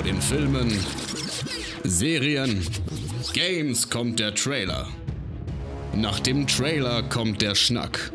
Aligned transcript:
Vor 0.00 0.06
den 0.06 0.22
Filmen, 0.22 0.70
Serien, 1.84 2.66
Games 3.34 3.90
kommt 3.90 4.18
der 4.18 4.34
Trailer. 4.34 4.88
Nach 5.94 6.18
dem 6.20 6.46
Trailer 6.46 7.02
kommt 7.02 7.42
der 7.42 7.54
Schnack. 7.54 8.10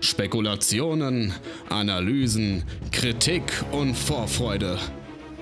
Spekulationen, 0.00 1.32
Analysen, 1.68 2.64
Kritik 2.90 3.44
und 3.70 3.94
Vorfreude. 3.94 4.80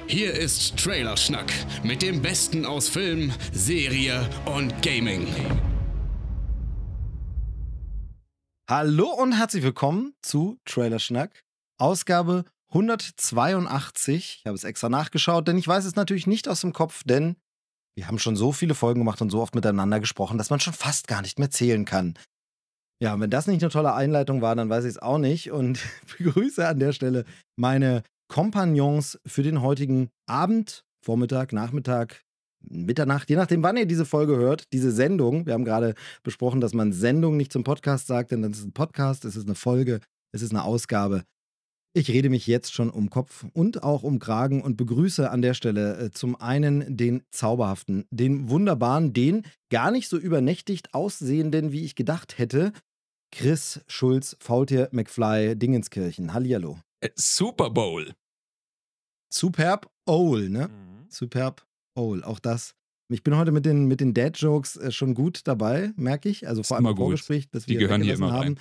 Hier 0.06 0.34
ist 0.34 0.76
Trailerschnack 0.76 1.50
mit 1.82 2.02
dem 2.02 2.20
Besten 2.20 2.66
aus 2.66 2.90
Film, 2.90 3.32
Serie 3.50 4.28
und 4.54 4.82
Gaming. 4.82 5.26
Hallo 8.68 9.14
und 9.14 9.32
herzlich 9.32 9.62
willkommen 9.62 10.12
zu 10.20 10.58
Trailerschnack, 10.66 11.42
Ausgabe 11.78 12.44
182. 12.70 14.38
Ich 14.40 14.46
habe 14.46 14.54
es 14.54 14.64
extra 14.64 14.88
nachgeschaut, 14.88 15.48
denn 15.48 15.58
ich 15.58 15.66
weiß 15.66 15.84
es 15.84 15.96
natürlich 15.96 16.26
nicht 16.26 16.48
aus 16.48 16.60
dem 16.60 16.72
Kopf, 16.72 17.02
denn 17.04 17.36
wir 17.96 18.06
haben 18.06 18.18
schon 18.18 18.36
so 18.36 18.52
viele 18.52 18.74
Folgen 18.74 19.00
gemacht 19.00 19.20
und 19.20 19.30
so 19.30 19.42
oft 19.42 19.54
miteinander 19.54 20.00
gesprochen, 20.00 20.38
dass 20.38 20.50
man 20.50 20.60
schon 20.60 20.72
fast 20.72 21.08
gar 21.08 21.22
nicht 21.22 21.38
mehr 21.38 21.50
zählen 21.50 21.84
kann. 21.84 22.14
Ja, 23.02 23.14
und 23.14 23.20
wenn 23.20 23.30
das 23.30 23.46
nicht 23.46 23.62
eine 23.62 23.70
tolle 23.70 23.94
Einleitung 23.94 24.42
war, 24.42 24.54
dann 24.54 24.68
weiß 24.68 24.84
ich 24.84 24.90
es 24.90 24.98
auch 24.98 25.18
nicht 25.18 25.50
und 25.50 25.80
begrüße 26.18 26.66
an 26.66 26.78
der 26.78 26.92
Stelle 26.92 27.24
meine 27.56 28.02
Kompagnons 28.28 29.18
für 29.26 29.42
den 29.42 29.62
heutigen 29.62 30.10
Abend, 30.26 30.84
Vormittag, 31.04 31.52
Nachmittag, 31.52 32.22
Mitternacht, 32.62 33.30
je 33.30 33.36
nachdem, 33.36 33.62
wann 33.62 33.78
ihr 33.78 33.86
diese 33.86 34.04
Folge 34.04 34.36
hört, 34.36 34.64
diese 34.72 34.92
Sendung. 34.92 35.46
Wir 35.46 35.54
haben 35.54 35.64
gerade 35.64 35.94
besprochen, 36.22 36.60
dass 36.60 36.74
man 36.74 36.92
Sendung 36.92 37.38
nicht 37.38 37.52
zum 37.52 37.64
Podcast 37.64 38.06
sagt, 38.06 38.32
denn 38.32 38.42
das 38.42 38.58
ist 38.58 38.66
ein 38.66 38.72
Podcast, 38.72 39.24
es 39.24 39.34
ist 39.34 39.46
eine 39.46 39.54
Folge, 39.54 40.00
es 40.32 40.42
ist 40.42 40.50
eine 40.50 40.62
Ausgabe. 40.62 41.24
Ich 41.92 42.08
rede 42.08 42.30
mich 42.30 42.46
jetzt 42.46 42.72
schon 42.72 42.88
um 42.88 43.10
Kopf 43.10 43.46
und 43.52 43.82
auch 43.82 44.04
um 44.04 44.20
Kragen 44.20 44.62
und 44.62 44.76
begrüße 44.76 45.28
an 45.28 45.42
der 45.42 45.54
Stelle 45.54 45.98
äh, 45.98 46.10
zum 46.12 46.40
einen 46.40 46.96
den 46.96 47.24
zauberhaften, 47.32 48.06
den 48.10 48.48
wunderbaren, 48.48 49.12
den 49.12 49.44
gar 49.70 49.90
nicht 49.90 50.08
so 50.08 50.16
übernächtigt 50.16 50.94
aussehenden, 50.94 51.72
wie 51.72 51.84
ich 51.84 51.96
gedacht 51.96 52.38
hätte, 52.38 52.72
Chris 53.32 53.80
Schulz, 53.88 54.36
Faultier 54.38 54.88
McFly, 54.92 55.56
Dingenskirchen. 55.56 56.32
Hallihallo. 56.32 56.78
Äh, 57.00 57.10
Super 57.16 57.70
Bowl. 57.70 58.14
Superb 59.32 59.90
Owl, 60.06 60.48
ne? 60.48 60.68
Mhm. 60.68 61.06
Superb 61.08 61.66
Owl, 61.96 62.22
auch 62.22 62.38
das. 62.38 62.74
Ich 63.08 63.24
bin 63.24 63.36
heute 63.36 63.50
mit 63.50 63.66
den, 63.66 63.86
mit 63.86 64.00
den 64.00 64.14
Dad-Jokes 64.14 64.76
äh, 64.76 64.92
schon 64.92 65.14
gut 65.14 65.40
dabei, 65.44 65.92
merke 65.96 66.28
ich. 66.28 66.46
Also 66.46 66.62
vor 66.62 66.76
allem 66.76 66.86
im. 66.86 66.96
Vorgespräch, 66.96 67.48
dass 67.50 67.66
Die 67.66 67.72
wir 67.72 67.80
gehören 67.80 68.02
hier 68.02 68.14
immer 68.14 68.32
rein. 68.32 68.58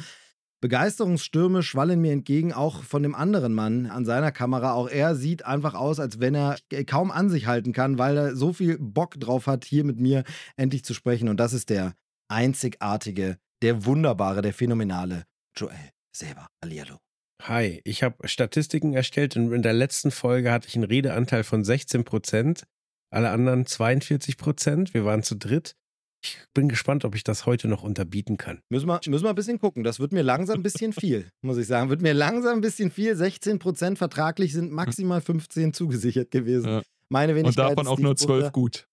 Begeisterungsstürme 0.62 1.64
schwallen 1.64 2.02
mir 2.02 2.12
entgegen, 2.12 2.52
auch 2.52 2.84
von 2.84 3.02
dem 3.02 3.16
anderen 3.16 3.54
Mann 3.54 3.86
an 3.86 4.04
seiner 4.04 4.32
Kamera. 4.32 4.74
Auch 4.74 4.90
er 4.90 5.16
sieht 5.16 5.46
einfach 5.46 5.74
aus, 5.74 6.00
als 6.00 6.20
wenn 6.20 6.36
er 6.36 6.58
kaum 6.86 7.12
an 7.12 7.30
sich 7.30 7.48
halten 7.48 7.72
kann, 7.72 7.98
weil 7.98 8.18
er 8.18 8.36
so 8.36 8.52
viel 8.52 8.78
Bock 8.78 9.20
drauf 9.20 9.48
hat, 9.48 9.64
hier 9.64 9.86
mit 9.86 10.00
mir 10.00 10.24
endlich 10.58 10.84
zu 10.84 10.94
sprechen. 10.94 11.30
Und 11.30 11.40
das 11.40 11.54
ist 11.54 11.70
der 11.70 11.94
einzigartige, 12.28 13.38
der 13.62 13.86
wunderbare, 13.86 14.42
der 14.42 14.54
phänomenale 14.54 15.24
Joel 15.56 15.92
Selber. 16.16 16.48
Hallihallo. 16.62 16.98
Hi, 17.44 17.80
ich 17.86 18.04
habe 18.04 18.28
Statistiken 18.28 18.94
erstellt 18.94 19.38
und 19.38 19.54
in 19.54 19.62
der 19.62 19.74
letzten 19.74 20.12
Folge 20.12 20.52
hatte 20.52 20.68
ich 20.68 20.76
einen 20.76 20.84
Redeanteil 20.84 21.46
von 21.46 21.64
16 21.64 22.04
Prozent, 22.04 22.64
alle 23.12 23.30
anderen 23.30 23.66
42 23.66 24.38
Prozent. 24.38 24.94
Wir 24.94 25.06
waren 25.06 25.24
zu 25.24 25.36
dritt. 25.36 25.78
Ich 26.22 26.38
bin 26.54 26.68
gespannt, 26.68 27.06
ob 27.06 27.16
ich 27.16 27.24
das 27.24 27.46
heute 27.46 27.68
noch 27.68 27.84
unterbieten 27.84 28.38
kann. 28.38 28.62
Müssen 28.70 28.88
wir, 28.88 29.00
müssen 29.08 29.24
wir 29.24 29.30
ein 29.30 29.36
bisschen 29.36 29.60
gucken. 29.60 29.84
Das 29.84 30.00
wird 30.00 30.12
mir 30.12 30.22
langsam 30.22 30.60
ein 30.60 30.64
bisschen 30.64 30.92
viel, 30.92 31.30
muss 31.42 31.58
ich 31.58 31.68
sagen. 31.68 31.90
Wird 31.90 32.02
mir 32.02 32.14
langsam 32.14 32.56
ein 32.58 32.62
bisschen 32.62 32.92
viel. 32.92 33.16
16 33.16 33.60
Prozent 33.60 33.98
vertraglich 33.98 34.52
sind 34.54 34.72
maximal 34.72 35.22
15 35.22 35.74
zugesichert 35.74 36.32
gewesen. 36.32 36.68
Ja. 36.68 36.82
Meine 37.08 37.32
Und 37.34 37.40
Wenigkeit. 37.40 37.72
davon 37.72 37.88
auch 37.88 38.00
nur 38.00 38.16
zwölf 38.18 38.46
Buchter. 38.46 38.52
gut. 38.52 38.88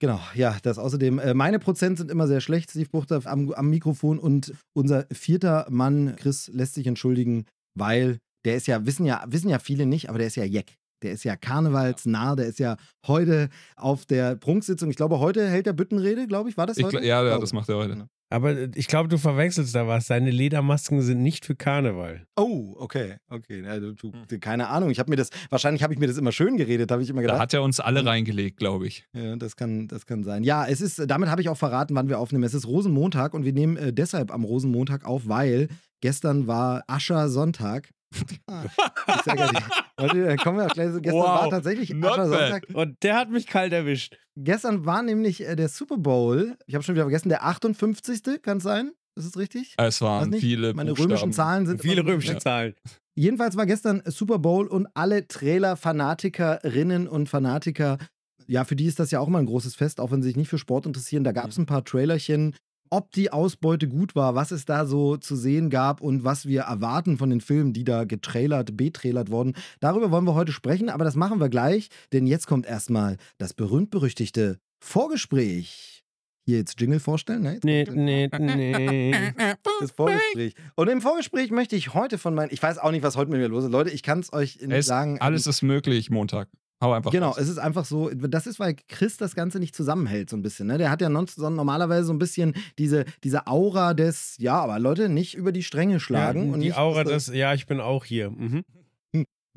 Genau, 0.00 0.20
ja, 0.34 0.56
das 0.62 0.78
außerdem. 0.78 1.18
Äh, 1.18 1.34
meine 1.34 1.58
Prozent 1.58 1.98
sind 1.98 2.10
immer 2.12 2.28
sehr 2.28 2.40
schlecht, 2.40 2.70
Steve 2.70 2.88
Buchter 2.88 3.20
am, 3.24 3.52
am 3.52 3.68
Mikrofon 3.68 4.20
und 4.20 4.54
unser 4.72 5.06
vierter 5.12 5.66
Mann, 5.70 6.14
Chris, 6.16 6.48
lässt 6.54 6.74
sich 6.74 6.86
entschuldigen, 6.86 7.46
weil 7.74 8.18
der 8.44 8.54
ist 8.54 8.68
ja, 8.68 8.86
wissen 8.86 9.04
ja, 9.04 9.24
wissen 9.26 9.48
ja 9.48 9.58
viele 9.58 9.86
nicht, 9.86 10.08
aber 10.08 10.18
der 10.18 10.28
ist 10.28 10.36
ja 10.36 10.44
Jeck. 10.44 10.76
Der 11.02 11.12
ist 11.12 11.24
ja 11.24 11.36
karnevalsnah, 11.36 12.34
der 12.36 12.46
ist 12.46 12.58
ja 12.58 12.76
heute 13.06 13.48
auf 13.76 14.04
der 14.06 14.36
Prunksitzung. 14.36 14.90
Ich 14.90 14.96
glaube, 14.96 15.20
heute 15.20 15.48
hält 15.48 15.66
er 15.66 15.72
Büttenrede, 15.72 16.26
glaube 16.26 16.50
ich. 16.50 16.56
War 16.56 16.66
das 16.66 16.76
Ich, 16.78 16.84
heute? 16.84 16.98
ja, 16.98 17.02
ja, 17.02 17.22
Glaube. 17.22 17.40
das 17.40 17.52
macht 17.52 17.68
er 17.68 17.76
heute. 17.76 18.08
Aber 18.30 18.50
äh, 18.50 18.70
ich 18.74 18.88
glaube, 18.88 19.08
du 19.08 19.16
verwechselst 19.16 19.74
da 19.74 19.86
was. 19.86 20.06
Seine 20.06 20.30
Ledermasken 20.30 21.00
sind 21.00 21.22
nicht 21.22 21.46
für 21.46 21.54
Karneval. 21.54 22.26
Oh, 22.36 22.74
okay, 22.76 23.16
okay. 23.30 23.62
Ja, 23.64 23.78
du, 23.80 23.92
du, 23.94 24.12
keine 24.40 24.68
Ahnung. 24.68 24.90
Ich 24.90 24.98
habe 24.98 25.08
mir 25.08 25.16
das, 25.16 25.30
wahrscheinlich 25.48 25.82
habe 25.82 25.94
ich 25.94 25.98
mir 26.00 26.08
das 26.08 26.18
immer 26.18 26.32
schön 26.32 26.56
geredet, 26.58 26.90
habe 26.90 27.02
ich 27.02 27.08
immer 27.08 27.22
Da 27.22 27.26
gedacht. 27.28 27.40
hat 27.40 27.54
er 27.54 27.62
uns 27.62 27.80
alle 27.80 28.04
reingelegt, 28.04 28.58
glaube 28.58 28.86
ich. 28.86 29.06
Ja, 29.14 29.36
das 29.36 29.56
kann, 29.56 29.88
das 29.88 30.04
kann 30.04 30.24
sein. 30.24 30.44
Ja, 30.44 30.66
es 30.66 30.80
ist, 30.82 31.02
damit 31.06 31.30
habe 31.30 31.40
ich 31.40 31.48
auch 31.48 31.56
verraten, 31.56 31.94
wann 31.94 32.08
wir 32.10 32.18
aufnehmen. 32.18 32.44
Es 32.44 32.52
ist 32.54 32.66
Rosenmontag 32.66 33.32
und 33.32 33.44
wir 33.44 33.52
nehmen 33.54 33.76
äh, 33.78 33.92
deshalb 33.94 34.30
am 34.30 34.44
Rosenmontag 34.44 35.06
auf, 35.06 35.26
weil 35.28 35.68
gestern 36.02 36.46
war 36.46 36.84
Aschersonntag. 36.86 37.88
Ich 38.14 39.22
sag 39.24 39.38
ja, 39.38 39.50
Leute, 39.98 40.24
da 40.24 40.36
kommen 40.36 40.58
wir 40.58 40.66
auch 40.66 40.72
gleich. 40.74 40.92
so- 40.92 41.00
Gestern 41.00 41.20
Wow, 41.20 41.26
war 41.42 41.50
tatsächlich 41.50 41.94
Aschersonntag. 41.94 42.66
Und 42.72 43.02
der 43.02 43.16
hat 43.16 43.30
mich 43.30 43.46
kalt 43.46 43.72
erwischt. 43.72 44.16
Gestern 44.36 44.86
war 44.86 45.02
nämlich 45.02 45.46
äh, 45.46 45.56
der 45.56 45.68
Super 45.68 45.98
Bowl. 45.98 46.56
Ich 46.66 46.74
habe 46.74 46.82
schon 46.84 46.94
wieder 46.94 47.04
vergessen, 47.04 47.28
der 47.28 47.44
58. 47.44 48.42
Kann 48.42 48.58
es 48.58 48.62
sein? 48.62 48.92
Ist 49.16 49.24
es 49.26 49.36
richtig? 49.36 49.74
Es 49.76 50.00
waren 50.00 50.30
nicht. 50.30 50.40
viele 50.40 50.74
Meine 50.74 50.90
Buchstaben. 50.90 51.10
römischen 51.10 51.32
Zahlen 51.32 51.66
sind 51.66 51.82
Viele 51.82 52.04
römische 52.06 52.38
Zahlen. 52.38 52.74
Jedenfalls 53.16 53.56
war 53.56 53.66
gestern 53.66 54.00
Super 54.06 54.38
Bowl 54.38 54.68
und 54.68 54.86
alle 54.94 55.26
Trailer-Fanatikerinnen 55.26 57.08
und 57.08 57.28
Fanatiker, 57.28 57.98
ja, 58.46 58.64
für 58.64 58.76
die 58.76 58.86
ist 58.86 59.00
das 59.00 59.10
ja 59.10 59.18
auch 59.20 59.28
mal 59.28 59.40
ein 59.40 59.46
großes 59.46 59.74
Fest, 59.74 60.00
auch 60.00 60.10
wenn 60.12 60.22
sie 60.22 60.28
sich 60.28 60.36
nicht 60.36 60.48
für 60.48 60.58
Sport 60.58 60.86
interessieren. 60.86 61.24
Da 61.24 61.32
gab 61.32 61.48
es 61.50 61.58
ein 61.58 61.66
paar 61.66 61.84
Trailerchen, 61.84 62.54
ob 62.90 63.12
die 63.12 63.30
Ausbeute 63.32 63.88
gut 63.88 64.14
war, 64.14 64.34
was 64.34 64.50
es 64.50 64.64
da 64.64 64.86
so 64.86 65.16
zu 65.16 65.36
sehen 65.36 65.70
gab 65.70 66.00
und 66.00 66.24
was 66.24 66.46
wir 66.46 66.62
erwarten 66.62 67.18
von 67.18 67.30
den 67.30 67.40
Filmen, 67.40 67.72
die 67.72 67.84
da 67.84 68.04
getrailert, 68.04 68.76
betrailert 68.76 69.30
wurden. 69.30 69.54
Darüber 69.80 70.10
wollen 70.10 70.24
wir 70.24 70.34
heute 70.34 70.52
sprechen, 70.52 70.88
aber 70.90 71.04
das 71.04 71.16
machen 71.16 71.40
wir 71.40 71.48
gleich, 71.48 71.88
denn 72.12 72.26
jetzt 72.26 72.46
kommt 72.46 72.66
erstmal 72.66 73.16
das 73.38 73.54
berühmt-berüchtigte 73.54 74.58
Vorgespräch. 74.80 76.04
Hier 76.46 76.58
jetzt 76.58 76.80
Jingle 76.80 76.98
vorstellen? 77.00 77.42
Ne? 77.42 77.60
Nee, 77.62 77.84
nee, 77.92 78.28
nee. 78.38 79.14
Das 79.80 79.90
Vorgespräch. 79.90 80.54
Und 80.76 80.88
im 80.88 81.02
Vorgespräch 81.02 81.50
möchte 81.50 81.76
ich 81.76 81.92
heute 81.92 82.16
von 82.16 82.34
meinen, 82.34 82.48
ich 82.50 82.62
weiß 82.62 82.78
auch 82.78 82.90
nicht, 82.90 83.02
was 83.02 83.16
heute 83.16 83.30
mit 83.30 83.40
mir 83.40 83.48
los 83.48 83.64
ist. 83.64 83.70
Leute, 83.70 83.90
ich 83.90 84.02
kann 84.02 84.20
es 84.20 84.32
euch 84.32 84.56
nicht 84.60 84.72
Es, 84.72 84.86
sagen. 84.86 85.20
alles 85.20 85.46
ist 85.46 85.60
möglich 85.62 86.08
Montag. 86.10 86.48
Hau 86.80 86.92
einfach 86.92 87.10
Genau, 87.10 87.28
raus. 87.28 87.38
es 87.38 87.48
ist 87.48 87.58
einfach 87.58 87.84
so, 87.84 88.08
das 88.10 88.46
ist, 88.46 88.60
weil 88.60 88.76
Chris 88.88 89.16
das 89.16 89.34
Ganze 89.34 89.58
nicht 89.58 89.74
zusammenhält, 89.74 90.30
so 90.30 90.36
ein 90.36 90.42
bisschen. 90.42 90.68
Ne? 90.68 90.78
Der 90.78 90.90
hat 90.90 91.00
ja 91.00 91.08
normalerweise 91.08 92.04
so 92.04 92.12
ein 92.12 92.18
bisschen 92.18 92.54
diese, 92.78 93.04
diese 93.24 93.48
Aura 93.48 93.94
des, 93.94 94.36
ja, 94.38 94.60
aber 94.60 94.78
Leute, 94.78 95.08
nicht 95.08 95.34
über 95.34 95.50
die 95.50 95.64
Stränge 95.64 95.98
schlagen. 95.98 96.48
Ja, 96.48 96.54
und 96.54 96.60
die 96.60 96.66
nicht, 96.68 96.78
Aura 96.78 97.02
des, 97.02 97.26
ja, 97.28 97.52
ich 97.54 97.66
bin 97.66 97.80
auch 97.80 98.04
hier. 98.04 98.30
Mhm. 98.30 98.64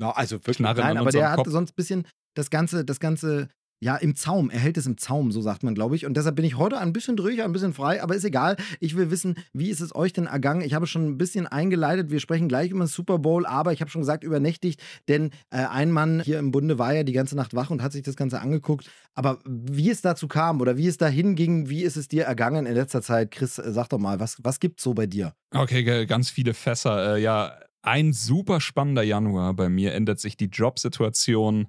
Ja, 0.00 0.10
also 0.10 0.36
wirklich. 0.36 0.56
Knarren 0.56 0.78
Nein, 0.82 0.96
aber 0.98 1.10
der 1.12 1.30
hat 1.30 1.46
sonst 1.46 1.72
ein 1.72 1.76
bisschen 1.76 2.06
das 2.34 2.50
Ganze, 2.50 2.84
das 2.84 2.98
Ganze, 2.98 3.48
ja, 3.82 3.96
im 3.96 4.14
Zaum. 4.14 4.48
Er 4.48 4.60
hält 4.60 4.76
es 4.76 4.86
im 4.86 4.96
Zaum, 4.96 5.32
so 5.32 5.40
sagt 5.40 5.64
man, 5.64 5.74
glaube 5.74 5.96
ich. 5.96 6.06
Und 6.06 6.16
deshalb 6.16 6.36
bin 6.36 6.44
ich 6.44 6.56
heute 6.56 6.78
ein 6.78 6.92
bisschen 6.92 7.16
drüber, 7.16 7.44
ein 7.44 7.50
bisschen 7.50 7.74
frei, 7.74 8.00
aber 8.00 8.14
ist 8.14 8.24
egal. 8.24 8.56
Ich 8.78 8.96
will 8.96 9.10
wissen, 9.10 9.34
wie 9.52 9.70
ist 9.70 9.80
es 9.80 9.92
euch 9.92 10.12
denn 10.12 10.26
ergangen? 10.26 10.60
Ich 10.60 10.74
habe 10.74 10.86
schon 10.86 11.04
ein 11.04 11.18
bisschen 11.18 11.48
eingeleitet. 11.48 12.12
Wir 12.12 12.20
sprechen 12.20 12.46
gleich 12.46 12.70
über 12.70 12.84
den 12.84 12.86
Super 12.86 13.18
Bowl, 13.18 13.44
aber 13.44 13.72
ich 13.72 13.80
habe 13.80 13.90
schon 13.90 14.02
gesagt, 14.02 14.22
übernächtigt, 14.22 14.80
denn 15.08 15.30
äh, 15.50 15.66
ein 15.66 15.90
Mann 15.90 16.22
hier 16.24 16.38
im 16.38 16.52
Bunde 16.52 16.78
war 16.78 16.94
ja 16.94 17.02
die 17.02 17.12
ganze 17.12 17.34
Nacht 17.34 17.54
wach 17.54 17.70
und 17.70 17.82
hat 17.82 17.90
sich 17.90 18.02
das 18.02 18.14
Ganze 18.14 18.40
angeguckt. 18.40 18.88
Aber 19.14 19.40
wie 19.44 19.90
es 19.90 20.00
dazu 20.00 20.28
kam 20.28 20.60
oder 20.60 20.76
wie 20.76 20.86
es 20.86 20.96
dahin 20.96 21.34
ging, 21.34 21.68
wie 21.68 21.82
ist 21.82 21.96
es 21.96 22.06
dir 22.06 22.22
ergangen 22.22 22.66
in 22.66 22.74
letzter 22.74 23.02
Zeit? 23.02 23.32
Chris, 23.32 23.58
äh, 23.58 23.72
sag 23.72 23.88
doch 23.88 23.98
mal, 23.98 24.20
was, 24.20 24.36
was 24.44 24.60
gibt's 24.60 24.84
so 24.84 24.94
bei 24.94 25.06
dir? 25.06 25.34
Okay, 25.52 26.06
ganz 26.06 26.30
viele 26.30 26.54
Fässer. 26.54 27.16
Äh, 27.16 27.20
ja, 27.20 27.58
ein 27.82 28.12
super 28.12 28.60
spannender 28.60 29.02
Januar. 29.02 29.54
Bei 29.54 29.68
mir 29.68 29.92
ändert 29.92 30.20
sich 30.20 30.36
die 30.36 30.46
Jobsituation. 30.46 31.66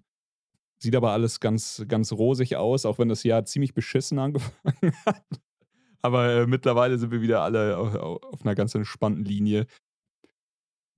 Sieht 0.84 0.98
aber 0.98 1.14
alles 1.14 1.40
ganz, 1.40 1.86
ganz 1.88 2.12
rosig 2.12 2.58
aus, 2.58 2.86
auch 2.86 3.00
wenn 3.00 3.08
das 3.08 3.24
Jahr 3.24 3.46
ziemlich 3.46 3.74
beschissen 3.74 4.20
angefangen 4.20 4.94
hat. 5.06 5.24
Aber 6.02 6.42
äh, 6.42 6.46
mittlerweile 6.46 6.98
sind 6.98 7.10
wir 7.12 7.22
wieder 7.22 7.42
alle 7.42 7.78
auf, 7.78 7.96
auf 7.96 8.42
einer 8.42 8.54
ganz 8.54 8.76
entspannten 8.76 9.24
Linie. 9.24 9.66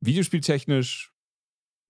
Videospieltechnisch 0.02 1.14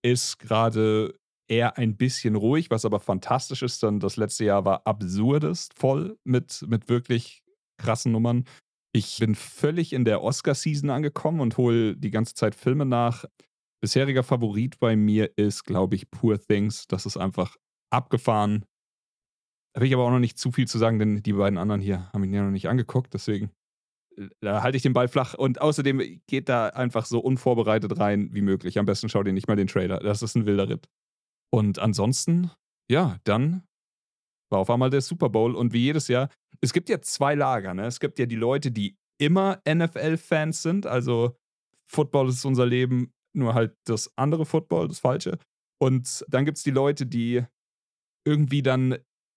ist 0.02 0.38
gerade 0.38 1.18
eher 1.48 1.78
ein 1.78 1.96
bisschen 1.96 2.36
ruhig, 2.36 2.70
was 2.70 2.84
aber 2.84 3.00
fantastisch 3.00 3.62
ist, 3.62 3.82
denn 3.82 3.98
das 3.98 4.18
letzte 4.18 4.44
Jahr 4.44 4.66
war 4.66 4.86
absurdest 4.86 5.72
voll 5.72 6.18
mit, 6.22 6.66
mit 6.68 6.90
wirklich 6.90 7.44
krassen 7.78 8.12
Nummern. 8.12 8.44
Ich 8.92 9.20
bin 9.20 9.34
völlig 9.34 9.94
in 9.94 10.04
der 10.04 10.20
Oscar-Season 10.20 10.90
angekommen 10.90 11.40
und 11.40 11.56
hole 11.56 11.96
die 11.96 12.10
ganze 12.10 12.34
Zeit 12.34 12.54
Filme 12.54 12.84
nach. 12.84 13.24
Bisheriger 13.80 14.22
Favorit 14.22 14.78
bei 14.80 14.96
mir 14.96 15.30
ist, 15.38 15.64
glaube 15.64 15.94
ich, 15.94 16.10
Poor 16.10 16.38
Things. 16.38 16.86
Das 16.88 17.06
ist 17.06 17.16
einfach 17.16 17.56
abgefahren. 17.90 18.64
Da 19.74 19.80
will 19.80 19.88
ich 19.88 19.94
aber 19.94 20.04
auch 20.04 20.10
noch 20.10 20.18
nicht 20.18 20.38
zu 20.38 20.52
viel 20.52 20.66
zu 20.66 20.78
sagen, 20.78 20.98
denn 20.98 21.22
die 21.22 21.32
beiden 21.32 21.58
anderen 21.58 21.80
hier 21.80 22.10
haben 22.12 22.24
ihn 22.24 22.32
ja 22.32 22.42
noch 22.42 22.50
nicht 22.50 22.68
angeguckt. 22.68 23.12
Deswegen 23.14 23.50
äh, 24.16 24.28
da 24.40 24.62
halte 24.62 24.76
ich 24.76 24.82
den 24.82 24.94
Ball 24.94 25.08
flach. 25.08 25.34
Und 25.34 25.60
außerdem 25.60 26.20
geht 26.26 26.48
da 26.48 26.68
einfach 26.68 27.06
so 27.06 27.20
unvorbereitet 27.20 27.98
rein 27.98 28.30
wie 28.32 28.42
möglich. 28.42 28.78
Am 28.78 28.86
besten 28.86 29.08
schau 29.08 29.22
dir 29.22 29.32
nicht 29.32 29.48
mal 29.48 29.56
den 29.56 29.66
Trailer. 29.68 29.98
Das 29.98 30.22
ist 30.22 30.34
ein 30.34 30.46
wilder 30.46 30.68
Ritt. 30.68 30.88
Und 31.50 31.78
ansonsten 31.78 32.50
ja, 32.88 33.18
dann 33.24 33.66
war 34.50 34.60
auf 34.60 34.70
einmal 34.70 34.90
der 34.90 35.00
Super 35.00 35.28
Bowl 35.28 35.54
und 35.54 35.72
wie 35.72 35.80
jedes 35.82 36.08
Jahr, 36.08 36.30
es 36.60 36.72
gibt 36.72 36.88
ja 36.88 37.00
zwei 37.00 37.34
Lager, 37.34 37.74
ne? 37.74 37.86
Es 37.86 38.00
gibt 38.00 38.18
ja 38.18 38.26
die 38.26 38.36
Leute, 38.36 38.70
die 38.70 38.96
immer 39.18 39.60
NFL-Fans 39.68 40.62
sind, 40.62 40.86
also 40.86 41.36
Football 41.90 42.28
ist 42.28 42.44
unser 42.44 42.66
Leben, 42.66 43.12
nur 43.34 43.54
halt 43.54 43.76
das 43.84 44.10
andere 44.16 44.46
Football, 44.46 44.88
das 44.88 45.00
falsche. 45.00 45.38
Und 45.78 46.24
dann 46.28 46.44
gibt 46.44 46.58
es 46.58 46.64
die 46.64 46.70
Leute, 46.70 47.06
die 47.06 47.44
irgendwie 48.26 48.62
dann, 48.62 48.96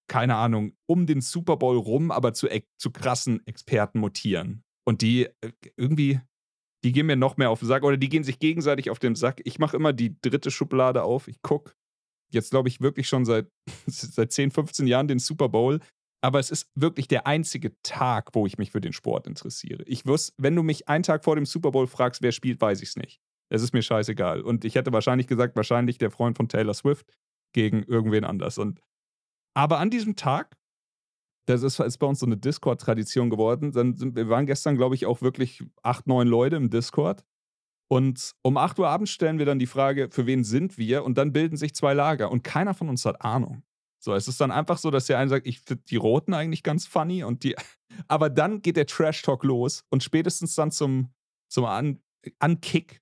keine 0.10 0.36
Ahnung, 0.36 0.74
um 0.88 1.06
den 1.06 1.22
Super 1.22 1.58
Bowl 1.58 1.78
rum, 1.78 2.12
aber 2.12 2.34
zu, 2.34 2.48
zu 2.78 2.92
krassen 2.92 3.46
Experten 3.46 4.00
mutieren. 4.00 4.64
Und 4.86 5.02
die 5.02 5.26
äh, 5.42 5.52
irgendwie, 5.78 6.20
die 6.84 6.92
gehen 6.92 7.06
mir 7.06 7.16
noch 7.16 7.38
mehr 7.38 7.52
auf 7.52 7.60
den 7.60 7.68
Sack 7.68 7.84
oder 7.84 7.98
die 7.98 8.10
gehen 8.10 8.24
sich 8.24 8.40
gegenseitig 8.40 8.90
auf 8.90 9.00
den 9.00 9.16
Sack. 9.16 9.42
Ich 9.46 9.60
mache 9.60 9.78
immer 9.78 9.94
die 9.94 10.20
dritte 10.22 10.52
Schublade 10.52 11.04
auf, 11.04 11.28
ich 11.28 11.42
gucke 11.42 11.74
jetzt, 12.32 12.52
glaube 12.52 12.70
ich, 12.70 12.82
wirklich 12.82 13.08
schon 13.08 13.26
seit, 13.26 13.50
seit 13.88 14.32
10, 14.32 14.52
15 14.52 14.88
Jahren 14.88 15.08
den 15.08 15.20
Super 15.20 15.50
Bowl. 15.50 15.80
Aber 16.22 16.40
es 16.40 16.52
ist 16.52 16.70
wirklich 16.76 17.08
der 17.08 17.28
einzige 17.28 17.74
Tag, 17.82 18.32
wo 18.34 18.46
ich 18.46 18.58
mich 18.58 18.72
für 18.72 18.82
den 18.82 18.92
Sport 18.92 19.26
interessiere. 19.26 19.84
Ich 19.84 20.06
wüsste, 20.06 20.34
wenn 20.38 20.56
du 20.56 20.64
mich 20.64 20.90
einen 20.90 21.04
Tag 21.04 21.24
vor 21.24 21.36
dem 21.36 21.46
Super 21.46 21.72
Bowl 21.72 21.88
fragst, 21.88 22.22
wer 22.22 22.34
spielt, 22.34 22.60
weiß 22.60 22.82
ich 22.82 22.90
es 22.90 22.96
nicht. 22.98 23.22
Es 23.50 23.64
ist 23.64 23.74
mir 23.74 23.82
scheißegal. 23.82 24.42
Und 24.42 24.66
ich 24.66 24.76
hätte 24.76 24.92
wahrscheinlich 24.92 25.28
gesagt, 25.28 25.56
wahrscheinlich 25.56 25.98
der 25.98 26.12
Freund 26.12 26.36
von 26.36 26.50
Taylor 26.50 26.74
Swift 26.74 27.06
gegen 27.54 27.84
irgendwen 27.84 28.24
anders. 28.24 28.58
Und 28.58 28.82
aber 29.56 29.80
an 29.80 29.90
diesem 29.90 30.16
Tag, 30.16 30.58
das 31.48 31.64
ist, 31.64 31.80
ist 31.80 31.98
bei 31.98 32.08
uns 32.08 32.20
so 32.20 32.26
eine 32.26 32.38
Discord-Tradition 32.38 33.30
geworden. 33.30 33.72
Dann 33.72 33.96
sind, 33.96 34.16
wir 34.16 34.30
waren 34.30 34.46
gestern, 34.46 34.78
glaube 34.78 34.96
ich, 34.96 35.06
auch 35.06 35.22
wirklich 35.22 35.64
acht, 35.82 36.08
neun 36.08 36.28
Leute 36.28 36.56
im 36.56 36.70
Discord. 36.70 37.26
Und 37.92 38.36
um 38.44 38.58
8 38.58 38.78
Uhr 38.78 38.88
abends 38.88 39.10
stellen 39.10 39.40
wir 39.40 39.48
dann 39.48 39.58
die 39.58 39.66
Frage, 39.66 40.10
für 40.12 40.28
wen 40.28 40.44
sind 40.44 40.78
wir? 40.78 41.04
Und 41.04 41.18
dann 41.18 41.34
bilden 41.34 41.58
sich 41.58 41.74
zwei 41.74 41.94
Lager 41.94 42.30
und 42.30 42.44
keiner 42.44 42.76
von 42.76 42.88
uns 42.88 43.04
hat 43.04 43.24
Ahnung. 43.24 43.64
So, 44.02 44.14
es 44.14 44.28
ist 44.28 44.40
dann 44.40 44.52
einfach 44.52 44.78
so, 44.78 44.92
dass 44.92 45.08
der 45.08 45.18
eine 45.18 45.30
sagt, 45.30 45.48
ich 45.48 45.60
finde 45.60 45.84
die 45.90 45.98
Roten 45.98 46.34
eigentlich 46.34 46.64
ganz 46.64 46.86
funny 46.86 47.24
und 47.24 47.44
die. 47.44 47.56
Aber 48.08 48.30
dann 48.30 48.62
geht 48.62 48.78
der 48.78 48.86
Trash-Talk 48.86 49.44
los 49.44 49.84
und 49.90 50.04
spätestens 50.04 50.56
dann 50.56 50.72
zum, 50.72 51.12
zum 51.50 51.66
An 51.66 52.00
Ankick, 52.38 53.02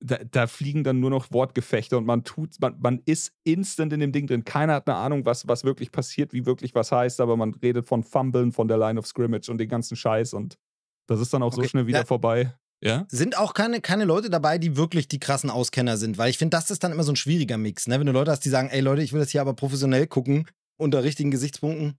da, 0.00 0.18
da, 0.30 0.46
fliegen 0.46 0.84
dann 0.84 1.00
nur 1.00 1.10
noch 1.10 1.32
Wortgefechte 1.32 1.96
und 1.96 2.04
man 2.04 2.22
tut, 2.22 2.60
man, 2.60 2.76
man 2.80 3.00
ist 3.06 3.32
instant 3.44 3.92
in 3.92 4.00
dem 4.00 4.12
Ding 4.12 4.26
drin. 4.26 4.44
Keiner 4.44 4.74
hat 4.74 4.88
eine 4.88 4.96
Ahnung, 4.96 5.24
was, 5.24 5.48
was 5.48 5.64
wirklich 5.64 5.90
passiert, 5.90 6.32
wie 6.32 6.44
wirklich 6.44 6.74
was 6.74 6.92
heißt, 6.92 7.20
aber 7.20 7.36
man 7.36 7.54
redet 7.54 7.86
von 7.86 8.02
Fumblen, 8.02 8.52
von 8.52 8.68
der 8.68 8.78
Line 8.78 8.98
of 8.98 9.06
Scrimmage 9.06 9.50
und 9.50 9.58
den 9.58 9.68
ganzen 9.68 9.96
Scheiß 9.96 10.34
und 10.34 10.58
das 11.06 11.20
ist 11.20 11.32
dann 11.32 11.42
auch 11.42 11.52
okay. 11.52 11.62
so 11.62 11.68
schnell 11.68 11.86
wieder 11.86 12.00
da, 12.00 12.04
vorbei. 12.04 12.52
Ja? 12.82 13.06
Sind 13.08 13.38
auch 13.38 13.54
keine, 13.54 13.80
keine 13.80 14.04
Leute 14.04 14.28
dabei, 14.28 14.58
die 14.58 14.76
wirklich 14.76 15.08
die 15.08 15.18
krassen 15.18 15.50
Auskenner 15.50 15.96
sind, 15.96 16.18
weil 16.18 16.30
ich 16.30 16.38
finde, 16.38 16.56
das 16.56 16.70
ist 16.70 16.84
dann 16.84 16.92
immer 16.92 17.04
so 17.04 17.12
ein 17.12 17.16
schwieriger 17.16 17.56
Mix, 17.56 17.86
ne? 17.86 17.98
Wenn 17.98 18.06
du 18.06 18.12
Leute 18.12 18.30
hast, 18.30 18.44
die 18.44 18.50
sagen, 18.50 18.68
ey 18.68 18.80
Leute, 18.80 19.02
ich 19.02 19.12
will 19.12 19.20
das 19.20 19.30
hier 19.30 19.40
aber 19.40 19.54
professionell 19.54 20.06
gucken, 20.06 20.46
unter 20.76 21.02
richtigen 21.02 21.30
Gesichtspunkten. 21.30 21.98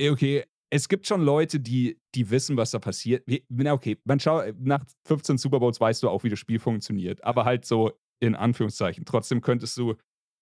Okay, 0.00 0.44
es 0.70 0.88
gibt 0.88 1.06
schon 1.06 1.22
Leute, 1.22 1.60
die, 1.60 1.98
die 2.14 2.30
wissen, 2.30 2.56
was 2.56 2.70
da 2.70 2.78
passiert. 2.78 3.24
Na, 3.48 3.72
okay, 3.72 3.98
man 4.04 4.20
schaut, 4.20 4.54
nach 4.60 4.84
15 5.06 5.38
Super 5.38 5.60
Bowls 5.60 5.80
weißt 5.80 6.02
du 6.02 6.08
auch, 6.08 6.24
wie 6.24 6.28
das 6.28 6.38
Spiel 6.38 6.58
funktioniert. 6.58 7.22
Aber 7.24 7.44
halt 7.44 7.64
so 7.64 7.92
in 8.20 8.34
Anführungszeichen. 8.34 9.04
Trotzdem 9.04 9.40
könntest 9.40 9.76
du 9.76 9.94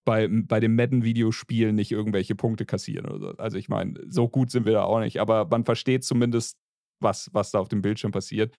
bei, 0.04 0.28
bei 0.28 0.60
dem 0.60 0.74
Madden-Videospiel 0.74 1.72
nicht 1.72 1.92
irgendwelche 1.92 2.34
Punkte 2.34 2.64
kassieren 2.64 3.06
oder 3.06 3.18
so. 3.18 3.36
Also 3.36 3.58
ich 3.58 3.68
meine, 3.68 4.00
so 4.08 4.28
gut 4.28 4.50
sind 4.50 4.64
wir 4.64 4.72
da 4.72 4.84
auch 4.84 5.00
nicht. 5.00 5.20
Aber 5.20 5.46
man 5.46 5.64
versteht 5.64 6.04
zumindest, 6.04 6.56
was, 7.00 7.30
was 7.32 7.50
da 7.50 7.58
auf 7.58 7.68
dem 7.68 7.82
Bildschirm 7.82 8.12
passiert 8.12 8.56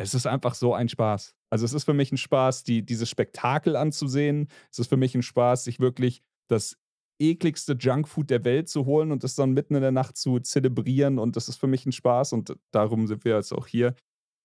es 0.00 0.14
ist 0.14 0.26
einfach 0.26 0.54
so 0.54 0.72
ein 0.74 0.88
Spaß. 0.88 1.34
Also 1.50 1.64
es 1.66 1.74
ist 1.74 1.84
für 1.84 1.92
mich 1.92 2.10
ein 2.10 2.16
Spaß, 2.16 2.64
die, 2.64 2.82
dieses 2.82 3.10
Spektakel 3.10 3.76
anzusehen. 3.76 4.48
Es 4.70 4.78
ist 4.78 4.88
für 4.88 4.96
mich 4.96 5.14
ein 5.14 5.22
Spaß, 5.22 5.64
sich 5.64 5.78
wirklich 5.78 6.22
das 6.48 6.78
ekligste 7.20 7.74
Junkfood 7.78 8.30
der 8.30 8.44
Welt 8.44 8.68
zu 8.68 8.86
holen 8.86 9.12
und 9.12 9.22
das 9.22 9.34
dann 9.34 9.52
mitten 9.52 9.74
in 9.74 9.82
der 9.82 9.92
Nacht 9.92 10.16
zu 10.16 10.40
zelebrieren. 10.40 11.18
Und 11.18 11.36
das 11.36 11.48
ist 11.48 11.56
für 11.56 11.66
mich 11.66 11.86
ein 11.86 11.92
Spaß 11.92 12.32
und 12.32 12.56
darum 12.72 13.06
sind 13.06 13.24
wir 13.24 13.36
jetzt 13.36 13.52
auch 13.52 13.66
hier, 13.66 13.94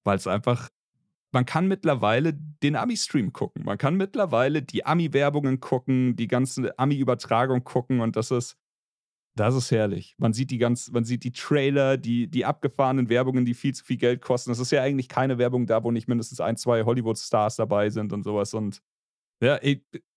weil 0.04 0.18
es 0.18 0.28
einfach, 0.28 0.70
man 1.32 1.46
kann 1.46 1.68
mittlerweile 1.68 2.34
den 2.34 2.76
Ami-Stream 2.76 3.34
gucken. 3.34 3.64
Man 3.64 3.78
kann 3.78 3.96
mittlerweile 3.96 4.62
die 4.62 4.86
Ami-Werbungen 4.86 5.60
gucken, 5.60 6.16
die 6.16 6.28
ganze 6.28 6.78
Ami-Übertragung 6.78 7.64
gucken 7.64 8.02
und 8.02 8.16
das 8.16 8.32
ist, 8.32 8.58
das 9.38 9.54
ist 9.54 9.72
herrlich. 9.72 10.16
Man 10.18 10.32
sieht 10.32 10.50
die 10.52 10.58
ganz, 10.58 10.90
man 10.92 11.04
sieht 11.04 11.26
die 11.26 11.34
Trailer, 11.34 11.98
die, 11.98 12.28
die 12.28 12.46
abgefahrenen 12.46 13.10
Werbungen, 13.10 13.44
die 13.44 13.54
viel 13.54 13.74
zu 13.74 13.84
viel 13.84 13.98
Geld 13.98 14.22
kosten. 14.22 14.50
Das 14.52 14.60
ist 14.60 14.72
ja 14.72 14.82
eigentlich 14.82 15.10
keine 15.10 15.38
Werbung 15.38 15.66
da, 15.66 15.84
wo 15.84 15.92
nicht 15.92 16.08
mindestens 16.08 16.40
ein, 16.40 16.56
zwei 16.56 16.84
Hollywood-Stars 16.84 17.58
dabei 17.58 17.90
sind 17.90 18.14
und 18.14 18.24
sowas. 18.24 18.54
Und 18.54 18.82
ja, 19.42 19.60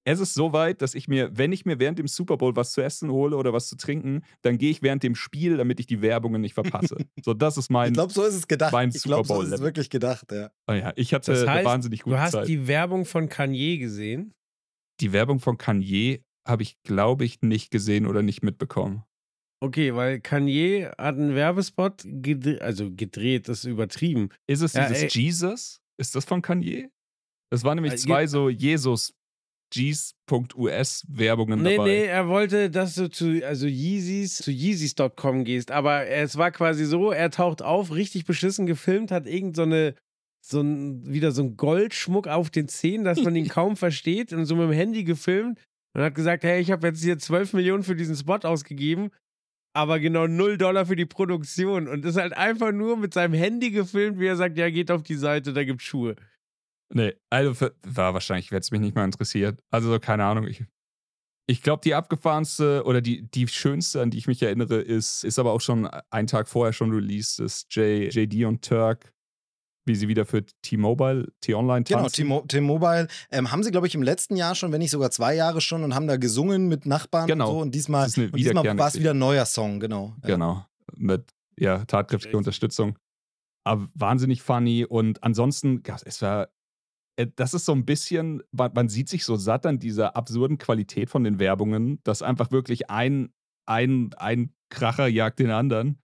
es 0.09 0.21
ist 0.21 0.35
so 0.35 0.53
weit, 0.55 0.81
dass 0.81 0.95
ich 0.95 1.07
mir, 1.07 1.37
wenn 1.37 1.53
ich 1.53 1.67
mir 1.67 1.79
während 1.79 1.99
dem 1.99 2.09
Super 2.09 2.39
Bowl 2.39 2.57
was 2.57 2.73
zu 2.73 2.81
essen 2.81 3.11
hole 3.11 3.37
oder 3.37 3.53
was 3.53 3.69
zu 3.69 3.77
trinken, 3.77 4.23
dann 4.41 4.57
gehe 4.57 4.71
ich 4.71 4.81
während 4.81 5.03
dem 5.03 5.15
Spiel, 5.15 5.59
damit 5.59 5.81
ich 5.81 5.87
die 5.87 6.01
Werbungen 6.01 6.41
nicht 6.41 6.55
verpasse. 6.55 6.97
so, 7.23 7.35
das 7.35 7.59
ist 7.59 7.71
mein. 7.71 7.89
Ich 7.89 7.95
glaube, 7.95 8.13
so 8.13 8.25
ist 8.25 8.35
es 8.35 8.49
gedacht. 8.49 8.73
Mein 8.73 8.89
ich 8.89 9.03
glaube, 9.03 9.29
so 9.29 9.43
ist 9.43 9.53
es 9.53 9.61
wirklich 9.61 9.91
gedacht, 9.91 10.33
ja. 10.33 10.51
Oh 10.67 10.73
ja, 10.73 10.93
ich 10.97 11.13
hatte 11.13 11.33
das 11.33 11.41
heißt, 11.41 11.49
eine 11.49 11.65
wahnsinnig 11.65 12.03
gute 12.03 12.17
Zeit. 12.17 12.21
Du 12.21 12.25
hast 12.25 12.33
Zeit. 12.33 12.49
die 12.49 12.67
Werbung 12.67 13.05
von 13.05 13.29
Kanye 13.29 13.79
gesehen? 13.79 14.33
Die 15.01 15.13
Werbung 15.13 15.41
von 15.41 15.59
Kanye 15.59 16.25
habe 16.47 16.63
ich, 16.63 16.83
glaube 16.83 17.27
ich, 17.27 17.43
nicht 17.43 17.71
gesehen 17.71 18.07
oder 18.07 18.23
nicht 18.23 18.43
mitbekommen. 18.43 19.05
Okay, 19.61 19.95
weil 19.95 20.21
Kanye 20.21 20.87
hat 20.97 21.17
einen 21.17 21.35
Werbespot 21.35 22.03
gedreht, 22.05 22.63
also 22.63 22.91
gedreht, 22.91 23.49
das 23.49 23.59
ist 23.59 23.65
übertrieben. 23.65 24.31
Ist 24.47 24.63
es 24.63 24.73
dieses 24.73 25.03
ja, 25.03 25.09
Jesus? 25.09 25.81
Ist 25.99 26.15
das 26.15 26.25
von 26.25 26.43
Kanye? 26.43 26.91
Das 27.51 27.65
waren 27.65 27.77
nämlich 27.77 27.95
äh, 27.95 27.97
zwei 27.97 28.27
so 28.27 28.49
Jesus 28.49 29.15
Jeez.us 29.73 31.05
Werbungen 31.09 31.63
nee, 31.63 31.77
dabei. 31.77 31.89
Nee, 31.89 32.01
nee, 32.01 32.07
er 32.07 32.29
wollte, 32.29 32.71
dass 32.71 32.95
du 32.95 33.11
zu 33.11 33.45
also 33.47 33.67
Yeezys, 33.67 34.39
zu 34.39 34.51
Yeezys.com 34.51 35.45
gehst, 35.45 35.71
aber 35.71 36.07
es 36.07 36.37
war 36.37 36.51
quasi 36.51 36.85
so, 36.85 37.11
er 37.11 37.31
taucht 37.31 37.63
auf, 37.63 37.95
richtig 37.95 38.25
beschissen 38.25 38.67
gefilmt, 38.67 39.11
hat 39.11 39.27
irgend 39.27 39.57
so 39.57 39.63
eine 39.63 39.95
so 40.41 40.61
ein, 40.61 41.05
wieder 41.07 41.33
so 41.33 41.43
ein 41.43 41.57
Goldschmuck 41.57 42.29
auf 42.29 42.49
den 42.49 42.69
Zähnen, 42.69 43.05
dass 43.05 43.21
man 43.21 43.37
ihn 43.37 43.49
kaum 43.49 43.77
versteht 43.77 44.33
und 44.33 44.47
so 44.47 44.57
mit 44.57 44.71
dem 44.71 44.73
Handy 44.73 45.05
gefilmt 45.05 45.61
und 45.95 46.03
hat 46.03 46.15
gesagt, 46.15 46.45
hey, 46.45 46.61
ich 46.61 46.71
habe 46.71 46.87
jetzt 46.87 47.03
hier 47.03 47.19
12 47.19 47.53
Millionen 47.53 47.83
für 47.83 47.97
diesen 47.97 48.17
Spot 48.17 48.39
ausgegeben 48.43 49.11
aber 49.79 50.01
genau 50.01 50.27
0 50.27 50.59
Dollar 50.59 50.87
für 50.87 50.97
die 50.97 51.07
Produktion. 51.07 51.87
Und 51.87 52.05
ist 52.05 52.17
halt 52.17 52.37
einfach 52.37 52.73
nur 52.73 52.97
mit 52.97 53.15
seinem 53.15 53.35
Handy 53.35 53.71
gefilmt, 53.71 54.19
wie 54.19 54.27
er 54.27 54.37
sagt, 54.37 54.59
ja, 54.59 54.71
geht 54.71 54.91
auf 54.91 55.05
die 55.05 55.15
Seite, 55.15 55.53
da 55.53 55.63
gibt's 55.63 55.85
Schuhe. 55.85 56.17
Nee, 56.91 57.15
also 57.31 57.69
war 57.83 58.15
wahrscheinlich, 58.15 58.51
hätte 58.51 58.61
es 58.61 58.71
mich 58.71 58.81
nicht 58.81 58.95
mal 58.95 59.05
interessiert. 59.05 59.61
Also, 59.71 59.99
keine 59.99 60.25
Ahnung. 60.25 60.47
Ich, 60.47 60.65
ich 61.47 61.63
glaube, 61.63 61.83
die 61.85 61.95
abgefahrenste 61.95 62.85
oder 62.85 63.01
die, 63.01 63.23
die 63.23 63.47
schönste, 63.49 64.01
an 64.01 64.11
die 64.11 64.19
ich 64.19 64.27
mich 64.27 64.43
erinnere, 64.43 64.77
ist, 64.77 65.25
ist 65.25 65.39
aber 65.39 65.53
auch 65.53 65.61
schon 65.61 65.87
einen 65.87 66.27
Tag 66.27 66.49
vorher 66.49 66.73
schon 66.73 66.91
released, 66.91 67.41
ist 67.41 67.75
J, 67.75 68.13
JD 68.13 68.45
und 68.45 68.65
Turk 68.65 69.13
wie 69.89 69.97
sie 69.97 70.07
wieder 70.07 70.25
für 70.25 70.45
T-Mobile, 70.63 71.33
T-Online 71.41 71.83
tanzen. 71.83 72.29
Genau, 72.29 72.43
T-Mobile. 72.43 73.09
Ähm, 73.33 73.51
haben 73.51 73.65
sie, 73.65 73.73
glaube 73.73 73.89
ich, 73.89 73.95
im 73.97 74.03
letzten 74.03 74.37
Jahr 74.37 74.55
schon, 74.55 74.71
wenn 74.71 74.79
nicht 74.79 74.93
sogar 74.93 75.11
zwei 75.11 75.35
Jahre 75.35 75.61
schon 75.61 75.83
und 75.83 75.95
haben 75.97 76.07
da 76.07 76.17
gesungen 76.17 76.69
mit 76.69 76.87
Nachbarn 76.87 77.27
genau. 77.27 77.49
und 77.49 77.55
so. 77.55 77.61
Und 77.63 77.75
diesmal, 77.75 78.09
diesmal 78.09 78.79
war 78.79 78.89
es 78.89 79.01
wieder 79.01 79.11
ein 79.11 79.19
neuer 79.19 79.47
Song, 79.47 79.81
genau. 79.81 80.15
Ja. 80.23 80.29
Genau, 80.29 80.65
mit 80.95 81.25
ja, 81.59 81.85
tatkräftiger 81.85 82.39
Unterstützung. 82.39 82.97
Aber 83.65 83.89
wahnsinnig 83.95 84.43
funny 84.43 84.85
und 84.85 85.23
ansonsten, 85.25 85.83
es 86.05 86.23
war 86.23 86.49
das 87.37 87.55
ist 87.55 87.65
so 87.65 87.73
ein 87.73 87.85
bisschen, 87.85 88.43
man, 88.53 88.89
sieht 88.89 89.09
sich 89.09 89.25
so 89.25 89.37
satt 89.37 89.67
an 89.67 89.79
dieser 89.79 90.17
absurden 90.17 90.59
Qualität 90.59 91.11
von 91.11 91.25
den 91.25 91.39
Werbungen, 91.39 92.01
dass 92.05 92.23
einfach 92.23 92.51
wirklich 92.53 92.91
ein, 92.91 93.33
ein, 93.67 94.15
ein 94.19 94.55
Kracher 94.71 95.09
jagt 95.09 95.41
den 95.41 95.51
anderen. 95.51 95.99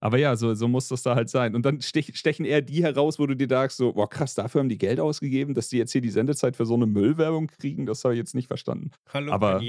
Aber 0.00 0.18
ja, 0.18 0.36
so, 0.36 0.54
so 0.54 0.68
muss 0.68 0.88
das 0.88 1.02
da 1.02 1.14
halt 1.14 1.30
sein. 1.30 1.54
Und 1.54 1.64
dann 1.64 1.80
stech, 1.80 2.16
stechen 2.16 2.44
eher 2.44 2.60
die 2.60 2.82
heraus, 2.82 3.18
wo 3.18 3.26
du 3.26 3.34
dir 3.34 3.48
sagst, 3.48 3.78
so, 3.78 3.92
boah, 3.94 4.08
krass, 4.08 4.34
dafür 4.34 4.60
haben 4.60 4.68
die 4.68 4.78
Geld 4.78 5.00
ausgegeben, 5.00 5.54
dass 5.54 5.68
die 5.68 5.78
jetzt 5.78 5.92
hier 5.92 6.02
die 6.02 6.10
Sendezeit 6.10 6.56
für 6.56 6.66
so 6.66 6.74
eine 6.74 6.86
Müllwerbung 6.86 7.46
kriegen. 7.46 7.86
Das 7.86 8.04
habe 8.04 8.14
ich 8.14 8.18
jetzt 8.18 8.34
nicht 8.34 8.48
verstanden. 8.48 8.90
Hallo, 9.12 9.32
Aber, 9.32 9.62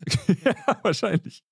ja, 0.44 0.54
wahrscheinlich. 0.82 1.44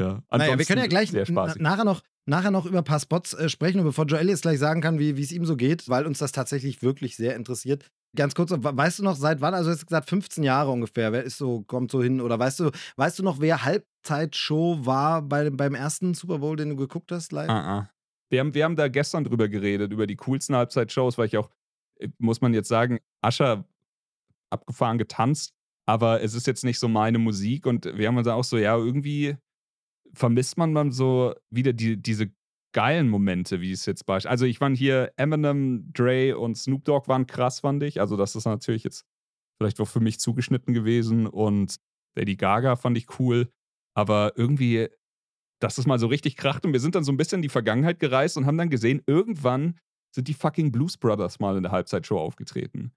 Ja, 0.00 0.22
naja, 0.30 0.58
wir 0.58 0.64
können 0.64 0.80
ja 0.80 0.88
gleich 0.88 1.12
nachher 1.12 1.84
noch, 1.84 2.02
nachher 2.26 2.50
noch 2.50 2.66
über 2.66 2.78
ein 2.78 2.84
paar 2.84 2.98
Spots 2.98 3.32
äh, 3.34 3.48
sprechen 3.48 3.78
und 3.78 3.84
bevor 3.84 4.06
Joel 4.06 4.28
jetzt 4.28 4.42
gleich 4.42 4.58
sagen 4.58 4.80
kann, 4.80 4.98
wie 4.98 5.10
es 5.10 5.30
ihm 5.30 5.44
so 5.44 5.56
geht, 5.56 5.88
weil 5.88 6.06
uns 6.06 6.18
das 6.18 6.32
tatsächlich 6.32 6.82
wirklich 6.82 7.16
sehr 7.16 7.36
interessiert. 7.36 7.90
Ganz 8.16 8.34
kurz, 8.34 8.52
weißt 8.52 9.00
du 9.00 9.02
noch, 9.04 9.16
seit 9.16 9.40
wann? 9.40 9.54
Also, 9.54 9.70
jetzt 9.70 9.86
gesagt 9.86 10.08
15 10.08 10.44
Jahre 10.44 10.70
ungefähr. 10.70 11.12
Wer 11.12 11.24
ist 11.24 11.38
so, 11.38 11.62
kommt 11.62 11.90
so 11.90 12.02
hin? 12.02 12.20
Oder 12.20 12.38
weißt 12.38 12.60
du, 12.60 12.70
weißt 12.96 13.18
du 13.18 13.22
noch, 13.24 13.40
wer 13.40 13.64
Halbzeitshow 13.64 14.86
war 14.86 15.22
bei, 15.22 15.50
beim 15.50 15.74
ersten 15.74 16.14
Super 16.14 16.38
Bowl, 16.38 16.56
den 16.56 16.70
du 16.70 16.76
geguckt 16.76 17.10
hast, 17.10 17.32
live? 17.32 17.50
Ah, 17.50 17.78
ah. 17.78 17.90
Wir, 18.30 18.40
haben, 18.40 18.54
wir 18.54 18.64
haben 18.64 18.76
da 18.76 18.88
gestern 18.88 19.24
drüber 19.24 19.48
geredet, 19.48 19.92
über 19.92 20.06
die 20.06 20.16
coolsten 20.16 20.54
Halbzeitshows, 20.54 21.18
weil 21.18 21.26
ich 21.26 21.36
auch, 21.36 21.50
äh, 21.96 22.08
muss 22.18 22.40
man 22.40 22.54
jetzt 22.54 22.68
sagen, 22.68 23.00
Ascher 23.20 23.64
abgefahren 24.50 24.98
getanzt, 24.98 25.52
aber 25.86 26.22
es 26.22 26.34
ist 26.34 26.46
jetzt 26.46 26.64
nicht 26.64 26.78
so 26.78 26.88
meine 26.88 27.18
Musik 27.18 27.66
und 27.66 27.84
wir 27.84 28.06
haben 28.06 28.16
uns 28.16 28.28
auch 28.28 28.44
so, 28.44 28.56
ja, 28.56 28.76
irgendwie 28.76 29.36
vermisst 30.14 30.56
man 30.56 30.74
dann 30.74 30.92
so 30.92 31.34
wieder 31.50 31.72
die, 31.72 32.00
diese 32.00 32.32
geilen 32.72 33.08
Momente, 33.08 33.60
wie 33.60 33.72
es 33.72 33.86
jetzt 33.86 34.04
beispielsweise. 34.04 34.30
Also 34.30 34.44
ich 34.46 34.58
fand 34.58 34.76
hier 34.76 35.12
Eminem, 35.16 35.92
Dre 35.92 36.36
und 36.36 36.56
Snoop 36.56 36.84
Dogg 36.84 37.08
waren 37.08 37.26
krass, 37.26 37.60
fand 37.60 37.82
ich. 37.82 38.00
Also 38.00 38.16
das 38.16 38.34
ist 38.34 38.44
natürlich 38.44 38.84
jetzt 38.84 39.06
vielleicht 39.58 39.80
auch 39.80 39.88
für 39.88 40.00
mich 40.00 40.18
zugeschnitten 40.18 40.74
gewesen. 40.74 41.26
Und 41.26 41.76
Lady 42.16 42.36
Gaga 42.36 42.76
fand 42.76 42.98
ich 42.98 43.18
cool. 43.18 43.48
Aber 43.96 44.32
irgendwie, 44.36 44.88
dass 45.60 45.78
es 45.78 45.86
mal 45.86 45.98
so 45.98 46.08
richtig 46.08 46.36
kracht 46.36 46.66
und 46.66 46.72
wir 46.72 46.80
sind 46.80 46.96
dann 46.96 47.04
so 47.04 47.12
ein 47.12 47.16
bisschen 47.16 47.38
in 47.38 47.42
die 47.42 47.48
Vergangenheit 47.48 48.00
gereist 48.00 48.36
und 48.36 48.44
haben 48.44 48.58
dann 48.58 48.70
gesehen, 48.70 49.02
irgendwann 49.06 49.78
sind 50.14 50.28
die 50.28 50.34
fucking 50.34 50.72
Blues 50.72 50.96
Brothers 50.96 51.38
mal 51.38 51.56
in 51.56 51.62
der 51.62 51.72
Halbzeitshow 51.72 52.18
aufgetreten. 52.18 52.92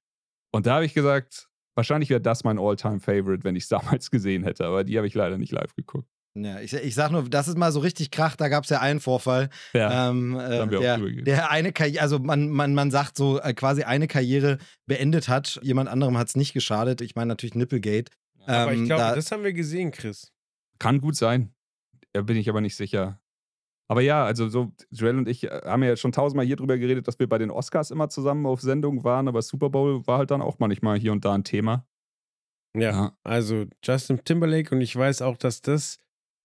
Und 0.51 0.65
da 0.65 0.75
habe 0.75 0.85
ich 0.85 0.93
gesagt, 0.95 1.49
wahrscheinlich 1.75 2.09
wäre 2.09 2.21
das 2.21 2.43
mein 2.43 2.57
All-Time-Favorite, 2.57 3.43
wenn 3.43 3.55
ich 3.55 3.63
es 3.63 3.69
damals 3.69 4.09
gesehen 4.09 4.43
hätte, 4.43 4.65
aber 4.65 4.83
die 4.83 4.97
habe 4.97 5.07
ich 5.07 5.13
leider 5.13 5.37
nicht 5.37 5.51
live 5.51 5.75
geguckt. 5.75 6.09
Ja, 6.43 6.59
ich, 6.59 6.73
ich 6.73 6.95
sag 6.95 7.11
nur, 7.11 7.23
das 7.29 7.47
ist 7.47 7.57
mal 7.57 7.71
so 7.71 7.79
richtig 7.79 8.11
kracht, 8.11 8.39
da 8.41 8.47
gab 8.49 8.63
es 8.63 8.69
ja 8.69 8.79
einen 8.79 8.99
Vorfall. 8.99 9.49
Ja, 9.73 10.09
ähm, 10.09 10.35
äh, 10.35 10.59
haben 10.59 10.71
wir 10.71 10.79
auch 10.79 10.81
der, 10.81 10.97
der 11.23 11.51
eine 11.51 11.71
Karriere, 11.71 12.01
also 12.01 12.19
man, 12.19 12.49
man, 12.49 12.73
man 12.73 12.91
sagt 12.91 13.17
so, 13.17 13.39
äh, 13.39 13.53
quasi 13.53 13.83
eine 13.83 14.07
Karriere 14.07 14.57
beendet 14.85 15.27
hat. 15.29 15.59
Jemand 15.63 15.89
anderem 15.89 16.17
hat 16.17 16.27
es 16.29 16.35
nicht 16.35 16.53
geschadet. 16.53 17.01
Ich 17.01 17.15
meine 17.15 17.29
natürlich 17.29 17.55
Nipplegate. 17.55 18.11
Aber 18.45 18.73
ich 18.73 18.79
Ähm, 18.79 18.85
glaube, 18.85 19.01
da- 19.01 19.15
das 19.15 19.31
haben 19.31 19.43
wir 19.43 19.53
gesehen, 19.53 19.91
Chris. 19.91 20.31
Kann 20.79 21.01
gut 21.01 21.15
sein. 21.15 21.53
Da 22.13 22.21
bin 22.21 22.37
ich 22.37 22.49
aber 22.49 22.61
nicht 22.61 22.75
sicher. 22.75 23.19
Aber 23.89 24.01
ja, 24.01 24.25
also 24.25 24.49
so, 24.49 24.73
Joel 24.91 25.17
und 25.17 25.29
ich 25.29 25.45
äh, 25.45 25.61
haben 25.65 25.81
ja 25.83 25.95
schon 25.95 26.11
tausendmal 26.11 26.45
hier 26.45 26.55
drüber 26.57 26.77
geredet, 26.77 27.07
dass 27.07 27.19
wir 27.19 27.27
bei 27.29 27.37
den 27.37 27.51
Oscars 27.51 27.89
immer 27.91 28.09
zusammen 28.09 28.45
auf 28.45 28.59
Sendung 28.61 29.03
waren, 29.03 29.27
aber 29.29 29.41
Super 29.41 29.69
Bowl 29.69 30.05
war 30.07 30.17
halt 30.17 30.29
dann 30.31 30.41
auch 30.41 30.59
manchmal 30.59 30.99
hier 30.99 31.11
und 31.13 31.23
da 31.25 31.33
ein 31.33 31.43
Thema. 31.45 31.85
Ja, 32.75 33.17
also 33.23 33.65
Justin 33.83 34.23
Timberlake 34.23 34.75
und 34.75 34.81
ich 34.81 34.95
weiß 34.95 35.21
auch, 35.21 35.37
dass 35.37 35.61
das 35.61 35.97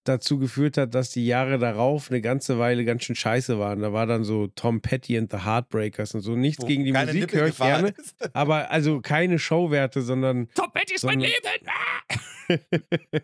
dazu 0.05 0.39
geführt 0.39 0.77
hat, 0.77 0.95
dass 0.95 1.11
die 1.11 1.27
Jahre 1.27 1.59
darauf 1.59 2.11
eine 2.11 2.21
ganze 2.21 2.59
Weile 2.59 2.85
ganz 2.85 3.05
schön 3.05 3.17
scheiße 3.17 3.59
waren. 3.59 3.81
Da 3.81 3.93
war 3.93 4.07
dann 4.07 4.25
so 4.25 4.49
Tom 4.49 4.81
Petty 4.81 5.17
and 5.17 5.31
the 5.31 5.39
Heartbreakers 5.39 6.15
und 6.15 6.23
so. 6.23 6.35
Nichts 6.37 6.63
wo 6.63 6.67
gegen 6.67 6.85
die 6.85 6.93
Musik 6.93 7.15
Nippel 7.15 7.41
höre 7.41 7.49
ich 7.49 7.57
gerne, 7.57 7.89
ist. 7.97 8.17
aber 8.35 8.71
also 8.71 9.01
keine 9.01 9.39
Showwerte, 9.39 10.03
sondern 10.03 10.49
Tom 10.55 10.71
Petty 10.73 10.95
ist 10.95 11.05
mein 11.05 11.21
Leben! 11.21 11.33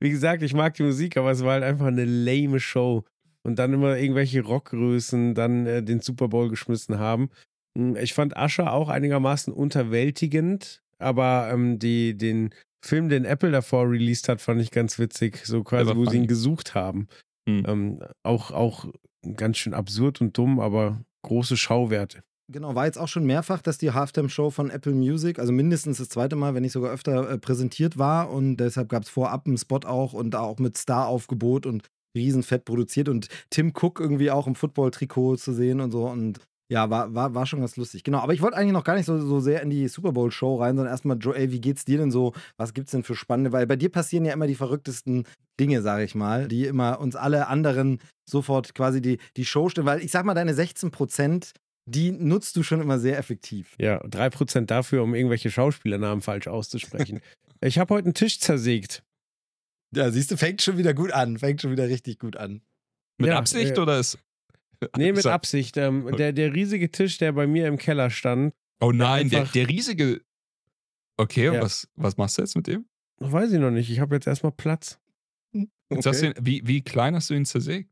wie 0.00 0.10
gesagt, 0.10 0.42
ich 0.42 0.54
mag 0.54 0.74
die 0.74 0.82
Musik, 0.82 1.16
aber 1.16 1.30
es 1.30 1.44
war 1.44 1.54
halt 1.54 1.64
einfach 1.64 1.86
eine 1.86 2.04
lame 2.04 2.60
Show. 2.60 3.04
Und 3.42 3.60
dann 3.60 3.72
immer 3.72 3.96
irgendwelche 3.96 4.42
Rockgrößen 4.42 5.34
dann 5.34 5.66
äh, 5.66 5.82
den 5.82 6.00
Super 6.00 6.26
Bowl 6.28 6.48
geschmissen 6.48 6.98
haben. 6.98 7.30
Hm, 7.76 7.96
Ich 7.96 8.12
fand 8.12 8.36
Usher 8.36 8.72
auch 8.72 8.88
einigermaßen 8.88 9.52
unterwältigend, 9.52 10.82
aber 10.98 11.50
ähm, 11.52 11.78
die, 11.78 12.16
den 12.16 12.50
Film, 12.86 13.08
den 13.08 13.24
Apple 13.24 13.50
davor 13.50 13.90
released 13.90 14.28
hat, 14.28 14.40
fand 14.40 14.60
ich 14.60 14.70
ganz 14.70 14.98
witzig. 14.98 15.44
So 15.44 15.62
quasi, 15.62 15.94
wo 15.94 16.06
sie 16.06 16.18
ihn 16.18 16.26
gesucht 16.26 16.74
haben. 16.74 17.08
Hm. 17.48 17.64
Ähm, 17.66 18.02
auch, 18.22 18.50
auch 18.50 18.86
ganz 19.36 19.58
schön 19.58 19.74
absurd 19.74 20.20
und 20.20 20.36
dumm, 20.36 20.60
aber 20.60 21.00
große 21.22 21.56
Schauwerte. 21.56 22.22
Genau, 22.48 22.76
war 22.76 22.86
jetzt 22.86 22.98
auch 22.98 23.08
schon 23.08 23.24
mehrfach, 23.24 23.60
dass 23.60 23.76
die 23.76 23.90
Halftime-Show 23.90 24.50
von 24.50 24.70
Apple 24.70 24.94
Music, 24.94 25.40
also 25.40 25.52
mindestens 25.52 25.98
das 25.98 26.08
zweite 26.08 26.36
Mal, 26.36 26.54
wenn 26.54 26.62
nicht 26.62 26.72
sogar 26.72 26.92
öfter, 26.92 27.28
äh, 27.28 27.38
präsentiert 27.38 27.98
war. 27.98 28.30
Und 28.30 28.58
deshalb 28.58 28.88
gab 28.88 29.02
es 29.02 29.08
vorab 29.08 29.46
einen 29.46 29.58
Spot 29.58 29.80
auch 29.84 30.12
und 30.12 30.30
da 30.30 30.40
auch 30.40 30.58
mit 30.58 30.76
Star-Aufgebot 30.76 31.66
und 31.66 31.82
riesenfett 32.16 32.64
produziert 32.64 33.08
und 33.08 33.28
Tim 33.50 33.72
Cook 33.74 33.98
irgendwie 34.00 34.30
auch 34.30 34.46
im 34.46 34.54
Football-Trikot 34.54 35.36
zu 35.36 35.52
sehen 35.52 35.80
und 35.80 35.90
so. 35.90 36.06
Und 36.06 36.38
ja, 36.68 36.90
war, 36.90 37.14
war, 37.14 37.34
war 37.34 37.46
schon 37.46 37.60
ganz 37.60 37.76
lustig. 37.76 38.02
Genau, 38.02 38.18
aber 38.18 38.34
ich 38.34 38.42
wollte 38.42 38.56
eigentlich 38.56 38.72
noch 38.72 38.84
gar 38.84 38.96
nicht 38.96 39.06
so, 39.06 39.18
so 39.20 39.38
sehr 39.38 39.62
in 39.62 39.70
die 39.70 39.86
Super 39.88 40.12
Bowl-Show 40.12 40.56
rein, 40.56 40.76
sondern 40.76 40.92
erstmal, 40.92 41.16
Joel, 41.16 41.52
wie 41.52 41.60
geht's 41.60 41.84
dir 41.84 41.98
denn 41.98 42.10
so? 42.10 42.32
Was 42.56 42.74
gibt's 42.74 42.90
denn 42.90 43.04
für 43.04 43.14
spannende? 43.14 43.52
Weil 43.52 43.66
bei 43.66 43.76
dir 43.76 43.88
passieren 43.88 44.24
ja 44.24 44.32
immer 44.32 44.48
die 44.48 44.56
verrücktesten 44.56 45.24
Dinge, 45.60 45.80
sage 45.82 46.04
ich 46.04 46.14
mal, 46.14 46.48
die 46.48 46.66
immer 46.66 46.98
uns 46.98 47.14
alle 47.14 47.46
anderen 47.46 48.00
sofort 48.28 48.74
quasi 48.74 49.00
die, 49.00 49.18
die 49.36 49.44
Show 49.44 49.68
stellen. 49.68 49.86
Weil 49.86 50.02
ich 50.02 50.10
sag 50.10 50.24
mal, 50.24 50.34
deine 50.34 50.54
16 50.54 50.90
Prozent, 50.90 51.52
die 51.88 52.10
nutzt 52.10 52.56
du 52.56 52.64
schon 52.64 52.80
immer 52.80 52.98
sehr 52.98 53.16
effektiv. 53.16 53.76
Ja, 53.78 54.02
3% 54.02 54.66
dafür, 54.66 55.04
um 55.04 55.14
irgendwelche 55.14 55.52
Schauspielernamen 55.52 56.20
falsch 56.20 56.48
auszusprechen. 56.48 57.20
ich 57.60 57.78
habe 57.78 57.94
heute 57.94 58.06
einen 58.06 58.14
Tisch 58.14 58.40
zersägt. 58.40 59.04
Ja, 59.94 60.10
siehst 60.10 60.32
du, 60.32 60.36
fängt 60.36 60.62
schon 60.62 60.78
wieder 60.78 60.94
gut 60.94 61.12
an. 61.12 61.38
Fängt 61.38 61.62
schon 61.62 61.70
wieder 61.70 61.88
richtig 61.88 62.18
gut 62.18 62.36
an. 62.36 62.60
Mit 63.18 63.30
Ja, 63.30 63.38
Absicht 63.38 63.78
äh, 63.78 63.80
oder 63.80 64.00
ist. 64.00 64.18
Nee, 64.96 65.12
mit 65.12 65.26
Absicht. 65.26 65.76
Ähm, 65.76 66.14
der, 66.16 66.32
der 66.32 66.52
riesige 66.54 66.90
Tisch, 66.90 67.18
der 67.18 67.32
bei 67.32 67.46
mir 67.46 67.66
im 67.68 67.76
Keller 67.78 68.10
stand, 68.10 68.54
Oh 68.80 68.92
nein, 68.92 69.30
der, 69.30 69.44
der 69.46 69.68
riesige. 69.68 70.20
Okay, 71.16 71.48
und 71.48 71.54
Ja. 71.54 71.62
was, 71.62 71.88
was 71.94 72.16
machst 72.18 72.36
du 72.38 72.42
jetzt 72.42 72.56
mit 72.56 72.66
dem? 72.66 72.86
weiß 73.18 73.52
ich 73.52 73.58
noch 73.58 73.70
nicht. 73.70 73.90
Ich 73.90 74.00
habe 74.00 74.14
jetzt 74.14 74.26
erstmal 74.26 74.52
Platz. 74.52 74.98
Jetzt 75.90 76.04
hast 76.04 76.20
du 76.20 76.26
ihn, 76.26 76.34
wie, 76.40 76.60
wie 76.66 76.82
klein 76.82 77.14
hast 77.14 77.30
du 77.30 77.34
ihn 77.34 77.46
zersägt? 77.46 77.90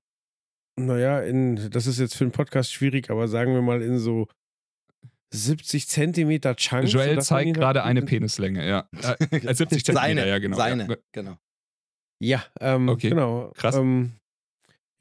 Naja, 0.76 1.20
in, 1.20 1.70
das 1.70 1.86
ist 1.86 1.98
jetzt 2.00 2.16
für 2.16 2.24
einen 2.24 2.32
Podcast 2.32 2.72
schwierig, 2.72 3.08
aber 3.08 3.28
sagen 3.28 3.54
wir 3.54 3.62
mal 3.62 3.80
in 3.80 3.98
so 3.98 4.26
70 5.32 5.88
Zentimeter 5.88 6.54
Chunks. 6.56 6.92
Joel 6.92 7.22
zeigt 7.22 7.54
gerade 7.54 7.82
eine 7.84 8.02
Penislänge, 8.02 8.66
ja. 8.66 8.88
Äh, 9.30 9.54
70 9.54 9.84
Zentimeter, 9.84 9.92
Seine, 9.94 10.28
ja, 10.28 10.38
genau. 10.38 10.56
Seine, 10.56 10.88
Ja. 10.88 10.96
genau. 11.12 11.38
Ja, 12.20 12.44
ähm, 12.60 12.88
Okay, 12.88 13.08
genau. 13.10 13.52
krass. 13.56 13.76
Ähm, 13.76 14.12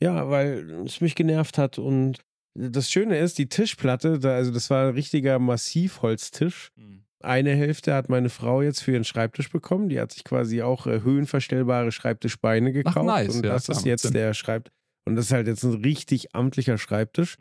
ja, 0.03 0.29
weil 0.29 0.81
es 0.86 1.01
mich 1.01 1.15
genervt 1.15 1.57
hat 1.57 1.79
und 1.79 2.19
das 2.55 2.91
Schöne 2.91 3.17
ist, 3.17 3.38
die 3.39 3.50
Tischplatte, 3.50 4.19
da, 4.19 4.36
also 4.36 4.51
das 4.51 4.69
war 4.69 4.88
ein 4.88 4.93
richtiger 4.93 5.39
Massivholztisch. 5.39 6.72
Eine 7.22 7.55
Hälfte 7.55 7.93
hat 7.93 8.10
meine 8.10 8.29
Frau 8.29 8.62
jetzt 8.62 8.81
für 8.83 8.91
ihren 8.91 9.05
Schreibtisch 9.05 9.50
bekommen. 9.50 9.88
Die 9.89 10.00
hat 10.00 10.12
sich 10.12 10.24
quasi 10.25 10.62
auch 10.62 10.86
äh, 10.88 11.01
höhenverstellbare 11.01 11.91
Schreibtischbeine 11.91 12.74
gekauft. 12.74 13.05
nice, 13.07 13.36
und 13.36 13.45
ja, 13.45 13.53
das 13.53 13.69
ist 13.69 13.86
jetzt 13.86 14.03
Sinn. 14.03 14.13
der 14.13 14.33
Schreibt. 14.33 14.72
Und 15.05 15.15
das 15.15 15.25
ist 15.25 15.31
halt 15.31 15.48
jetzt 15.48 15.63
ein 15.63 15.81
richtig 15.81 16.36
amtlicher 16.36 16.77
Schreibtisch. 16.77 17.38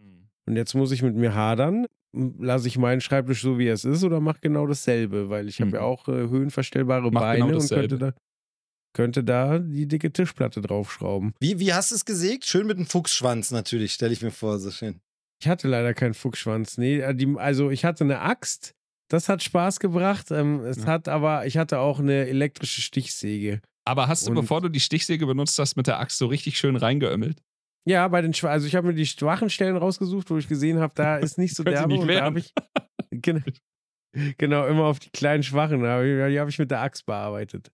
Und 0.46 0.56
jetzt 0.56 0.74
muss 0.74 0.92
ich 0.92 1.02
mit 1.02 1.14
mir 1.16 1.34
hadern. 1.34 1.86
Lasse 2.12 2.68
ich 2.68 2.78
meinen 2.78 3.00
Schreibtisch 3.00 3.42
so, 3.42 3.58
wie 3.58 3.66
er 3.66 3.74
es 3.74 3.84
ist, 3.84 4.04
oder 4.04 4.20
mache 4.20 4.38
genau 4.40 4.66
dasselbe? 4.66 5.30
Weil 5.30 5.48
ich 5.48 5.60
habe 5.60 5.70
Mhm. 5.70 5.74
ja 5.74 5.80
auch 5.82 6.08
äh, 6.08 6.12
höhenverstellbare 6.12 7.10
Mach 7.10 7.20
Beine 7.20 7.46
genau 7.46 7.58
und 7.58 7.68
könnte 7.68 7.98
da, 7.98 8.12
könnte 8.94 9.24
da 9.24 9.58
die 9.58 9.86
dicke 9.88 10.12
Tischplatte 10.12 10.60
draufschrauben. 10.60 11.32
Wie, 11.40 11.58
wie 11.58 11.72
hast 11.72 11.90
du 11.90 11.94
es 11.94 12.04
gesägt? 12.04 12.44
Schön 12.46 12.66
mit 12.66 12.76
einem 12.76 12.86
Fuchsschwanz 12.86 13.50
natürlich, 13.50 13.92
stelle 13.92 14.12
ich 14.12 14.22
mir 14.22 14.30
vor, 14.30 14.58
so 14.58 14.70
schön. 14.70 15.00
Ich 15.40 15.48
hatte 15.48 15.66
leider 15.68 15.94
keinen 15.94 16.14
Fuchsschwanz. 16.14 16.78
Nee, 16.78 17.00
äh, 17.00 17.14
die, 17.14 17.34
also 17.36 17.70
ich 17.70 17.84
hatte 17.84 18.04
eine 18.04 18.20
Axt. 18.20 18.74
Das 19.10 19.28
hat 19.28 19.42
Spaß 19.42 19.80
gebracht. 19.80 20.30
Ähm, 20.30 20.60
es 20.64 20.78
Ja. 20.78 20.86
hat 20.86 21.08
aber, 21.08 21.46
ich 21.46 21.56
hatte 21.58 21.78
auch 21.80 21.98
eine 21.98 22.26
elektrische 22.28 22.80
Stichsäge. 22.80 23.60
Aber 23.84 24.06
hast 24.08 24.26
du, 24.26 24.30
Und- 24.30 24.36
bevor 24.36 24.60
du 24.60 24.68
die 24.68 24.78
Stichsäge 24.80 25.26
benutzt 25.26 25.58
hast, 25.58 25.76
mit 25.76 25.86
der 25.88 25.98
Axt 25.98 26.18
so 26.18 26.26
richtig 26.26 26.56
schön 26.58 26.76
reingeömmelt? 26.76 27.42
Ja, 27.84 28.06
bei 28.06 28.22
den 28.22 28.32
Schwa 28.32 28.50
also 28.50 28.66
ich 28.68 28.76
habe 28.76 28.86
mir 28.86 28.94
die 28.94 29.04
schwachen 29.06 29.50
Stellen 29.50 29.76
rausgesucht, 29.76 30.30
wo 30.30 30.38
ich 30.38 30.46
gesehen 30.46 30.78
habe, 30.78 30.92
da 30.94 31.16
ist 31.16 31.36
nicht 31.36 31.56
so 31.56 31.64
derbe 31.88 31.88
nicht 31.92 32.02
und 32.02 32.08
da 32.08 32.20
habe 32.22 32.38
ich 32.38 32.52
genau, 33.10 33.40
genau 34.38 34.66
immer 34.68 34.84
auf 34.84 35.00
die 35.00 35.10
kleinen 35.10 35.42
schwachen, 35.42 35.82
da 35.82 35.96
hab 35.96 36.02
ich- 36.04 36.32
die 36.32 36.38
habe 36.38 36.50
ich 36.50 36.58
mit 36.58 36.70
der 36.70 36.80
Axt 36.82 37.06
bearbeitet. 37.06 37.72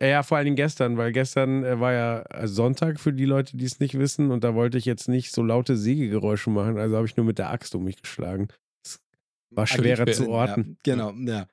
Ja, 0.00 0.06
Ja, 0.08 0.22
vor 0.22 0.36
allen 0.36 0.44
Dingen 0.46 0.56
gestern, 0.56 0.96
weil 0.96 1.12
gestern 1.12 1.64
äh, 1.64 1.78
war 1.80 1.92
ja 1.92 2.22
äh, 2.30 2.48
Sonntag 2.48 2.98
für 3.00 3.12
die 3.12 3.24
Leute, 3.24 3.56
die 3.56 3.64
es 3.64 3.78
nicht 3.80 3.98
wissen 3.98 4.30
und 4.30 4.42
da 4.44 4.54
wollte 4.54 4.78
ich 4.78 4.84
jetzt 4.84 5.08
nicht 5.08 5.32
so 5.32 5.42
laute 5.42 5.76
Sägegeräusche 5.76 6.50
machen, 6.50 6.78
also 6.78 6.96
habe 6.96 7.06
ich 7.06 7.16
nur 7.16 7.26
mit 7.26 7.38
der 7.38 7.50
Axt 7.50 7.74
um 7.74 7.84
mich 7.84 8.02
geschlagen. 8.02 8.48
Das 8.82 9.00
war 9.50 9.66
schwerer 9.66 10.06
zu 10.10 10.28
orten. 10.28 10.76
Ja, 10.86 10.94
genau, 10.94 11.12
ja. 11.12 11.46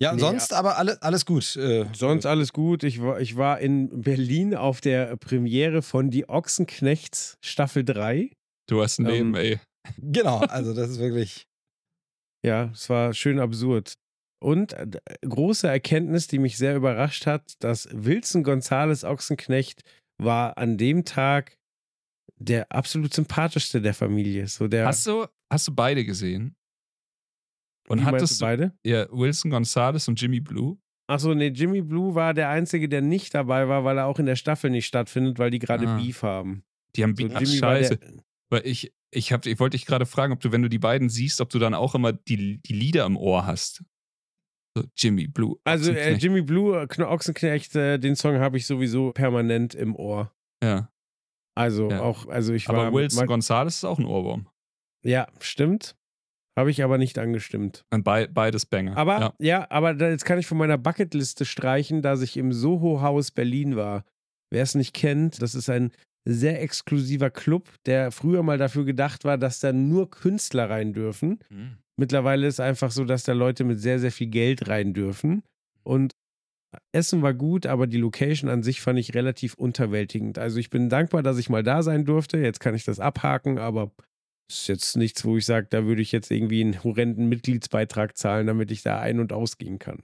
Ja, 0.00 0.12
Nee, 0.12 0.20
sonst 0.20 0.52
aber 0.52 0.76
alle, 0.76 1.00
alles 1.02 1.24
gut. 1.24 1.56
Äh, 1.56 1.86
Sonst 1.94 2.26
alles 2.26 2.52
gut. 2.52 2.82
Ich 2.82 3.00
war, 3.00 3.20
ich 3.20 3.36
war 3.36 3.60
in 3.60 4.02
Berlin 4.02 4.54
auf 4.56 4.80
der 4.80 5.16
Premiere 5.16 5.82
von 5.82 6.10
Die 6.10 6.28
Ochsenknechts 6.28 7.38
Staffel 7.40 7.84
3. 7.84 8.30
Du 8.68 8.82
hast 8.82 8.98
ein 8.98 9.06
Ähm, 9.06 9.12
Leben, 9.12 9.34
ey. 9.36 9.60
Genau, 9.98 10.38
also 10.48 10.74
das 10.74 10.90
ist 10.90 10.98
wirklich. 10.98 11.46
Ja, 12.44 12.70
es 12.74 12.90
war 12.90 13.14
schön 13.14 13.38
absurd. 13.38 13.94
Und 14.44 14.74
äh, 14.74 14.86
große 15.22 15.66
Erkenntnis, 15.66 16.26
die 16.26 16.38
mich 16.38 16.58
sehr 16.58 16.76
überrascht 16.76 17.26
hat, 17.26 17.54
dass 17.60 17.88
Wilson 17.90 18.42
Gonzales 18.42 19.02
Ochsenknecht 19.02 19.82
war 20.18 20.58
an 20.58 20.76
dem 20.76 21.04
Tag 21.04 21.56
der 22.36 22.70
absolut 22.70 23.14
sympathischste 23.14 23.80
der 23.80 23.94
Familie. 23.94 24.46
So 24.48 24.68
der, 24.68 24.86
Hast 24.86 25.06
du, 25.06 25.26
hast 25.50 25.68
du 25.68 25.74
beide 25.74 26.04
gesehen? 26.04 26.56
Und 27.88 28.00
wie 28.00 28.04
hattest 28.04 28.40
du 28.40 28.44
beide? 28.44 28.72
ja, 28.84 29.06
Wilson 29.10 29.50
Gonzalez 29.50 30.08
und 30.08 30.20
Jimmy 30.20 30.40
Blue? 30.40 30.78
Achso, 31.06 31.34
nee, 31.34 31.48
Jimmy 31.48 31.82
Blue 31.82 32.14
war 32.14 32.34
der 32.34 32.48
Einzige, 32.48 32.88
der 32.88 33.02
nicht 33.02 33.34
dabei 33.34 33.68
war, 33.68 33.84
weil 33.84 33.98
er 33.98 34.06
auch 34.06 34.18
in 34.18 34.26
der 34.26 34.36
Staffel 34.36 34.70
nicht 34.70 34.86
stattfindet, 34.86 35.38
weil 35.38 35.50
die 35.50 35.58
gerade 35.58 35.86
Ah. 35.86 35.96
Beef 35.96 36.22
haben. 36.22 36.64
Die 36.96 37.02
haben 37.02 37.14
So, 37.16 37.28
Ach, 37.32 37.44
scheiße. 37.46 37.98
Weil 38.50 38.66
ich, 38.66 38.92
ich, 39.10 39.32
hab, 39.32 39.44
ich 39.46 39.58
wollte 39.58 39.76
dich 39.76 39.86
gerade 39.86 40.06
fragen, 40.06 40.32
ob 40.32 40.40
du, 40.40 40.52
wenn 40.52 40.62
du 40.62 40.68
die 40.68 40.78
beiden 40.78 41.08
siehst, 41.08 41.40
ob 41.40 41.50
du 41.50 41.58
dann 41.58 41.74
auch 41.74 41.94
immer 41.94 42.12
die, 42.12 42.58
die 42.62 42.72
Lieder 42.72 43.04
im 43.06 43.16
Ohr 43.16 43.46
hast. 43.46 43.84
So, 44.76 44.84
Jimmy 44.96 45.26
Blue. 45.28 45.56
Also 45.64 45.92
äh. 45.92 46.14
Jimmy 46.14 46.42
Blue, 46.42 46.76
äh, 46.76 47.02
Ochsenknecht, 47.02 47.76
äh, 47.76 47.98
den 47.98 48.16
Song 48.16 48.38
habe 48.38 48.56
ich 48.56 48.66
sowieso 48.66 49.12
permanent 49.12 49.74
im 49.74 49.94
Ohr. 49.96 50.32
ja. 50.62 50.90
Also 51.56 51.88
Ja. 51.88 52.00
auch, 52.02 52.26
also 52.26 52.52
ich 52.52 52.66
war. 52.68 52.86
Aber 52.86 52.92
Wilson 52.96 53.28
Gonzalez 53.28 53.76
ist 53.76 53.84
auch 53.84 54.00
ein 54.00 54.06
Ohrwurm. 54.06 54.48
ja, 55.04 55.28
stimmt. 55.38 55.94
Habe 56.58 56.70
ich 56.72 56.82
aber 56.82 56.98
nicht 56.98 57.16
angestimmt. 57.18 57.84
Und 57.92 58.02
bei, 58.02 58.26
beides 58.26 58.66
Banger. 58.66 58.96
Aber 58.96 59.20
ja. 59.20 59.34
ja, 59.38 59.66
aber 59.70 59.94
da, 59.94 60.08
jetzt 60.08 60.24
kann 60.24 60.38
ich 60.40 60.46
von 60.46 60.58
meiner 60.58 60.78
Bucketliste 60.78 61.44
streichen, 61.44 62.02
dass 62.02 62.22
ich 62.22 62.36
im 62.36 62.52
Soho-Haus 62.52 63.30
Berlin 63.30 63.76
war. 63.76 64.04
Wer 64.52 64.62
es 64.64 64.74
nicht 64.74 64.94
kennt, 64.94 65.42
das 65.42 65.54
ist 65.54 65.68
ein 65.70 65.92
sehr 66.24 66.60
exklusiver 66.62 67.30
Club, 67.30 67.68
der 67.86 68.10
früher 68.10 68.42
mal 68.42 68.58
dafür 68.58 68.84
gedacht 68.84 69.24
war, 69.24 69.38
dass 69.38 69.60
da 69.60 69.72
nur 69.72 70.10
Künstler 70.10 70.70
rein 70.70 70.92
dürfen. 70.92 71.38
Mhm. 71.50 71.78
Mittlerweile 71.96 72.46
ist 72.46 72.60
einfach 72.60 72.90
so, 72.90 73.04
dass 73.04 73.22
da 73.22 73.32
Leute 73.32 73.64
mit 73.64 73.80
sehr, 73.80 73.98
sehr 73.98 74.12
viel 74.12 74.26
Geld 74.28 74.68
rein 74.68 74.94
dürfen. 74.94 75.42
Und 75.82 76.12
Essen 76.92 77.22
war 77.22 77.34
gut, 77.34 77.66
aber 77.66 77.86
die 77.86 77.98
Location 77.98 78.50
an 78.50 78.62
sich 78.62 78.80
fand 78.80 78.98
ich 78.98 79.14
relativ 79.14 79.54
unterwältigend. 79.54 80.38
Also 80.38 80.58
ich 80.58 80.70
bin 80.70 80.88
dankbar, 80.88 81.22
dass 81.22 81.38
ich 81.38 81.48
mal 81.48 81.62
da 81.62 81.82
sein 81.82 82.04
durfte. 82.04 82.38
Jetzt 82.38 82.60
kann 82.60 82.74
ich 82.74 82.84
das 82.84 83.00
abhaken, 83.00 83.58
aber 83.58 83.92
es 84.48 84.62
ist 84.62 84.68
jetzt 84.68 84.96
nichts, 84.96 85.24
wo 85.24 85.36
ich 85.36 85.46
sage, 85.46 85.68
da 85.70 85.84
würde 85.84 86.02
ich 86.02 86.12
jetzt 86.12 86.30
irgendwie 86.30 86.60
einen 86.60 86.82
horrenden 86.82 87.28
Mitgliedsbeitrag 87.28 88.16
zahlen, 88.16 88.46
damit 88.46 88.70
ich 88.70 88.82
da 88.82 88.98
ein- 89.00 89.20
und 89.20 89.32
ausgehen 89.32 89.78
kann. 89.78 90.00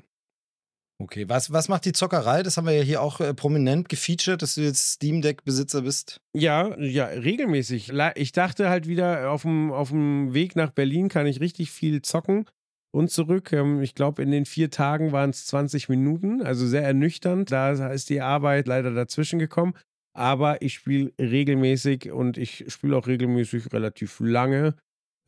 Okay, 1.01 1.27
was, 1.31 1.51
was 1.51 1.69
macht 1.71 1.87
die 1.87 1.93
Zockerei? 1.93 2.43
Das 2.43 2.59
haben 2.59 2.67
wir 2.67 2.75
ja 2.75 2.83
hier 2.83 3.01
auch 3.01 3.21
äh, 3.21 3.33
prominent 3.33 3.89
gefeatured, 3.89 4.43
dass 4.43 4.57
du 4.57 4.61
jetzt 4.61 4.93
Steam 4.93 5.23
Deck-Besitzer 5.23 5.81
bist. 5.81 6.21
Ja, 6.35 6.77
ja, 6.79 7.07
regelmäßig. 7.07 7.91
Ich 8.17 8.33
dachte 8.33 8.69
halt 8.69 8.87
wieder, 8.87 9.31
auf 9.31 9.43
dem, 9.43 9.73
auf 9.73 9.89
dem 9.89 10.35
Weg 10.35 10.57
nach 10.57 10.71
Berlin 10.71 11.09
kann 11.09 11.27
ich 11.27 11.41
richtig 11.41 11.71
viel 11.71 12.03
zocken 12.03 12.45
und 12.93 13.11
zurück. 13.11 13.51
Ähm, 13.55 13.81
ich 13.81 13.95
glaube, 13.95 14.23
in 14.23 14.31
den 14.31 14.45
vier 14.45 14.71
Tagen 14.71 15.11
waren 15.11 15.31
es 15.31 15.47
20 15.47 15.89
Minuten, 15.89 16.43
also 16.43 16.67
sehr 16.67 16.83
ernüchternd. 16.83 17.51
Da 17.51 17.71
ist 17.91 18.11
die 18.11 18.21
Arbeit 18.21 18.67
leider 18.67 18.93
dazwischen 18.93 19.39
gekommen. 19.39 19.73
Aber 20.13 20.61
ich 20.61 20.75
spiele 20.75 21.13
regelmäßig 21.19 22.13
und 22.13 22.37
ich 22.37 22.67
spiele 22.69 22.97
auch 22.99 23.07
regelmäßig 23.07 23.73
relativ 23.73 24.21
lange. 24.21 24.75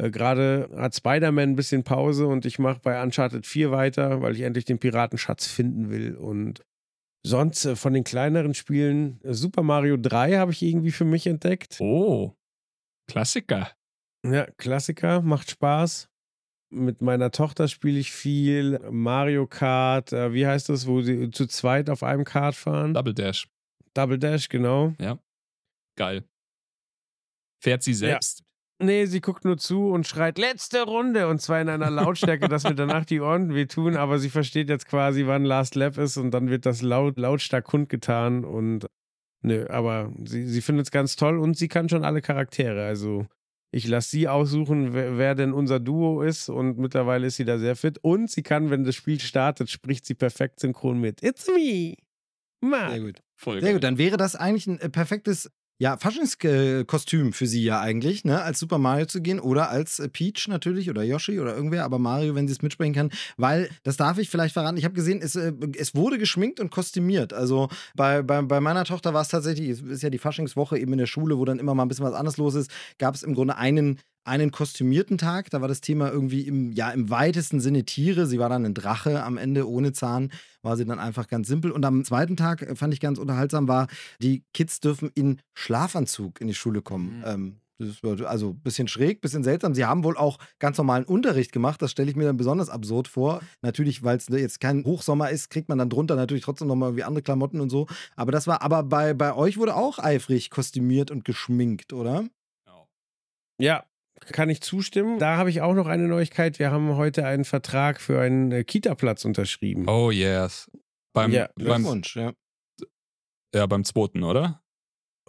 Äh, 0.02 0.11
Gerade 0.11 0.68
hat 0.76 0.94
Spider-Man 0.94 1.50
ein 1.50 1.56
bisschen 1.56 1.85
Pause 1.85 2.26
und 2.26 2.44
ich 2.44 2.59
mache 2.59 2.80
bei 2.82 3.00
Uncharted 3.02 3.47
4 3.47 3.71
weiter, 3.71 4.21
weil 4.21 4.35
ich 4.35 4.42
endlich 4.42 4.64
den 4.64 4.78
Piratenschatz 4.78 5.47
finden 5.47 5.90
will. 5.90 6.16
Und 6.16 6.62
sonst 7.25 7.64
äh, 7.64 7.76
von 7.76 7.92
den 7.94 8.04
kleineren 8.04 8.54
Spielen, 8.54 9.21
äh, 9.23 9.32
Super 9.32 9.62
Mario 9.62 9.97
3 9.97 10.37
habe 10.37 10.52
ich 10.52 10.62
irgendwie 10.62 10.90
für 10.90 11.04
mich 11.04 11.26
entdeckt. 11.26 11.78
Oh, 11.80 12.35
Klassiker. 13.09 13.71
Ja, 14.26 14.47
Klassiker, 14.56 15.23
macht 15.23 15.50
Spaß. 15.50 16.09
Mit 16.75 17.02
meiner 17.02 17.30
Tochter 17.30 17.68
spiele 17.68 17.99
ich 17.99 18.12
viel 18.12 18.78
Mario 18.90 19.47
Kart, 19.47 20.12
äh, 20.12 20.32
wie 20.32 20.47
heißt 20.47 20.68
das, 20.68 20.87
wo 20.87 21.02
sie 21.02 21.30
zu 21.30 21.47
zweit 21.47 21.90
auf 21.90 22.02
einem 22.02 22.25
Kart 22.25 22.54
fahren? 22.54 22.94
Double 22.94 23.14
Dash. 23.14 23.47
Double 23.94 24.18
Dash, 24.18 24.49
genau. 24.49 24.94
Ja. 24.99 25.18
Geil. 25.97 26.25
Fährt 27.62 27.82
sie 27.82 27.94
selbst? 27.94 28.42
Nee, 28.83 29.07
sie 29.07 29.21
guckt 29.21 29.45
nur 29.45 29.59
zu 29.59 29.91
und 29.91 30.09
schreit 30.09 30.39
letzte 30.39 30.83
Runde 30.83 31.29
und 31.29 31.41
zwar 31.41 31.61
in 31.61 31.69
einer 31.69 31.91
Lautstärke, 31.91 32.49
dass 32.49 32.65
mir 32.65 32.75
danach 32.75 33.05
die 33.05 33.21
Ohren 33.21 33.55
wehtun, 33.55 33.97
aber 33.97 34.19
sie 34.19 34.29
versteht 34.29 34.69
jetzt 34.69 34.89
quasi, 34.89 35.27
wann 35.27 35.45
Last 35.45 35.77
Lap 35.77 35.99
ist 35.99 36.17
und 36.17 36.33
dann 36.33 36.51
wird 36.51 36.67
das 36.67 36.83
laut, 36.83 37.17
lautstark 37.17 37.65
kundgetan 37.65 38.45
und 38.45 38.87
nö, 39.43 39.67
aber 39.69 40.12
sie, 40.25 40.47
sie 40.49 40.61
findet 40.61 40.87
es 40.87 40.91
ganz 40.91 41.15
toll 41.15 41.39
und 41.39 41.57
sie 41.57 41.69
kann 41.69 41.89
schon 41.89 42.05
alle 42.05 42.23
Charaktere, 42.23 42.85
also 42.85 43.27
ich 43.71 43.87
lasse 43.87 44.11
sie 44.11 44.27
aussuchen, 44.27 44.93
wer, 44.93 45.17
wer, 45.17 45.35
denn 45.37 45.53
unser 45.53 45.79
Duo 45.79 46.23
ist 46.23 46.49
und 46.49 46.77
mittlerweile 46.79 47.29
ist 47.29 47.37
sie 47.37 47.45
da 47.45 47.59
sehr 47.59 47.77
fit 47.77 47.99
und 48.03 48.31
sie 48.31 48.43
kann, 48.43 48.71
wenn 48.71 48.83
das 48.83 48.97
Spiel 48.97 49.21
startet, 49.21 49.71
spricht 49.71 50.05
sie 50.07 50.15
perfekt 50.15 50.59
synchron 50.59 51.01
mit 51.01 51.23
It's 51.23 51.47
me! 51.47 51.95
Mann. 52.61 52.91
Sehr 52.91 53.01
gut. 53.01 53.23
Voll 53.37 53.61
Sehr 53.61 53.73
gut, 53.73 53.85
dann 53.85 53.99
wäre 53.99 54.17
das 54.17 54.37
eigentlich 54.37 54.67
ein 54.67 54.79
äh, 54.79 54.89
perfektes 54.89 55.51
ja, 55.83 55.97
Faschingskostüm 55.97 57.33
für 57.33 57.49
sie 57.49 57.65
ja 57.65 57.81
eigentlich, 57.81 58.25
ne, 58.25 58.41
als 58.41 58.61
Super 58.61 58.79
Mario 58.79 59.07
zu 59.07 59.21
gehen 59.21 59.41
oder 59.41 59.69
als 59.69 59.99
äh, 59.99 60.09
Peach 60.09 60.47
natürlich 60.47 60.89
oder 60.89 61.03
Yoshi 61.03 61.41
oder 61.41 61.57
irgendwer, 61.57 61.83
aber 61.83 61.99
Mario, 61.99 62.37
wenn 62.37 62.47
sie 62.47 62.53
es 62.53 62.62
mitsprechen 62.62 62.95
kann, 62.95 63.11
weil, 63.37 63.69
das 63.83 63.97
darf 63.97 64.19
ich 64.19 64.31
vielleicht 64.31 64.53
verraten, 64.53 64.77
ich 64.77 64.85
habe 64.85 64.95
gesehen, 64.95 65.21
es, 65.21 65.35
äh, 65.35 65.53
es 65.77 65.97
wurde 65.97 66.19
geschminkt 66.19 66.61
und 66.61 66.71
kostümiert. 66.71 67.33
Also 67.33 67.69
bei, 67.97 68.23
bei, 68.23 68.43
bei 68.43 68.61
meiner 68.61 68.85
Tochter 68.85 69.12
war 69.12 69.23
es 69.23 69.29
tatsächlich, 69.29 69.71
es 69.71 69.81
ist 69.81 70.03
ja 70.05 70.11
die 70.11 70.19
Faschingswoche 70.19 70.79
eben 70.79 70.93
in 70.93 70.99
der 71.01 71.07
Schule, 71.07 71.37
wo 71.37 71.45
dann 71.45 71.59
immer 71.59 71.75
mal 71.75 71.83
ein 71.83 71.89
bisschen 71.89 72.05
was 72.05 72.15
anderes 72.15 72.37
los 72.37 72.55
ist, 72.55 72.71
gab 72.99 73.17
es 73.17 73.25
im 73.25 73.35
Grunde 73.35 73.57
einen 73.57 73.99
einen 74.25 74.50
kostümierten 74.50 75.19
Tag. 75.19 75.50
Da 75.50 75.61
war 75.61 75.69
das 75.69 75.81
Thema 75.81 76.11
irgendwie 76.11 76.43
im, 76.43 76.73
ja, 76.73 76.91
im 76.91 77.11
weitesten 77.11 77.61
Sinne 77.61 77.85
Tiere. 77.85 78.26
Sie 78.26 78.38
war 78.38 78.49
dann 78.49 78.64
ein 78.64 78.75
Drache 78.75 79.23
am 79.23 79.37
Ende 79.37 79.69
ohne 79.69 79.93
Zahn, 79.93 80.31
war 80.62 80.76
sie 80.76 80.85
dann 80.85 80.99
einfach 80.99 81.29
ganz 81.29 81.49
simpel. 81.49 81.71
Und 81.71 81.85
am 81.85 82.05
zweiten 82.05 82.37
Tag 82.37 82.62
äh, 82.62 82.75
fand 82.76 82.95
ich 82.95 83.00
ganz 83.00 83.19
unterhaltsam, 83.19 83.69
war, 83.69 83.88
die 84.21 84.45
Kids 84.55 84.81
dürfen 84.81 85.11
in 85.14 85.41
Schlafanzug 85.54 86.41
in 86.41 86.49
die 86.49 86.54
Schule 86.54 86.82
kommen. 86.82 87.19
Mhm. 87.19 87.25
Ähm, 87.26 87.56
also 88.25 88.50
ein 88.50 88.61
bisschen 88.61 88.87
schräg, 88.87 89.19
ein 89.19 89.21
bisschen 89.23 89.43
seltsam. 89.43 89.75
Sie 89.75 89.85
haben 89.85 90.04
wohl 90.04 90.17
auch 90.17 90.39
ganz 90.61 90.78
normalen 90.78 91.04
Unterricht 91.04 91.50
gemacht. 91.50 91.82
Das 91.82 91.91
stelle 91.91 92.08
ich 92.08 92.15
mir 92.15 92.26
dann 92.26 92.37
besonders 92.37 92.71
absurd 92.71 93.08
vor. 93.08 93.41
Natürlich, 93.61 94.04
weil 94.04 94.19
es 94.19 94.28
jetzt 94.28 94.61
kein 94.61 94.85
Hochsommer 94.85 95.30
ist, 95.30 95.50
kriegt 95.50 95.69
man 95.69 95.78
dann 95.78 95.91
drunter 95.91 96.15
natürlich 96.15 96.45
trotzdem 96.45 96.69
nochmal 96.69 96.91
irgendwie 96.91 97.02
andere 97.02 97.23
Klamotten 97.23 97.61
und 97.61 97.71
so. 97.71 97.89
Aber 98.15 98.30
das 98.30 98.47
war, 98.47 98.63
aber 98.63 98.85
bei, 98.85 99.15
bei 99.15 99.35
euch 99.35 99.58
wurde 99.58 99.75
auch 99.75 99.99
eifrig 99.99 100.50
kostümiert 100.50 101.11
und 101.11 101.25
geschminkt, 101.25 101.93
oder? 101.93 102.28
Ja, 103.58 103.85
kann 104.26 104.50
ich 104.50 104.61
zustimmen. 104.61 105.19
Da 105.19 105.37
habe 105.37 105.50
ich 105.50 105.61
auch 105.61 105.75
noch 105.75 105.87
eine 105.87 106.08
Neuigkeit. 106.08 106.58
Wir 106.58 106.71
haben 106.71 106.97
heute 106.97 107.26
einen 107.26 107.45
Vertrag 107.45 108.00
für 108.00 108.21
einen 108.21 108.52
äh, 108.52 108.65
Kita-Platz 108.65 109.25
unterschrieben. 109.25 109.89
Oh 109.89 110.11
yes. 110.11 110.71
Beim, 111.13 111.32
ja, 111.32 111.49
beim 111.56 111.85
Wunsch, 111.85 112.17
ja. 112.17 112.32
Ja, 113.54 113.67
beim 113.67 113.85
zweiten, 113.85 114.23
oder? 114.23 114.63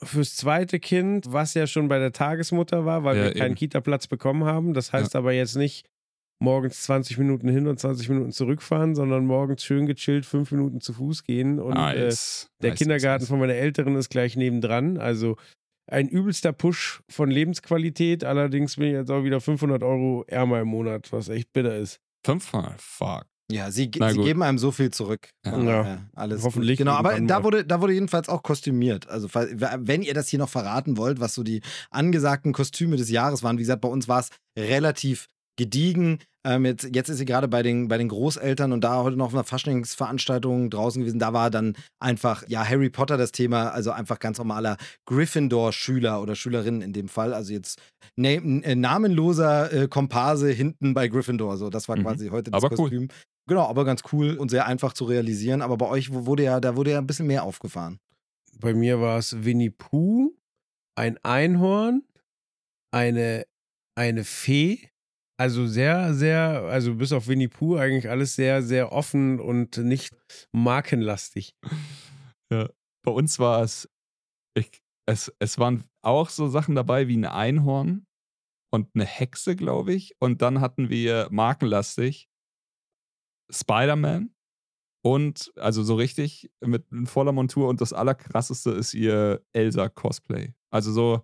Fürs 0.02 0.36
zweite 0.36 0.80
Kind, 0.80 1.32
was 1.32 1.54
ja 1.54 1.68
schon 1.68 1.88
bei 1.88 2.00
der 2.00 2.14
Tagesmutter 2.14 2.86
war, 2.86 3.04
weil 3.04 3.18
ja, 3.18 3.24
wir 3.26 3.34
keinen 3.34 3.56
Kita-Platz 3.56 4.08
bekommen 4.08 4.46
haben. 4.46 4.74
Das 4.74 4.94
heißt 4.94 5.14
ja. 5.14 5.20
aber 5.20 5.34
jetzt 5.34 5.56
nicht 5.56 5.86
morgens 6.40 6.84
20 6.84 7.18
Minuten 7.18 7.48
hin 7.50 7.68
und 7.68 7.80
20 7.80 8.10
Minuten 8.10 8.32
zurückfahren, 8.32 8.96
sondern 8.96 9.26
morgens 9.26 9.64
schön 9.64 9.86
gechillt 9.86 10.26
fünf 10.26 10.52
Minuten 10.52 10.82
zu 10.82 10.94
Fuß 10.94 11.24
gehen. 11.24 11.60
Und 11.60 11.76
nice. 11.76 12.50
äh, 12.60 12.64
der 12.64 12.70
nice, 12.72 12.80
Kindergarten 12.80 13.24
nice. 13.24 13.30
von 13.30 13.40
meiner 13.40 13.56
Älteren 13.56 13.96
ist 13.96 14.10
gleich 14.10 14.36
nebendran. 14.36 14.98
Also 14.98 15.38
ein 15.88 16.08
übelster 16.08 16.54
Push 16.54 17.02
von 17.10 17.30
Lebensqualität. 17.30 18.24
Allerdings 18.24 18.76
bin 18.78 18.88
ich 18.88 18.94
jetzt 18.94 19.12
auch 19.12 19.24
wieder 19.24 19.42
500 19.42 19.84
Euro 19.84 20.24
ärmer 20.28 20.62
im 20.62 20.70
Monat, 20.70 21.12
was 21.12 21.30
echt 21.30 21.54
bitter 21.54 21.78
ist. 21.78 22.00
500? 22.26 22.82
Fuck. 22.82 23.26
Ja, 23.52 23.70
sie, 23.72 23.92
sie 23.94 24.18
geben 24.22 24.42
einem 24.42 24.58
so 24.58 24.72
viel 24.72 24.90
zurück. 24.90 25.30
Ja, 25.46 25.62
ja 25.62 25.98
alles 26.16 26.44
hoffentlich. 26.44 26.78
Gut. 26.78 26.86
Genau, 26.86 26.98
aber 26.98 27.20
da 27.20 27.44
wurde, 27.44 27.66
da 27.66 27.82
wurde 27.82 27.94
jedenfalls 27.94 28.30
auch 28.30 28.42
kostümiert. 28.42 29.10
Also, 29.10 29.28
wenn 29.34 30.02
ihr 30.02 30.14
das 30.14 30.30
hier 30.30 30.40
noch 30.40 30.50
verraten 30.50 30.98
wollt, 30.98 31.20
was 31.20 31.36
so 31.36 31.44
die 31.44 31.62
angesagten 31.92 32.54
Kostüme 32.54 32.96
des 32.96 33.10
Jahres 33.10 33.44
waren, 33.44 33.58
wie 33.58 33.64
gesagt, 33.64 33.82
bei 33.82 33.90
uns 33.90 34.08
war 34.08 34.22
es 34.22 34.30
relativ 34.58 35.28
gediegen. 35.58 36.20
Ähm, 36.46 36.66
jetzt, 36.66 36.90
jetzt 36.94 37.10
ist 37.10 37.18
sie 37.18 37.26
gerade 37.26 37.48
bei 37.48 37.64
den, 37.64 37.88
bei 37.88 37.98
den 37.98 38.10
Großeltern 38.10 38.74
und 38.74 38.84
da 38.84 39.04
heute 39.04 39.16
noch 39.16 39.28
auf 39.28 39.34
einer 39.34 39.46
Faschingsveranstaltung 39.46 40.70
draußen 40.70 41.02
gewesen. 41.02 41.20
Da 41.20 41.32
war 41.32 41.50
dann 41.50 41.76
einfach, 42.00 42.44
ja, 42.48 42.68
Harry 42.68 42.90
Potter 42.90 43.18
das 43.18 43.32
Thema, 43.32 43.70
also 43.70 43.92
einfach 43.92 44.20
ganz 44.20 44.40
normaler 44.40 44.78
Gryffindor-Schüler 45.06 46.22
oder 46.22 46.36
Schülerin 46.36 46.82
in 46.82 46.92
dem 46.92 47.08
Fall. 47.08 47.34
Also 47.34 47.54
jetzt 47.54 47.82
ne, 48.18 48.36
äh, 48.36 48.76
namenloser 48.76 49.72
äh, 49.72 49.88
Komparse 49.88 50.50
hinten 50.50 50.94
bei 50.94 51.08
Gryffindor. 51.08 51.58
So, 51.58 51.70
das 51.70 51.88
war 51.88 51.98
mhm. 51.98 52.04
quasi 52.04 52.28
heute 52.28 52.52
das 52.52 52.62
aber 52.62 52.76
Kostüm. 52.76 53.04
Cool. 53.04 53.08
Genau, 53.48 53.68
aber 53.68 53.86
ganz 53.86 54.02
cool 54.12 54.36
und 54.36 54.50
sehr 54.50 54.66
einfach 54.66 54.94
zu 54.94 55.06
realisieren. 55.06 55.62
Aber 55.62 55.78
bei 55.78 55.88
euch 55.88 56.12
wurde 56.12 56.44
ja, 56.44 56.60
da 56.60 56.76
wurde 56.76 56.92
ja 56.92 56.98
ein 56.98 57.08
bisschen 57.08 57.28
mehr 57.28 57.44
aufgefahren. 57.44 58.00
Bei 58.60 58.74
mir 58.74 59.00
war 59.00 59.18
es 59.18 59.44
Winnie 59.44 59.70
Pooh, 59.70 60.34
ein 60.96 61.18
Einhorn, 61.24 62.04
eine, 62.92 63.46
eine 63.96 64.24
Fee 64.24 64.90
also 65.44 65.68
sehr, 65.68 66.14
sehr, 66.14 66.64
also 66.70 66.96
bis 66.96 67.12
auf 67.12 67.28
Winnie 67.28 67.50
Pooh 67.50 67.76
eigentlich 67.76 68.10
alles 68.10 68.34
sehr, 68.34 68.64
sehr 68.64 68.94
offen 68.94 69.42
und 69.42 69.76
nicht 69.76 70.16
markenlastig. 70.54 71.54
Ja, 72.50 72.70
bei 73.04 73.12
uns 73.12 73.40
war 73.40 73.62
es, 73.62 73.92
ich, 74.58 74.82
es, 75.06 75.34
es 75.40 75.60
waren 75.60 75.84
auch 76.02 76.30
so 76.30 76.48
Sachen 76.48 76.76
dabei 76.76 77.10
wie 77.10 77.18
ein 77.18 77.26
Einhorn 77.26 78.08
und 78.72 78.88
eine 78.96 79.04
Hexe, 79.04 79.58
glaube 79.58 79.94
ich. 79.94 80.16
Und 80.22 80.42
dann 80.42 80.62
hatten 80.62 80.90
wir 80.90 81.28
markenlastig 81.30 82.30
Spider-Man 83.52 84.34
und 85.04 85.52
also 85.58 85.84
so 85.84 85.96
richtig 85.96 86.50
mit 86.62 86.86
voller 87.04 87.34
Montur 87.34 87.68
und 87.68 87.82
das 87.82 87.92
allerkrasseste 87.92 88.72
ist 88.72 88.94
ihr 88.94 89.46
Elsa-Cosplay. 89.52 90.54
Also 90.72 90.94
so 90.94 91.22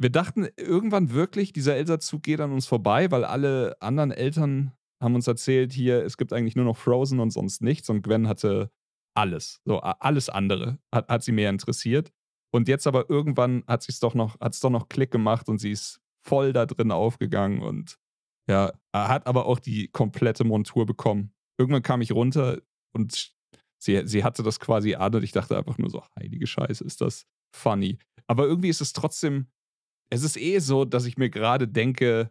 wir 0.00 0.10
dachten 0.10 0.48
irgendwann 0.56 1.12
wirklich, 1.12 1.52
dieser 1.52 1.76
Elsa-Zug 1.76 2.22
geht 2.22 2.40
an 2.40 2.52
uns 2.52 2.66
vorbei, 2.66 3.10
weil 3.10 3.22
alle 3.22 3.76
anderen 3.80 4.12
Eltern 4.12 4.72
haben 4.98 5.14
uns 5.14 5.26
erzählt, 5.26 5.74
hier, 5.74 6.02
es 6.04 6.16
gibt 6.16 6.32
eigentlich 6.32 6.56
nur 6.56 6.64
noch 6.64 6.78
Frozen 6.78 7.20
und 7.20 7.30
sonst 7.30 7.60
nichts. 7.60 7.90
Und 7.90 8.00
Gwen 8.02 8.26
hatte 8.26 8.70
alles. 9.14 9.60
So, 9.66 9.80
alles 9.80 10.30
andere 10.30 10.78
hat, 10.90 11.08
hat 11.08 11.22
sie 11.22 11.32
mehr 11.32 11.50
interessiert. 11.50 12.12
Und 12.50 12.66
jetzt 12.66 12.86
aber 12.86 13.10
irgendwann 13.10 13.62
hat 13.66 13.86
es 13.86 14.00
doch 14.00 14.14
noch, 14.14 14.38
doch 14.38 14.70
noch 14.70 14.88
Klick 14.88 15.10
gemacht 15.10 15.50
und 15.50 15.58
sie 15.58 15.72
ist 15.72 16.00
voll 16.26 16.54
da 16.54 16.64
drin 16.64 16.92
aufgegangen 16.92 17.60
und 17.60 17.98
ja, 18.48 18.72
hat 18.94 19.26
aber 19.26 19.46
auch 19.46 19.58
die 19.58 19.88
komplette 19.88 20.44
Montur 20.44 20.86
bekommen. 20.86 21.32
Irgendwann 21.58 21.82
kam 21.82 22.00
ich 22.00 22.12
runter 22.12 22.60
und 22.92 23.34
sie, 23.78 24.06
sie 24.06 24.24
hatte 24.24 24.42
das 24.42 24.58
quasi 24.60 24.94
an 24.94 25.14
und 25.14 25.22
ich 25.22 25.32
dachte 25.32 25.58
einfach 25.58 25.76
nur 25.76 25.90
so, 25.90 26.02
heilige 26.18 26.46
Scheiße, 26.46 26.82
ist 26.84 27.02
das 27.02 27.26
funny. 27.54 27.98
Aber 28.26 28.46
irgendwie 28.46 28.70
ist 28.70 28.80
es 28.80 28.92
trotzdem 28.92 29.46
es 30.10 30.22
ist 30.22 30.36
eh 30.36 30.58
so, 30.58 30.84
dass 30.84 31.06
ich 31.06 31.16
mir 31.16 31.30
gerade 31.30 31.68
denke, 31.68 32.30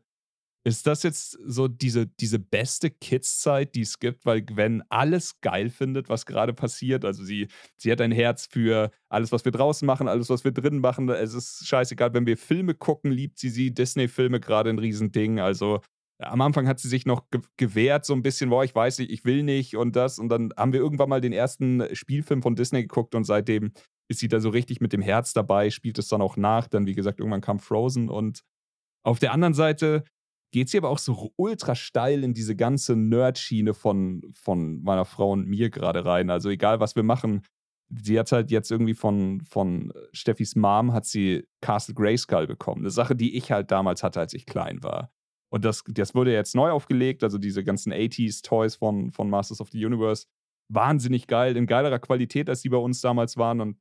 ist 0.65 0.85
das 0.85 1.03
jetzt 1.03 1.37
so 1.45 1.67
diese, 1.67 2.05
diese 2.05 2.37
beste 2.37 2.89
Kids-Zeit, 2.89 3.75
die 3.75 3.81
es 3.81 3.99
gibt, 3.99 4.25
weil 4.25 4.41
Gwen 4.41 4.83
alles 4.89 5.39
geil 5.41 5.69
findet, 5.69 6.09
was 6.09 6.25
gerade 6.25 6.53
passiert. 6.53 7.05
Also 7.05 7.23
sie, 7.23 7.47
sie 7.77 7.91
hat 7.91 8.01
ein 8.01 8.11
Herz 8.11 8.45
für 8.45 8.91
alles, 9.07 9.31
was 9.31 9.45
wir 9.45 9.53
draußen 9.53 9.85
machen, 9.85 10.09
alles, 10.09 10.29
was 10.29 10.43
wir 10.43 10.51
drinnen 10.51 10.81
machen. 10.81 11.07
Es 11.09 11.33
ist 11.33 11.65
scheißegal, 11.65 12.13
wenn 12.13 12.25
wir 12.25 12.37
Filme 12.37 12.75
gucken, 12.75 13.11
liebt 13.11 13.39
sie 13.39 13.49
sie. 13.49 13.73
Disney-Filme 13.73 14.41
gerade 14.41 14.69
ein 14.69 14.79
Riesending. 14.79 15.39
Also 15.39 15.81
am 16.21 16.41
Anfang 16.41 16.67
hat 16.67 16.79
sie 16.79 16.89
sich 16.89 17.05
noch 17.05 17.23
gewehrt, 17.58 18.05
so 18.05 18.13
ein 18.13 18.21
bisschen, 18.21 18.49
boah, 18.49 18.63
ich 18.63 18.75
weiß 18.75 18.99
nicht, 18.99 19.12
ich 19.12 19.23
will 19.23 19.43
nicht 19.43 19.75
und 19.77 19.95
das. 19.95 20.19
Und 20.19 20.29
dann 20.29 20.51
haben 20.58 20.73
wir 20.73 20.79
irgendwann 20.79 21.10
mal 21.10 21.21
den 21.21 21.34
ersten 21.34 21.84
Spielfilm 21.95 22.41
von 22.41 22.55
Disney 22.55 22.82
geguckt 22.82 23.15
und 23.15 23.23
seitdem 23.23 23.71
ist 24.10 24.19
sie 24.19 24.27
da 24.27 24.39
so 24.39 24.49
richtig 24.49 24.82
mit 24.82 24.91
dem 24.91 25.01
Herz 25.01 25.34
dabei, 25.34 25.69
spielt 25.69 25.97
es 25.97 26.08
dann 26.08 26.21
auch 26.21 26.36
nach. 26.36 26.67
Dann, 26.67 26.88
wie 26.88 26.95
gesagt, 26.95 27.19
irgendwann 27.19 27.41
kam 27.41 27.60
Frozen 27.60 28.10
und 28.10 28.41
auf 29.03 29.19
der 29.19 29.32
anderen 29.32 29.53
Seite 29.53 30.03
geht 30.51 30.69
sie 30.69 30.77
aber 30.77 30.89
auch 30.89 30.97
so 30.97 31.32
ultra 31.38 31.75
steil 31.75 32.23
in 32.23 32.34
diese 32.34 32.55
ganze 32.55 32.95
Nerd-Schiene 32.95 33.73
von, 33.73 34.23
von 34.34 34.82
meiner 34.82 35.05
Frau 35.05 35.32
und 35.32 35.47
mir 35.47 35.69
gerade 35.69 36.03
rein. 36.05 36.29
Also 36.29 36.49
egal, 36.49 36.79
was 36.79 36.95
wir 36.95 37.03
machen, 37.03 37.43
sie 37.89 38.19
hat 38.19 38.32
halt 38.32 38.51
jetzt 38.51 38.71
irgendwie 38.71 38.95
von, 38.95 39.41
von 39.41 39.93
Steffis 40.12 40.55
Mom 40.55 40.91
hat 40.91 41.05
sie 41.05 41.47
Castle 41.62 41.93
Grayskull 41.93 42.47
bekommen. 42.47 42.82
Eine 42.82 42.89
Sache, 42.89 43.15
die 43.15 43.38
ich 43.38 43.51
halt 43.51 43.71
damals 43.71 44.03
hatte, 44.03 44.19
als 44.19 44.34
ich 44.34 44.45
klein 44.45 44.84
war. 44.84 45.12
Und 45.51 45.65
das, 45.65 45.83
das 45.88 46.13
wurde 46.13 46.31
jetzt 46.31 46.55
neu 46.55 46.71
aufgelegt, 46.71 47.23
also 47.23 47.38
diese 47.38 47.63
ganzen 47.63 47.91
80s-Toys 47.91 48.75
von, 48.75 49.12
von 49.12 49.29
Masters 49.29 49.62
of 49.62 49.69
the 49.71 49.83
Universe. 49.83 50.27
Wahnsinnig 50.71 51.27
geil, 51.27 51.57
in 51.57 51.65
geilerer 51.65 51.99
Qualität, 51.99 52.49
als 52.49 52.62
die 52.62 52.69
bei 52.69 52.77
uns 52.77 53.01
damals 53.01 53.38
waren. 53.38 53.59
Und 53.59 53.77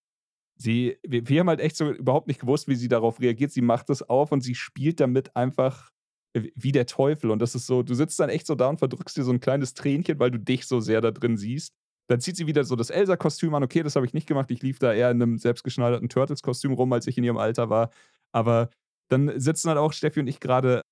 sie, 0.56 0.98
wir, 1.06 1.28
wir 1.28 1.40
haben 1.40 1.48
halt 1.48 1.60
echt 1.60 1.76
so 1.76 1.90
überhaupt 1.90 2.28
nicht 2.28 2.40
gewusst, 2.40 2.68
wie 2.68 2.74
sie 2.74 2.88
darauf 2.88 3.20
reagiert. 3.20 3.52
Sie 3.52 3.60
macht 3.60 3.90
das 3.90 4.02
auf 4.02 4.32
und 4.32 4.40
sie 4.40 4.54
spielt 4.54 5.00
damit 5.00 5.36
einfach 5.36 5.90
wie 6.32 6.72
der 6.72 6.86
Teufel. 6.86 7.30
Und 7.30 7.40
das 7.40 7.54
ist 7.54 7.66
so, 7.66 7.82
du 7.82 7.94
sitzt 7.94 8.18
dann 8.20 8.30
echt 8.30 8.46
so 8.46 8.54
da 8.54 8.68
und 8.68 8.78
verdrückst 8.78 9.16
dir 9.16 9.24
so 9.24 9.32
ein 9.32 9.40
kleines 9.40 9.74
Tränchen, 9.74 10.18
weil 10.18 10.30
du 10.30 10.38
dich 10.38 10.66
so 10.66 10.80
sehr 10.80 11.00
da 11.00 11.10
drin 11.10 11.36
siehst. 11.36 11.72
Dann 12.08 12.20
zieht 12.20 12.36
sie 12.36 12.46
wieder 12.46 12.64
so 12.64 12.74
das 12.76 12.90
Elsa-Kostüm 12.90 13.54
an. 13.54 13.62
Okay, 13.62 13.82
das 13.82 13.96
habe 13.96 14.06
ich 14.06 14.14
nicht 14.14 14.26
gemacht. 14.26 14.50
Ich 14.50 14.62
lief 14.62 14.78
da 14.78 14.92
eher 14.92 15.10
in 15.10 15.22
einem 15.22 15.38
selbstgeschneiderten 15.38 16.08
Turtles-Kostüm 16.08 16.72
rum, 16.72 16.92
als 16.92 17.06
ich 17.06 17.18
in 17.18 17.24
ihrem 17.24 17.36
Alter 17.36 17.68
war. 17.68 17.90
Aber 18.32 18.70
dann 19.08 19.38
sitzen 19.38 19.68
halt 19.68 19.78
auch 19.78 19.92
Steffi 19.92 20.20
und 20.20 20.26
ich 20.26 20.40
gerade 20.40 20.82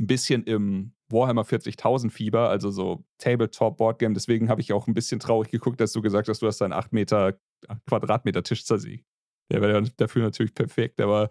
ein 0.00 0.06
bisschen 0.06 0.44
im 0.44 0.92
Warhammer 1.10 1.42
40.000 1.42 2.10
Fieber, 2.10 2.48
also 2.48 2.70
so 2.70 3.04
Tabletop-Boardgame. 3.18 4.14
Deswegen 4.14 4.48
habe 4.48 4.60
ich 4.60 4.72
auch 4.72 4.86
ein 4.86 4.94
bisschen 4.94 5.20
traurig 5.20 5.50
geguckt, 5.50 5.80
dass 5.80 5.92
du 5.92 6.00
gesagt 6.00 6.28
hast, 6.28 6.40
du 6.40 6.46
hast 6.46 6.62
einen 6.62 6.72
8 6.72 6.92
Meter 6.92 7.38
Quadratmeter 7.86 8.42
Tisch 8.42 8.64
zersiegt. 8.64 9.04
Der 9.52 9.60
wäre 9.60 9.82
dafür 9.96 10.22
natürlich 10.22 10.54
perfekt, 10.54 11.00
aber 11.00 11.30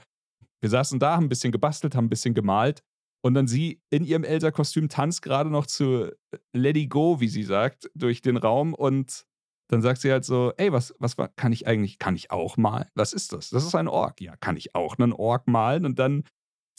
wir 0.62 0.70
saßen 0.70 1.00
da, 1.00 1.16
haben 1.16 1.26
ein 1.26 1.30
bisschen 1.30 1.52
gebastelt, 1.52 1.96
haben 1.96 2.06
ein 2.06 2.10
bisschen 2.10 2.34
gemalt 2.34 2.84
und 3.26 3.34
dann 3.34 3.48
sie 3.48 3.82
in 3.90 4.04
ihrem 4.04 4.24
Elsa-Kostüm 4.24 4.90
tanzt 4.90 5.22
gerade 5.22 5.50
noch 5.50 5.66
zu 5.66 6.12
It 6.54 6.90
Go, 6.90 7.20
wie 7.20 7.30
sie 7.30 7.44
sagt, 7.44 7.90
durch 7.96 8.22
den 8.22 8.38
Raum 8.38 8.74
und 8.74 9.26
dann 9.70 9.82
sagt 9.82 10.02
sie 10.02 10.12
halt 10.12 10.26
so, 10.26 10.52
ey, 10.58 10.72
was, 10.72 10.96
was 11.00 11.16
kann 11.36 11.54
ich 11.54 11.68
eigentlich, 11.68 12.00
kann 12.00 12.16
ich 12.16 12.32
auch 12.32 12.58
malen? 12.58 12.88
Was 12.96 13.14
ist 13.14 13.34
das? 13.34 13.52
Das 13.52 13.64
ist 13.64 13.76
ein 13.76 13.88
Ork. 13.88 14.20
Ja, 14.20 14.36
kann 14.36 14.58
ich 14.58 14.74
auch 14.74 14.98
einen 14.98 15.14
Ork 15.14 15.48
malen? 15.48 15.86
Und 15.86 16.00
dann 16.00 16.24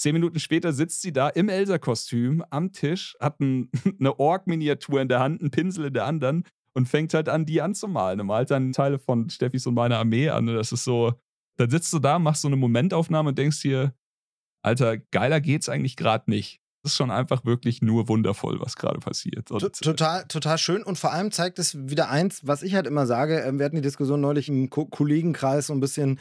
zehn 0.00 0.14
Minuten 0.14 0.40
später 0.40 0.72
sitzt 0.72 1.02
sie 1.02 1.12
da 1.12 1.28
im 1.28 1.48
Elsa-Kostüm 1.48 2.42
am 2.50 2.72
Tisch, 2.72 3.16
hat 3.20 3.40
ein, 3.40 3.70
eine 4.00 4.18
Ork-Miniatur 4.18 5.00
in 5.00 5.08
der 5.08 5.20
Hand, 5.20 5.40
einen 5.40 5.50
Pinsel 5.50 5.86
in 5.86 5.94
der 5.94 6.06
anderen 6.06 6.44
und 6.74 6.88
fängt 6.88 7.14
halt 7.14 7.28
an, 7.28 7.46
die 7.46 7.60
anzumalen. 7.60 8.20
Er 8.20 8.24
malt 8.24 8.50
dann 8.50 8.72
Teile 8.72 8.98
von 8.98 9.28
Steffis 9.28 9.66
und 9.66 9.74
meiner 9.74 9.98
Armee 9.98 10.30
an. 10.30 10.48
Und 10.48 10.54
das 10.54 10.72
ist 10.72 10.84
so, 10.84 11.12
dann 11.56 11.70
sitzt 11.70 11.92
du 11.92 11.98
da, 11.98 12.18
machst 12.18 12.42
so 12.42 12.48
eine 12.48 12.56
Momentaufnahme 12.56 13.30
und 13.30 13.38
denkst 13.38 13.60
dir, 13.60 13.94
Alter, 14.62 14.98
geiler 14.98 15.40
geht's 15.40 15.68
eigentlich 15.68 15.96
gerade 15.96 16.30
nicht. 16.30 16.60
Das 16.82 16.92
ist 16.92 16.96
schon 16.96 17.10
einfach 17.10 17.44
wirklich 17.44 17.82
nur 17.82 18.08
wundervoll, 18.08 18.58
was 18.60 18.76
gerade 18.76 19.00
passiert. 19.00 19.50
Und 19.50 19.60
total, 19.82 20.24
total 20.26 20.56
schön 20.56 20.82
und 20.82 20.98
vor 20.98 21.12
allem 21.12 21.30
zeigt 21.30 21.58
es 21.58 21.76
wieder 21.76 22.08
eins, 22.08 22.46
was 22.46 22.62
ich 22.62 22.74
halt 22.74 22.86
immer 22.86 23.06
sage. 23.06 23.40
Ähm, 23.40 23.58
wir 23.58 23.66
hatten 23.66 23.76
die 23.76 23.82
Diskussion 23.82 24.20
neulich 24.20 24.48
im 24.48 24.70
Ko 24.70 24.86
Kollegenkreis 24.86 25.66
so 25.66 25.74
ein 25.74 25.80
bisschen. 25.80 26.18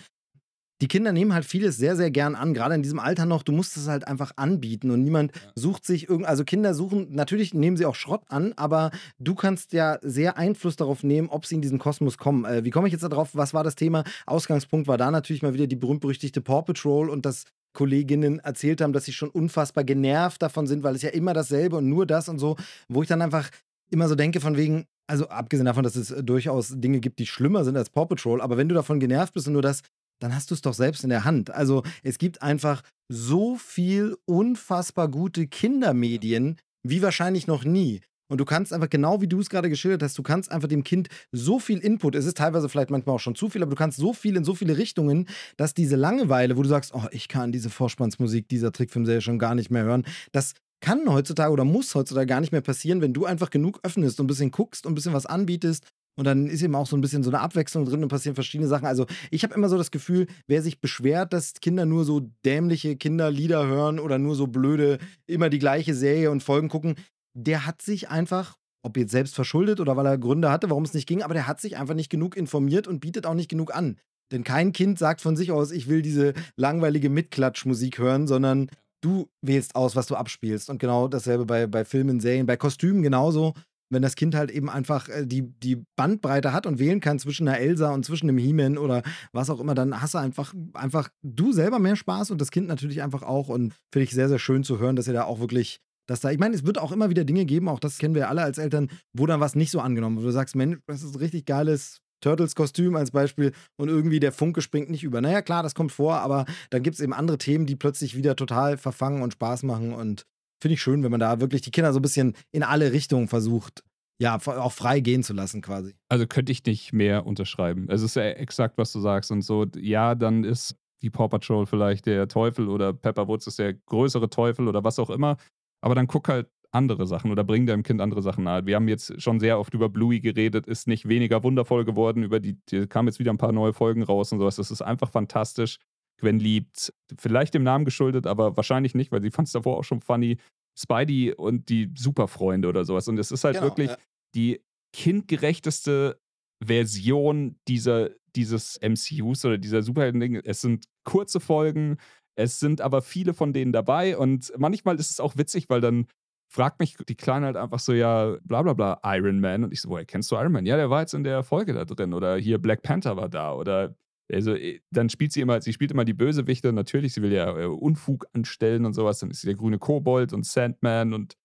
Die 0.81 0.87
Kinder 0.87 1.11
nehmen 1.11 1.33
halt 1.33 1.45
vieles 1.45 1.77
sehr, 1.77 1.95
sehr 1.97 2.09
gern 2.09 2.35
an, 2.35 2.53
gerade 2.53 2.75
in 2.75 2.81
diesem 2.81 2.99
Alter 2.99 3.25
noch. 3.25 3.43
Du 3.43 3.51
musst 3.51 3.75
es 3.75 3.87
halt 3.87 4.07
einfach 4.07 4.31
anbieten 4.37 4.91
und 4.91 5.03
niemand 5.03 5.35
ja. 5.35 5.41
sucht 5.55 5.85
sich 5.85 6.07
irgend, 6.07 6.25
also 6.25 6.45
Kinder 6.45 6.73
suchen, 6.73 7.07
natürlich 7.11 7.53
nehmen 7.53 7.75
sie 7.75 7.85
auch 7.85 7.95
Schrott 7.95 8.23
an, 8.29 8.53
aber 8.55 8.91
du 9.19 9.35
kannst 9.35 9.73
ja 9.73 9.99
sehr 10.01 10.37
Einfluss 10.37 10.77
darauf 10.77 11.03
nehmen, 11.03 11.29
ob 11.29 11.45
sie 11.45 11.55
in 11.55 11.61
diesen 11.61 11.79
Kosmos 11.79 12.17
kommen. 12.17 12.45
Äh, 12.45 12.63
wie 12.63 12.69
komme 12.69 12.87
ich 12.87 12.93
jetzt 12.93 13.03
darauf? 13.03 13.35
Was 13.35 13.53
war 13.53 13.63
das 13.63 13.75
Thema? 13.75 14.03
Ausgangspunkt 14.25 14.87
war 14.87 14.97
da 14.97 15.11
natürlich 15.11 15.41
mal 15.41 15.53
wieder 15.53 15.67
die 15.67 15.75
berühmt-berüchtigte 15.75 16.41
Paw 16.41 16.61
Patrol 16.61 17.09
und 17.09 17.25
das 17.25 17.43
Kolleginnen 17.73 18.39
erzählt 18.39 18.81
haben, 18.81 18.93
dass 18.93 19.05
sie 19.05 19.13
schon 19.13 19.29
unfassbar 19.29 19.83
genervt 19.83 20.41
davon 20.41 20.65
sind, 20.65 20.83
weil 20.83 20.95
es 20.95 21.01
ja 21.01 21.09
immer 21.09 21.33
dasselbe 21.33 21.77
und 21.77 21.87
nur 21.87 22.05
das 22.05 22.29
und 22.29 22.39
so, 22.39 22.55
wo 22.87 23.03
ich 23.03 23.09
dann 23.09 23.21
einfach 23.21 23.49
immer 23.91 24.07
so 24.07 24.15
denke 24.15 24.39
von 24.39 24.57
wegen, 24.57 24.85
also 25.07 25.27
abgesehen 25.29 25.65
davon, 25.65 25.83
dass 25.83 25.95
es 25.95 26.13
durchaus 26.23 26.73
Dinge 26.75 26.99
gibt, 26.99 27.19
die 27.19 27.25
schlimmer 27.27 27.63
sind 27.63 27.77
als 27.77 27.89
Paw 27.89 28.05
Patrol, 28.05 28.41
aber 28.41 28.57
wenn 28.57 28.69
du 28.69 28.75
davon 28.75 28.99
genervt 28.99 29.33
bist 29.33 29.47
und 29.47 29.53
nur 29.53 29.61
das, 29.61 29.81
dann 30.19 30.35
hast 30.35 30.51
du 30.51 30.55
es 30.55 30.61
doch 30.61 30.73
selbst 30.73 31.03
in 31.03 31.09
der 31.09 31.25
Hand. 31.25 31.51
Also 31.51 31.83
es 32.03 32.17
gibt 32.17 32.41
einfach 32.41 32.83
so 33.07 33.55
viel 33.55 34.17
unfassbar 34.25 35.09
gute 35.09 35.47
Kindermedien 35.47 36.57
wie 36.83 37.01
wahrscheinlich 37.01 37.47
noch 37.47 37.63
nie. 37.63 38.01
Und 38.29 38.37
du 38.37 38.45
kannst 38.45 38.71
einfach, 38.71 38.89
genau 38.89 39.21
wie 39.21 39.27
du 39.27 39.39
es 39.39 39.49
gerade 39.49 39.69
geschildert 39.69 40.03
hast, 40.03 40.17
du 40.17 40.23
kannst 40.23 40.51
einfach 40.51 40.67
dem 40.67 40.83
Kind 40.83 41.09
so 41.31 41.57
viel 41.57 41.79
Input, 41.79 42.15
es 42.15 42.25
ist 42.25 42.37
teilweise 42.37 42.69
vielleicht 42.69 42.91
manchmal 42.91 43.15
auch 43.15 43.19
schon 43.19 43.35
zu 43.35 43.49
viel, 43.49 43.63
aber 43.63 43.71
du 43.71 43.75
kannst 43.75 43.97
so 43.97 44.13
viel 44.13 44.37
in 44.37 44.43
so 44.43 44.53
viele 44.53 44.77
Richtungen, 44.77 45.27
dass 45.57 45.73
diese 45.73 45.95
Langeweile, 45.95 46.55
wo 46.55 46.61
du 46.61 46.69
sagst, 46.69 46.93
oh, 46.93 47.07
ich 47.11 47.27
kann 47.27 47.51
diese 47.51 47.71
Vorspannsmusik 47.71 48.47
dieser 48.47 48.71
Trickfilmserie 48.71 49.21
schon 49.21 49.39
gar 49.39 49.55
nicht 49.55 49.71
mehr 49.71 49.83
hören, 49.83 50.05
das 50.31 50.53
kann 50.79 51.11
heutzutage 51.11 51.51
oder 51.51 51.65
muss 51.65 51.93
heutzutage 51.95 52.27
gar 52.27 52.39
nicht 52.39 52.51
mehr 52.51 52.61
passieren, 52.61 53.01
wenn 53.01 53.13
du 53.13 53.25
einfach 53.25 53.49
genug 53.49 53.79
öffnest 53.83 54.19
und 54.19 54.25
ein 54.25 54.27
bisschen 54.27 54.51
guckst 54.51 54.85
und 54.85 54.91
ein 54.91 54.95
bisschen 54.95 55.13
was 55.13 55.25
anbietest. 55.25 55.85
Und 56.19 56.25
dann 56.25 56.47
ist 56.47 56.61
eben 56.61 56.75
auch 56.75 56.85
so 56.85 56.97
ein 56.97 57.01
bisschen 57.01 57.23
so 57.23 57.29
eine 57.29 57.39
Abwechslung 57.39 57.85
drin 57.85 58.03
und 58.03 58.09
passieren 58.09 58.35
verschiedene 58.35 58.67
Sachen. 58.67 58.85
Also 58.85 59.05
ich 59.31 59.43
habe 59.43 59.53
immer 59.53 59.69
so 59.69 59.77
das 59.77 59.89
Gefühl, 59.89 60.27
wer 60.47 60.61
sich 60.61 60.81
beschwert, 60.81 61.31
dass 61.31 61.53
Kinder 61.61 61.85
nur 61.85 62.03
so 62.03 62.29
dämliche 62.43 62.97
Kinderlieder 62.97 63.65
hören 63.65 63.99
oder 63.99 64.17
nur 64.17 64.35
so 64.35 64.47
blöde, 64.47 64.97
immer 65.27 65.49
die 65.49 65.59
gleiche 65.59 65.95
Serie 65.95 66.29
und 66.29 66.43
Folgen 66.43 66.67
gucken, 66.67 66.95
der 67.33 67.65
hat 67.65 67.81
sich 67.81 68.09
einfach, 68.09 68.57
ob 68.83 68.97
jetzt 68.97 69.11
selbst 69.11 69.33
verschuldet 69.33 69.79
oder 69.79 69.95
weil 69.95 70.07
er 70.07 70.17
Gründe 70.17 70.51
hatte, 70.51 70.69
warum 70.69 70.83
es 70.83 70.93
nicht 70.93 71.07
ging, 71.07 71.23
aber 71.23 71.33
der 71.33 71.47
hat 71.47 71.61
sich 71.61 71.77
einfach 71.77 71.95
nicht 71.95 72.09
genug 72.09 72.35
informiert 72.35 72.85
und 72.85 72.99
bietet 72.99 73.25
auch 73.25 73.33
nicht 73.33 73.49
genug 73.49 73.73
an. 73.73 73.95
Denn 74.33 74.43
kein 74.43 74.73
Kind 74.73 74.99
sagt 74.99 75.21
von 75.21 75.37
sich 75.37 75.53
aus, 75.53 75.71
ich 75.71 75.87
will 75.87 76.01
diese 76.01 76.33
langweilige 76.57 77.09
Mitklatschmusik 77.09 77.97
hören, 77.97 78.27
sondern 78.27 78.67
du 79.01 79.29
wählst 79.41 79.73
aus, 79.73 79.95
was 79.95 80.07
du 80.07 80.15
abspielst. 80.15 80.69
Und 80.69 80.79
genau 80.79 81.07
dasselbe 81.07 81.45
bei, 81.45 81.65
bei 81.65 81.85
Filmen, 81.85 82.19
Serien, 82.19 82.45
bei 82.45 82.57
Kostümen 82.57 83.03
genauso. 83.03 83.53
Wenn 83.89 84.01
das 84.01 84.15
Kind 84.15 84.35
halt 84.35 84.51
eben 84.51 84.69
einfach 84.69 85.09
äh, 85.09 85.25
die, 85.25 85.41
die 85.41 85.83
Bandbreite 85.95 86.53
hat 86.53 86.65
und 86.65 86.79
wählen 86.79 86.99
kann 86.99 87.19
zwischen 87.19 87.47
einer 87.47 87.57
Elsa 87.57 87.91
und 87.91 88.05
zwischen 88.05 88.29
einem 88.29 88.37
He-Man 88.37 88.77
oder 88.77 89.01
was 89.33 89.49
auch 89.49 89.59
immer, 89.59 89.75
dann 89.75 90.01
hast 90.01 90.13
du 90.13 90.19
einfach, 90.19 90.53
einfach 90.73 91.09
du 91.23 91.51
selber 91.51 91.79
mehr 91.79 91.95
Spaß 91.95 92.31
und 92.31 92.39
das 92.39 92.51
Kind 92.51 92.67
natürlich 92.67 93.01
einfach 93.01 93.23
auch. 93.23 93.49
Und 93.49 93.73
finde 93.91 94.03
ich 94.03 94.11
sehr, 94.11 94.29
sehr 94.29 94.39
schön 94.39 94.63
zu 94.63 94.79
hören, 94.79 94.95
dass 94.95 95.07
ihr 95.07 95.13
da 95.13 95.23
auch 95.23 95.39
wirklich 95.39 95.79
dass 96.07 96.21
da, 96.21 96.31
ich 96.31 96.39
meine, 96.39 96.55
es 96.55 96.65
wird 96.65 96.79
auch 96.79 96.91
immer 96.91 97.11
wieder 97.11 97.23
Dinge 97.23 97.45
geben, 97.45 97.69
auch 97.69 97.79
das 97.79 97.99
kennen 97.99 98.15
wir 98.15 98.29
alle 98.29 98.41
als 98.41 98.57
Eltern, 98.57 98.89
wo 99.13 99.27
dann 99.27 99.41
was 99.41 99.53
nicht 99.53 99.69
so 99.69 99.79
angenommen 99.79 100.17
wird. 100.17 100.25
Du 100.25 100.31
sagst, 100.31 100.55
Mensch, 100.55 100.79
das 100.87 101.03
ist 101.03 101.13
ein 101.13 101.19
richtig 101.19 101.45
geiles 101.45 102.01
Turtles-Kostüm 102.21 102.95
als 102.95 103.11
Beispiel 103.11 103.53
und 103.77 103.89
irgendwie 103.89 104.19
der 104.19 104.31
Funke 104.31 104.61
springt 104.61 104.89
nicht 104.89 105.03
über. 105.03 105.21
Naja, 105.21 105.41
klar, 105.41 105.63
das 105.63 105.75
kommt 105.75 105.91
vor, 105.91 106.15
aber 106.15 106.45
dann 106.71 106.83
gibt 106.83 106.95
es 106.95 107.01
eben 107.01 107.13
andere 107.13 107.37
Themen, 107.37 107.65
die 107.65 107.75
plötzlich 107.75 108.15
wieder 108.15 108.35
total 108.35 108.77
verfangen 108.77 109.21
und 109.21 109.33
Spaß 109.33 109.63
machen 109.63 109.93
und 109.93 110.25
finde 110.61 110.73
ich 110.73 110.81
schön, 110.81 111.03
wenn 111.03 111.11
man 111.11 111.19
da 111.19 111.39
wirklich 111.39 111.61
die 111.61 111.71
Kinder 111.71 111.93
so 111.93 111.99
ein 111.99 112.03
bisschen 112.03 112.35
in 112.51 112.63
alle 112.63 112.91
Richtungen 112.91 113.27
versucht, 113.27 113.83
ja, 114.21 114.35
auch 114.35 114.73
frei 114.73 114.99
gehen 114.99 115.23
zu 115.23 115.33
lassen 115.33 115.61
quasi. 115.61 115.95
Also 116.09 116.27
könnte 116.27 116.51
ich 116.51 116.65
nicht 116.65 116.91
mehr 116.93 117.25
unterschreiben. 117.25 117.87
Es 117.89 118.01
ist 118.01 118.15
ja 118.15 118.23
exakt, 118.23 118.77
was 118.77 118.91
du 118.91 118.99
sagst 118.99 119.31
und 119.31 119.41
so, 119.41 119.65
ja, 119.77 120.15
dann 120.15 120.43
ist 120.43 120.75
die 121.01 121.09
Paw 121.09 121.29
Patrol 121.29 121.65
vielleicht 121.65 122.05
der 122.05 122.27
Teufel 122.27 122.67
oder 122.67 122.91
Pepper 122.93 123.27
Woods 123.27 123.47
ist 123.47 123.59
der 123.59 123.73
größere 123.73 124.29
Teufel 124.29 124.67
oder 124.67 124.83
was 124.83 124.99
auch 124.99 125.09
immer. 125.09 125.37
Aber 125.81 125.95
dann 125.95 126.07
guck 126.07 126.27
halt 126.27 126.49
andere 126.71 127.07
Sachen 127.07 127.31
oder 127.31 127.43
bring 127.43 127.65
deinem 127.65 127.83
Kind 127.83 128.01
andere 128.01 128.21
Sachen 128.21 128.43
nahe. 128.43 128.65
Wir 128.65 128.75
haben 128.75 128.87
jetzt 128.87 129.19
schon 129.21 129.39
sehr 129.39 129.59
oft 129.59 129.73
über 129.73 129.89
Bluey 129.89 130.19
geredet, 130.19 130.67
ist 130.67 130.87
nicht 130.87 131.07
weniger 131.07 131.43
wundervoll 131.43 131.85
geworden. 131.85 132.23
Über 132.23 132.39
die, 132.39 132.57
die 132.69 132.85
kamen 132.87 133.07
jetzt 133.07 133.19
wieder 133.19 133.31
ein 133.31 133.37
paar 133.37 133.51
neue 133.51 133.73
Folgen 133.73 134.03
raus 134.03 134.31
und 134.31 134.39
sowas. 134.39 134.57
Das 134.57 134.69
ist 134.69 134.81
einfach 134.81 135.09
fantastisch. 135.09 135.79
Gwen 136.19 136.39
liebt, 136.39 136.93
vielleicht 137.17 137.53
dem 137.53 137.63
Namen 137.63 137.85
geschuldet, 137.85 138.27
aber 138.27 138.55
wahrscheinlich 138.57 138.95
nicht, 138.95 139.11
weil 139.11 139.21
sie 139.21 139.31
fand 139.31 139.47
es 139.47 139.53
davor 139.53 139.77
auch 139.77 139.83
schon 139.83 140.01
funny. 140.01 140.37
Spidey 140.77 141.33
und 141.33 141.67
die 141.67 141.91
Superfreunde 141.97 142.69
oder 142.69 142.85
sowas. 142.85 143.07
Und 143.09 143.17
es 143.17 143.31
ist 143.31 143.43
halt 143.43 143.55
genau, 143.55 143.67
wirklich 143.67 143.89
ja. 143.89 143.97
die 144.33 144.61
kindgerechteste 144.93 146.21
Version 146.63 147.57
dieser, 147.67 148.11
dieses 148.35 148.79
MCUs 148.81 149.43
oder 149.43 149.57
dieser 149.57 149.81
Superhelden-Dinge. 149.81 150.41
Es 150.45 150.61
sind 150.61 150.85
kurze 151.03 151.41
Folgen, 151.41 151.97
es 152.35 152.59
sind 152.59 152.79
aber 152.79 153.01
viele 153.01 153.33
von 153.33 153.51
denen 153.51 153.73
dabei 153.73 154.17
und 154.17 154.53
manchmal 154.57 154.97
ist 154.97 155.11
es 155.11 155.19
auch 155.19 155.35
witzig, 155.35 155.69
weil 155.69 155.81
dann 155.81 156.07
fragt 156.51 156.79
mich 156.79 156.95
die 157.07 157.15
Kleine 157.15 157.47
halt 157.47 157.57
einfach 157.57 157.79
so, 157.79 157.93
ja, 157.93 158.37
bla 158.43 158.61
bla 158.63 158.73
bla, 158.73 158.99
Iron 159.03 159.39
Man. 159.39 159.63
Und 159.63 159.73
ich 159.73 159.81
so, 159.81 159.89
woher 159.89 160.05
kennst 160.05 160.31
du 160.31 160.35
Iron 160.35 160.51
Man? 160.51 160.65
Ja, 160.65 160.77
der 160.77 160.89
war 160.89 161.01
jetzt 161.01 161.13
in 161.13 161.23
der 161.23 161.43
Folge 161.43 161.73
da 161.73 161.85
drin. 161.85 162.13
Oder 162.13 162.37
hier 162.37 162.57
Black 162.57 162.81
Panther 162.81 163.17
war 163.17 163.29
da. 163.29 163.53
Oder 163.53 163.95
also, 164.31 164.53
äh, 164.53 164.81
dann 164.91 165.09
spielt 165.09 165.31
sie 165.33 165.41
immer, 165.41 165.61
sie 165.61 165.73
spielt 165.73 165.91
immer 165.91 166.05
die 166.05 166.13
Bösewichte. 166.13 166.71
Natürlich, 166.73 167.13
sie 167.13 167.21
will 167.21 167.33
ja 167.33 167.57
äh, 167.57 167.65
Unfug 167.65 168.27
anstellen 168.33 168.85
und 168.85 168.93
sowas. 168.93 169.19
Dann 169.19 169.31
ist 169.31 169.41
sie 169.41 169.47
der 169.47 169.55
grüne 169.55 169.79
Kobold 169.79 170.33
und 170.33 170.45
Sandman. 170.45 171.13
Und 171.13 171.35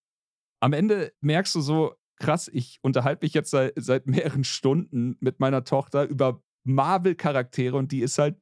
am 0.60 0.72
Ende 0.72 1.12
merkst 1.20 1.54
du 1.54 1.60
so, 1.60 1.94
krass, 2.20 2.48
ich 2.52 2.78
unterhalte 2.82 3.24
mich 3.24 3.34
jetzt 3.34 3.50
seit, 3.50 3.72
seit 3.76 4.06
mehreren 4.06 4.44
Stunden 4.44 5.16
mit 5.20 5.40
meiner 5.40 5.64
Tochter 5.64 6.06
über 6.08 6.42
Marvel-Charaktere 6.64 7.76
und 7.76 7.92
die 7.92 8.00
ist 8.00 8.18
halt 8.18 8.38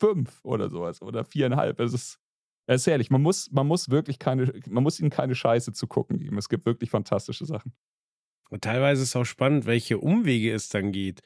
fünf 0.00 0.40
oder 0.44 0.68
sowas 0.70 1.00
oder 1.02 1.24
viereinhalb. 1.24 1.78
Es 1.80 1.92
ist 1.92 2.18
Er 2.68 2.76
ist 2.76 2.86
ehrlich, 2.86 3.10
man 3.10 3.22
muss, 3.22 3.50
man 3.52 3.66
muss 3.66 3.90
wirklich 3.90 4.18
keine, 4.18 4.52
man 4.68 4.82
muss 4.82 5.00
ihnen 5.00 5.10
keine 5.10 5.34
Scheiße 5.34 5.72
zu 5.72 5.86
gucken 5.86 6.18
geben. 6.18 6.38
Es 6.38 6.48
gibt 6.48 6.66
wirklich 6.66 6.90
fantastische 6.90 7.46
Sachen. 7.46 7.72
Und 8.50 8.62
teilweise 8.64 9.02
ist 9.02 9.10
es 9.10 9.16
auch 9.16 9.24
spannend, 9.24 9.66
welche 9.66 9.98
Umwege 9.98 10.52
es 10.52 10.68
dann 10.68 10.92
geht. 10.92 11.20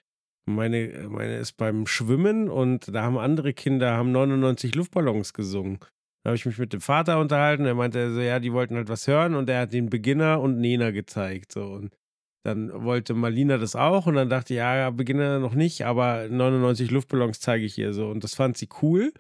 Meine, 0.49 1.09
meine 1.09 1.39
ist 1.39 1.57
beim 1.57 1.87
Schwimmen 1.87 2.49
und 2.49 2.95
da 2.95 3.03
haben 3.03 3.19
andere 3.19 3.53
Kinder 3.53 3.97
haben 3.97 4.13
99 4.13 4.75
Luftballons 4.77 5.35
gesungen. 5.35 5.79
Da 6.23 6.31
habe 6.31 6.37
ich 6.37 6.47
mich 6.47 6.59
mit 6.59 6.73
dem 6.73 6.81
Vater 6.81 7.21
unterhalten. 7.21 7.67
Er 7.67 7.75
meinte 7.75 8.13
so, 8.13 8.21
ja, 8.21 8.39
die 8.39 8.53
wollten 8.53 8.77
halt 8.77 8.89
was 8.89 9.07
hören 9.07 9.35
und 9.35 9.49
er 9.51 9.63
hat 9.63 9.73
den 9.73 9.91
Beginner 9.91 10.41
und 10.41 10.61
Nena 10.61 10.93
gezeigt. 10.93 11.53
So. 11.53 11.65
Und 11.65 11.97
dann 12.45 12.85
wollte 12.85 13.15
Malina 13.15 13.59
das 13.59 13.75
auch 13.75 14.07
und 14.07 14.15
dann 14.15 14.29
dachte 14.29 14.55
ich, 14.55 14.59
ja, 14.59 14.91
Beginner 14.91 15.41
noch 15.41 15.55
nicht, 15.55 15.85
aber 15.85 16.29
99 16.29 16.93
Luftballons 16.93 17.41
zeige 17.41 17.65
ich 17.65 17.77
ihr 17.77 17.93
so. 17.93 18.09
Und 18.09 18.23
das 18.23 18.37
fand 18.37 18.57
sie 18.57 18.69
cool. 18.83 19.13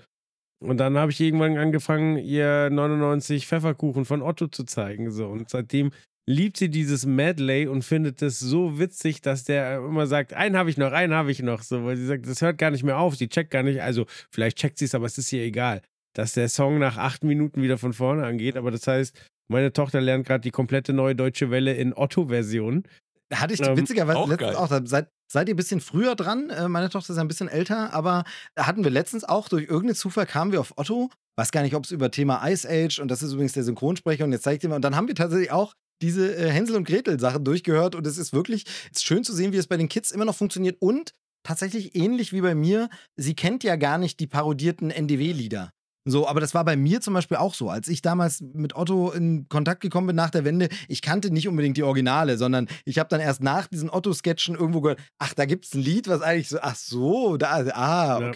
Und 0.61 0.79
dann 0.79 0.97
habe 0.97 1.11
ich 1.11 1.21
irgendwann 1.21 1.59
angefangen, 1.59 2.19
ihr 2.19 2.71
99 2.71 3.47
Pfefferkuchen 3.47 4.05
von 4.05 4.23
Otto 4.23 4.47
zu 4.47 4.65
zeigen. 4.65 5.11
So. 5.11 5.27
Und 5.27 5.51
seitdem 5.51 5.91
liebt 6.29 6.57
sie 6.57 6.69
dieses 6.69 7.07
Medley 7.07 7.67
und 7.69 7.83
findet 7.83 8.21
es 8.21 8.39
so 8.41 8.79
witzig, 8.79 9.23
dass 9.23 9.45
der 9.45 9.79
immer 9.79 10.07
sagt, 10.07 10.35
einen 10.35 10.57
habe 10.57 10.71
ich 10.71 10.77
noch, 10.77 10.93
einen 10.93 11.15
habe 11.15 11.31
ich 11.31 11.41
noch. 11.41 11.63
So, 11.63 11.85
weil 11.85 11.97
sie 11.97 12.07
sagt, 12.07 12.27
das 12.29 12.43
hört 12.43 12.59
gar 12.59 12.71
nicht 12.71 12.83
mehr 12.83 12.99
auf, 12.99 13.17
sie 13.17 13.29
checkt 13.29 13.51
gar 13.51 13.63
nicht, 13.63 13.81
also 13.81 14.07
vielleicht 14.31 14.59
checkt 14.59 14.79
sie 14.79 14.87
es, 14.87 14.95
aber 14.95 15.07
es 15.07 15.19
ist 15.19 15.33
ihr 15.33 15.43
egal, 15.43 15.83
dass 16.15 16.33
der 16.33 16.49
Song 16.49 16.79
nach 16.79 16.97
acht 16.97 17.23
Minuten 17.23 17.63
wieder 17.63 17.79
von 17.79 17.93
vorne 17.93 18.27
angeht. 18.27 18.57
Aber 18.57 18.71
das 18.71 18.87
heißt, 18.87 19.17
meine 19.49 19.73
Tochter 19.73 20.01
lernt 20.01 20.27
gerade 20.27 20.43
die 20.43 20.51
komplette 20.51 20.93
neue 20.93 21.15
deutsche 21.15 21.51
Welle 21.51 21.75
in 21.75 21.95
Otto-Version. 21.95 22.85
Hatte 23.33 23.55
ich 23.55 23.61
ähm, 23.65 23.77
witzigerweise 23.77 24.19
auch 24.19 24.29
letztens 24.29 24.55
geil. 24.55 24.81
auch. 24.81 24.87
Seid, 24.87 25.09
seid 25.31 25.49
ihr 25.49 25.55
ein 25.55 25.57
bisschen 25.57 25.81
früher 25.81 26.15
dran? 26.15 26.51
Äh, 26.51 26.69
Meine 26.69 26.91
Tochter 26.91 27.13
ist 27.13 27.19
ein 27.19 27.29
bisschen 27.29 27.49
älter, 27.49 27.93
aber 27.93 28.25
da 28.55 28.67
hatten 28.67 28.83
wir 28.85 28.91
letztens 28.91 29.25
auch 29.25 29.49
durch 29.49 29.65
irgendeinen 29.65 29.97
Zufall 29.97 30.27
kamen 30.27 30.53
wir 30.53 30.61
auf 30.61 30.75
Otto. 30.77 31.11
Weiß 31.37 31.51
gar 31.53 31.63
nicht, 31.63 31.75
ob 31.75 31.85
es 31.85 31.91
über 31.91 32.11
Thema 32.11 32.49
Ice 32.49 32.67
Age 32.69 32.99
und 33.01 33.11
das 33.11 33.23
ist 33.23 33.33
übrigens 33.33 33.53
der 33.53 33.65
Synchronsprecher 33.65 34.25
und 34.25 34.33
jetzt 34.33 34.45
zeigt 34.45 34.63
ihr 34.63 34.69
mir. 34.69 34.77
Und 34.77 34.83
dann 34.83 34.97
haben 34.97 35.09
wir 35.09 35.15
tatsächlich 35.15 35.51
auch 35.51 35.75
diese 36.03 36.35
äh, 36.35 36.51
Hänsel 36.51 36.77
und 36.77 36.87
Gretel 36.87 37.19
Sachen 37.21 37.45
durchgehört 37.45 37.95
und 37.95 38.07
es 38.07 38.19
ist 38.19 38.33
wirklich 38.33 38.65
es 38.93 38.99
ist 38.99 39.05
schön 39.05 39.25
zu 39.25 39.33
sehen, 39.33 39.53
wie 39.53 39.57
es 39.57 39.67
bei 39.67 39.77
den 39.77 39.89
Kids 39.89 40.11
immer 40.11 40.25
noch 40.25 40.37
funktioniert 40.37 40.77
und 40.81 41.13
tatsächlich 41.43 41.95
ähnlich 41.95 42.33
wie 42.33 42.41
bei 42.41 42.55
mir. 42.55 42.89
Sie 43.17 43.35
kennt 43.35 43.65
ja 43.65 43.77
gar 43.77 43.99
nicht 43.99 44.21
die 44.21 44.27
parodierten 44.27 44.91
NDW-Lieder. 44.91 45.73
So, 46.09 46.29
aber 46.29 46.41
das 46.41 46.55
war 46.55 46.65
bei 46.65 46.77
mir 46.77 47.01
zum 47.01 47.15
Beispiel 47.15 47.37
auch 47.37 47.53
so. 47.53 47.69
Als 47.69 47.89
ich 47.89 48.01
damals 48.01 48.41
mit 48.41 48.77
Otto 48.77 49.11
in 49.11 49.49
Kontakt 49.49 49.81
gekommen 49.81 50.07
bin 50.07 50.17
nach 50.17 50.31
der 50.31 50.45
Wende, 50.45 50.69
ich 50.87 51.03
kannte 51.03 51.33
nicht 51.33 51.49
unbedingt 51.49 51.77
die 51.77 51.83
Originale, 51.83 52.39
sondern 52.39 52.69
ich 52.85 53.01
habe 53.01 53.09
dann 53.09 53.21
erst 53.21 53.43
nach 53.43 53.67
diesen 53.67 53.91
Otto-Sketchen 53.91 54.55
irgendwo 54.55 54.81
gehört, 54.83 55.01
ach, 55.19 55.35
da 55.35 55.47
gibt's 55.47 55.75
ein 55.75 55.83
Lied, 55.83 56.07
was 56.07 56.23
eigentlich 56.23 56.49
so, 56.49 56.59
ach 56.61 56.77
so, 56.77 57.37
da, 57.37 57.67
ah, 57.75 58.21
Ja. 58.21 58.29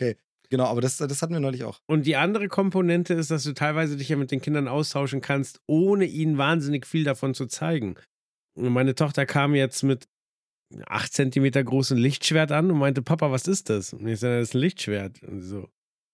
Genau, 0.50 0.64
aber 0.64 0.80
das, 0.80 0.96
das 0.96 1.22
hatten 1.22 1.32
wir 1.32 1.40
neulich 1.40 1.64
auch. 1.64 1.80
Und 1.86 2.06
die 2.06 2.16
andere 2.16 2.48
Komponente 2.48 3.14
ist, 3.14 3.30
dass 3.30 3.44
du 3.44 3.54
teilweise 3.54 3.96
dich 3.96 4.08
ja 4.08 4.16
mit 4.16 4.32
den 4.32 4.40
Kindern 4.40 4.66
austauschen 4.68 5.20
kannst, 5.20 5.60
ohne 5.66 6.04
ihnen 6.04 6.38
wahnsinnig 6.38 6.86
viel 6.86 7.04
davon 7.04 7.34
zu 7.34 7.46
zeigen. 7.46 7.94
Und 8.58 8.72
meine 8.72 8.94
Tochter 8.96 9.26
kam 9.26 9.54
jetzt 9.54 9.82
mit 9.84 10.08
8 10.86 11.12
Zentimeter 11.12 11.62
großen 11.62 11.96
Lichtschwert 11.96 12.52
an 12.52 12.70
und 12.70 12.78
meinte, 12.78 13.02
Papa, 13.02 13.30
was 13.30 13.46
ist 13.46 13.70
das? 13.70 13.92
Und 13.92 14.06
ich 14.08 14.18
sage, 14.18 14.38
das 14.38 14.48
ist 14.48 14.54
ein 14.54 14.60
Lichtschwert. 14.60 15.22
Und 15.22 15.42
so, 15.42 15.68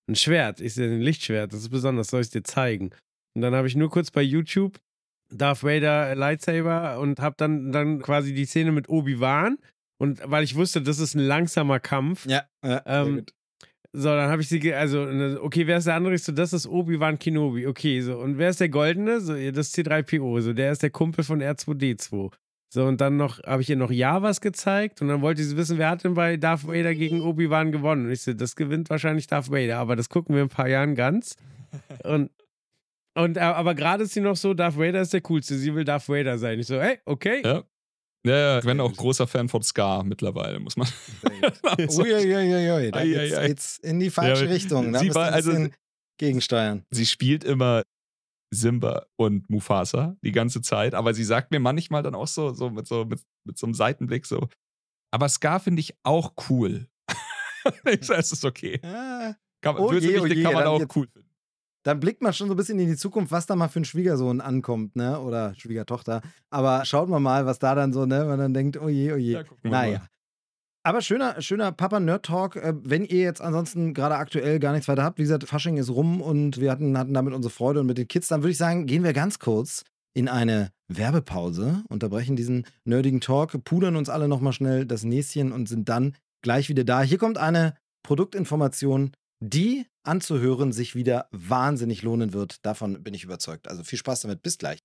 ein 0.09 0.16
Schwert. 0.16 0.61
Ich 0.61 0.75
sehe 0.75 0.90
ein 0.90 1.01
Lichtschwert, 1.01 1.53
das 1.53 1.61
ist 1.61 1.70
besonders, 1.70 2.09
soll 2.09 2.20
ich 2.20 2.31
dir 2.31 2.42
zeigen? 2.42 2.90
Und 3.35 3.42
dann 3.42 3.55
habe 3.55 3.68
ich 3.68 3.77
nur 3.77 3.90
kurz 3.90 4.11
bei 4.11 4.22
YouTube 4.22 4.79
Darth 5.31 5.62
Vader 5.62 6.14
Lightsaber 6.14 7.01
und 7.01 7.20
habe 7.20 7.35
dann, 7.38 7.72
dann 7.72 8.01
quasi 8.01 8.33
die 8.33 8.44
Szene 8.44 8.72
mit 8.72 8.88
Obi-Wan. 8.88 9.59
Und 9.99 10.20
weil 10.25 10.44
ich 10.44 10.55
wusste, 10.55 10.83
das 10.83 10.99
ist 10.99 11.14
ein 11.14 11.20
langsamer 11.20 11.81
Kampf, 11.81 12.27
Ja, 12.27 12.44
ja 12.64 12.83
Ähm, 12.87 13.27
so, 13.99 14.11
dann 14.11 14.31
habe 14.31 14.43
ich 14.43 14.49
sie, 14.49 14.59
ge 14.59 14.75
also, 14.75 15.07
ne, 15.07 15.39
okay, 15.41 15.67
wer 15.67 15.79
ist 15.79 15.87
der 15.87 15.95
andere? 15.95 16.15
Ich 16.15 16.23
so, 16.23 16.31
das 16.31 16.53
ist 16.53 16.67
Obi-Wan 16.67 17.19
Kenobi. 17.19 17.67
Okay, 17.67 18.03
so, 18.03 18.19
und 18.19 18.37
wer 18.37 18.51
ist 18.51 18.61
der 18.61 18.69
Goldene? 18.69 19.21
So, 19.21 19.35
ja, 19.35 19.51
das 19.53 19.69
ist 19.69 19.79
C3PO. 19.79 20.41
So, 20.43 20.53
der 20.53 20.73
ist 20.73 20.83
der 20.83 20.91
Kumpel 20.91 21.25
von 21.25 21.41
R2D2. 21.41 22.31
So, 22.69 22.85
und 22.85 23.01
dann 23.01 23.17
noch, 23.17 23.43
habe 23.45 23.63
ich 23.63 23.71
ihr 23.71 23.77
noch 23.77 23.91
Javas 23.91 24.43
gezeigt 24.43 25.01
und 25.01 25.09
dann 25.09 25.23
wollte 25.23 25.43
sie 25.43 25.57
wissen, 25.57 25.79
wer 25.79 25.89
hat 25.89 26.05
denn 26.05 26.13
bei 26.13 26.37
Darth 26.37 26.67
Vader 26.67 26.95
gegen 26.95 27.23
Obi-Wan 27.23 27.73
gewonnen? 27.73 28.05
Und 28.05 28.13
ich 28.13 28.21
so, 28.21 28.35
das 28.35 28.55
gewinnt 28.55 28.91
wahrscheinlich 28.91 29.29
Darth 29.29 29.51
Vader, 29.51 29.79
aber 29.79 29.97
das 29.97 30.11
gucken 30.11 30.35
wir 30.35 30.43
in 30.43 30.49
ein 30.49 30.55
paar 30.55 30.69
Jahren 30.69 30.95
ganz. 30.95 31.37
Und, 32.05 32.31
und 33.15 33.39
äh, 33.39 33.41
aber 33.41 33.75
gerade 33.75 34.05
ist 34.05 34.13
sie 34.13 34.21
noch 34.21 34.37
so, 34.37 34.53
Darth 34.53 34.79
Vader 34.79 35.01
ist 35.01 35.13
der 35.13 35.23
coolste, 35.23 35.57
sie 35.57 35.75
will 35.75 35.85
Darth 35.85 36.09
Vader 36.09 36.37
sein. 36.37 36.59
Ich 36.59 36.67
so, 36.67 36.81
hey, 36.81 36.99
okay. 37.07 37.41
Ja. 37.45 37.65
Ja, 38.27 38.37
ja, 38.37 38.59
ich 38.59 38.65
bin 38.65 38.81
auch 38.81 38.93
großer 38.95 39.27
Fan 39.27 39.49
von 39.49 39.62
Ska 39.62 40.03
mittlerweile, 40.03 40.59
muss 40.59 40.77
man. 40.77 40.89
Also, 41.62 42.03
Uiuiuiui, 42.03 42.91
da 42.91 43.47
geht's, 43.47 43.79
in 43.79 44.01
die 44.01 44.11
falsche 44.11 44.45
Ja, 44.47 44.51
Richtung. 44.51 44.93
Da 44.93 44.99
sie 44.99 45.07
müsst 45.07 45.15
war- 45.17 45.33
also- 45.33 45.69
gegensteuern. 46.19 46.85
sie 46.91 47.07
spielt 47.07 47.45
immer 47.45 47.83
Simba 48.53 49.07
und 49.17 49.51
Mufasa 49.51 50.17
die 50.23 50.33
ganze 50.33 50.62
Zeit, 50.62 50.95
aber 50.95 51.12
sie 51.15 51.25
sagt 51.25 51.51
mir 51.51 51.61
manchmal 51.61 52.03
dann 52.03 52.15
auch 52.15 52.27
so, 52.29 52.53
so 52.55 52.71
mit 52.71 52.87
so 52.87 53.05
mit, 53.05 53.21
mit 53.47 53.59
so 53.59 53.67
einem 53.67 53.75
Seitenblick 53.75 54.25
so, 54.25 54.49
aber 55.12 55.29
Ska 55.29 55.59
finde 55.59 55.81
ich 55.81 55.95
auch 56.05 56.33
cool. 56.49 56.89
ich 57.91 58.05
sage, 58.07 58.21
es 58.21 58.33
ist 58.33 58.45
okay. 58.45 58.79
Kann, 59.62 59.77
Oh 59.77 59.93
je, 59.93 60.19
oh 60.21 60.27
je, 60.27 60.43
kann 60.43 60.53
man 60.55 60.65
dann 60.65 60.73
auch 60.73 60.81
jetzt- 60.81 60.97
cool 60.97 61.07
finden. 61.12 61.26
Dann 61.87 62.01
blickt 62.01 62.20
man 62.20 62.33
schon 62.33 62.49
so 62.49 62.55
ein 62.55 62.57
bisschen 62.57 62.81
in 62.81 62.88
die 62.88 62.96
Zukunft, 62.96 63.31
was 63.31 63.46
da 63.46 63.55
mal 63.55 63.68
für 63.68 63.81
ein 63.81 63.85
Schwiegersohn 63.85 64.40
ankommt, 64.40 64.96
ne? 64.96 65.20
Oder 65.20 65.55
Schwiegertochter. 65.55 66.20
Aber 66.51 66.85
schaut 66.85 67.09
mal 67.09 67.20
mal, 67.20 67.46
was 67.46 67.61
da 67.61 67.77
dann 67.77 67.92
so, 67.92 68.07
ne? 68.07 68.25
Man 68.25 68.40
dann 68.40 68.55
denkt, 68.55 68.77
oh 68.77 68.88
je, 68.88 69.12
oh 69.12 69.16
je. 69.16 69.35
Ja, 69.35 69.44
naja. 69.62 69.99
mal. 69.99 70.09
Aber 70.83 71.01
schöner, 71.01 71.40
schöner 71.40 71.70
Papa-Nerd-Talk. 71.70 72.57
Äh, 72.57 72.75
wenn 72.83 73.05
ihr 73.05 73.20
jetzt 73.20 73.40
ansonsten 73.40 73.94
gerade 73.94 74.16
aktuell 74.16 74.59
gar 74.59 74.72
nichts 74.72 74.88
weiter 74.88 75.05
habt, 75.05 75.18
wie 75.18 75.22
gesagt, 75.22 75.44
Fasching 75.44 75.77
ist 75.77 75.90
rum 75.90 76.20
und 76.20 76.61
wir 76.61 76.72
hatten, 76.72 76.99
hatten 76.99 77.14
damit 77.14 77.35
unsere 77.35 77.53
Freude 77.55 77.81
und 77.81 77.87
mit 77.87 77.99
den 77.99 78.09
Kids, 78.09 78.27
dann 78.27 78.42
würde 78.42 78.51
ich 78.51 78.59
sagen, 78.59 78.87
gehen 78.87 79.05
wir 79.05 79.12
ganz 79.12 79.38
kurz 79.38 79.85
in 80.12 80.29
eine 80.29 80.70
Werbepause, 80.88 81.85
unterbrechen 81.88 82.35
diesen 82.35 82.66
nerdigen 82.85 83.20
Talk, 83.20 83.62
pudern 83.62 83.94
uns 83.94 84.09
alle 84.09 84.27
nochmal 84.27 84.53
schnell 84.53 84.87
das 84.87 85.05
Näschen 85.05 85.53
und 85.53 85.68
sind 85.68 85.88
dann 85.88 86.16
gleich 86.42 86.68
wieder 86.68 86.83
da. 86.83 87.03
Hier 87.03 87.18
kommt 87.18 87.38
eine 87.38 87.75
Produktinformation, 88.03 89.12
die 89.40 89.87
anzuhören 90.03 90.72
sich 90.72 90.94
wieder 90.94 91.29
wahnsinnig 91.31 92.03
lohnen 92.03 92.33
wird. 92.33 92.64
Davon 92.64 93.03
bin 93.03 93.14
ich 93.14 93.25
überzeugt. 93.25 93.68
Also 93.68 93.85
viel 93.85 93.99
Spaß 93.99 94.22
damit. 94.22 94.42
Bis 94.42 94.59
gleich. 94.59 94.79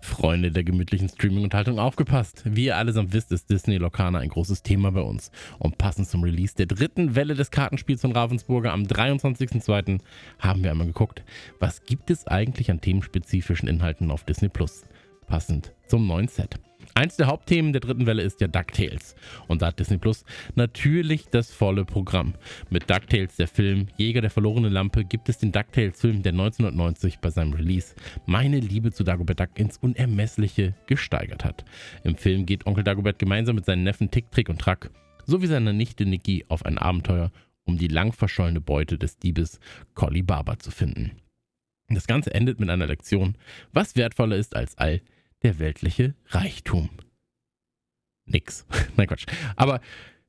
Freunde 0.00 0.52
der 0.52 0.62
gemütlichen 0.62 1.08
Streaming-Unterhaltung 1.08 1.80
aufgepasst. 1.80 2.42
Wie 2.44 2.66
ihr 2.66 2.76
allesamt 2.76 3.12
wisst, 3.12 3.32
ist 3.32 3.50
Disney 3.50 3.78
Locana 3.78 4.20
ein 4.20 4.28
großes 4.28 4.62
Thema 4.62 4.92
bei 4.92 5.00
uns. 5.00 5.32
Und 5.58 5.78
passend 5.78 6.06
zum 6.06 6.22
Release 6.22 6.54
der 6.54 6.66
dritten 6.66 7.16
Welle 7.16 7.34
des 7.34 7.50
Kartenspiels 7.50 8.02
von 8.02 8.12
Ravensburger 8.12 8.72
am 8.72 8.84
23.02. 8.84 10.00
haben 10.38 10.62
wir 10.62 10.70
einmal 10.70 10.86
geguckt, 10.86 11.24
was 11.58 11.82
gibt 11.84 12.10
es 12.10 12.26
eigentlich 12.28 12.70
an 12.70 12.80
themenspezifischen 12.80 13.68
Inhalten 13.68 14.12
auf 14.12 14.22
Disney 14.24 14.48
Plus. 14.48 14.84
Passend 15.26 15.72
zum 15.88 16.06
neuen 16.06 16.28
Set. 16.28 16.60
Eins 16.94 17.16
der 17.16 17.26
Hauptthemen 17.26 17.72
der 17.72 17.80
dritten 17.80 18.06
Welle 18.06 18.22
ist 18.22 18.40
ja 18.40 18.48
DuckTales. 18.48 19.14
Und 19.48 19.62
da 19.62 19.68
hat 19.68 19.78
Disney 19.78 19.96
Plus 19.96 20.24
natürlich 20.54 21.26
das 21.30 21.50
volle 21.50 21.84
Programm. 21.84 22.34
Mit 22.68 22.90
DuckTales, 22.90 23.36
der 23.36 23.48
Film 23.48 23.86
Jäger 23.96 24.20
der 24.20 24.30
verlorenen 24.30 24.72
Lampe, 24.72 25.04
gibt 25.04 25.28
es 25.28 25.38
den 25.38 25.52
DuckTales-Film, 25.52 26.22
der 26.22 26.32
1990 26.32 27.20
bei 27.20 27.30
seinem 27.30 27.54
Release 27.54 27.94
meine 28.26 28.60
Liebe 28.60 28.92
zu 28.92 29.04
Dagobert 29.04 29.40
Duck 29.40 29.58
ins 29.58 29.78
Unermessliche 29.78 30.74
gesteigert 30.86 31.44
hat. 31.44 31.64
Im 32.04 32.16
Film 32.16 32.44
geht 32.44 32.66
Onkel 32.66 32.84
Dagobert 32.84 33.18
gemeinsam 33.18 33.56
mit 33.56 33.64
seinen 33.64 33.84
Neffen 33.84 34.10
Tick, 34.10 34.30
Trick 34.30 34.48
und 34.48 34.60
Track 34.60 34.90
sowie 35.24 35.46
seiner 35.46 35.72
Nichte 35.72 36.04
Niki 36.04 36.44
auf 36.48 36.66
ein 36.66 36.78
Abenteuer, 36.78 37.30
um 37.64 37.78
die 37.78 37.88
lang 37.88 38.12
verschollene 38.12 38.60
Beute 38.60 38.98
des 38.98 39.18
Diebes 39.18 39.60
Collie 39.94 40.22
Barber 40.22 40.58
zu 40.58 40.70
finden. 40.70 41.12
Das 41.88 42.06
Ganze 42.06 42.34
endet 42.34 42.58
mit 42.58 42.70
einer 42.70 42.86
Lektion, 42.86 43.36
was 43.72 43.96
wertvoller 43.96 44.36
ist 44.36 44.56
als 44.56 44.76
all 44.78 45.00
der 45.42 45.58
weltliche 45.58 46.14
Reichtum. 46.28 46.90
Nix. 48.26 48.66
Nein, 48.96 49.06
Quatsch. 49.06 49.26
Aber 49.56 49.80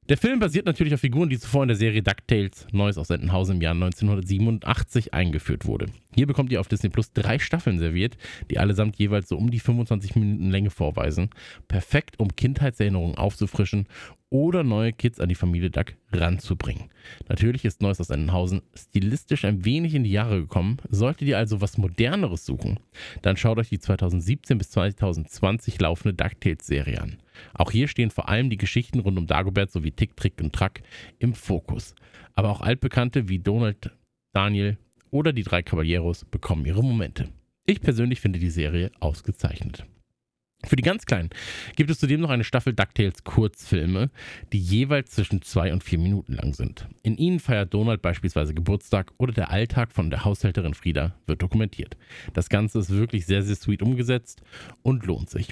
der 0.09 0.17
Film 0.17 0.39
basiert 0.39 0.65
natürlich 0.65 0.93
auf 0.93 0.99
Figuren, 0.99 1.29
die 1.29 1.39
zuvor 1.39 1.63
in 1.63 1.69
der 1.69 1.77
Serie 1.77 2.03
DuckTales, 2.03 2.67
Neues 2.73 2.97
aus 2.97 3.09
Entenhausen 3.09 3.55
im 3.55 3.61
Jahr 3.61 3.73
1987 3.73 5.13
eingeführt 5.13 5.65
wurde. 5.65 5.85
Hier 6.13 6.27
bekommt 6.27 6.51
ihr 6.51 6.59
auf 6.59 6.67
Disney 6.67 6.89
Plus 6.89 7.13
drei 7.13 7.39
Staffeln 7.39 7.79
serviert, 7.79 8.17
die 8.51 8.59
allesamt 8.59 8.97
jeweils 8.97 9.29
so 9.29 9.37
um 9.37 9.49
die 9.49 9.61
25 9.61 10.15
Minuten 10.15 10.51
Länge 10.51 10.71
vorweisen. 10.71 11.29
Perfekt, 11.69 12.19
um 12.19 12.35
Kindheitserinnerungen 12.35 13.17
aufzufrischen 13.17 13.87
oder 14.33 14.63
neue 14.63 14.93
Kids 14.93 15.19
an 15.19 15.29
die 15.29 15.35
Familie 15.35 15.69
Duck 15.69 15.93
ranzubringen. 16.11 16.89
Natürlich 17.29 17.65
ist 17.65 17.83
Neues 17.83 18.01
aus 18.01 18.09
Entenhausen 18.09 18.63
stilistisch 18.73 19.45
ein 19.45 19.63
wenig 19.63 19.93
in 19.93 20.03
die 20.03 20.11
Jahre 20.11 20.41
gekommen. 20.41 20.77
Solltet 20.89 21.27
ihr 21.27 21.37
also 21.37 21.61
was 21.61 21.77
Moderneres 21.77 22.43
suchen, 22.43 22.79
dann 23.21 23.37
schaut 23.37 23.59
euch 23.59 23.69
die 23.69 23.77
2017 23.77 24.57
bis 24.57 24.71
2020 24.71 25.79
laufende 25.79 26.15
DuckTales-Serie 26.15 26.99
an. 26.99 27.17
Auch 27.53 27.69
hier 27.69 27.87
stehen 27.87 28.09
vor 28.09 28.27
allem 28.27 28.49
die 28.49 28.57
Geschichten 28.57 28.99
rund 28.99 29.19
um 29.19 29.27
Dagobert 29.27 29.71
sowie 29.71 29.91
Tick, 29.91 30.17
Trick 30.17 30.41
und 30.41 30.51
Track 30.51 30.81
im 31.19 31.35
Fokus. 31.35 31.93
Aber 32.33 32.49
auch 32.49 32.61
altbekannte 32.61 33.29
wie 33.29 33.37
Donald, 33.37 33.91
Daniel 34.33 34.79
oder 35.11 35.31
die 35.31 35.43
drei 35.43 35.61
Caballeros 35.61 36.25
bekommen 36.25 36.65
ihre 36.65 36.83
Momente. 36.83 37.29
Ich 37.67 37.81
persönlich 37.81 38.19
finde 38.19 38.39
die 38.39 38.49
Serie 38.49 38.89
ausgezeichnet. 38.99 39.85
Für 40.65 40.75
die 40.77 40.83
ganz 40.83 41.05
Kleinen 41.05 41.29
gibt 41.75 41.89
es 41.89 41.99
zudem 41.99 42.21
noch 42.21 42.29
eine 42.29 42.43
Staffel 42.43 42.73
DuckTales 42.73 43.23
Kurzfilme, 43.23 44.09
die 44.53 44.59
jeweils 44.59 45.11
zwischen 45.11 45.41
zwei 45.41 45.73
und 45.73 45.83
vier 45.83 45.99
Minuten 45.99 46.33
lang 46.33 46.53
sind. 46.53 46.87
In 47.03 47.17
ihnen 47.17 47.39
feiert 47.39 47.73
Donald 47.73 48.01
beispielsweise 48.01 48.53
Geburtstag 48.53 49.11
oder 49.17 49.33
der 49.33 49.51
Alltag 49.51 49.91
von 49.91 50.09
der 50.09 50.23
Haushälterin 50.23 50.73
Frieda 50.73 51.15
wird 51.27 51.41
dokumentiert. 51.41 51.97
Das 52.33 52.49
Ganze 52.49 52.79
ist 52.79 52.91
wirklich 52.91 53.25
sehr, 53.25 53.43
sehr 53.43 53.55
sweet 53.55 53.81
umgesetzt 53.81 54.41
und 54.83 55.05
lohnt 55.05 55.29
sich. 55.29 55.49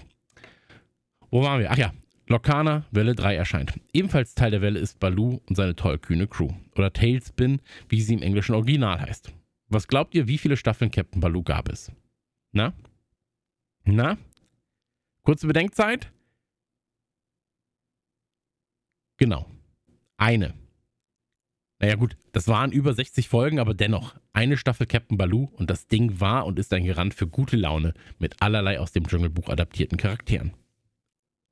Wo 1.30 1.44
waren 1.44 1.60
wir? 1.60 1.72
Ach 1.72 1.78
ja, 1.78 1.94
Lokana, 2.28 2.86
Welle 2.92 3.14
3 3.14 3.36
erscheint. 3.36 3.74
Ebenfalls 3.92 4.36
Teil 4.36 4.52
der 4.52 4.62
Welle 4.62 4.80
ist 4.80 5.00
Baloo 5.00 5.42
und 5.48 5.56
seine 5.56 5.76
tollkühne 5.76 6.28
Crew. 6.28 6.50
Oder 6.76 6.94
Tailspin, 6.94 7.62
wie 7.90 8.02
sie 8.02 8.14
im 8.14 8.22
englischen 8.22 8.56
Original 8.56 9.02
heißt. 9.02 9.34
Was 9.68 9.88
glaubt 9.88 10.16
ihr, 10.16 10.28
wie 10.28 10.38
viele 10.38 10.58
Staffeln 10.58 10.92
Captain 10.92 11.20
Baloo 11.20 11.44
gab 11.44 11.70
es? 11.70 11.92
Na? 12.54 12.74
Na? 13.84 14.18
Kurze 15.24 15.46
Bedenkzeit? 15.48 16.12
Genau. 19.18 19.46
Eine. 20.18 20.56
Naja 21.80 21.96
gut, 21.96 22.16
das 22.32 22.48
waren 22.48 22.72
über 22.72 22.94
60 22.94 23.28
Folgen, 23.28 23.60
aber 23.60 23.74
dennoch 23.74 24.16
eine 24.34 24.58
Staffel 24.58 24.88
Captain 24.88 25.18
Baloo 25.18 25.50
und 25.54 25.70
das 25.70 25.88
Ding 25.88 26.20
war 26.20 26.46
und 26.46 26.60
ist 26.60 26.74
ein 26.74 26.86
Garant 26.86 27.14
für 27.14 27.28
gute 27.28 27.56
Laune 27.56 27.94
mit 28.20 28.42
allerlei 28.42 28.80
aus 28.80 28.92
dem 28.92 29.08
Dschungelbuch 29.08 29.50
adaptierten 29.50 29.98
Charakteren. 29.98 30.54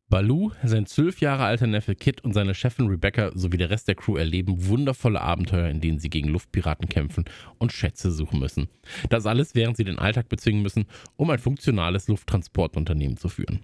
Baloo, 0.10 0.52
sein 0.64 0.88
zwölf 0.88 1.22
Jahre 1.22 1.44
alter 1.44 1.68
Neffe 1.68 1.94
Kit 1.94 2.24
und 2.24 2.34
seine 2.34 2.56
Chefin 2.56 2.88
Rebecca 2.88 3.30
sowie 3.36 3.58
der 3.58 3.70
Rest 3.70 3.88
der 3.88 3.94
Crew 3.94 4.18
erleben 4.18 4.66
wundervolle 4.66 5.22
Abenteuer, 5.22 5.70
in 5.70 5.82
denen 5.82 6.00
sie 6.00 6.10
gegen 6.10 6.30
Luftpiraten 6.30 6.90
kämpfen 6.90 7.26
und 7.60 7.72
Schätze 7.72 8.12
suchen 8.12 8.40
müssen. 8.40 8.70
Das 9.10 9.28
alles, 9.28 9.54
während 9.54 9.78
sie 9.78 9.84
den 9.84 10.00
Alltag 10.00 10.28
bezwingen 10.28 10.64
müssen, 10.64 10.88
um 11.16 11.30
ein 11.30 11.38
funktionales 11.38 12.08
Lufttransportunternehmen 12.08 13.18
zu 13.18 13.30
führen. 13.30 13.60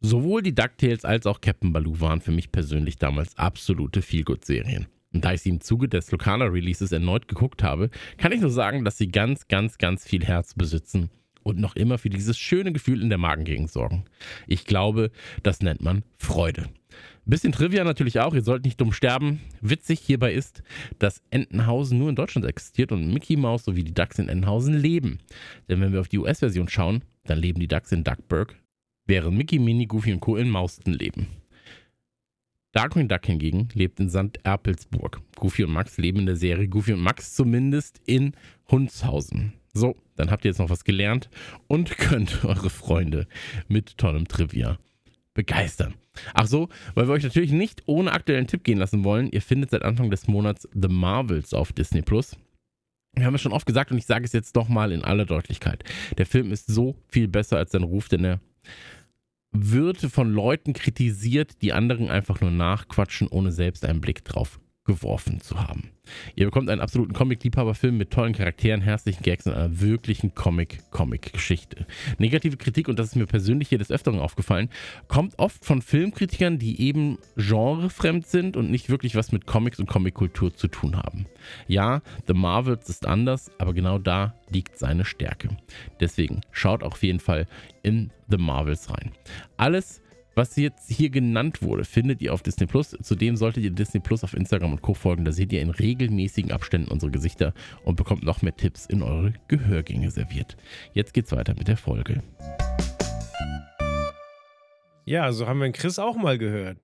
Sowohl 0.00 0.42
die 0.42 0.56
DuckTales 0.56 1.04
als 1.04 1.24
auch 1.24 1.40
Captain 1.40 1.72
Baloo 1.72 2.00
waren 2.00 2.20
für 2.20 2.32
mich 2.32 2.50
persönlich 2.50 2.98
damals 2.98 3.38
absolute 3.38 4.02
Feelgood-Serien. 4.02 4.88
Und 5.14 5.24
da 5.24 5.34
ich 5.34 5.42
sie 5.42 5.50
im 5.50 5.60
Zuge 5.60 5.88
des 5.88 6.10
Lokana-Releases 6.10 6.90
erneut 6.90 7.28
geguckt 7.28 7.62
habe, 7.62 7.90
kann 8.18 8.32
ich 8.32 8.40
nur 8.40 8.50
sagen, 8.50 8.84
dass 8.84 8.98
sie 8.98 9.08
ganz, 9.08 9.46
ganz, 9.46 9.78
ganz 9.78 10.04
viel 10.04 10.24
Herz 10.24 10.52
besitzen 10.52 11.10
und 11.46 11.60
noch 11.60 11.76
immer 11.76 11.96
für 11.96 12.10
dieses 12.10 12.36
schöne 12.36 12.72
Gefühl 12.72 13.00
in 13.00 13.08
der 13.08 13.18
Magengegend 13.18 13.70
sorgen. 13.70 14.04
Ich 14.48 14.64
glaube, 14.64 15.12
das 15.44 15.60
nennt 15.60 15.80
man 15.80 16.02
Freude. 16.18 16.68
Bisschen 17.24 17.52
Trivia 17.52 17.84
natürlich 17.84 18.18
auch, 18.18 18.34
ihr 18.34 18.42
sollt 18.42 18.64
nicht 18.64 18.80
dumm 18.80 18.92
sterben. 18.92 19.40
Witzig 19.60 20.00
hierbei 20.00 20.32
ist, 20.32 20.62
dass 20.98 21.22
Entenhausen 21.30 21.98
nur 21.98 22.08
in 22.08 22.16
Deutschland 22.16 22.46
existiert 22.46 22.90
und 22.90 23.12
Mickey 23.12 23.36
Mouse 23.36 23.64
sowie 23.64 23.84
die 23.84 23.94
Ducks 23.94 24.18
in 24.18 24.28
Entenhausen 24.28 24.74
leben. 24.74 25.18
Denn 25.68 25.80
wenn 25.80 25.92
wir 25.92 26.00
auf 26.00 26.08
die 26.08 26.18
US-Version 26.18 26.68
schauen, 26.68 27.02
dann 27.24 27.38
leben 27.38 27.60
die 27.60 27.68
Ducks 27.68 27.92
in 27.92 28.02
Duckburg, 28.02 28.56
während 29.06 29.36
Mickey, 29.36 29.60
Minnie, 29.60 29.86
Goofy 29.86 30.12
und 30.12 30.20
Co. 30.20 30.36
in 30.36 30.50
Mauston 30.50 30.94
leben. 30.94 31.28
Darkwing 32.72 33.08
Duck 33.08 33.24
hingegen 33.24 33.68
lebt 33.72 34.00
in 34.00 34.10
St. 34.10 34.38
Erpelsburg. 34.42 35.20
Goofy 35.36 35.64
und 35.64 35.72
Max 35.72 35.96
leben 35.96 36.18
in 36.18 36.26
der 36.26 36.36
Serie 36.36 36.68
Goofy 36.68 36.92
und 36.92 37.00
Max 37.00 37.34
zumindest 37.34 38.00
in 38.04 38.32
Hundshausen. 38.68 39.54
So, 39.76 39.94
dann 40.16 40.30
habt 40.30 40.46
ihr 40.46 40.50
jetzt 40.50 40.58
noch 40.58 40.70
was 40.70 40.84
gelernt 40.84 41.28
und 41.68 41.90
könnt 41.98 42.46
eure 42.46 42.70
Freunde 42.70 43.26
mit 43.68 43.98
tollem 43.98 44.26
Trivia 44.26 44.78
begeistern. 45.34 45.94
Ach 46.32 46.46
so, 46.46 46.70
weil 46.94 47.08
wir 47.08 47.12
euch 47.12 47.24
natürlich 47.24 47.52
nicht 47.52 47.82
ohne 47.84 48.12
aktuellen 48.12 48.46
Tipp 48.46 48.64
gehen 48.64 48.78
lassen 48.78 49.04
wollen. 49.04 49.30
Ihr 49.30 49.42
findet 49.42 49.70
seit 49.70 49.82
Anfang 49.82 50.10
des 50.10 50.28
Monats 50.28 50.66
The 50.72 50.88
Marvels 50.88 51.52
auf 51.52 51.74
Disney 51.74 52.00
Plus. 52.00 52.38
Wir 53.12 53.26
haben 53.26 53.34
es 53.34 53.42
schon 53.42 53.52
oft 53.52 53.66
gesagt 53.66 53.90
und 53.90 53.98
ich 53.98 54.06
sage 54.06 54.24
es 54.24 54.32
jetzt 54.32 54.56
doch 54.56 54.68
mal 54.68 54.92
in 54.92 55.04
aller 55.04 55.26
Deutlichkeit. 55.26 55.84
Der 56.16 56.24
Film 56.24 56.52
ist 56.52 56.68
so 56.68 56.96
viel 57.08 57.28
besser 57.28 57.58
als 57.58 57.72
sein 57.72 57.82
Ruf, 57.82 58.08
denn 58.08 58.24
er 58.24 58.40
wird 59.52 59.98
von 59.98 60.32
Leuten 60.32 60.72
kritisiert, 60.72 61.60
die 61.60 61.74
anderen 61.74 62.08
einfach 62.08 62.40
nur 62.40 62.50
nachquatschen, 62.50 63.28
ohne 63.28 63.52
selbst 63.52 63.84
einen 63.84 64.00
Blick 64.00 64.24
drauf 64.24 64.58
geworfen 64.86 65.40
zu 65.40 65.60
haben. 65.60 65.90
Ihr 66.36 66.46
bekommt 66.46 66.70
einen 66.70 66.80
absoluten 66.80 67.12
Comic-Liebhaber-Film 67.12 67.96
mit 67.96 68.12
tollen 68.12 68.32
Charakteren, 68.32 68.80
herzlichen 68.80 69.22
Gags 69.22 69.46
und 69.46 69.54
einer 69.54 69.80
wirklichen 69.80 70.34
Comic-Comic-Geschichte. 70.34 71.86
Negative 72.18 72.56
Kritik, 72.56 72.88
und 72.88 72.98
das 72.98 73.08
ist 73.08 73.16
mir 73.16 73.26
persönlich 73.26 73.68
hier 73.68 73.78
des 73.78 73.90
Öfteren 73.90 74.20
aufgefallen, 74.20 74.70
kommt 75.08 75.38
oft 75.38 75.64
von 75.64 75.82
Filmkritikern, 75.82 76.58
die 76.58 76.80
eben 76.80 77.18
genrefremd 77.36 78.26
sind 78.26 78.56
und 78.56 78.70
nicht 78.70 78.88
wirklich 78.88 79.16
was 79.16 79.32
mit 79.32 79.46
Comics 79.46 79.80
und 79.80 79.86
Comickultur 79.86 80.54
zu 80.54 80.68
tun 80.68 80.96
haben. 80.96 81.26
Ja, 81.66 82.02
The 82.26 82.34
Marvels 82.34 82.88
ist 82.88 83.06
anders, 83.06 83.50
aber 83.58 83.74
genau 83.74 83.98
da 83.98 84.34
liegt 84.48 84.78
seine 84.78 85.04
Stärke. 85.04 85.56
Deswegen 86.00 86.40
schaut 86.52 86.82
auf 86.82 87.02
jeden 87.02 87.20
Fall 87.20 87.46
in 87.82 88.10
The 88.28 88.38
Marvels 88.38 88.90
rein. 88.90 89.12
Alles 89.56 90.02
was 90.36 90.54
jetzt 90.56 90.90
hier 90.90 91.08
genannt 91.08 91.62
wurde, 91.62 91.84
findet 91.84 92.20
ihr 92.20 92.34
auf 92.34 92.42
Disney 92.42 92.66
Plus. 92.66 92.94
Zudem 93.02 93.36
solltet 93.36 93.64
ihr 93.64 93.70
Disney 93.70 94.00
Plus 94.00 94.22
auf 94.22 94.34
Instagram 94.34 94.72
und 94.72 94.82
Co. 94.82 94.92
folgen. 94.92 95.24
Da 95.24 95.32
seht 95.32 95.50
ihr 95.50 95.62
in 95.62 95.70
regelmäßigen 95.70 96.52
Abständen 96.52 96.90
unsere 96.90 97.10
Gesichter 97.10 97.54
und 97.84 97.96
bekommt 97.96 98.22
noch 98.22 98.42
mehr 98.42 98.54
Tipps 98.54 98.84
in 98.84 99.02
eure 99.02 99.32
Gehörgänge 99.48 100.10
serviert. 100.10 100.58
Jetzt 100.92 101.14
geht's 101.14 101.32
weiter 101.32 101.54
mit 101.56 101.68
der 101.68 101.78
Folge. 101.78 102.22
Ja, 105.06 105.32
so 105.32 105.46
haben 105.46 105.58
wir 105.58 105.68
den 105.68 105.72
Chris 105.72 105.98
auch 105.98 106.16
mal 106.16 106.36
gehört. 106.36 106.78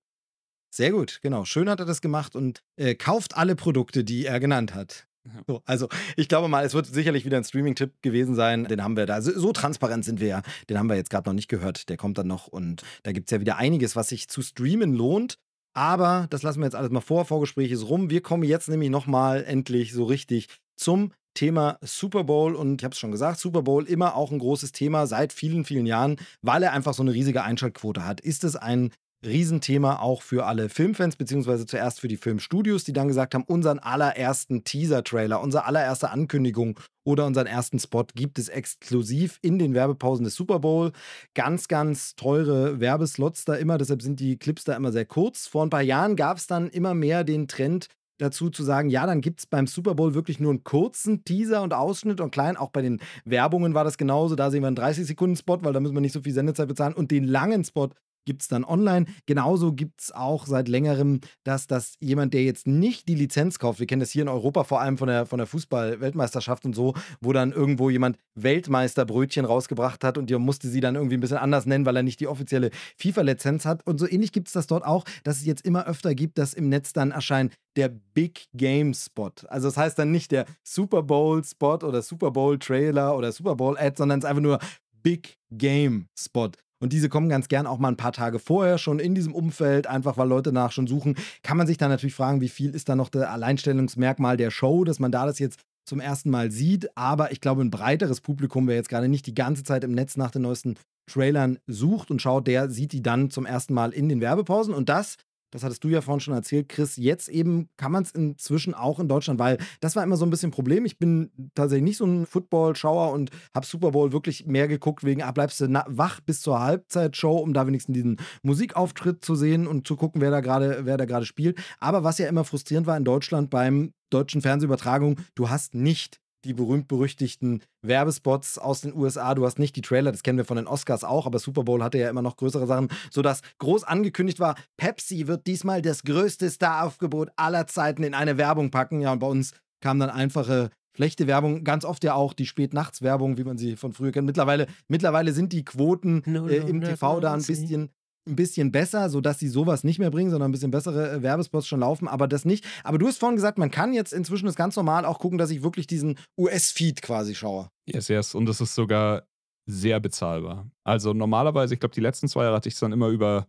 Sehr 0.71 0.91
gut, 0.91 1.21
genau. 1.23 1.45
Schön 1.45 1.69
hat 1.69 1.81
er 1.81 1.87
das 1.87 2.01
gemacht 2.01 2.35
und 2.35 2.63
äh, 2.77 2.95
kauft 2.95 3.37
alle 3.37 3.55
Produkte, 3.55 4.03
die 4.03 4.25
er 4.25 4.41
genannt 4.41 4.75
hat. 4.75 5.07
So, 5.47 5.63
also 5.67 5.89
ich 6.17 6.29
glaube 6.29 6.49
mal, 6.49 6.65
es 6.65 6.75
wird 6.75 6.87
sicherlich 6.87 7.25
wieder 7.25 7.37
ein 7.37 7.45
Streaming-Tipp 7.45 8.03
gewesen 8.03 8.35
sein. 8.35 8.65
Den 8.65 8.83
haben 8.83 8.97
wir 8.97 9.07
da. 9.07 9.23
So, 9.23 9.33
so 9.39 9.53
transparent 9.53 10.05
sind 10.05 10.21
wir 10.21 10.29
ja. 10.29 10.43
Den 10.69 10.79
haben 10.79 10.89
wir 10.89 10.97
jetzt 10.97 11.11
gerade 11.11 11.29
noch 11.29 11.35
nicht 11.35 11.49
gehört. 11.49 11.89
Der 11.89 11.97
kommt 11.97 12.19
dann 12.19 12.27
noch 12.27 12.49
und 12.49 12.83
da 13.03 13.13
gibt 13.13 13.29
es 13.29 13.31
ja 13.31 13.41
wieder 13.41 13.57
einiges, 13.57 13.95
was 13.97 14.09
sich 14.09 14.29
zu 14.29 14.43
streamen 14.43 14.95
lohnt. 14.95 15.39
Aber 15.75 16.27
das 16.31 16.43
lassen 16.43 16.61
wir 16.61 16.67
jetzt 16.67 16.75
alles 16.75 16.91
mal 16.91 17.01
vor. 17.01 17.25
Vorgespräch 17.25 17.71
ist 17.71 17.89
rum. 17.89 18.11
Wir 18.11 18.21
kommen 18.21 18.43
jetzt 18.43 18.69
nämlich 18.69 18.91
nochmal 18.91 19.45
endlich 19.45 19.93
so 19.93 20.05
richtig 20.05 20.49
zum 20.77 21.13
Thema 21.35 21.79
Super 21.81 22.25
Bowl 22.25 22.55
und 22.55 22.81
ich 22.81 22.85
habe 22.85 22.93
es 22.93 22.99
schon 22.99 23.11
gesagt, 23.11 23.39
Super 23.39 23.63
Bowl 23.63 23.87
immer 23.87 24.17
auch 24.17 24.33
ein 24.33 24.39
großes 24.39 24.73
Thema 24.73 25.07
seit 25.07 25.33
vielen, 25.33 25.65
vielen 25.65 25.87
Jahren, 25.87 26.17
weil 26.43 26.63
er 26.63 26.73
einfach 26.73 26.93
so 26.93 27.03
eine 27.03 27.15
riesige 27.15 27.43
Einschaltquote 27.43 28.05
hat. 28.05 28.21
Ist 28.21 28.45
es 28.45 28.55
ein 28.55 28.93
Riesenthema 29.25 30.01
auch 30.01 30.23
für 30.23 30.47
alle 30.47 30.69
Filmfans, 30.69 31.17
beziehungsweise 31.17 31.67
zuerst 31.67 32.01
für 32.01 32.09
die 32.09 32.17
Filmstudios, 32.17 32.85
die 32.85 32.93
dann 32.93 33.09
gesagt 33.09 33.35
haben, 33.35 33.45
unseren 33.45 33.79
allerersten 33.79 34.65
Teaser-Trailer, 34.65 35.41
unsere 35.41 35.65
allererste 35.65 36.11
Ankündigung 36.11 36.79
oder 37.05 37.27
unseren 37.27 37.47
ersten 37.47 37.79
Spot 37.79 38.07
gibt 38.15 38.39
es 38.39 38.49
exklusiv 38.49 39.39
in 39.43 39.59
den 39.59 39.75
Werbepausen 39.75 40.25
des 40.25 40.35
Super 40.35 40.59
Bowl. 40.59 40.93
Ganz, 41.35 41.69
ganz 41.69 42.15
teure 42.17 42.81
Werbeslots 42.81 43.45
da 43.45 43.55
immer, 43.55 43.79
deshalb 43.79 44.03
sind 44.03 44.21
die 44.21 44.39
Clips 44.39 44.65
da 44.65 44.75
immer 44.75 44.93
sehr 44.93 45.07
kurz. 45.07 45.47
Vor 45.47 45.65
ein 45.65 45.71
paar 45.71 45.83
Jahren 45.83 46.17
gab 46.17 46.37
es 46.37 46.47
dann 46.47 46.69
immer 46.69 46.95
mehr 46.95 47.25
den 47.25 47.49
Trend, 47.49 47.89
dazu 48.19 48.51
zu 48.51 48.63
sagen, 48.63 48.89
ja, 48.89 49.07
dann 49.07 49.21
gibt 49.21 49.41
es 49.41 49.47
beim 49.47 49.67
Super 49.67 49.95
Bowl 49.95 50.15
wirklich 50.15 50.41
nur 50.41 50.51
einen 50.51 50.65
kurzen 50.65 51.25
Teaser 51.25 51.63
und 51.63 51.75
Ausschnitt 51.75 52.21
und 52.21 52.31
klein. 52.31 52.57
Auch 52.57 52.71
bei 52.71 52.83
den 52.83 53.01
Werbungen 53.25 53.75
war 53.75 53.85
das 53.85 53.99
genauso. 53.99 54.37
Da 54.37 54.51
sehen 54.51 54.63
wir 54.63 54.69
einen 54.69 54.77
30-Sekunden-Spot, 54.77 55.59
weil 55.63 55.73
da 55.73 55.81
müssen 55.81 55.95
wir 55.95 56.01
nicht 56.01 56.13
so 56.13 56.23
viel 56.23 56.33
Sendezeit 56.33 56.69
bezahlen. 56.69 56.95
Und 56.95 57.11
den 57.11 57.25
langen 57.25 57.65
Spot 57.65 57.91
gibt 58.25 58.43
es 58.43 58.49
dann 58.49 58.65
online. 58.65 59.07
Genauso 59.27 59.73
gibt 59.73 60.01
es 60.01 60.13
auch 60.13 60.47
seit 60.47 60.69
längerem, 60.69 61.21
dass 61.45 61.67
das 61.67 61.95
jemand, 62.01 62.35
der 62.35 62.45
jetzt 62.45 62.67
nicht 62.67 63.09
die 63.09 63.15
Lizenz 63.15 63.59
kauft, 63.59 63.81
wir 63.81 63.87
kennen 63.87 64.01
das 64.01 64.11
hier 64.11 64.23
in 64.23 64.29
Europa 64.29 64.65
vor 64.65 64.81
allem 64.81 64.99
von 64.99 65.09
der, 65.09 65.27
von 65.27 65.39
der 65.39 65.47
Fußball-Weltmeisterschaft 65.47 66.65
und 66.65 66.75
so, 66.75 66.95
wo 67.21 67.33
dann 67.33 67.53
irgendwo 67.53 67.91
jemand 67.91 68.17
Weltmeisterbrötchen 68.35 69.45
rausgebracht 69.45 70.05
hat 70.05 70.19
und 70.19 70.31
der 70.31 70.39
musste 70.39 70.69
sie 70.69 70.81
dann 70.81 70.95
irgendwie 70.95 71.17
ein 71.17 71.21
bisschen 71.21 71.39
anders 71.39 71.67
nennen, 71.67 71.87
weil 71.87 71.97
er 71.97 72.03
nicht 72.03 72.21
die 72.21 72.29
offizielle 72.29 72.71
FIFA-Lizenz 72.97 73.65
hat. 73.65 73.87
Und 73.87 73.99
so 73.99 74.09
ähnlich 74.09 74.33
gibt 74.33 74.49
es 74.49 74.55
das 74.55 74.67
dort 74.67 74.85
auch, 74.85 75.05
dass 75.25 75.37
es 75.37 75.45
jetzt 75.45 75.65
immer 75.65 75.87
öfter 75.87 76.15
gibt, 76.15 76.39
dass 76.39 76.55
im 76.55 76.69
Netz 76.69 76.93
dann 76.93 77.11
erscheint 77.11 77.55
der 77.77 77.89
Big 77.89 78.49
Game 78.55 78.95
Spot. 78.95 79.33
Also 79.49 79.69
das 79.69 79.77
heißt 79.77 79.99
dann 79.99 80.11
nicht 80.11 80.33
der 80.33 80.47
Super 80.63 81.03
Bowl 81.03 81.43
Spot 81.45 81.77
oder 81.77 82.03
Super 82.03 82.31
Bowl 82.31 82.59
Trailer 82.59 83.17
oder 83.17 83.33
Super 83.33 83.57
Bowl 83.57 83.77
Ad, 83.79 83.97
sondern 83.97 84.19
es 84.19 84.25
ist 84.25 84.29
einfach 84.29 84.43
nur 84.43 84.59
Big 85.03 85.39
Game 85.51 86.07
Spot. 86.19 86.51
Und 86.83 86.93
diese 86.93 87.09
kommen 87.09 87.29
ganz 87.29 87.47
gern 87.47 87.69
auch 87.69 87.79
mal 87.79 87.89
ein 87.89 87.97
paar 87.97 88.13
Tage 88.13 88.41
vorher 88.41 88.77
schon 88.77 88.99
in 88.99 89.15
diesem 89.15 89.37
Umfeld, 89.37 89.87
einfach 89.87 90.17
weil 90.17 90.29
Leute 90.29 90.53
nach 90.53 90.73
schon 90.73 90.89
suchen. 90.89 91.15
Kann 91.45 91.57
man 91.57 91.69
sich 91.69 91.77
dann 91.77 91.91
natürlich 91.91 92.17
fragen, 92.17 92.41
wie 92.41 92.49
viel 92.49 92.75
ist 92.75 92.89
da 92.89 92.97
noch 92.97 93.09
das 93.09 93.23
Alleinstellungsmerkmal 93.23 94.37
der 94.37 94.51
Show, 94.51 94.83
dass 94.83 94.99
man 94.99 95.13
da 95.13 95.25
das 95.25 95.39
jetzt 95.39 95.61
zum 95.85 96.01
ersten 96.01 96.31
Mal 96.31 96.51
sieht. 96.51 96.97
Aber 96.97 97.31
ich 97.31 97.41
glaube, 97.41 97.63
ein 97.63 97.71
breiteres 97.71 98.21
Publikum, 98.21 98.67
wer 98.67 98.75
jetzt 98.75 98.89
gerade 98.89 99.09
nicht 99.09 99.29
die 99.29 99.35
ganze 99.35 99.63
Zeit 99.63 99.85
im 99.85 99.93
Netz 99.93 100.17
nach 100.17 100.33
den 100.33 100.43
neuesten 100.43 100.75
Trailern 101.09 101.61
sucht 101.69 102.11
und 102.11 102.21
schaut, 102.21 102.49
der 102.49 102.69
sieht 102.69 102.93
die 102.93 103.03
dann 103.03 103.31
zum 103.31 103.47
ersten 103.47 103.75
Mal 103.75 103.93
in 103.93 104.09
den 104.09 104.21
Werbepausen. 104.21 104.75
Und 104.75 104.89
das 104.89 105.19
das 105.53 105.63
hattest 105.63 105.85
du 105.85 105.89
ja 105.89 106.01
vorhin 106.01 106.21
schon 106.21 106.35
erzählt, 106.35 106.69
Chris, 106.69 106.97
jetzt 106.97 107.29
eben 107.29 107.69
kann 107.77 107.93
man 107.93 108.03
es 108.03 108.11
inzwischen 108.11 108.75
auch 108.75 108.99
in 108.99 109.07
Deutschland, 109.07 109.39
weil 109.39 109.59
das 109.81 109.95
war 109.95 110.03
immer 110.03 110.17
so 110.17 110.25
ein 110.25 110.31
bisschen 110.31 110.49
ein 110.49 110.53
Problem. 110.53 110.87
Ich 110.87 110.99
bin 110.99 111.31
tatsächlich 111.55 111.85
nicht 111.85 111.99
so 111.99 112.07
ein 112.07 112.27
Football-Schauer 112.27 113.13
und 113.13 113.31
habe 113.55 113.67
Super 113.67 113.93
Bowl 113.93 114.13
wirklich 114.13 114.47
mehr 114.47 114.67
geguckt, 114.67 115.05
wegen, 115.05 115.23
ah, 115.23 115.31
bleibst 115.31 115.61
du 115.61 115.69
wach 115.87 116.21
bis 116.21 116.41
zur 116.41 116.61
Halbzeitshow, 116.61 117.37
um 117.37 117.53
da 117.53 117.67
wenigstens 117.67 117.95
diesen 117.95 118.17
Musikauftritt 118.43 119.25
zu 119.25 119.35
sehen 119.35 119.67
und 119.67 119.87
zu 119.87 119.97
gucken, 119.97 120.23
wer 120.23 120.31
da 120.31 120.41
gerade, 120.41 120.81
wer 120.85 120.97
da 120.97 121.05
gerade 121.05 121.27
spielt. 121.27 121.59
Aber 121.79 122.03
was 122.03 122.19
ja 122.19 122.29
immer 122.29 122.45
frustrierend 122.45 122.87
war 122.87 122.97
in 122.97 123.05
Deutschland 123.05 123.51
beim 123.51 123.93
deutschen 124.09 124.41
Fernsehübertragung, 124.41 125.17
du 125.35 125.51
hast 125.51 125.75
nicht 125.75 126.19
die 126.45 126.55
berühmt-berüchtigten 126.55 127.63
Werbespots 127.83 128.59
aus 128.59 128.81
den 128.81 128.95
USA. 128.95 129.35
Du 129.35 129.45
hast 129.45 129.59
nicht 129.59 129.77
die 129.77 129.83
Trailer, 129.83 130.13
das 130.13 130.23
kennen 130.23 130.39
wir 130.39 130.45
von 130.45 130.57
den 130.57 130.67
Oscars 130.67 131.05
auch, 131.05 131.27
aber 131.27 131.39
Super 131.39 131.65
Bowl 131.65 131.83
hatte 131.83 131.99
ja 131.99 132.11
immer 132.11 132.23
noch 132.23 132.37
größere 132.37 132.67
Sachen, 132.67 132.89
sodass 133.11 133.41
groß 133.59 133.85
angekündigt 133.85 134.41
war, 134.41 134.57
Pepsi 134.77 135.27
wird 135.27 135.47
diesmal 135.47 135.83
das 135.83 136.03
größte 136.03 136.51
Staraufgebot 136.51 137.31
aller 137.37 137.67
Zeiten 137.67 138.03
in 138.03 138.15
eine 138.15 138.39
Werbung 138.39 138.71
packen. 138.71 139.01
Ja, 139.01 139.13
und 139.13 139.19
bei 139.19 139.27
uns 139.27 139.53
kam 139.81 139.99
dann 139.99 140.11
einfache 140.11 140.71
schlechte 140.95 141.27
Werbung, 141.27 141.65
ganz 141.65 141.85
oft 141.85 142.05
ja 142.05 142.15
auch 142.15 142.35
die 142.35 142.47
Spätnachtswerbung, 142.47 143.39
wie 143.39 143.45
man 143.45 143.59
sie 143.59 143.77
von 143.77 143.93
früher 143.93 144.13
kennt. 144.13 144.27
Mittlerweile, 144.27 144.67
mittlerweile 144.89 145.33
sind 145.33 145.53
die 145.53 145.65
Quoten 145.65 146.23
äh, 146.49 146.57
im 146.57 146.81
TV 146.83 147.21
da 147.21 147.33
ein 147.33 147.43
bisschen, 147.43 147.91
ein 148.27 148.37
bisschen 148.37 148.71
besser, 148.71 149.09
sodass 149.11 149.39
sie 149.39 149.49
sowas 149.49 149.85
nicht 149.85 149.99
mehr 149.99 150.11
bringen, 150.11 150.31
sondern 150.31 150.51
ein 150.51 150.53
bisschen 150.53 150.71
bessere 150.71 151.13
äh, 151.13 151.23
Werbespots 151.23 151.67
schon 151.67 151.81
laufen, 151.81 152.09
aber 152.09 152.29
das 152.29 152.45
nicht. 152.45 152.65
Aber 152.85 152.99
du 152.99 153.07
hast 153.07 153.19
vorhin 153.19 153.37
gesagt, 153.37 153.59
man 153.59 153.71
kann 153.71 153.93
jetzt 153.93 154.13
inzwischen 154.13 154.47
das 154.47 154.55
ganz 154.55 154.77
normal 154.77 155.05
auch 155.05 155.19
gucken, 155.19 155.39
dass 155.39 155.51
ich 155.51 155.63
wirklich 155.63 155.87
diesen 155.87 156.19
US-Feed 156.39 157.03
quasi 157.03 157.35
schaue. 157.35 157.69
Yes, 157.87 158.09
yes. 158.09 158.35
Und 158.35 158.49
es 158.49 158.61
ist 158.61 158.75
sogar 158.75 159.27
sehr 159.67 160.01
bezahlbar. 160.01 160.71
Also 160.85 161.13
normalerweise, 161.13 161.75
ich 161.75 161.81
glaube, 161.81 161.95
die 161.95 162.01
letzten 162.01 162.29
zwei 162.29 162.45
Jahre 162.45 162.57
hatte 162.57 162.69
ich 162.69 162.75
es 162.75 162.81
dann 162.81 162.93
immer 162.93 163.09
über 163.09 163.49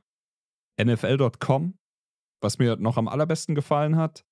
NFL.com, 0.82 1.76
was 2.42 2.58
mir 2.58 2.76
noch 2.78 2.98
am 2.98 3.08
allerbesten 3.08 3.56
gefallen 3.56 3.96
hat. 3.96 4.26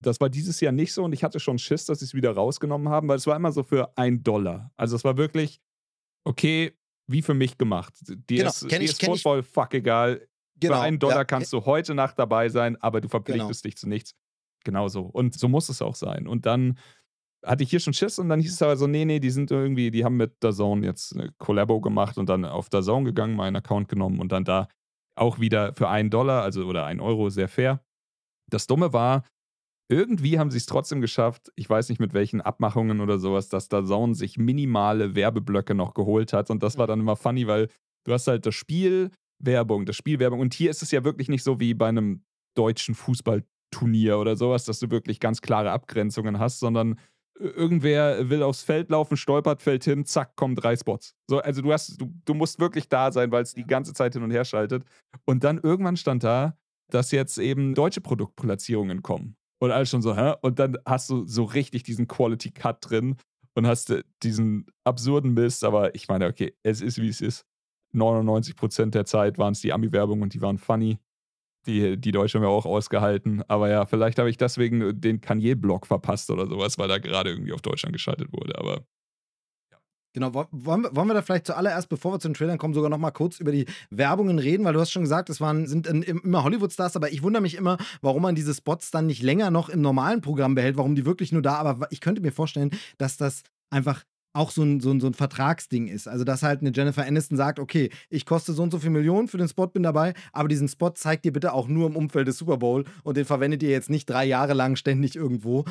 Das 0.00 0.20
war 0.20 0.28
dieses 0.28 0.60
Jahr 0.60 0.72
nicht 0.72 0.92
so 0.92 1.04
und 1.04 1.12
ich 1.12 1.24
hatte 1.24 1.40
schon 1.40 1.58
Schiss, 1.58 1.86
dass 1.86 1.98
sie 1.98 2.04
es 2.04 2.14
wieder 2.14 2.32
rausgenommen 2.32 2.88
haben, 2.88 3.08
weil 3.08 3.16
es 3.16 3.26
war 3.26 3.34
immer 3.34 3.50
so 3.50 3.64
für 3.64 3.96
ein 3.96 4.22
Dollar. 4.22 4.70
Also 4.76 4.94
es 4.94 5.02
war 5.02 5.16
wirklich, 5.16 5.60
okay, 6.24 6.77
wie 7.08 7.22
für 7.22 7.34
mich 7.34 7.58
gemacht. 7.58 7.94
Dir 8.06 8.38
Genau, 8.38 8.48
ist, 8.50 8.70
dir 8.70 8.76
ich- 8.80 8.90
ist 8.90 8.98
kenn 9.00 9.12
ich- 9.14 9.22
Football 9.22 9.42
fuck 9.42 9.74
egal. 9.74 10.26
für 10.60 10.76
einen 10.78 10.98
Dollar 10.98 11.18
ja. 11.18 11.24
kannst 11.24 11.52
du 11.52 11.64
heute 11.64 11.94
Nacht 11.94 12.18
dabei 12.18 12.48
sein, 12.48 12.76
aber 12.82 13.00
du 13.00 13.06
Genau. 13.08 13.10
verpflichtest 13.22 13.64
dich 13.64 13.76
zu 13.76 13.88
nichts. 13.88 14.14
Genauso. 14.64 15.02
Und 15.02 15.38
so 15.38 15.48
muss 15.48 15.68
es 15.68 15.80
auch 15.82 15.94
sein. 15.94 16.26
Und 16.26 16.46
dann 16.46 16.78
hatte 17.46 17.62
ich 17.62 17.70
hier 17.70 17.78
schon 17.78 17.92
Schiss 17.94 18.18
und 18.18 18.28
dann 18.28 18.40
hieß 18.40 18.52
es 18.54 18.62
aber 18.62 18.76
so, 18.76 18.88
nee, 18.88 19.04
nee, 19.04 19.20
die 19.20 19.30
sind 19.30 19.50
irgendwie, 19.52 19.92
die 19.92 20.04
haben 20.04 20.16
mit 20.16 20.34
DAZN 20.42 20.82
jetzt 20.82 21.14
eine 21.14 21.30
Collabo 21.38 21.80
gemacht 21.80 22.18
und 22.18 22.28
dann 22.28 22.44
auf 22.44 22.68
DAZN 22.68 23.04
gegangen, 23.04 23.36
meinen 23.36 23.54
Account 23.54 23.88
genommen 23.88 24.18
und 24.20 24.32
dann 24.32 24.44
da 24.44 24.66
auch 25.14 25.38
wieder 25.38 25.72
für 25.74 25.88
einen 25.88 26.10
Dollar, 26.10 26.42
also 26.42 26.64
oder 26.64 26.84
einen 26.86 26.98
Euro, 27.00 27.30
sehr 27.30 27.48
fair. 27.48 27.80
Das 28.50 28.66
Dumme 28.66 28.92
war, 28.92 29.22
irgendwie 29.88 30.38
haben 30.38 30.50
sie 30.50 30.58
es 30.58 30.66
trotzdem 30.66 31.00
geschafft, 31.00 31.50
ich 31.56 31.68
weiß 31.68 31.88
nicht 31.88 31.98
mit 31.98 32.12
welchen 32.12 32.40
Abmachungen 32.40 33.00
oder 33.00 33.18
sowas, 33.18 33.48
dass 33.48 33.68
DAZN 33.68 34.14
sich 34.14 34.36
minimale 34.36 35.14
Werbeblöcke 35.14 35.74
noch 35.74 35.94
geholt 35.94 36.32
hat 36.32 36.50
und 36.50 36.62
das 36.62 36.76
war 36.78 36.86
dann 36.86 37.00
immer 37.00 37.16
funny, 37.16 37.46
weil 37.46 37.68
du 38.04 38.12
hast 38.12 38.26
halt 38.26 38.44
das 38.44 38.54
Spiel, 38.54 39.10
Werbung, 39.38 39.86
das 39.86 39.96
Spiel, 39.96 40.18
Werbung 40.18 40.40
und 40.40 40.52
hier 40.52 40.70
ist 40.70 40.82
es 40.82 40.90
ja 40.90 41.04
wirklich 41.04 41.28
nicht 41.28 41.42
so 41.42 41.58
wie 41.58 41.72
bei 41.74 41.88
einem 41.88 42.22
deutschen 42.54 42.94
Fußballturnier 42.94 44.18
oder 44.18 44.36
sowas, 44.36 44.64
dass 44.64 44.78
du 44.78 44.90
wirklich 44.90 45.20
ganz 45.20 45.40
klare 45.40 45.70
Abgrenzungen 45.70 46.38
hast, 46.38 46.60
sondern 46.60 46.98
irgendwer 47.38 48.28
will 48.28 48.42
aufs 48.42 48.62
Feld 48.62 48.90
laufen, 48.90 49.16
stolpert, 49.16 49.62
fällt 49.62 49.84
hin, 49.84 50.04
zack, 50.04 50.36
kommen 50.36 50.56
drei 50.56 50.76
Spots. 50.76 51.14
So, 51.28 51.38
also 51.38 51.62
du 51.62 51.72
hast, 51.72 52.00
du, 52.00 52.12
du 52.24 52.34
musst 52.34 52.58
wirklich 52.58 52.88
da 52.88 53.12
sein, 53.12 53.30
weil 53.30 53.42
es 53.42 53.54
die 53.54 53.66
ganze 53.66 53.94
Zeit 53.94 54.14
hin 54.14 54.22
und 54.22 54.30
her 54.30 54.44
schaltet. 54.44 54.84
Und 55.24 55.44
dann 55.44 55.58
irgendwann 55.58 55.96
stand 55.96 56.24
da, 56.24 56.58
dass 56.90 57.12
jetzt 57.12 57.38
eben 57.38 57.74
deutsche 57.74 58.00
Produktplatzierungen 58.00 59.02
kommen. 59.02 59.36
Und 59.60 59.70
alles 59.72 59.90
schon 59.90 60.02
so, 60.02 60.16
hä? 60.16 60.34
Und 60.42 60.58
dann 60.58 60.78
hast 60.86 61.10
du 61.10 61.26
so 61.26 61.44
richtig 61.44 61.82
diesen 61.82 62.06
Quality 62.06 62.52
Cut 62.52 62.78
drin 62.80 63.16
und 63.54 63.66
hast 63.66 63.90
äh, 63.90 64.04
diesen 64.22 64.66
absurden 64.84 65.34
Mist, 65.34 65.64
aber 65.64 65.94
ich 65.94 66.08
meine, 66.08 66.26
okay, 66.26 66.54
es 66.62 66.80
ist 66.80 67.00
wie 67.00 67.08
es 67.08 67.20
ist. 67.20 67.44
99% 67.94 68.90
der 68.90 69.04
Zeit 69.04 69.38
waren 69.38 69.52
es 69.52 69.60
die 69.60 69.72
Ami-Werbung 69.72 70.22
und 70.22 70.34
die 70.34 70.42
waren 70.42 70.58
funny. 70.58 70.98
Die, 71.66 71.98
die 71.98 72.12
Deutsche 72.12 72.38
haben 72.38 72.44
ja 72.44 72.50
auch 72.50 72.66
ausgehalten. 72.66 73.42
Aber 73.48 73.68
ja, 73.68 73.84
vielleicht 73.84 74.18
habe 74.18 74.30
ich 74.30 74.36
deswegen 74.36 75.00
den 75.00 75.20
Kanye-Block 75.20 75.86
verpasst 75.86 76.30
oder 76.30 76.46
sowas, 76.46 76.78
weil 76.78 76.88
da 76.88 76.98
gerade 76.98 77.30
irgendwie 77.30 77.52
auf 77.52 77.62
Deutschland 77.62 77.92
geschaltet 77.92 78.32
wurde. 78.32 78.58
Aber 78.58 78.84
Genau, 80.14 80.32
wo- 80.34 80.46
wollen 80.50 80.82
wir, 80.82 80.96
wollen 80.96 81.06
wir 81.08 81.14
da 81.14 81.22
vielleicht 81.22 81.46
zuallererst, 81.46 81.88
bevor 81.88 82.12
wir 82.14 82.18
zu 82.18 82.28
den 82.28 82.34
Trailern 82.34 82.58
kommen, 82.58 82.74
sogar 82.74 82.90
noch 82.90 82.98
mal 82.98 83.10
kurz 83.10 83.40
über 83.40 83.52
die 83.52 83.66
Werbungen 83.90 84.38
reden, 84.38 84.64
weil 84.64 84.72
du 84.72 84.80
hast 84.80 84.90
schon 84.90 85.02
gesagt, 85.02 85.28
es 85.30 85.40
waren, 85.40 85.66
sind 85.66 85.86
in- 85.86 86.02
immer 86.02 86.44
Hollywood-Stars, 86.44 86.96
aber 86.96 87.12
ich 87.12 87.22
wundere 87.22 87.42
mich 87.42 87.54
immer, 87.56 87.76
warum 88.00 88.22
man 88.22 88.34
diese 88.34 88.54
Spots 88.54 88.90
dann 88.90 89.06
nicht 89.06 89.22
länger 89.22 89.50
noch 89.50 89.68
im 89.68 89.80
normalen 89.82 90.20
Programm 90.22 90.54
behält, 90.54 90.76
warum 90.76 90.94
die 90.94 91.04
wirklich 91.06 91.30
nur 91.30 91.42
da, 91.42 91.56
aber 91.56 91.86
ich 91.90 92.00
könnte 92.00 92.22
mir 92.22 92.32
vorstellen, 92.32 92.70
dass 92.96 93.16
das 93.18 93.42
einfach 93.70 94.04
auch 94.34 94.50
so 94.50 94.62
ein, 94.62 94.80
so, 94.80 94.90
ein, 94.90 95.00
so 95.00 95.06
ein 95.08 95.14
Vertragsding 95.14 95.88
ist. 95.88 96.06
Also, 96.06 96.22
dass 96.24 96.42
halt 96.42 96.60
eine 96.60 96.70
Jennifer 96.72 97.04
Aniston 97.04 97.36
sagt, 97.36 97.58
okay, 97.58 97.90
ich 98.08 98.24
koste 98.24 98.52
so 98.52 98.62
und 98.62 98.70
so 98.70 98.78
viel 98.78 98.90
Millionen 98.90 99.26
für 99.26 99.38
den 99.38 99.48
Spot, 99.48 99.66
bin 99.66 99.82
dabei, 99.82 100.14
aber 100.32 100.48
diesen 100.48 100.68
Spot 100.68 100.90
zeigt 100.90 101.26
ihr 101.26 101.32
bitte 101.32 101.52
auch 101.52 101.66
nur 101.66 101.86
im 101.88 101.96
Umfeld 101.96 102.28
des 102.28 102.38
Super 102.38 102.58
Bowl 102.58 102.84
und 103.04 103.16
den 103.16 103.24
verwendet 103.24 103.62
ihr 103.62 103.70
jetzt 103.70 103.90
nicht 103.90 104.08
drei 104.08 104.24
Jahre 104.26 104.54
lang 104.54 104.76
ständig 104.76 105.16
irgendwo. 105.16 105.64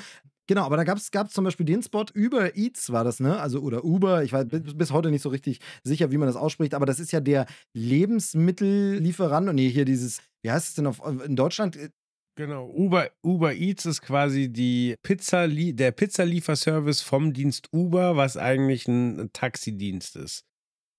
Genau, 0.48 0.64
aber 0.64 0.78
da 0.78 0.86
gab 0.86 0.98
es 0.98 1.12
zum 1.34 1.44
Beispiel 1.44 1.66
den 1.66 1.84
Spot, 1.84 2.06
Uber 2.16 2.56
Eats 2.56 2.92
war 2.92 3.04
das, 3.04 3.20
ne? 3.20 3.38
Also, 3.38 3.60
oder 3.60 3.84
Uber, 3.84 4.24
ich 4.24 4.32
weiß 4.32 4.46
bis, 4.50 4.92
heute 4.92 5.12
nicht 5.12 5.22
so 5.22 5.30
richtig 5.30 5.60
sicher, 5.84 6.10
wie 6.12 6.18
man 6.18 6.28
das 6.28 6.38
ausspricht, 6.38 6.74
aber 6.74 6.86
das 6.86 7.02
ist 7.02 7.12
ja 7.12 7.20
der 7.20 7.46
Lebensmittellieferant. 7.74 9.50
Und 9.50 9.56
nee, 9.56 9.70
hier 9.70 9.84
dieses, 9.84 10.22
wie 10.44 10.52
heißt 10.52 10.70
es 10.70 10.74
denn 10.76 10.88
auf, 10.88 11.02
in 11.06 11.36
Deutschland? 11.36 11.78
Genau, 12.38 12.70
Uber, 12.70 13.10
Uber 13.24 13.54
Eats 13.56 13.86
ist 13.86 14.02
quasi 14.02 14.48
die 14.48 14.96
Pizza, 15.04 15.48
der 15.48 15.92
Pizzalieferservice 15.92 17.02
vom 17.02 17.34
Dienst 17.34 17.68
Uber, 17.74 18.16
was 18.16 18.38
eigentlich 18.38 18.88
ein 18.88 19.32
Taxidienst 19.34 20.16
ist. 20.16 20.46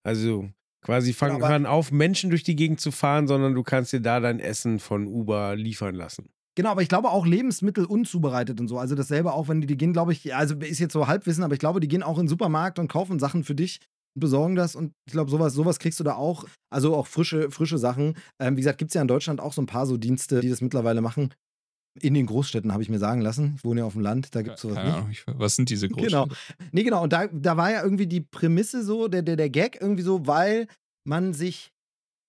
Also 0.04 0.50
quasi 0.84 1.12
fangen 1.12 1.46
hören 1.46 1.64
auf, 1.64 1.90
Menschen 1.90 2.30
durch 2.30 2.42
die 2.42 2.56
Gegend 2.56 2.80
zu 2.80 2.90
fahren, 2.90 3.26
sondern 3.28 3.54
du 3.54 3.62
kannst 3.62 3.92
dir 3.92 4.00
da 4.00 4.20
dein 4.20 4.40
Essen 4.40 4.78
von 4.78 5.06
Uber 5.06 5.56
liefern 5.56 5.94
lassen. 5.94 6.28
Genau, 6.58 6.70
aber 6.70 6.82
ich 6.82 6.88
glaube 6.88 7.10
auch 7.10 7.24
Lebensmittel 7.24 7.84
unzubereitet 7.84 8.58
und 8.58 8.66
so. 8.66 8.78
Also 8.80 8.96
dasselbe 8.96 9.32
auch, 9.32 9.46
wenn 9.46 9.60
die, 9.60 9.68
die 9.68 9.76
gehen, 9.76 9.92
glaube 9.92 10.10
ich, 10.10 10.34
also 10.34 10.56
ist 10.56 10.80
jetzt 10.80 10.92
so 10.92 11.06
Halbwissen, 11.06 11.44
aber 11.44 11.52
ich 11.52 11.60
glaube, 11.60 11.78
die 11.78 11.86
gehen 11.86 12.02
auch 12.02 12.18
in 12.18 12.24
den 12.24 12.28
Supermarkt 12.28 12.80
und 12.80 12.88
kaufen 12.88 13.20
Sachen 13.20 13.44
für 13.44 13.54
dich 13.54 13.78
und 14.16 14.20
besorgen 14.22 14.56
das. 14.56 14.74
Und 14.74 14.92
ich 15.06 15.12
glaube, 15.12 15.30
sowas, 15.30 15.54
sowas 15.54 15.78
kriegst 15.78 16.00
du 16.00 16.04
da 16.04 16.16
auch. 16.16 16.46
Also 16.68 16.96
auch 16.96 17.06
frische, 17.06 17.52
frische 17.52 17.78
Sachen. 17.78 18.16
Ähm, 18.40 18.56
wie 18.56 18.62
gesagt, 18.62 18.78
gibt 18.78 18.90
es 18.90 18.96
ja 18.96 19.02
in 19.02 19.06
Deutschland 19.06 19.40
auch 19.40 19.52
so 19.52 19.62
ein 19.62 19.66
paar 19.66 19.86
so 19.86 19.96
Dienste, 19.96 20.40
die 20.40 20.48
das 20.48 20.60
mittlerweile 20.60 21.00
machen. 21.00 21.32
In 22.00 22.14
den 22.14 22.26
Großstädten, 22.26 22.72
habe 22.72 22.82
ich 22.82 22.88
mir 22.88 22.98
sagen 22.98 23.20
lassen. 23.20 23.54
Ich 23.58 23.64
wohne 23.64 23.82
ja 23.82 23.86
auf 23.86 23.92
dem 23.92 24.02
Land, 24.02 24.34
da 24.34 24.42
gibt 24.42 24.56
es 24.56 24.62
sowas 24.62 24.78
keine 24.78 24.88
nicht. 24.88 24.98
Ahnung, 24.98 25.10
ich, 25.12 25.24
was 25.28 25.54
sind 25.54 25.70
diese 25.70 25.86
Genau. 25.88 26.26
Großstädte? 26.26 26.68
Nee, 26.72 26.82
genau. 26.82 27.04
Und 27.04 27.12
da, 27.12 27.28
da 27.28 27.56
war 27.56 27.70
ja 27.70 27.84
irgendwie 27.84 28.08
die 28.08 28.22
Prämisse 28.22 28.82
so, 28.82 29.06
der, 29.06 29.22
der, 29.22 29.36
der 29.36 29.48
Gag 29.48 29.80
irgendwie 29.80 30.02
so, 30.02 30.26
weil 30.26 30.66
man 31.04 31.34
sich. 31.34 31.70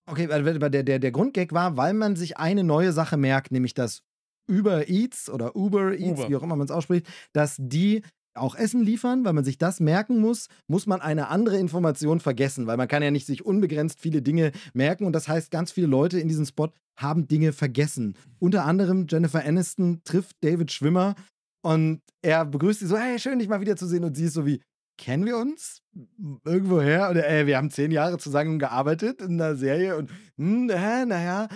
Okay, 0.05 0.27
der, 0.27 0.83
der, 0.83 0.99
der 0.99 1.11
Grundgag 1.11 1.51
war, 1.51 1.77
weil 1.77 1.95
man 1.95 2.15
sich 2.15 2.37
eine 2.37 2.63
neue 2.63 2.93
Sache 2.93 3.17
merkt, 3.17 3.51
nämlich 3.51 3.73
dass 3.73 4.03
Uber 4.49 4.89
Eats 4.89 5.29
oder 5.29 5.55
Uber 5.55 5.93
Eats, 5.93 6.19
Uber. 6.19 6.29
wie 6.29 6.35
auch 6.35 6.43
immer 6.43 6.55
man 6.55 6.65
es 6.65 6.71
ausspricht, 6.71 7.07
dass 7.33 7.55
die 7.59 8.01
auch 8.35 8.55
Essen 8.55 8.83
liefern, 8.83 9.25
weil 9.25 9.33
man 9.33 9.43
sich 9.43 9.57
das 9.57 9.79
merken 9.79 10.19
muss, 10.19 10.47
muss 10.67 10.87
man 10.87 11.01
eine 11.01 11.27
andere 11.29 11.57
Information 11.57 12.19
vergessen, 12.19 12.67
weil 12.67 12.77
man 12.77 12.87
kann 12.87 13.03
ja 13.03 13.11
nicht 13.11 13.25
sich 13.25 13.45
unbegrenzt 13.45 13.99
viele 13.99 14.21
Dinge 14.21 14.51
merken 14.73 15.05
und 15.05 15.13
das 15.13 15.27
heißt, 15.27 15.51
ganz 15.51 15.71
viele 15.71 15.87
Leute 15.87 16.19
in 16.19 16.27
diesem 16.27 16.45
Spot 16.45 16.69
haben 16.97 17.27
Dinge 17.27 17.53
vergessen. 17.53 18.15
Unter 18.39 18.65
anderem 18.65 19.07
Jennifer 19.09 19.43
Aniston 19.43 20.01
trifft 20.03 20.35
David 20.41 20.71
Schwimmer 20.71 21.15
und 21.61 22.01
er 22.21 22.45
begrüßt 22.45 22.79
sie 22.79 22.87
so, 22.87 22.97
hey, 22.97 23.19
schön, 23.19 23.39
dich 23.39 23.49
mal 23.49 23.61
wiederzusehen. 23.61 24.03
Und 24.03 24.15
sie 24.15 24.25
ist 24.25 24.33
so 24.33 24.45
wie, 24.45 24.61
kennen 24.97 25.25
wir 25.25 25.37
uns? 25.37 25.81
Irgendwoher? 26.45 27.09
Oder 27.09 27.27
ey, 27.27 27.47
wir 27.47 27.57
haben 27.57 27.71
zehn 27.71 27.91
Jahre 27.91 28.17
zusammen 28.17 28.59
gearbeitet 28.59 29.21
in 29.21 29.41
einer 29.41 29.55
Serie 29.55 29.97
und 29.97 30.09
hm, 30.37 30.65
naja. 30.67 31.47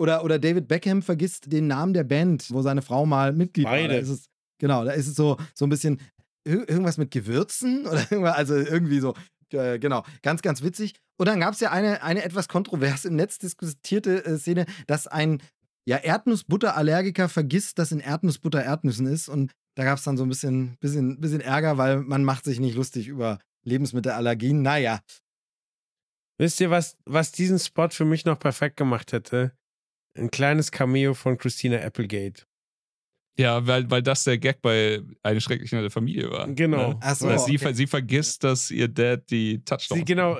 Oder, 0.00 0.24
oder 0.24 0.38
David 0.38 0.66
Beckham 0.66 1.02
vergisst 1.02 1.52
den 1.52 1.66
Namen 1.66 1.92
der 1.92 2.04
Band, 2.04 2.50
wo 2.50 2.62
seine 2.62 2.80
Frau 2.80 3.04
mal 3.04 3.32
Mitglied 3.34 3.66
war. 3.66 3.72
Beide. 3.72 3.88
Da 3.94 4.00
ist 4.00 4.08
es, 4.08 4.30
genau, 4.58 4.82
da 4.84 4.92
ist 4.92 5.06
es 5.06 5.14
so, 5.14 5.36
so 5.54 5.66
ein 5.66 5.68
bisschen 5.68 6.00
ir- 6.48 6.66
irgendwas 6.68 6.96
mit 6.96 7.10
Gewürzen 7.10 7.86
oder 7.86 8.00
irgendwas, 8.10 8.36
also 8.36 8.56
irgendwie 8.56 9.00
so, 9.00 9.14
äh, 9.52 9.78
genau, 9.78 10.02
ganz, 10.22 10.40
ganz 10.40 10.62
witzig. 10.62 10.94
Und 11.18 11.26
dann 11.28 11.38
gab 11.40 11.52
es 11.52 11.60
ja 11.60 11.70
eine, 11.70 12.02
eine 12.02 12.24
etwas 12.24 12.48
kontrovers 12.48 13.04
im 13.04 13.14
Netz 13.16 13.38
diskutierte 13.38 14.24
äh, 14.24 14.38
Szene, 14.38 14.64
dass 14.86 15.06
ein 15.06 15.42
ja, 15.86 15.98
Erdnussbutterallergiker 15.98 17.28
vergisst, 17.28 17.78
dass 17.78 17.92
in 17.92 18.00
Erdnussbutter 18.00 18.62
Erdnüssen 18.62 19.06
ist. 19.06 19.28
Und 19.28 19.52
da 19.76 19.84
gab 19.84 19.98
es 19.98 20.04
dann 20.04 20.16
so 20.16 20.22
ein 20.22 20.30
bisschen, 20.30 20.76
bisschen, 20.80 21.20
bisschen 21.20 21.42
Ärger, 21.42 21.76
weil 21.76 22.00
man 22.00 22.24
macht 22.24 22.44
sich 22.44 22.58
nicht 22.58 22.74
lustig 22.74 23.06
über 23.08 23.38
Lebensmittelallergien. 23.64 24.62
Naja, 24.62 25.00
Wisst 26.38 26.58
ihr, 26.60 26.70
was, 26.70 26.96
was 27.04 27.32
diesen 27.32 27.58
Spot 27.58 27.90
für 27.90 28.06
mich 28.06 28.24
noch 28.24 28.38
perfekt 28.38 28.78
gemacht 28.78 29.12
hätte? 29.12 29.52
Ein 30.16 30.30
kleines 30.30 30.70
Cameo 30.70 31.14
von 31.14 31.38
Christina 31.38 31.78
Applegate. 31.78 32.44
Ja, 33.38 33.66
weil, 33.66 33.90
weil 33.90 34.02
das 34.02 34.24
der 34.24 34.36
Gag 34.36 34.60
bei 34.60 35.00
Eine 35.22 35.40
schrecklich 35.40 35.72
nette 35.72 35.88
Familie 35.88 36.30
war. 36.30 36.46
Genau. 36.48 36.92
Ne? 36.94 37.14
So, 37.14 37.26
Weil 37.26 37.38
sie, 37.38 37.56
okay. 37.56 37.72
sie 37.72 37.86
vergisst, 37.86 38.44
dass 38.44 38.70
ihr 38.70 38.88
Dad 38.88 39.30
die 39.30 39.64
Touchdowns 39.64 39.98
Sie, 40.00 40.04
genau, 40.04 40.36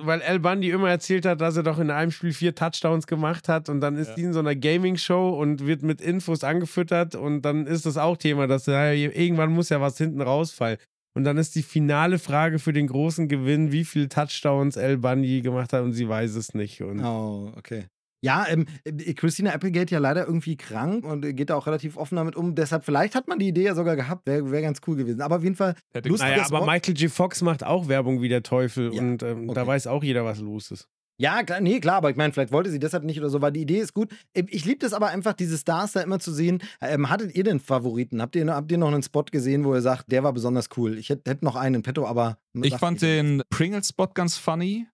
weil 0.00 0.22
Al 0.22 0.40
Bundy 0.40 0.70
immer 0.70 0.88
erzählt 0.88 1.26
hat, 1.26 1.42
dass 1.42 1.56
er 1.56 1.62
doch 1.62 1.78
in 1.78 1.90
einem 1.90 2.10
Spiel 2.10 2.32
vier 2.32 2.54
Touchdowns 2.54 3.06
gemacht 3.06 3.48
hat 3.48 3.68
und 3.68 3.80
dann 3.80 3.96
ist 3.96 4.08
Ja. 4.08 4.14
die 4.14 4.22
in 4.22 4.32
so 4.32 4.38
einer 4.38 4.54
Gaming-Show 4.56 5.30
und 5.30 5.66
wird 5.66 5.82
mit 5.82 6.00
Infos 6.00 6.42
angefüttert 6.42 7.14
und 7.16 7.42
dann 7.42 7.66
ist 7.66 7.84
das 7.84 7.98
auch 7.98 8.16
Thema, 8.16 8.46
dass 8.46 8.64
ja, 8.64 8.92
irgendwann 8.92 9.52
muss 9.52 9.68
ja 9.68 9.80
was 9.82 9.98
hinten 9.98 10.22
rausfallen. 10.22 10.78
Und 11.14 11.24
dann 11.24 11.36
ist 11.36 11.54
die 11.54 11.62
finale 11.62 12.18
Frage 12.18 12.58
für 12.60 12.72
den 12.72 12.86
großen 12.86 13.28
Gewinn, 13.28 13.72
wie 13.72 13.84
viele 13.84 14.08
Touchdowns 14.08 14.78
Al 14.78 14.96
Bundy 14.98 15.42
gemacht 15.42 15.72
hat 15.72 15.82
und 15.82 15.92
sie 15.92 16.08
weiß 16.08 16.34
es 16.36 16.54
nicht. 16.54 16.80
Und 16.80 17.00
oh, 17.04 17.52
okay. 17.56 17.86
Ja, 18.20 18.46
ähm, 18.48 18.66
äh, 18.84 19.14
Christina 19.14 19.52
Applegate 19.52 19.92
ja 19.92 20.00
leider 20.00 20.26
irgendwie 20.26 20.56
krank 20.56 21.04
und 21.04 21.22
geht 21.36 21.50
da 21.50 21.54
auch 21.54 21.66
relativ 21.66 21.96
offen 21.96 22.16
damit 22.16 22.36
um. 22.36 22.54
Deshalb, 22.54 22.84
vielleicht 22.84 23.14
hat 23.14 23.28
man 23.28 23.38
die 23.38 23.48
Idee 23.48 23.64
ja 23.64 23.74
sogar 23.74 23.96
gehabt, 23.96 24.26
wäre 24.26 24.50
wär 24.50 24.62
ganz 24.62 24.80
cool 24.86 24.96
gewesen. 24.96 25.20
Aber 25.20 25.36
auf 25.36 25.44
jeden 25.44 25.56
Fall. 25.56 25.74
Hätte 25.92 26.10
naja, 26.12 26.44
aber 26.46 26.66
Michael 26.66 26.94
G. 26.94 27.08
Fox 27.08 27.42
macht 27.42 27.64
auch 27.64 27.88
Werbung 27.88 28.20
wie 28.20 28.28
der 28.28 28.42
Teufel 28.42 28.92
ja, 28.92 29.00
und 29.00 29.22
ähm, 29.22 29.48
okay. 29.48 29.54
da 29.54 29.66
weiß 29.66 29.86
auch 29.86 30.02
jeder, 30.02 30.24
was 30.24 30.40
los 30.40 30.70
ist. 30.70 30.88
Ja, 31.20 31.42
klar, 31.42 31.60
nee, 31.60 31.80
klar, 31.80 31.96
aber 31.96 32.10
ich 32.10 32.16
meine, 32.16 32.32
vielleicht 32.32 32.52
wollte 32.52 32.70
sie 32.70 32.78
deshalb 32.78 33.02
nicht 33.02 33.18
oder 33.18 33.28
so, 33.28 33.42
weil 33.42 33.50
die 33.50 33.62
Idee 33.62 33.80
ist 33.80 33.92
gut. 33.92 34.12
Ähm, 34.34 34.46
ich 34.50 34.64
liebe 34.64 34.78
das 34.78 34.92
aber 34.92 35.08
einfach, 35.08 35.32
diese 35.32 35.58
Stars 35.58 35.92
da 35.92 36.00
immer 36.00 36.20
zu 36.20 36.32
sehen. 36.32 36.62
Ähm, 36.80 37.10
hattet 37.10 37.34
ihr 37.34 37.42
denn 37.42 37.58
Favoriten? 37.58 38.22
Habt 38.22 38.36
ihr, 38.36 38.46
habt 38.54 38.70
ihr 38.70 38.78
noch 38.78 38.92
einen 38.92 39.02
Spot 39.02 39.24
gesehen, 39.24 39.64
wo 39.64 39.74
ihr 39.74 39.80
sagt, 39.80 40.12
der 40.12 40.22
war 40.22 40.32
besonders 40.32 40.68
cool? 40.76 40.96
Ich 40.96 41.08
hätte 41.08 41.28
hätt 41.30 41.42
noch 41.42 41.56
einen 41.56 41.76
in 41.76 41.82
petto, 41.82 42.06
aber. 42.06 42.38
Ich 42.62 42.76
fand 42.76 43.02
den 43.02 43.42
Pringles-Spot 43.50 44.08
ganz 44.14 44.36
funny, 44.36 44.86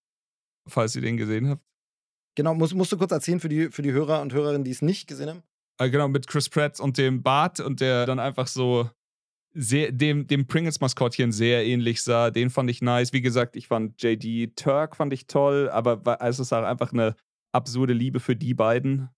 falls 0.66 0.96
ihr 0.96 1.02
den 1.02 1.18
gesehen 1.18 1.48
habt. 1.48 1.62
Genau, 2.36 2.54
musst, 2.54 2.74
musst 2.74 2.92
du 2.92 2.96
kurz 2.96 3.12
erzählen 3.12 3.40
für 3.40 3.48
die, 3.48 3.70
für 3.70 3.82
die 3.82 3.92
Hörer 3.92 4.20
und 4.20 4.32
Hörerinnen, 4.32 4.64
die 4.64 4.70
es 4.70 4.82
nicht 4.82 5.06
gesehen 5.06 5.28
haben? 5.28 5.42
Äh, 5.78 5.90
genau, 5.90 6.08
mit 6.08 6.26
Chris 6.26 6.48
Pratt 6.48 6.80
und 6.80 6.98
dem 6.98 7.22
Bart 7.22 7.60
und 7.60 7.80
der 7.80 8.06
dann 8.06 8.18
einfach 8.18 8.46
so 8.46 8.90
sehr, 9.54 9.92
dem, 9.92 10.26
dem 10.26 10.46
Pringles-Maskottchen 10.46 11.30
sehr 11.30 11.64
ähnlich 11.64 12.02
sah. 12.02 12.30
Den 12.30 12.50
fand 12.50 12.70
ich 12.70 12.82
nice. 12.82 13.12
Wie 13.12 13.22
gesagt, 13.22 13.56
ich 13.56 13.68
fand 13.68 14.02
JD 14.02 14.56
Turk 14.56 14.96
fand 14.96 15.12
ich 15.12 15.26
toll, 15.26 15.70
aber 15.70 16.20
es 16.20 16.40
ist 16.40 16.52
auch 16.52 16.64
einfach 16.64 16.92
eine 16.92 17.14
absurde 17.52 17.92
Liebe 17.92 18.18
für 18.18 18.34
die 18.34 18.54
beiden. 18.54 19.08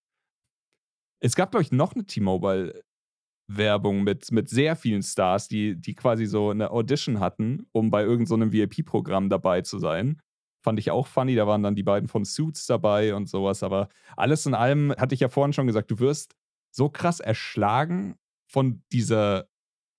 Es 1.22 1.34
gab, 1.34 1.50
glaube 1.50 1.62
ich, 1.62 1.72
noch 1.72 1.94
eine 1.94 2.04
T-Mobile-Werbung 2.04 4.04
mit, 4.04 4.30
mit 4.30 4.50
sehr 4.50 4.76
vielen 4.76 5.02
Stars, 5.02 5.48
die, 5.48 5.80
die 5.80 5.94
quasi 5.94 6.26
so 6.26 6.50
eine 6.50 6.70
Audition 6.70 7.20
hatten, 7.20 7.66
um 7.72 7.90
bei 7.90 8.02
irgendeinem 8.02 8.50
so 8.50 8.52
VIP-Programm 8.52 9.30
dabei 9.30 9.62
zu 9.62 9.78
sein. 9.78 10.20
Fand 10.66 10.80
ich 10.80 10.90
auch 10.90 11.06
funny. 11.06 11.36
Da 11.36 11.46
waren 11.46 11.62
dann 11.62 11.76
die 11.76 11.84
beiden 11.84 12.08
von 12.08 12.24
Suits 12.24 12.66
dabei 12.66 13.14
und 13.14 13.28
sowas. 13.28 13.62
Aber 13.62 13.88
alles 14.16 14.46
in 14.46 14.54
allem, 14.54 14.92
hatte 14.98 15.14
ich 15.14 15.20
ja 15.20 15.28
vorhin 15.28 15.52
schon 15.52 15.68
gesagt, 15.68 15.92
du 15.92 16.00
wirst 16.00 16.34
so 16.72 16.88
krass 16.88 17.20
erschlagen 17.20 18.16
von 18.50 18.82
dieser 18.90 19.46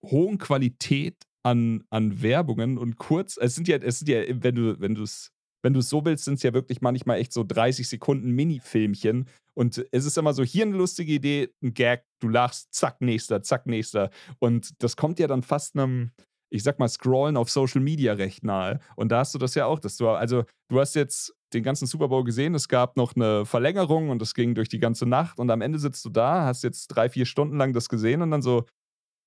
hohen 0.03 0.37
Qualität 0.39 1.25
an, 1.43 1.85
an 1.89 2.21
Werbungen 2.21 2.77
und 2.77 2.97
kurz, 2.97 3.37
es 3.37 3.55
sind 3.55 3.69
ja, 3.69 3.77
es 3.77 3.99
sind 3.99 4.09
ja, 4.09 4.23
wenn 4.27 4.55
du, 4.55 5.03
es 5.03 5.31
wenn 5.63 5.71
du 5.73 5.79
es 5.79 5.87
so 5.87 6.03
willst, 6.03 6.25
sind 6.25 6.33
es 6.33 6.43
ja 6.43 6.53
wirklich 6.53 6.81
manchmal 6.81 7.19
echt 7.19 7.31
so 7.31 7.45
30 7.45 7.87
Sekunden 7.87 8.31
Mini-Filmchen. 8.31 9.29
Und 9.53 9.85
es 9.91 10.05
ist 10.05 10.17
immer 10.17 10.33
so, 10.33 10.43
hier 10.43 10.65
eine 10.65 10.75
lustige 10.75 11.13
Idee, 11.13 11.49
ein 11.63 11.73
Gag, 11.73 12.03
du 12.19 12.27
lachst, 12.27 12.73
zack, 12.73 12.99
nächster, 12.99 13.41
zack, 13.41 13.67
nächster. 13.67 14.09
Und 14.39 14.83
das 14.83 14.97
kommt 14.97 15.17
ja 15.17 15.27
dann 15.27 15.43
fast 15.43 15.77
einem, 15.77 16.11
ich 16.49 16.63
sag 16.63 16.79
mal, 16.79 16.87
Scrollen 16.87 17.37
auf 17.37 17.49
Social 17.49 17.81
Media 17.81 18.13
recht 18.13 18.43
nahe. 18.43 18.79
Und 18.95 19.11
da 19.11 19.19
hast 19.19 19.33
du 19.33 19.37
das 19.37 19.55
ja 19.55 19.65
auch, 19.65 19.79
dass 19.79 19.97
du, 19.97 20.09
also 20.09 20.43
du 20.69 20.79
hast 20.79 20.95
jetzt 20.95 21.33
den 21.53 21.63
ganzen 21.63 21.87
Super 21.87 22.07
Bowl 22.09 22.23
gesehen, 22.23 22.55
es 22.55 22.67
gab 22.67 22.97
noch 22.97 23.15
eine 23.15 23.45
Verlängerung 23.45 24.09
und 24.09 24.21
das 24.21 24.33
ging 24.33 24.55
durch 24.55 24.69
die 24.69 24.79
ganze 24.79 25.05
Nacht 25.05 25.39
und 25.39 25.49
am 25.49 25.61
Ende 25.61 25.79
sitzt 25.79 26.03
du 26.05 26.09
da, 26.09 26.45
hast 26.45 26.63
jetzt 26.63 26.87
drei, 26.87 27.09
vier 27.09 27.25
Stunden 27.25 27.57
lang 27.57 27.73
das 27.73 27.89
gesehen 27.89 28.21
und 28.21 28.31
dann 28.31 28.41
so, 28.41 28.65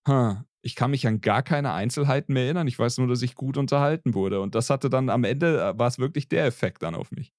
hm, 0.06 0.44
ich 0.62 0.74
kann 0.74 0.90
mich 0.90 1.06
an 1.06 1.20
gar 1.20 1.42
keine 1.42 1.72
Einzelheiten 1.72 2.32
mehr 2.32 2.44
erinnern. 2.44 2.68
Ich 2.68 2.78
weiß 2.78 2.98
nur, 2.98 3.08
dass 3.08 3.22
ich 3.22 3.34
gut 3.34 3.56
unterhalten 3.56 4.14
wurde. 4.14 4.40
Und 4.40 4.54
das 4.54 4.70
hatte 4.70 4.90
dann 4.90 5.08
am 5.08 5.24
Ende, 5.24 5.60
äh, 5.60 5.78
war 5.78 5.88
es 5.88 5.98
wirklich 5.98 6.28
der 6.28 6.46
Effekt 6.46 6.82
dann 6.82 6.94
auf 6.94 7.10
mich. 7.12 7.32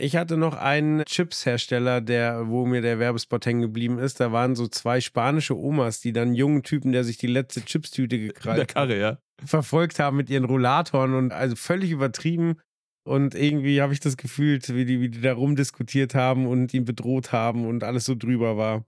Ich 0.00 0.14
hatte 0.14 0.36
noch 0.36 0.54
einen 0.54 1.04
Chips-Hersteller, 1.04 2.00
der, 2.00 2.48
wo 2.48 2.66
mir 2.66 2.82
der 2.82 3.00
Werbespot 3.00 3.44
hängen 3.46 3.62
geblieben 3.62 3.98
ist. 3.98 4.20
Da 4.20 4.30
waren 4.30 4.54
so 4.54 4.68
zwei 4.68 5.00
spanische 5.00 5.56
Omas, 5.56 6.00
die 6.00 6.12
dann 6.12 6.34
jungen 6.34 6.62
Typen, 6.62 6.92
der 6.92 7.02
sich 7.02 7.18
die 7.18 7.26
letzte 7.26 7.64
Chips-Tüte 7.64 8.18
gekrallt 8.18 8.58
der 8.58 8.66
Karre, 8.66 8.98
ja. 8.98 9.18
Verfolgt 9.44 9.98
haben 9.98 10.16
mit 10.16 10.30
ihren 10.30 10.44
Rollatoren 10.44 11.14
und 11.14 11.32
also 11.32 11.56
völlig 11.56 11.90
übertrieben. 11.90 12.56
Und 13.04 13.34
irgendwie 13.34 13.80
habe 13.80 13.92
ich 13.92 14.00
das 14.00 14.16
gefühlt, 14.16 14.74
wie 14.74 14.84
die, 14.84 15.00
wie 15.00 15.08
die 15.08 15.20
da 15.20 15.32
rumdiskutiert 15.32 16.14
haben 16.14 16.46
und 16.46 16.74
ihn 16.74 16.84
bedroht 16.84 17.32
haben 17.32 17.66
und 17.66 17.82
alles 17.82 18.04
so 18.04 18.14
drüber 18.14 18.56
war. 18.56 18.84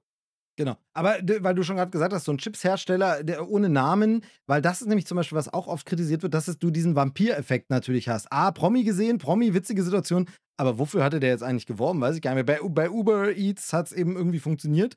Genau. 0.56 0.76
Aber 0.92 1.16
weil 1.40 1.54
du 1.54 1.62
schon 1.62 1.76
gerade 1.76 1.90
gesagt 1.90 2.12
hast, 2.12 2.26
so 2.26 2.32
ein 2.32 2.36
Chipshersteller 2.36 3.22
ohne 3.48 3.70
Namen, 3.70 4.22
weil 4.46 4.60
das 4.60 4.82
ist 4.82 4.88
nämlich 4.88 5.06
zum 5.06 5.16
Beispiel, 5.16 5.38
was 5.38 5.50
auch 5.50 5.68
oft 5.68 5.86
kritisiert 5.86 6.22
wird, 6.22 6.34
dass 6.34 6.44
du 6.58 6.70
diesen 6.70 6.96
Vampir-Effekt 6.96 7.70
natürlich 7.70 8.10
hast. 8.10 8.30
Ah, 8.30 8.50
Promi 8.50 8.84
gesehen, 8.84 9.16
Promi, 9.16 9.54
witzige 9.54 9.82
Situation. 9.82 10.28
Aber 10.58 10.78
wofür 10.78 11.02
hatte 11.02 11.18
der 11.18 11.30
jetzt 11.30 11.42
eigentlich 11.42 11.64
geworben? 11.64 12.02
Weiß 12.02 12.14
ich 12.14 12.20
gar 12.20 12.34
nicht 12.34 12.46
mehr. 12.46 12.58
Bei, 12.60 12.68
bei 12.68 12.90
Uber 12.90 13.34
Eats 13.34 13.72
hat 13.72 13.86
es 13.86 13.92
eben 13.92 14.16
irgendwie 14.16 14.38
funktioniert. 14.38 14.96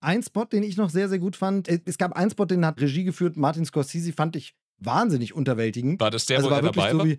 Ein 0.00 0.22
Spot, 0.22 0.46
den 0.46 0.62
ich 0.62 0.78
noch 0.78 0.88
sehr, 0.88 1.10
sehr 1.10 1.18
gut 1.18 1.36
fand, 1.36 1.68
es 1.68 1.98
gab 1.98 2.16
einen 2.16 2.30
Spot, 2.30 2.46
den 2.46 2.64
hat 2.64 2.80
Regie 2.80 3.04
geführt, 3.04 3.36
Martin 3.36 3.66
Scorsese, 3.66 4.14
fand 4.14 4.36
ich 4.36 4.54
wahnsinnig 4.84 5.34
unterwältigend. 5.34 6.00
War 6.00 6.10
das 6.10 6.26
der, 6.26 6.38
also 6.38 6.50
wo 6.50 6.54
er 6.54 6.62
dabei 6.62 6.92
so 6.92 6.98
war? 6.98 7.06
Wie, 7.06 7.18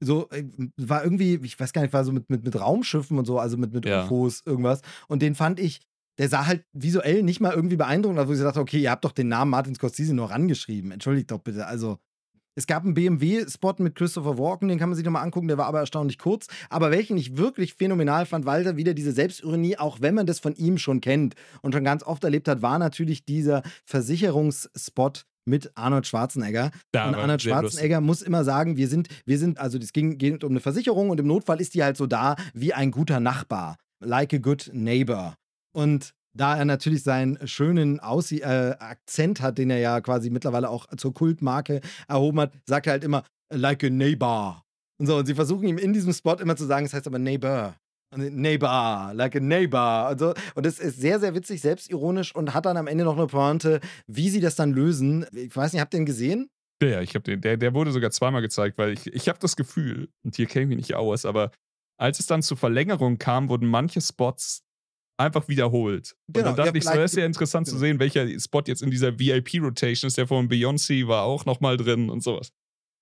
so, 0.00 0.28
äh, 0.30 0.44
war 0.76 1.04
irgendwie, 1.04 1.40
ich 1.42 1.58
weiß 1.58 1.72
gar 1.72 1.82
nicht, 1.82 1.92
war 1.92 2.04
so 2.04 2.12
mit, 2.12 2.28
mit, 2.28 2.44
mit 2.44 2.60
Raumschiffen 2.60 3.18
und 3.18 3.24
so, 3.24 3.38
also 3.38 3.56
mit, 3.56 3.72
mit 3.72 3.86
ja. 3.86 4.04
UFOs, 4.04 4.42
irgendwas. 4.44 4.82
Und 5.08 5.22
den 5.22 5.34
fand 5.34 5.60
ich 5.60 5.80
der 6.18 6.28
sah 6.28 6.46
halt 6.46 6.64
visuell 6.72 7.22
nicht 7.22 7.40
mal 7.40 7.52
irgendwie 7.52 7.76
beeindruckend 7.76 8.20
aus, 8.20 8.28
wo 8.28 8.32
ich 8.32 8.40
dachte, 8.40 8.60
okay, 8.60 8.78
ihr 8.78 8.90
habt 8.90 9.04
doch 9.04 9.12
den 9.12 9.28
Namen 9.28 9.50
Martin 9.50 9.74
Scorsese 9.74 10.14
noch 10.14 10.30
rangeschrieben. 10.30 10.92
Entschuldigt 10.92 11.30
doch 11.30 11.40
bitte. 11.40 11.66
Also, 11.66 11.98
es 12.56 12.68
gab 12.68 12.84
einen 12.84 12.94
BMW-Spot 12.94 13.74
mit 13.78 13.96
Christopher 13.96 14.38
Walken, 14.38 14.68
den 14.68 14.78
kann 14.78 14.88
man 14.88 14.94
sich 14.94 15.04
nochmal 15.04 15.24
angucken, 15.24 15.48
der 15.48 15.58
war 15.58 15.66
aber 15.66 15.80
erstaunlich 15.80 16.18
kurz. 16.18 16.46
Aber 16.70 16.92
welchen 16.92 17.16
ich 17.16 17.36
wirklich 17.36 17.74
phänomenal 17.74 18.26
fand, 18.26 18.46
weil 18.46 18.62
da 18.62 18.76
wieder 18.76 18.94
diese 18.94 19.10
Selbstironie, 19.10 19.76
auch 19.76 20.00
wenn 20.00 20.14
man 20.14 20.26
das 20.26 20.38
von 20.38 20.54
ihm 20.54 20.78
schon 20.78 21.00
kennt 21.00 21.34
und 21.62 21.72
schon 21.72 21.82
ganz 21.82 22.04
oft 22.04 22.22
erlebt 22.22 22.46
hat, 22.46 22.62
war 22.62 22.78
natürlich 22.78 23.24
dieser 23.24 23.62
Versicherungsspot 23.84 25.26
mit 25.44 25.70
Arnold 25.76 26.06
Schwarzenegger. 26.06 26.70
Ja, 26.94 27.08
und 27.08 27.14
Arnold 27.14 27.42
Schwarzenegger 27.42 28.00
muss 28.00 28.22
immer 28.22 28.44
sagen, 28.44 28.76
wir 28.76 28.88
sind, 28.88 29.08
wir 29.24 29.38
sind, 29.38 29.58
also 29.58 29.78
es 29.78 29.92
ging, 29.92 30.18
geht 30.18 30.44
um 30.44 30.52
eine 30.52 30.60
Versicherung 30.60 31.10
und 31.10 31.20
im 31.20 31.26
Notfall 31.26 31.60
ist 31.60 31.74
die 31.74 31.82
halt 31.82 31.96
so 31.96 32.06
da 32.06 32.36
wie 32.54 32.72
ein 32.72 32.90
guter 32.90 33.20
Nachbar. 33.20 33.76
Like 34.00 34.34
a 34.34 34.38
good 34.38 34.70
neighbor. 34.72 35.34
Und 35.72 36.14
da 36.36 36.56
er 36.56 36.64
natürlich 36.64 37.02
seinen 37.02 37.46
schönen 37.46 38.00
Aussie 38.00 38.40
äh, 38.40 38.74
Akzent 38.78 39.40
hat, 39.40 39.58
den 39.58 39.70
er 39.70 39.78
ja 39.78 40.00
quasi 40.00 40.30
mittlerweile 40.30 40.68
auch 40.68 40.86
zur 40.96 41.14
Kultmarke 41.14 41.80
erhoben 42.08 42.40
hat, 42.40 42.52
sagt 42.66 42.86
er 42.86 42.92
halt 42.92 43.04
immer, 43.04 43.24
like 43.52 43.84
a 43.84 43.90
neighbor. 43.90 44.62
Und 44.98 45.06
so, 45.06 45.16
und 45.16 45.26
sie 45.26 45.34
versuchen 45.34 45.68
ihm 45.68 45.78
in 45.78 45.92
diesem 45.92 46.12
Spot 46.12 46.34
immer 46.34 46.56
zu 46.56 46.66
sagen, 46.66 46.86
es 46.86 46.92
heißt 46.92 47.06
aber 47.06 47.18
neighbor. 47.18 47.76
Neighbor, 48.16 49.12
like 49.14 49.36
a 49.36 49.40
neighbor. 49.40 50.10
Und, 50.10 50.18
so. 50.18 50.34
und 50.54 50.66
das 50.66 50.78
ist 50.78 51.00
sehr, 51.00 51.20
sehr 51.20 51.34
witzig, 51.34 51.60
selbstironisch 51.60 52.34
und 52.34 52.54
hat 52.54 52.66
dann 52.66 52.76
am 52.76 52.86
Ende 52.86 53.04
noch 53.04 53.16
eine 53.16 53.26
Pointe, 53.26 53.80
wie 54.06 54.28
sie 54.28 54.40
das 54.40 54.56
dann 54.56 54.72
lösen. 54.72 55.26
Ich 55.32 55.54
weiß 55.54 55.72
nicht, 55.72 55.80
habt 55.80 55.94
ihr 55.94 56.00
den 56.00 56.06
gesehen? 56.06 56.50
Ja, 56.82 57.00
ich 57.00 57.14
habe 57.14 57.22
den, 57.22 57.40
der, 57.40 57.56
der 57.56 57.72
wurde 57.72 57.92
sogar 57.92 58.10
zweimal 58.10 58.42
gezeigt, 58.42 58.78
weil 58.78 58.92
ich, 58.92 59.06
ich 59.06 59.28
habe 59.28 59.38
das 59.38 59.56
Gefühl, 59.56 60.08
und 60.24 60.36
hier 60.36 60.46
kenne 60.46 60.70
ich 60.72 60.76
nicht 60.76 60.94
aus, 60.94 61.24
aber 61.24 61.50
als 61.98 62.18
es 62.20 62.26
dann 62.26 62.42
zur 62.42 62.56
Verlängerung 62.56 63.18
kam, 63.18 63.48
wurden 63.48 63.68
manche 63.68 64.00
Spots 64.00 64.64
einfach 65.16 65.48
wiederholt. 65.48 66.16
Genau, 66.26 66.38
und 66.38 66.44
dann 66.44 66.56
dachte 66.56 66.70
ja, 66.70 66.74
ich 66.76 66.84
so, 66.84 67.00
ist 67.00 67.16
ja 67.16 67.24
interessant 67.24 67.66
genau. 67.66 67.76
zu 67.76 67.80
sehen, 67.80 68.00
welcher 68.00 68.28
Spot 68.40 68.62
jetzt 68.66 68.82
in 68.82 68.90
dieser 68.90 69.18
VIP-Rotation 69.18 70.08
ist. 70.08 70.18
Der 70.18 70.26
von 70.26 70.48
Beyoncé 70.48 71.06
war 71.06 71.22
auch 71.22 71.44
nochmal 71.44 71.76
drin 71.76 72.10
und 72.10 72.22
sowas. 72.22 72.52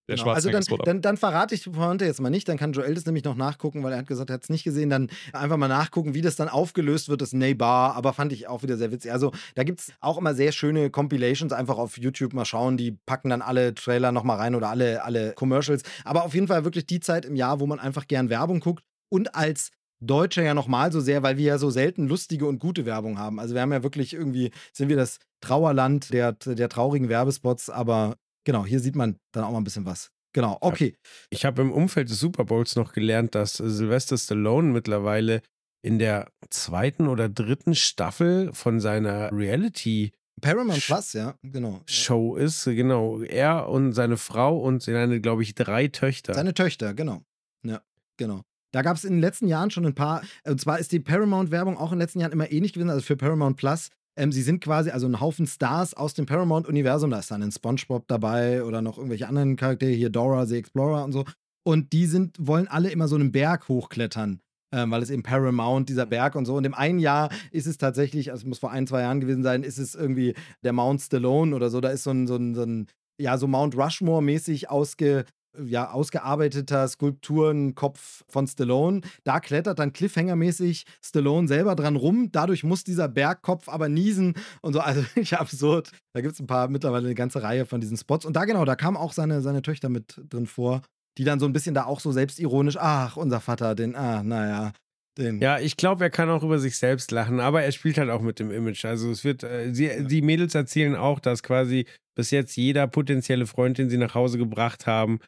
Der 0.08 0.16
genau. 0.16 0.30
Also 0.30 0.50
dann, 0.50 0.64
dann, 0.84 1.00
dann, 1.00 1.16
verrate 1.16 1.54
ich 1.54 1.62
die 1.62 1.70
Pointe 1.70 2.04
jetzt 2.04 2.20
mal 2.20 2.28
nicht, 2.28 2.48
dann 2.48 2.56
kann 2.56 2.72
Joel 2.72 2.94
das 2.94 3.06
nämlich 3.06 3.22
noch 3.22 3.36
nachgucken, 3.36 3.84
weil 3.84 3.92
er 3.92 3.98
hat 3.98 4.06
gesagt, 4.08 4.30
er 4.30 4.34
hat 4.34 4.42
es 4.42 4.50
nicht 4.50 4.64
gesehen. 4.64 4.90
Dann 4.90 5.08
einfach 5.32 5.56
mal 5.56 5.68
nachgucken, 5.68 6.14
wie 6.14 6.22
das 6.22 6.34
dann 6.34 6.48
aufgelöst 6.48 7.08
wird, 7.08 7.20
das 7.20 7.32
Neighbor. 7.32 7.94
Aber 7.94 8.12
fand 8.12 8.32
ich 8.32 8.48
auch 8.48 8.62
wieder 8.62 8.76
sehr 8.76 8.90
witzig. 8.90 9.12
Also 9.12 9.32
da 9.54 9.62
gibt 9.62 9.80
es 9.80 9.92
auch 10.00 10.18
immer 10.18 10.34
sehr 10.34 10.50
schöne 10.50 10.90
Compilations, 10.90 11.52
einfach 11.52 11.78
auf 11.78 11.98
YouTube 11.98 12.32
mal 12.32 12.44
schauen. 12.44 12.76
Die 12.76 12.98
packen 13.06 13.30
dann 13.30 13.42
alle 13.42 13.74
Trailer 13.74 14.10
nochmal 14.10 14.38
rein 14.38 14.54
oder 14.56 14.70
alle, 14.70 15.04
alle 15.04 15.34
Commercials. 15.34 15.82
Aber 16.04 16.24
auf 16.24 16.34
jeden 16.34 16.48
Fall 16.48 16.64
wirklich 16.64 16.86
die 16.86 17.00
Zeit 17.00 17.24
im 17.24 17.36
Jahr, 17.36 17.60
wo 17.60 17.66
man 17.66 17.78
einfach 17.78 18.08
gern 18.08 18.28
Werbung 18.28 18.60
guckt 18.60 18.82
und 19.08 19.34
als 19.36 19.70
Deutsche 20.00 20.42
ja 20.42 20.52
nochmal 20.52 20.90
so 20.90 21.00
sehr, 21.00 21.22
weil 21.22 21.36
wir 21.36 21.44
ja 21.44 21.58
so 21.58 21.70
selten 21.70 22.08
lustige 22.08 22.46
und 22.46 22.58
gute 22.58 22.84
Werbung 22.84 23.18
haben. 23.18 23.38
Also 23.38 23.54
wir 23.54 23.62
haben 23.62 23.72
ja 23.72 23.84
wirklich 23.84 24.14
irgendwie, 24.14 24.50
sind 24.72 24.88
wir 24.88 24.96
das 24.96 25.18
Trauerland 25.40 26.12
der, 26.12 26.32
der 26.32 26.68
traurigen 26.68 27.08
Werbespots, 27.08 27.70
aber 27.70 28.16
genau, 28.44 28.64
hier 28.64 28.80
sieht 28.80 28.96
man 28.96 29.16
dann 29.32 29.44
auch 29.44 29.52
mal 29.52 29.58
ein 29.58 29.64
bisschen 29.64 29.86
was. 29.86 30.10
Genau, 30.34 30.56
okay. 30.60 30.96
Ich 31.30 31.44
habe 31.44 31.60
im 31.60 31.72
Umfeld 31.72 32.08
des 32.08 32.18
Super 32.18 32.44
Bowls 32.44 32.74
noch 32.76 32.92
gelernt, 32.92 33.34
dass 33.34 33.54
Sylvester 33.54 34.16
Stallone 34.16 34.72
mittlerweile 34.72 35.42
in 35.84 35.98
der 35.98 36.30
zweiten 36.48 37.08
oder 37.08 37.28
dritten 37.28 37.74
Staffel 37.74 38.50
von 38.54 38.80
seiner 38.80 39.30
Reality 39.32 40.12
Paramount 40.40 40.80
Plus, 40.84 41.12
ja, 41.12 41.34
genau. 41.42 41.82
Show 41.86 42.36
ist, 42.36 42.64
genau. 42.64 43.20
Er 43.20 43.68
und 43.68 43.92
seine 43.92 44.16
Frau 44.16 44.58
und 44.58 44.82
seine, 44.82 45.20
glaube 45.20 45.42
ich, 45.42 45.54
drei 45.54 45.88
Töchter. 45.88 46.34
Seine 46.34 46.54
Töchter, 46.54 46.94
genau. 46.94 47.22
Ja, 47.64 47.82
genau. 48.16 48.42
Da 48.72 48.82
gab 48.82 48.96
es 48.96 49.04
in 49.04 49.14
den 49.14 49.20
letzten 49.20 49.48
Jahren 49.48 49.70
schon 49.70 49.84
ein 49.84 49.94
paar, 49.94 50.22
und 50.44 50.60
zwar 50.60 50.78
ist 50.78 50.92
die 50.92 51.00
Paramount-Werbung 51.00 51.76
auch 51.76 51.92
in 51.92 51.98
den 51.98 52.00
letzten 52.00 52.20
Jahren 52.20 52.32
immer 52.32 52.50
ähnlich 52.50 52.72
gewesen, 52.72 52.90
also 52.90 53.02
für 53.02 53.16
Paramount 53.16 53.56
Plus. 53.56 53.90
Ähm, 54.16 54.32
sie 54.32 54.42
sind 54.42 54.62
quasi 54.62 54.90
also 54.90 55.06
ein 55.06 55.20
Haufen 55.20 55.46
Stars 55.46 55.94
aus 55.94 56.14
dem 56.14 56.26
Paramount-Universum. 56.26 57.10
Da 57.10 57.18
ist 57.18 57.30
dann 57.30 57.42
ein 57.42 57.52
SpongeBob 57.52 58.06
dabei 58.08 58.62
oder 58.64 58.82
noch 58.82 58.98
irgendwelche 58.98 59.28
anderen 59.28 59.56
Charaktere, 59.56 59.92
hier 59.92 60.10
Dora, 60.10 60.46
The 60.46 60.56
Explorer 60.56 61.04
und 61.04 61.12
so. 61.12 61.24
Und 61.64 61.92
die 61.92 62.06
sind, 62.06 62.36
wollen 62.40 62.68
alle 62.68 62.90
immer 62.90 63.08
so 63.08 63.14
einen 63.14 63.32
Berg 63.32 63.68
hochklettern. 63.68 64.40
Ähm, 64.74 64.90
weil 64.90 65.02
es 65.02 65.10
eben 65.10 65.22
Paramount, 65.22 65.90
dieser 65.90 66.06
Berg 66.06 66.34
und 66.34 66.46
so. 66.46 66.54
Und 66.56 66.64
im 66.64 66.72
einen 66.72 66.98
Jahr 66.98 67.28
ist 67.50 67.66
es 67.66 67.76
tatsächlich, 67.76 68.30
also 68.30 68.42
es 68.42 68.48
muss 68.48 68.58
vor 68.58 68.70
ein, 68.70 68.86
zwei 68.86 69.02
Jahren 69.02 69.20
gewesen 69.20 69.42
sein, 69.42 69.64
ist 69.64 69.76
es 69.76 69.94
irgendwie 69.94 70.34
der 70.64 70.72
Mount 70.72 71.02
Stallone 71.02 71.54
oder 71.54 71.68
so. 71.68 71.82
Da 71.82 71.90
ist 71.90 72.04
so 72.04 72.10
ein, 72.10 72.26
so 72.26 72.36
ein, 72.36 72.54
so 72.54 72.62
ein 72.62 72.86
ja, 73.20 73.36
so 73.36 73.46
Mount 73.46 73.76
Rushmore-mäßig 73.76 74.70
ausge, 74.70 75.26
ja, 75.64 75.90
ausgearbeiteter 75.90 76.86
Skulpturenkopf 76.88 78.24
von 78.28 78.46
Stallone. 78.46 79.02
Da 79.24 79.40
klettert 79.40 79.78
dann 79.78 79.92
Cliffhanger-mäßig 79.92 80.84
Stallone 81.04 81.48
selber 81.48 81.74
dran 81.74 81.96
rum. 81.96 82.30
Dadurch 82.32 82.64
muss 82.64 82.84
dieser 82.84 83.08
Bergkopf 83.08 83.68
aber 83.68 83.88
niesen 83.88 84.34
und 84.60 84.72
so. 84.72 84.80
Also 84.80 85.04
ich 85.14 85.36
absurd. 85.36 85.90
Da 86.14 86.20
gibt 86.20 86.34
es 86.34 86.40
ein 86.40 86.46
paar, 86.46 86.68
mittlerweile 86.68 87.06
eine 87.06 87.14
ganze 87.14 87.42
Reihe 87.42 87.66
von 87.66 87.80
diesen 87.80 87.96
Spots. 87.96 88.24
Und 88.24 88.36
da 88.36 88.44
genau, 88.44 88.64
da 88.64 88.76
kamen 88.76 88.96
auch 88.96 89.12
seine, 89.12 89.42
seine 89.42 89.62
Töchter 89.62 89.88
mit 89.88 90.20
drin 90.28 90.46
vor, 90.46 90.82
die 91.18 91.24
dann 91.24 91.40
so 91.40 91.46
ein 91.46 91.52
bisschen 91.52 91.74
da 91.74 91.84
auch 91.84 92.00
so 92.00 92.12
selbstironisch, 92.12 92.76
ach, 92.78 93.16
unser 93.16 93.40
Vater, 93.40 93.74
den, 93.74 93.94
ah, 93.94 94.22
naja, 94.22 94.72
den. 95.18 95.40
Ja, 95.40 95.58
ich 95.58 95.76
glaube, 95.76 96.04
er 96.04 96.10
kann 96.10 96.30
auch 96.30 96.42
über 96.42 96.58
sich 96.58 96.78
selbst 96.78 97.10
lachen, 97.10 97.40
aber 97.40 97.62
er 97.62 97.72
spielt 97.72 97.98
halt 97.98 98.10
auch 98.10 98.22
mit 98.22 98.38
dem 98.38 98.50
Image. 98.50 98.84
Also 98.84 99.10
es 99.10 99.24
wird, 99.24 99.42
äh, 99.44 99.74
sie, 99.74 100.06
die 100.06 100.22
Mädels 100.22 100.54
erzählen 100.54 100.96
auch, 100.96 101.20
dass 101.20 101.42
quasi 101.42 101.86
bis 102.14 102.30
jetzt 102.30 102.56
jeder 102.56 102.86
potenzielle 102.86 103.46
Freund, 103.46 103.78
den 103.78 103.90
sie 103.90 103.96
nach 103.96 104.14
Hause 104.14 104.38
gebracht 104.38 104.86
haben, 104.86 105.20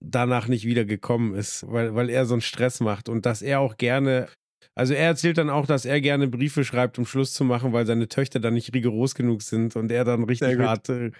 danach 0.00 0.48
nicht 0.48 0.64
wieder 0.64 0.84
gekommen 0.84 1.34
ist, 1.34 1.64
weil, 1.70 1.94
weil 1.94 2.10
er 2.10 2.26
so 2.26 2.34
einen 2.34 2.40
Stress 2.40 2.80
macht 2.80 3.08
und 3.08 3.26
dass 3.26 3.42
er 3.42 3.60
auch 3.60 3.76
gerne, 3.76 4.28
also 4.74 4.94
er 4.94 5.06
erzählt 5.06 5.38
dann 5.38 5.50
auch, 5.50 5.66
dass 5.66 5.84
er 5.84 6.00
gerne 6.00 6.28
Briefe 6.28 6.64
schreibt, 6.64 6.98
um 6.98 7.06
Schluss 7.06 7.32
zu 7.32 7.44
machen, 7.44 7.72
weil 7.72 7.86
seine 7.86 8.08
Töchter 8.08 8.40
dann 8.40 8.54
nicht 8.54 8.74
rigoros 8.74 9.14
genug 9.14 9.42
sind 9.42 9.76
und 9.76 9.90
er 9.90 10.04
dann 10.04 10.24
richtig 10.24 10.58
hart. 10.58 10.88
Äh, 10.88 11.12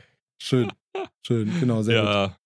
schön, 0.42 0.70
schön, 1.26 1.52
genau, 1.60 1.82
sehr 1.82 2.02
ja. 2.02 2.26
gut. 2.26 2.36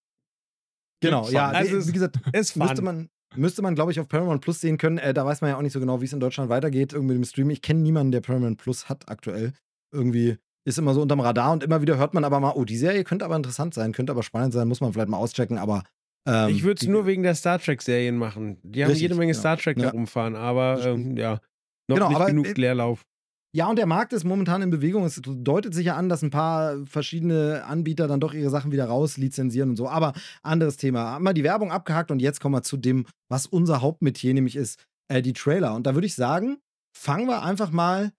Genau, 1.03 1.29
ja, 1.31 1.49
Also 1.49 1.89
wie 1.89 1.93
gesagt, 1.93 2.19
es 2.33 2.57
müsste 2.57 2.83
man, 2.83 3.09
müsste 3.35 3.63
man, 3.63 3.75
glaube 3.75 3.93
ich, 3.93 4.01
auf 4.01 4.09
Paramount 4.09 4.43
Plus 4.43 4.61
sehen 4.61 4.77
können. 4.77 4.99
Äh, 4.99 5.15
da 5.15 5.25
weiß 5.25 5.41
man 5.41 5.51
ja 5.51 5.57
auch 5.57 5.63
nicht 5.63 5.73
so 5.73 5.81
genau, 5.81 6.01
wie 6.01 6.05
es 6.05 6.13
in 6.13 6.21
Deutschland 6.21 6.51
weitergeht, 6.51 6.93
irgendwie 6.93 7.15
mit 7.15 7.25
dem 7.25 7.29
Stream. 7.29 7.51
Ich 7.51 7.63
kenne 7.63 7.81
niemanden, 7.81 8.13
der 8.13 8.21
Paramount 8.21 8.59
Plus 8.59 8.89
hat 8.89 9.09
aktuell. 9.09 9.53
Irgendwie 9.93 10.37
ist 10.67 10.79
immer 10.79 10.95
so 10.95 11.03
unterm 11.03 11.21
Radar 11.21 11.53
und 11.53 11.65
immer 11.65 11.81
wieder 11.81 11.97
hört 11.97 12.15
man 12.15 12.25
aber 12.25 12.39
mal, 12.41 12.53
oh, 12.55 12.65
die 12.65 12.77
Serie 12.77 13.05
könnte 13.05 13.25
aber 13.25 13.37
interessant 13.37 13.75
sein, 13.75 13.93
könnte 13.93 14.13
aber 14.13 14.23
spannend 14.23 14.53
sein, 14.53 14.69
muss 14.69 14.81
man 14.81 14.93
vielleicht 14.93 15.09
mal 15.09 15.17
auschecken, 15.17 15.59
aber. 15.59 15.85
Ähm, 16.27 16.51
ich 16.51 16.63
würde 16.63 16.81
es 16.83 16.87
nur 16.89 17.07
wegen 17.07 17.23
der 17.23 17.35
Star 17.35 17.59
Trek-Serien 17.59 18.17
machen. 18.17 18.59
Die 18.63 18.83
haben 18.83 18.91
Richtig, 18.91 19.03
jede 19.03 19.15
Menge 19.15 19.33
genau. 19.33 19.41
Star 19.41 19.57
Trek 19.57 19.79
da 19.79 19.85
Ja. 19.85 19.91
rumfahren, 19.91 20.37
aber 20.37 20.85
ähm, 20.85 21.17
ja, 21.17 21.41
noch 21.89 21.97
Genau, 21.97 22.09
nicht 22.11 22.27
genug 22.27 22.47
äh, 22.47 22.53
Leerlauf. 22.53 23.05
Ja, 23.53 23.69
und 23.69 23.77
der 23.77 23.87
Markt 23.87 24.13
ist 24.13 24.23
momentan 24.23 24.63
in 24.63 24.71
Bewegung. 24.71 25.05
Es 25.05 25.21
deutet 25.25 25.75
sich 25.75 25.87
ja 25.87 25.97
an, 25.97 26.09
dass 26.09 26.23
ein 26.23 26.31
paar 26.31 26.87
verschiedene 26.87 27.65
Anbieter 27.65 28.07
dann 28.07 28.21
doch 28.21 28.33
ihre 28.33 28.49
Sachen 28.51 28.71
wieder 28.71 28.85
rauslizenzieren 28.85 29.71
und 29.71 29.77
so. 29.77 29.89
Aber 29.89 30.13
anderes 30.43 30.77
Thema. 30.77 31.13
Haben 31.13 31.25
wir 31.25 31.33
die 31.33 31.43
Werbung 31.43 31.73
abgehakt 31.73 32.13
und 32.13 32.21
jetzt 32.23 32.41
kommen 32.41 32.55
wir 32.55 32.63
zu 32.63 32.77
dem, 32.77 33.07
was 33.29 33.47
unser 33.47 33.81
Hauptmetier 33.81 34.35
nämlich 34.35 34.55
ist, 34.55 34.85
äh, 35.09 35.21
die 35.21 35.33
Trailer. 35.33 35.75
Und 35.75 35.87
da 35.89 35.95
würde 35.95 36.07
ich 36.07 36.15
sagen, 36.15 36.59
fangen 36.97 37.27
wir 37.27 37.43
einfach 37.43 37.73
mal. 37.73 38.13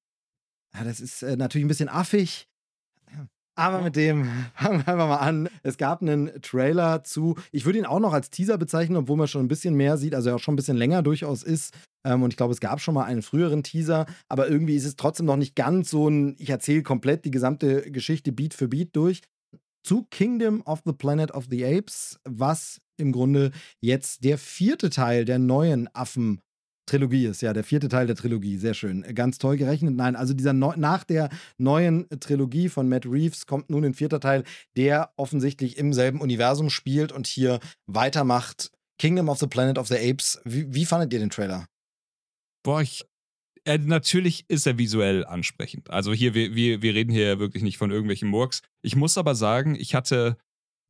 Ja, 0.75 0.83
das 0.83 0.99
ist 0.99 1.23
äh, 1.23 1.37
natürlich 1.37 1.63
ein 1.63 1.69
bisschen 1.69 1.89
affig. 1.89 2.49
Aber 3.55 3.81
mit 3.81 3.95
dem 3.95 4.25
fangen 4.55 4.79
wir 4.79 4.87
einfach 4.87 5.07
mal 5.07 5.17
an. 5.17 5.49
Es 5.63 5.77
gab 5.77 6.01
einen 6.01 6.41
Trailer 6.41 7.03
zu, 7.03 7.37
ich 7.51 7.65
würde 7.65 7.79
ihn 7.79 7.85
auch 7.85 7.99
noch 7.99 8.13
als 8.13 8.29
Teaser 8.29 8.57
bezeichnen, 8.57 8.97
obwohl 8.97 9.17
man 9.17 9.27
schon 9.27 9.43
ein 9.43 9.49
bisschen 9.49 9.75
mehr 9.75 9.97
sieht, 9.97 10.15
also 10.15 10.29
er 10.29 10.35
auch 10.35 10.39
schon 10.39 10.53
ein 10.53 10.57
bisschen 10.57 10.77
länger 10.77 11.03
durchaus 11.03 11.43
ist. 11.43 11.73
Ähm, 12.05 12.23
und 12.23 12.31
ich 12.31 12.37
glaube, 12.37 12.53
es 12.53 12.59
gab 12.59 12.79
schon 12.81 12.93
mal 12.93 13.03
einen 13.03 13.21
früheren 13.21 13.63
Teaser, 13.63 14.05
aber 14.27 14.49
irgendwie 14.49 14.75
ist 14.75 14.85
es 14.85 14.95
trotzdem 14.95 15.25
noch 15.25 15.35
nicht 15.35 15.55
ganz 15.55 15.89
so 15.89 16.09
ein, 16.09 16.35
ich 16.39 16.49
erzähle 16.49 16.83
komplett 16.83 17.25
die 17.25 17.31
gesamte 17.31 17.91
Geschichte 17.91 18.31
Beat 18.31 18.53
für 18.53 18.67
Beat 18.67 18.95
durch. 18.95 19.21
Zu 19.83 20.05
Kingdom 20.11 20.61
of 20.61 20.81
the 20.85 20.93
Planet 20.93 21.31
of 21.31 21.47
the 21.49 21.65
Apes, 21.65 22.19
was 22.23 22.79
im 22.97 23.11
Grunde 23.11 23.51
jetzt 23.79 24.23
der 24.23 24.37
vierte 24.37 24.91
Teil 24.91 25.25
der 25.25 25.39
neuen 25.39 25.93
Affen 25.95 26.39
Trilogie 26.91 27.25
ist, 27.25 27.41
ja, 27.41 27.53
der 27.53 27.63
vierte 27.63 27.87
Teil 27.87 28.05
der 28.05 28.17
Trilogie, 28.17 28.57
sehr 28.57 28.73
schön. 28.73 29.03
Ganz 29.15 29.37
toll 29.37 29.55
gerechnet. 29.55 29.95
Nein, 29.95 30.17
also 30.17 30.33
dieser 30.33 30.51
Neu 30.51 30.73
nach 30.75 31.05
der 31.05 31.29
neuen 31.57 32.07
Trilogie 32.19 32.67
von 32.67 32.89
Matt 32.89 33.05
Reeves 33.05 33.45
kommt 33.45 33.69
nun 33.69 33.85
ein 33.85 33.93
vierter 33.93 34.19
Teil, 34.19 34.43
der 34.75 35.13
offensichtlich 35.15 35.77
im 35.77 35.93
selben 35.93 36.19
Universum 36.19 36.69
spielt 36.69 37.13
und 37.13 37.27
hier 37.27 37.59
weitermacht. 37.87 38.71
Kingdom 38.99 39.29
of 39.29 39.39
the 39.39 39.47
Planet 39.47 39.77
of 39.77 39.87
the 39.87 39.95
Apes. 39.95 40.41
Wie, 40.43 40.73
wie 40.73 40.85
fandet 40.85 41.13
ihr 41.13 41.19
den 41.19 41.29
Trailer? 41.29 41.65
Boah, 42.63 42.81
ich. 42.81 43.05
Äh, 43.63 43.77
natürlich 43.77 44.43
ist 44.49 44.67
er 44.67 44.77
visuell 44.77 45.23
ansprechend. 45.25 45.89
Also 45.89 46.13
hier, 46.13 46.33
wir, 46.33 46.55
wir, 46.55 46.81
wir 46.81 46.93
reden 46.93 47.11
hier 47.11 47.39
wirklich 47.39 47.63
nicht 47.63 47.77
von 47.77 47.91
irgendwelchen 47.91 48.27
Murks. 48.27 48.61
Ich 48.81 48.95
muss 48.95 49.17
aber 49.17 49.35
sagen, 49.35 49.75
ich 49.75 49.95
hatte, 49.95 50.37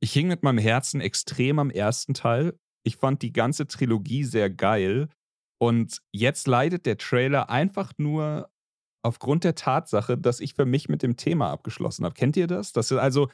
ich 0.01 0.13
hing 0.13 0.27
mit 0.27 0.41
meinem 0.41 0.57
Herzen 0.57 0.99
extrem 0.99 1.59
am 1.59 1.69
ersten 1.69 2.15
Teil. 2.15 2.57
Ich 2.83 2.95
fand 2.95 3.21
die 3.21 3.33
ganze 3.33 3.67
Trilogie 3.67 4.23
sehr 4.23 4.49
geil. 4.49 5.09
Und 5.61 6.01
jetzt 6.11 6.47
leidet 6.47 6.85
der 6.85 6.97
Trailer 6.97 7.49
einfach 7.49 7.93
nur 7.97 8.49
aufgrund 9.05 9.43
der 9.43 9.55
Tatsache, 9.55 10.17
dass 10.17 10.39
ich 10.39 10.53
für 10.55 10.65
mich 10.65 10.89
mit 10.89 11.03
dem 11.03 11.17
Thema 11.17 11.51
abgeschlossen 11.51 12.03
habe. 12.05 12.15
Kennt 12.15 12.35
ihr 12.37 12.47
das? 12.47 12.71
Das 12.71 12.89
ist 12.91 12.97
also, 12.97 13.29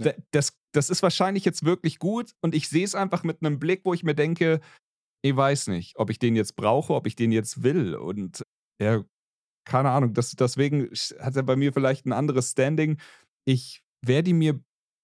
Ja. 0.00 0.12
das, 0.30 0.56
das 0.72 0.90
ist 0.90 1.02
wahrscheinlich 1.02 1.44
jetzt 1.44 1.64
wirklich 1.64 1.98
gut 1.98 2.34
und 2.42 2.54
ich 2.54 2.68
sehe 2.68 2.84
es 2.84 2.94
einfach 2.94 3.24
mit 3.24 3.42
einem 3.42 3.58
Blick, 3.58 3.82
wo 3.84 3.94
ich 3.94 4.04
mir 4.04 4.14
denke, 4.14 4.60
ich 5.22 5.34
weiß 5.36 5.68
nicht, 5.68 5.98
ob 5.98 6.10
ich 6.10 6.18
den 6.18 6.36
jetzt 6.36 6.56
brauche, 6.56 6.94
ob 6.94 7.06
ich 7.06 7.16
den 7.16 7.32
jetzt 7.32 7.62
will. 7.62 7.94
Und 7.94 8.44
ja, 8.80 9.04
keine 9.66 9.90
Ahnung. 9.90 10.14
Das, 10.14 10.30
deswegen 10.32 10.88
hat 11.18 11.36
er 11.36 11.42
bei 11.42 11.56
mir 11.56 11.72
vielleicht 11.72 12.06
ein 12.06 12.12
anderes 12.12 12.52
Standing. 12.52 13.00
Ich 13.46 13.82
werde 14.04 14.30
ihn 14.30 14.38
mir 14.38 14.60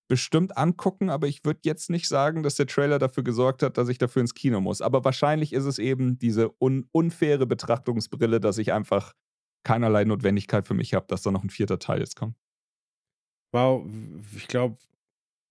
bestimmt 0.09 0.57
angucken, 0.57 1.11
aber 1.11 1.27
ich 1.27 1.45
würde 1.45 1.61
jetzt 1.65 1.91
nicht 1.91 2.09
sagen, 2.09 2.43
dass 2.43 2.55
der 2.55 2.67
Trailer 2.67 2.99
dafür 2.99 3.25
gesorgt 3.25 3.63
hat, 3.63 3.77
dass 3.77 3.89
ich 3.89 3.99
dafür 3.99 4.21
ins 4.21 4.35
Kino 4.35 4.61
muss. 4.61 4.81
Aber 4.81 5.05
wahrscheinlich 5.05 5.53
ist 5.53 5.65
es 5.65 5.79
eben 5.79 6.19
diese 6.19 6.51
un 6.61 6.89
unfaire 6.93 7.47
Betrachtungsbrille, 7.47 8.41
dass 8.41 8.59
ich 8.59 8.73
einfach 8.73 9.13
keinerlei 9.65 10.05
Notwendigkeit 10.05 10.67
für 10.67 10.75
mich 10.75 10.95
habe, 10.95 11.07
dass 11.09 11.23
da 11.23 11.31
noch 11.31 11.43
ein 11.43 11.51
vierter 11.51 11.79
Teil 11.79 12.01
jetzt 12.01 12.17
kommt. 12.17 12.37
Wow, 13.53 13.87
ich 14.37 14.47
glaube, 14.49 14.79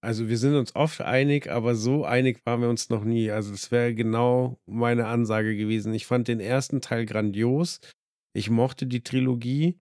also 0.02 0.30
wir 0.30 0.38
sind 0.38 0.56
uns 0.56 0.76
oft 0.76 1.02
einig, 1.02 1.52
aber 1.52 1.76
so 1.76 2.06
einig 2.06 2.46
waren 2.46 2.62
wir 2.62 2.70
uns 2.70 2.90
noch 2.90 3.04
nie. 3.04 3.32
Also 3.32 3.52
das 3.52 3.72
wäre 3.72 3.96
genau 3.96 4.60
meine 4.66 5.08
Ansage 5.08 5.58
gewesen. 5.58 5.94
Ich 5.94 6.06
fand 6.06 6.28
den 6.28 6.40
ersten 6.40 6.80
Teil 6.80 7.06
grandios. 7.06 7.80
Ich 8.34 8.50
mochte 8.50 8.86
die 8.86 9.02
Trilogie 9.02 9.80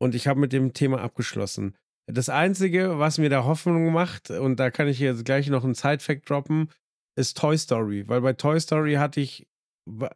und 0.00 0.14
ich 0.14 0.26
habe 0.26 0.40
mit 0.40 0.52
dem 0.52 0.72
Thema 0.72 1.00
abgeschlossen. 1.00 1.76
Das 2.12 2.28
Einzige, 2.28 2.98
was 2.98 3.18
mir 3.18 3.30
da 3.30 3.44
Hoffnung 3.44 3.92
macht, 3.92 4.30
und 4.30 4.60
da 4.60 4.70
kann 4.70 4.88
ich 4.88 4.98
jetzt 4.98 5.24
gleich 5.24 5.48
noch 5.48 5.64
einen 5.64 5.74
Side-Fact 5.74 6.28
droppen, 6.28 6.68
ist 7.16 7.36
Toy 7.38 7.56
Story. 7.56 8.04
Weil 8.06 8.20
bei 8.20 8.32
Toy 8.34 8.60
Story 8.60 8.94
hatte 8.94 9.20
ich, 9.20 9.46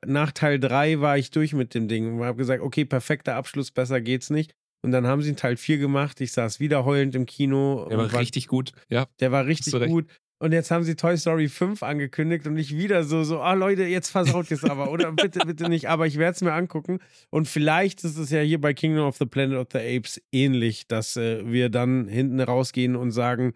nach 0.04 0.32
Teil 0.32 0.60
3 0.60 1.00
war 1.00 1.16
ich 1.18 1.30
durch 1.30 1.52
mit 1.52 1.74
dem 1.74 1.88
Ding 1.88 2.18
und 2.18 2.24
habe 2.24 2.36
gesagt, 2.36 2.62
okay, 2.62 2.84
perfekter 2.84 3.34
Abschluss, 3.34 3.70
besser 3.70 4.00
geht's 4.00 4.30
nicht. 4.30 4.54
Und 4.82 4.92
dann 4.92 5.06
haben 5.06 5.22
sie 5.22 5.30
einen 5.30 5.36
Teil 5.36 5.56
4 5.56 5.78
gemacht. 5.78 6.20
Ich 6.20 6.32
saß 6.32 6.60
wieder 6.60 6.84
heulend 6.84 7.14
im 7.14 7.26
Kino. 7.26 7.86
Der 7.88 7.98
war 7.98 8.04
und 8.04 8.14
richtig 8.14 8.46
gut. 8.46 8.72
Ja. 8.88 9.06
der 9.20 9.32
war 9.32 9.46
richtig 9.46 9.74
gut. 9.88 10.06
Und 10.38 10.52
jetzt 10.52 10.70
haben 10.70 10.84
sie 10.84 10.96
Toy 10.96 11.16
Story 11.16 11.48
5 11.48 11.82
angekündigt 11.82 12.46
und 12.46 12.58
ich 12.58 12.76
wieder 12.76 13.04
so, 13.04 13.24
so, 13.24 13.40
ah 13.40 13.54
Leute, 13.54 13.84
jetzt 13.84 14.10
versaut 14.10 14.50
es 14.50 14.64
aber. 14.64 14.90
Oder 14.90 15.12
bitte, 15.12 15.46
bitte 15.46 15.68
nicht. 15.68 15.88
Aber 15.88 16.06
ich 16.06 16.18
werde 16.18 16.34
es 16.34 16.42
mir 16.42 16.52
angucken. 16.52 16.98
Und 17.30 17.48
vielleicht 17.48 18.04
ist 18.04 18.18
es 18.18 18.30
ja 18.30 18.40
hier 18.40 18.60
bei 18.60 18.74
Kingdom 18.74 19.06
of 19.06 19.16
the 19.16 19.24
Planet 19.24 19.56
of 19.56 19.68
the 19.72 19.78
Apes 19.78 20.20
ähnlich, 20.32 20.86
dass 20.88 21.16
äh, 21.16 21.50
wir 21.50 21.70
dann 21.70 22.06
hinten 22.06 22.40
rausgehen 22.40 22.96
und 22.96 23.12
sagen, 23.12 23.54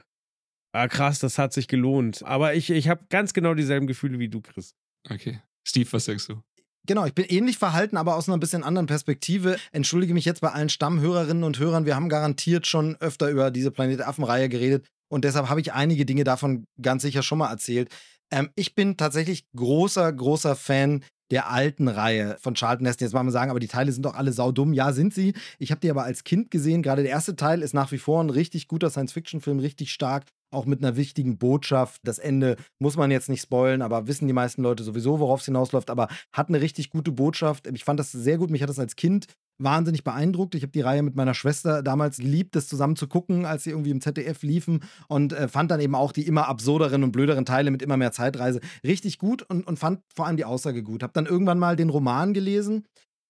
ah 0.72 0.88
krass, 0.88 1.18
das 1.18 1.36
hat 1.36 1.52
sich 1.52 1.68
gelohnt. 1.68 2.22
Aber 2.24 2.54
ich, 2.54 2.70
ich 2.70 2.88
habe 2.88 3.04
ganz 3.10 3.34
genau 3.34 3.52
dieselben 3.52 3.86
Gefühle 3.86 4.18
wie 4.18 4.28
du, 4.28 4.40
Chris. 4.40 4.74
Okay. 5.10 5.40
Steve, 5.64 5.92
was 5.92 6.06
sagst 6.06 6.30
du? 6.30 6.42
Genau, 6.86 7.04
ich 7.04 7.14
bin 7.14 7.26
ähnlich 7.26 7.58
verhalten, 7.58 7.98
aber 7.98 8.16
aus 8.16 8.26
einer 8.26 8.38
bisschen 8.38 8.64
anderen 8.64 8.86
Perspektive. 8.86 9.58
Entschuldige 9.70 10.14
mich 10.14 10.24
jetzt 10.24 10.40
bei 10.40 10.50
allen 10.50 10.70
Stammhörerinnen 10.70 11.44
und 11.44 11.58
Hörern. 11.58 11.84
Wir 11.84 11.94
haben 11.94 12.08
garantiert 12.08 12.66
schon 12.66 12.96
öfter 13.00 13.28
über 13.28 13.50
diese 13.50 13.70
Planet 13.70 14.00
Affen-Reihe 14.00 14.48
geredet 14.48 14.86
und 15.10 15.24
deshalb 15.24 15.48
habe 15.48 15.60
ich 15.60 15.72
einige 15.72 16.06
Dinge 16.06 16.24
davon 16.24 16.66
ganz 16.80 17.02
sicher 17.02 17.22
schon 17.22 17.38
mal 17.38 17.50
erzählt. 17.50 17.90
Ähm, 18.30 18.50
ich 18.54 18.74
bin 18.74 18.96
tatsächlich 18.96 19.44
großer, 19.54 20.10
großer 20.12 20.56
Fan 20.56 21.04
der 21.30 21.50
alten 21.50 21.88
Reihe 21.88 22.36
von 22.40 22.54
Charlton 22.54 22.86
Heston. 22.86 23.06
Jetzt 23.06 23.14
mal 23.14 23.22
mal 23.22 23.30
sagen, 23.30 23.50
aber 23.50 23.60
die 23.60 23.68
Teile 23.68 23.92
sind 23.92 24.04
doch 24.04 24.14
alle 24.14 24.32
saudumm. 24.32 24.72
Ja, 24.72 24.92
sind 24.92 25.14
sie. 25.14 25.34
Ich 25.58 25.70
habe 25.70 25.80
die 25.80 25.90
aber 25.90 26.04
als 26.04 26.24
Kind 26.24 26.50
gesehen. 26.50 26.82
Gerade 26.82 27.02
der 27.02 27.10
erste 27.10 27.36
Teil 27.36 27.62
ist 27.62 27.74
nach 27.74 27.92
wie 27.92 27.98
vor 27.98 28.22
ein 28.22 28.30
richtig 28.30 28.68
guter 28.68 28.90
Science-Fiction-Film, 28.90 29.60
richtig 29.60 29.92
stark. 29.92 30.24
Auch 30.50 30.66
mit 30.66 30.82
einer 30.82 30.96
wichtigen 30.96 31.38
Botschaft. 31.38 32.00
Das 32.04 32.18
Ende 32.18 32.56
muss 32.78 32.96
man 32.96 33.10
jetzt 33.10 33.28
nicht 33.28 33.42
spoilen, 33.42 33.82
aber 33.82 34.06
wissen 34.06 34.26
die 34.26 34.34
meisten 34.34 34.62
Leute 34.62 34.82
sowieso, 34.82 35.20
worauf 35.20 35.40
es 35.40 35.46
hinausläuft. 35.46 35.90
Aber 35.90 36.08
hat 36.32 36.48
eine 36.48 36.60
richtig 36.60 36.90
gute 36.90 37.12
Botschaft. 37.12 37.66
Ich 37.66 37.84
fand 37.84 38.00
das 38.00 38.12
sehr 38.12 38.38
gut. 38.38 38.50
Mich 38.50 38.62
hat 38.62 38.70
das 38.70 38.78
als 38.78 38.96
Kind 38.96 39.26
wahnsinnig 39.60 40.04
beeindruckt. 40.04 40.54
Ich 40.54 40.62
habe 40.62 40.72
die 40.72 40.80
Reihe 40.80 41.02
mit 41.02 41.14
meiner 41.14 41.34
Schwester 41.34 41.82
damals 41.82 42.16
geliebt, 42.16 42.56
das 42.56 42.66
zusammen 42.66 42.96
zu 42.96 43.06
gucken, 43.06 43.44
als 43.44 43.64
sie 43.64 43.70
irgendwie 43.70 43.90
im 43.90 44.00
ZDF 44.00 44.42
liefen 44.42 44.80
und 45.08 45.32
äh, 45.32 45.48
fand 45.48 45.70
dann 45.70 45.80
eben 45.80 45.94
auch 45.94 46.12
die 46.12 46.26
immer 46.26 46.48
absurderen 46.48 47.04
und 47.04 47.12
blöderen 47.12 47.44
Teile 47.44 47.70
mit 47.70 47.82
immer 47.82 47.96
mehr 47.96 48.12
Zeitreise 48.12 48.60
richtig 48.84 49.18
gut 49.18 49.42
und, 49.42 49.66
und 49.66 49.78
fand 49.78 50.00
vor 50.14 50.26
allem 50.26 50.36
die 50.36 50.44
Aussage 50.44 50.82
gut. 50.82 51.02
Habe 51.02 51.12
dann 51.12 51.26
irgendwann 51.26 51.58
mal 51.58 51.76
den 51.76 51.90
Roman 51.90 52.34
gelesen. 52.34 52.84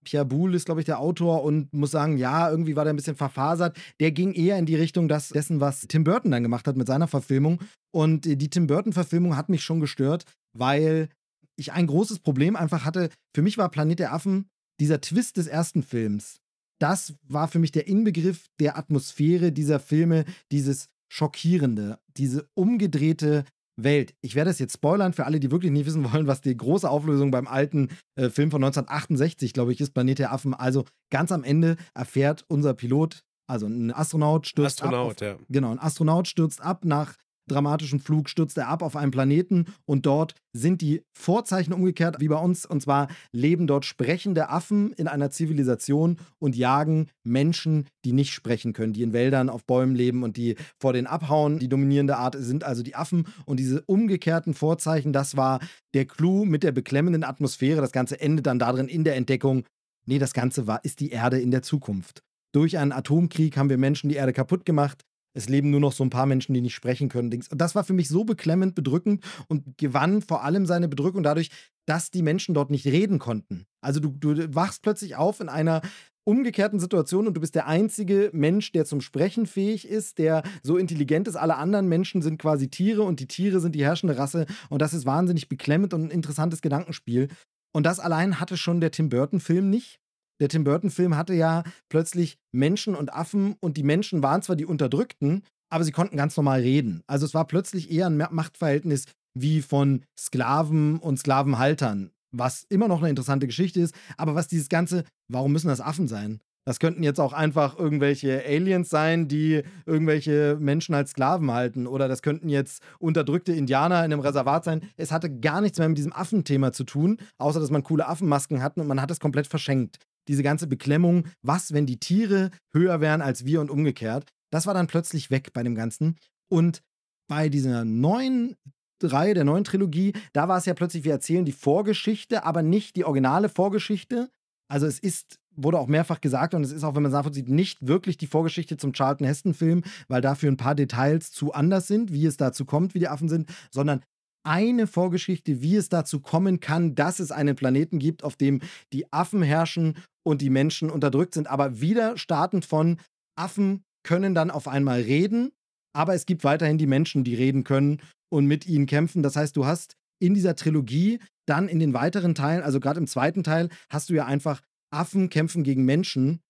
Pierre 0.04 0.24
Boulle 0.24 0.56
ist, 0.56 0.66
glaube 0.66 0.80
ich, 0.80 0.86
der 0.86 0.98
Autor 0.98 1.42
und 1.42 1.72
muss 1.72 1.90
sagen, 1.90 2.16
ja, 2.16 2.50
irgendwie 2.50 2.76
war 2.76 2.84
der 2.84 2.92
ein 2.92 2.96
bisschen 2.96 3.16
verfasert. 3.16 3.76
Der 4.00 4.12
ging 4.12 4.32
eher 4.32 4.58
in 4.58 4.66
die 4.66 4.76
Richtung 4.76 5.08
das, 5.08 5.28
dessen, 5.28 5.60
was 5.60 5.82
Tim 5.82 6.04
Burton 6.04 6.30
dann 6.30 6.42
gemacht 6.42 6.66
hat 6.66 6.76
mit 6.76 6.86
seiner 6.86 7.08
Verfilmung. 7.08 7.60
Und 7.92 8.26
äh, 8.26 8.36
die 8.36 8.50
Tim 8.50 8.66
Burton-Verfilmung 8.66 9.36
hat 9.36 9.48
mich 9.48 9.62
schon 9.62 9.80
gestört, 9.80 10.24
weil 10.56 11.08
ich 11.56 11.72
ein 11.72 11.86
großes 11.86 12.20
Problem 12.20 12.56
einfach 12.56 12.84
hatte. 12.84 13.10
Für 13.34 13.42
mich 13.42 13.58
war 13.58 13.70
Planet 13.70 13.98
der 13.98 14.12
Affen 14.12 14.48
dieser 14.80 15.00
Twist 15.00 15.36
des 15.36 15.46
ersten 15.46 15.82
Films, 15.82 16.40
das 16.80 17.14
war 17.28 17.46
für 17.46 17.58
mich 17.58 17.72
der 17.72 17.86
Inbegriff 17.86 18.46
der 18.58 18.76
Atmosphäre 18.76 19.52
dieser 19.52 19.78
Filme, 19.78 20.24
dieses 20.50 20.88
Schockierende, 21.12 21.98
diese 22.16 22.48
umgedrehte 22.54 23.44
Welt. 23.84 24.14
Ich 24.20 24.34
werde 24.34 24.50
es 24.50 24.58
jetzt 24.58 24.74
spoilern 24.74 25.12
für 25.12 25.26
alle, 25.26 25.40
die 25.40 25.50
wirklich 25.50 25.72
nicht 25.72 25.86
wissen 25.86 26.10
wollen, 26.12 26.26
was 26.26 26.40
die 26.40 26.56
große 26.56 26.88
Auflösung 26.88 27.30
beim 27.30 27.46
alten 27.46 27.88
äh, 28.16 28.30
Film 28.30 28.50
von 28.50 28.62
1968, 28.62 29.52
glaube 29.52 29.72
ich, 29.72 29.80
ist, 29.80 29.92
Planet 29.92 30.18
der 30.18 30.32
Affen. 30.32 30.54
Also 30.54 30.84
ganz 31.10 31.32
am 31.32 31.44
Ende 31.44 31.76
erfährt 31.94 32.44
unser 32.48 32.74
Pilot, 32.74 33.22
also 33.46 33.66
ein 33.66 33.92
Astronaut 33.92 34.46
stürzt 34.46 34.82
Astronaut, 34.82 35.22
ab. 35.22 35.32
Auf, 35.32 35.40
ja. 35.40 35.44
Genau, 35.48 35.72
ein 35.72 35.78
Astronaut 35.78 36.28
stürzt 36.28 36.60
ab 36.60 36.84
nach 36.84 37.16
dramatischen 37.50 38.00
Flug 38.00 38.28
stürzt 38.28 38.56
er 38.56 38.68
ab 38.68 38.82
auf 38.82 38.96
einen 38.96 39.10
Planeten 39.10 39.66
und 39.84 40.06
dort 40.06 40.34
sind 40.52 40.80
die 40.80 41.02
Vorzeichen 41.12 41.72
umgekehrt 41.72 42.20
wie 42.20 42.28
bei 42.28 42.36
uns. 42.36 42.66
Und 42.66 42.82
zwar 42.82 43.08
leben 43.32 43.66
dort 43.66 43.84
sprechende 43.84 44.48
Affen 44.48 44.92
in 44.92 45.08
einer 45.08 45.30
Zivilisation 45.30 46.18
und 46.38 46.56
jagen 46.56 47.08
Menschen, 47.24 47.86
die 48.04 48.12
nicht 48.12 48.32
sprechen 48.32 48.72
können, 48.72 48.92
die 48.92 49.02
in 49.02 49.12
Wäldern 49.12 49.48
auf 49.48 49.64
Bäumen 49.64 49.94
leben 49.94 50.22
und 50.22 50.36
die 50.36 50.56
vor 50.78 50.92
den 50.92 51.06
abhauen. 51.06 51.58
Die 51.58 51.68
dominierende 51.68 52.16
Art 52.16 52.36
sind 52.38 52.64
also 52.64 52.82
die 52.82 52.96
Affen. 52.96 53.26
Und 53.46 53.58
diese 53.58 53.82
umgekehrten 53.82 54.54
Vorzeichen, 54.54 55.12
das 55.12 55.36
war 55.36 55.60
der 55.94 56.06
Clou 56.06 56.44
mit 56.44 56.62
der 56.62 56.72
beklemmenden 56.72 57.24
Atmosphäre. 57.24 57.80
Das 57.80 57.92
Ganze 57.92 58.20
endet 58.20 58.46
dann 58.46 58.58
darin 58.58 58.88
in 58.88 59.04
der 59.04 59.16
Entdeckung, 59.16 59.64
nee, 60.06 60.18
das 60.18 60.32
Ganze 60.32 60.66
war, 60.66 60.84
ist 60.84 61.00
die 61.00 61.10
Erde 61.10 61.40
in 61.40 61.50
der 61.50 61.62
Zukunft. 61.62 62.22
Durch 62.52 62.78
einen 62.78 62.92
Atomkrieg 62.92 63.56
haben 63.56 63.70
wir 63.70 63.78
Menschen 63.78 64.08
die 64.08 64.16
Erde 64.16 64.32
kaputt 64.32 64.64
gemacht 64.64 65.04
es 65.34 65.48
leben 65.48 65.70
nur 65.70 65.80
noch 65.80 65.92
so 65.92 66.04
ein 66.04 66.10
paar 66.10 66.26
Menschen, 66.26 66.54
die 66.54 66.60
nicht 66.60 66.74
sprechen 66.74 67.08
können. 67.08 67.32
Und 67.32 67.60
das 67.60 67.74
war 67.74 67.84
für 67.84 67.92
mich 67.92 68.08
so 68.08 68.24
beklemmend, 68.24 68.74
bedrückend 68.74 69.24
und 69.48 69.78
gewann 69.78 70.22
vor 70.22 70.44
allem 70.44 70.66
seine 70.66 70.88
Bedrückung 70.88 71.22
dadurch, 71.22 71.50
dass 71.86 72.10
die 72.10 72.22
Menschen 72.22 72.54
dort 72.54 72.70
nicht 72.70 72.86
reden 72.86 73.18
konnten. 73.18 73.66
Also 73.80 74.00
du, 74.00 74.10
du 74.10 74.54
wachst 74.54 74.82
plötzlich 74.82 75.16
auf 75.16 75.40
in 75.40 75.48
einer 75.48 75.82
umgekehrten 76.24 76.78
Situation 76.78 77.26
und 77.26 77.34
du 77.34 77.40
bist 77.40 77.54
der 77.54 77.66
einzige 77.66 78.30
Mensch, 78.32 78.72
der 78.72 78.84
zum 78.84 79.00
Sprechen 79.00 79.46
fähig 79.46 79.88
ist, 79.88 80.18
der 80.18 80.42
so 80.62 80.76
intelligent 80.76 81.26
ist. 81.26 81.36
Alle 81.36 81.56
anderen 81.56 81.88
Menschen 81.88 82.22
sind 82.22 82.38
quasi 82.40 82.68
Tiere 82.68 83.02
und 83.02 83.20
die 83.20 83.26
Tiere 83.26 83.60
sind 83.60 83.74
die 83.74 83.84
herrschende 83.84 84.18
Rasse 84.18 84.46
und 84.68 84.82
das 84.82 84.94
ist 84.94 85.06
wahnsinnig 85.06 85.48
beklemmend 85.48 85.94
und 85.94 86.04
ein 86.04 86.10
interessantes 86.10 86.60
Gedankenspiel. 86.60 87.28
Und 87.72 87.86
das 87.86 88.00
allein 88.00 88.40
hatte 88.40 88.56
schon 88.56 88.80
der 88.80 88.90
Tim 88.90 89.08
Burton-Film 89.08 89.70
nicht. 89.70 90.00
Der 90.40 90.48
Tim 90.48 90.64
Burton-Film 90.64 91.16
hatte 91.16 91.34
ja 91.34 91.62
plötzlich 91.88 92.38
Menschen 92.50 92.94
und 92.94 93.12
Affen 93.12 93.56
und 93.60 93.76
die 93.76 93.82
Menschen 93.82 94.22
waren 94.22 94.42
zwar 94.42 94.56
die 94.56 94.66
Unterdrückten, 94.66 95.42
aber 95.70 95.84
sie 95.84 95.92
konnten 95.92 96.16
ganz 96.16 96.36
normal 96.36 96.60
reden. 96.60 97.02
Also 97.06 97.26
es 97.26 97.34
war 97.34 97.46
plötzlich 97.46 97.90
eher 97.90 98.06
ein 98.06 98.16
Machtverhältnis 98.16 99.04
wie 99.34 99.62
von 99.62 100.02
Sklaven 100.18 100.98
und 100.98 101.18
Sklavenhaltern, 101.18 102.10
was 102.32 102.64
immer 102.68 102.88
noch 102.88 103.00
eine 103.00 103.10
interessante 103.10 103.46
Geschichte 103.46 103.80
ist. 103.80 103.94
Aber 104.16 104.34
was 104.34 104.48
dieses 104.48 104.68
Ganze, 104.68 105.04
warum 105.28 105.52
müssen 105.52 105.68
das 105.68 105.80
Affen 105.80 106.08
sein? 106.08 106.40
Das 106.66 106.78
könnten 106.78 107.02
jetzt 107.02 107.20
auch 107.20 107.32
einfach 107.32 107.78
irgendwelche 107.78 108.44
Aliens 108.44 108.90
sein, 108.90 109.28
die 109.28 109.62
irgendwelche 109.86 110.56
Menschen 110.60 110.94
als 110.94 111.12
Sklaven 111.12 111.50
halten. 111.50 111.86
Oder 111.86 112.06
das 112.06 112.22
könnten 112.22 112.48
jetzt 112.48 112.82
unterdrückte 112.98 113.52
Indianer 113.52 114.04
in 114.04 114.12
einem 114.12 114.20
Reservat 114.20 114.64
sein. 114.64 114.82
Es 114.96 115.10
hatte 115.10 115.34
gar 115.40 115.60
nichts 115.60 115.78
mehr 115.78 115.88
mit 115.88 115.98
diesem 115.98 116.12
Affenthema 116.12 116.72
zu 116.72 116.84
tun, 116.84 117.18
außer 117.38 117.60
dass 117.60 117.70
man 117.70 117.82
coole 117.82 118.06
Affenmasken 118.06 118.62
hatten 118.62 118.80
und 118.80 118.88
man 118.88 119.00
hat 119.00 119.10
es 119.10 119.20
komplett 119.20 119.46
verschenkt 119.46 119.98
diese 120.28 120.42
ganze 120.42 120.66
Beklemmung, 120.66 121.24
was, 121.42 121.72
wenn 121.72 121.86
die 121.86 121.98
Tiere 121.98 122.50
höher 122.72 123.00
wären 123.00 123.22
als 123.22 123.44
wir 123.44 123.60
und 123.60 123.70
umgekehrt, 123.70 124.30
das 124.50 124.66
war 124.66 124.74
dann 124.74 124.86
plötzlich 124.86 125.30
weg 125.30 125.52
bei 125.52 125.62
dem 125.62 125.74
Ganzen. 125.74 126.16
Und 126.48 126.82
bei 127.28 127.48
dieser 127.48 127.84
neuen 127.84 128.56
Reihe, 129.02 129.34
der 129.34 129.44
neuen 129.44 129.64
Trilogie, 129.64 130.12
da 130.32 130.48
war 130.48 130.58
es 130.58 130.66
ja 130.66 130.74
plötzlich, 130.74 131.04
wir 131.04 131.12
erzählen 131.12 131.44
die 131.44 131.52
Vorgeschichte, 131.52 132.44
aber 132.44 132.62
nicht 132.62 132.96
die 132.96 133.04
originale 133.04 133.48
Vorgeschichte. 133.48 134.30
Also 134.68 134.86
es 134.86 134.98
ist, 134.98 135.38
wurde 135.56 135.78
auch 135.78 135.86
mehrfach 135.86 136.20
gesagt 136.20 136.54
und 136.54 136.64
es 136.64 136.72
ist 136.72 136.84
auch, 136.84 136.94
wenn 136.94 137.02
man 137.02 137.10
es 137.10 137.16
nachvollzieht, 137.16 137.48
nicht 137.48 137.86
wirklich 137.86 138.18
die 138.18 138.26
Vorgeschichte 138.26 138.76
zum 138.76 138.92
Charlton 138.92 139.26
Heston-Film, 139.26 139.82
weil 140.08 140.20
dafür 140.20 140.50
ein 140.50 140.56
paar 140.56 140.74
Details 140.74 141.30
zu 141.30 141.52
anders 141.52 141.86
sind, 141.86 142.12
wie 142.12 142.26
es 142.26 142.36
dazu 142.36 142.64
kommt, 142.64 142.94
wie 142.94 142.98
die 142.98 143.08
Affen 143.08 143.28
sind, 143.28 143.48
sondern 143.70 144.02
eine 144.44 144.86
Vorgeschichte, 144.86 145.62
wie 145.62 145.76
es 145.76 145.88
dazu 145.88 146.20
kommen 146.20 146.60
kann, 146.60 146.94
dass 146.94 147.20
es 147.20 147.30
einen 147.30 147.56
Planeten 147.56 147.98
gibt, 147.98 148.24
auf 148.24 148.36
dem 148.36 148.60
die 148.92 149.12
Affen 149.12 149.42
herrschen 149.42 149.96
und 150.22 150.40
die 150.40 150.50
Menschen 150.50 150.90
unterdrückt 150.90 151.34
sind. 151.34 151.48
Aber 151.48 151.80
wieder 151.80 152.16
startend 152.16 152.64
von 152.64 152.98
Affen 153.36 153.82
können 154.02 154.34
dann 154.34 154.50
auf 154.50 154.68
einmal 154.68 155.00
reden, 155.00 155.52
aber 155.94 156.14
es 156.14 156.26
gibt 156.26 156.44
weiterhin 156.44 156.78
die 156.78 156.86
Menschen, 156.86 157.24
die 157.24 157.34
reden 157.34 157.64
können 157.64 158.00
und 158.32 158.46
mit 158.46 158.66
ihnen 158.66 158.86
kämpfen. 158.86 159.22
Das 159.22 159.36
heißt, 159.36 159.56
du 159.56 159.66
hast 159.66 159.94
in 160.22 160.34
dieser 160.34 160.54
Trilogie 160.54 161.18
dann 161.46 161.68
in 161.68 161.80
den 161.80 161.94
weiteren 161.94 162.34
Teilen, 162.34 162.62
also 162.62 162.80
gerade 162.80 163.00
im 163.00 163.06
zweiten 163.06 163.42
Teil, 163.42 163.68
hast 163.90 164.08
du 164.08 164.14
ja 164.14 164.26
einfach 164.26 164.62
Affen 164.92 165.30
kämpfen 165.30 165.64
gegen 165.64 165.84
Menschen 165.84 166.40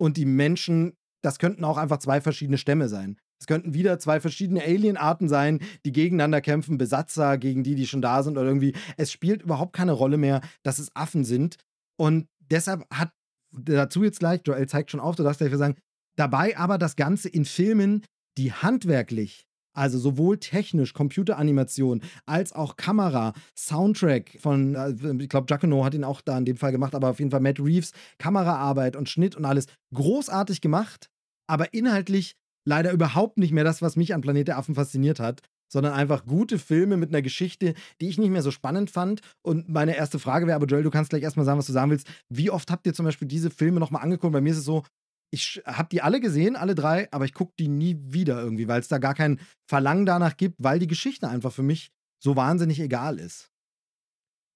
und 0.00 0.16
die 0.16 0.26
Menschen, 0.26 0.94
das 1.22 1.38
könnten 1.38 1.64
auch 1.64 1.76
einfach 1.76 1.98
zwei 1.98 2.20
verschiedene 2.20 2.58
Stämme 2.58 2.88
sein. 2.88 3.18
Es 3.40 3.46
könnten 3.46 3.74
wieder 3.74 3.98
zwei 3.98 4.20
verschiedene 4.20 4.62
Alienarten 4.62 5.28
sein, 5.28 5.60
die 5.84 5.92
gegeneinander 5.92 6.40
kämpfen, 6.40 6.78
Besatzer 6.78 7.36
gegen 7.38 7.62
die, 7.62 7.74
die 7.74 7.86
schon 7.86 8.02
da 8.02 8.22
sind 8.22 8.38
oder 8.38 8.46
irgendwie. 8.46 8.74
Es 8.96 9.12
spielt 9.12 9.42
überhaupt 9.42 9.74
keine 9.74 9.92
Rolle 9.92 10.16
mehr, 10.16 10.40
dass 10.62 10.78
es 10.78 10.94
Affen 10.94 11.24
sind. 11.24 11.56
Und 11.96 12.26
deshalb 12.50 12.84
hat 12.90 13.12
dazu 13.52 14.02
jetzt 14.02 14.20
gleich, 14.20 14.40
Joel 14.44 14.68
zeigt 14.68 14.90
schon 14.90 15.00
auf, 15.00 15.16
du 15.16 15.22
darfst 15.22 15.38
gleich 15.38 15.54
sagen, 15.54 15.76
dabei 16.16 16.56
aber 16.56 16.78
das 16.78 16.96
Ganze 16.96 17.28
in 17.28 17.44
Filmen, 17.44 18.04
die 18.36 18.52
handwerklich, 18.52 19.46
also 19.74 19.98
sowohl 19.98 20.38
technisch, 20.38 20.92
Computeranimation, 20.92 22.02
als 22.26 22.52
auch 22.52 22.76
Kamera, 22.76 23.32
Soundtrack 23.56 24.38
von, 24.40 24.74
äh, 24.74 25.22
ich 25.22 25.28
glaube, 25.28 25.46
Giacomo 25.46 25.84
hat 25.84 25.94
ihn 25.94 26.04
auch 26.04 26.20
da 26.20 26.38
in 26.38 26.44
dem 26.44 26.56
Fall 26.56 26.72
gemacht, 26.72 26.94
aber 26.94 27.10
auf 27.10 27.18
jeden 27.18 27.30
Fall 27.30 27.40
Matt 27.40 27.60
Reeves, 27.60 27.92
Kameraarbeit 28.18 28.96
und 28.96 29.08
Schnitt 29.08 29.36
und 29.36 29.44
alles 29.44 29.66
großartig 29.92 30.60
gemacht, 30.60 31.10
aber 31.46 31.74
inhaltlich 31.74 32.36
leider 32.64 32.92
überhaupt 32.92 33.38
nicht 33.38 33.52
mehr 33.52 33.64
das, 33.64 33.82
was 33.82 33.96
mich 33.96 34.14
an 34.14 34.20
Planet 34.20 34.48
der 34.48 34.58
Affen 34.58 34.74
fasziniert 34.74 35.20
hat, 35.20 35.42
sondern 35.70 35.92
einfach 35.92 36.24
gute 36.24 36.58
Filme 36.58 36.96
mit 36.96 37.10
einer 37.10 37.22
Geschichte, 37.22 37.74
die 38.00 38.08
ich 38.08 38.18
nicht 38.18 38.30
mehr 38.30 38.42
so 38.42 38.50
spannend 38.50 38.90
fand. 38.90 39.20
Und 39.42 39.68
meine 39.68 39.96
erste 39.96 40.18
Frage 40.18 40.46
wäre, 40.46 40.56
aber 40.56 40.66
Joel, 40.66 40.82
du 40.82 40.90
kannst 40.90 41.10
gleich 41.10 41.22
erstmal 41.22 41.46
sagen, 41.46 41.58
was 41.58 41.66
du 41.66 41.72
sagen 41.72 41.90
willst. 41.90 42.08
Wie 42.28 42.50
oft 42.50 42.70
habt 42.70 42.86
ihr 42.86 42.94
zum 42.94 43.04
Beispiel 43.04 43.28
diese 43.28 43.50
Filme 43.50 43.80
nochmal 43.80 44.02
angeguckt? 44.02 44.32
Bei 44.32 44.40
mir 44.40 44.52
ist 44.52 44.58
es 44.58 44.64
so, 44.64 44.84
ich 45.30 45.62
habe 45.66 45.88
die 45.90 46.00
alle 46.00 46.20
gesehen, 46.20 46.54
alle 46.54 46.76
drei, 46.76 47.08
aber 47.10 47.24
ich 47.24 47.34
gucke 47.34 47.54
die 47.58 47.68
nie 47.68 47.98
wieder 48.00 48.40
irgendwie, 48.40 48.68
weil 48.68 48.80
es 48.80 48.88
da 48.88 48.98
gar 48.98 49.14
kein 49.14 49.40
Verlangen 49.68 50.06
danach 50.06 50.36
gibt, 50.36 50.56
weil 50.58 50.78
die 50.78 50.86
Geschichte 50.86 51.28
einfach 51.28 51.52
für 51.52 51.64
mich 51.64 51.90
so 52.22 52.36
wahnsinnig 52.36 52.78
egal 52.78 53.18
ist. 53.18 53.50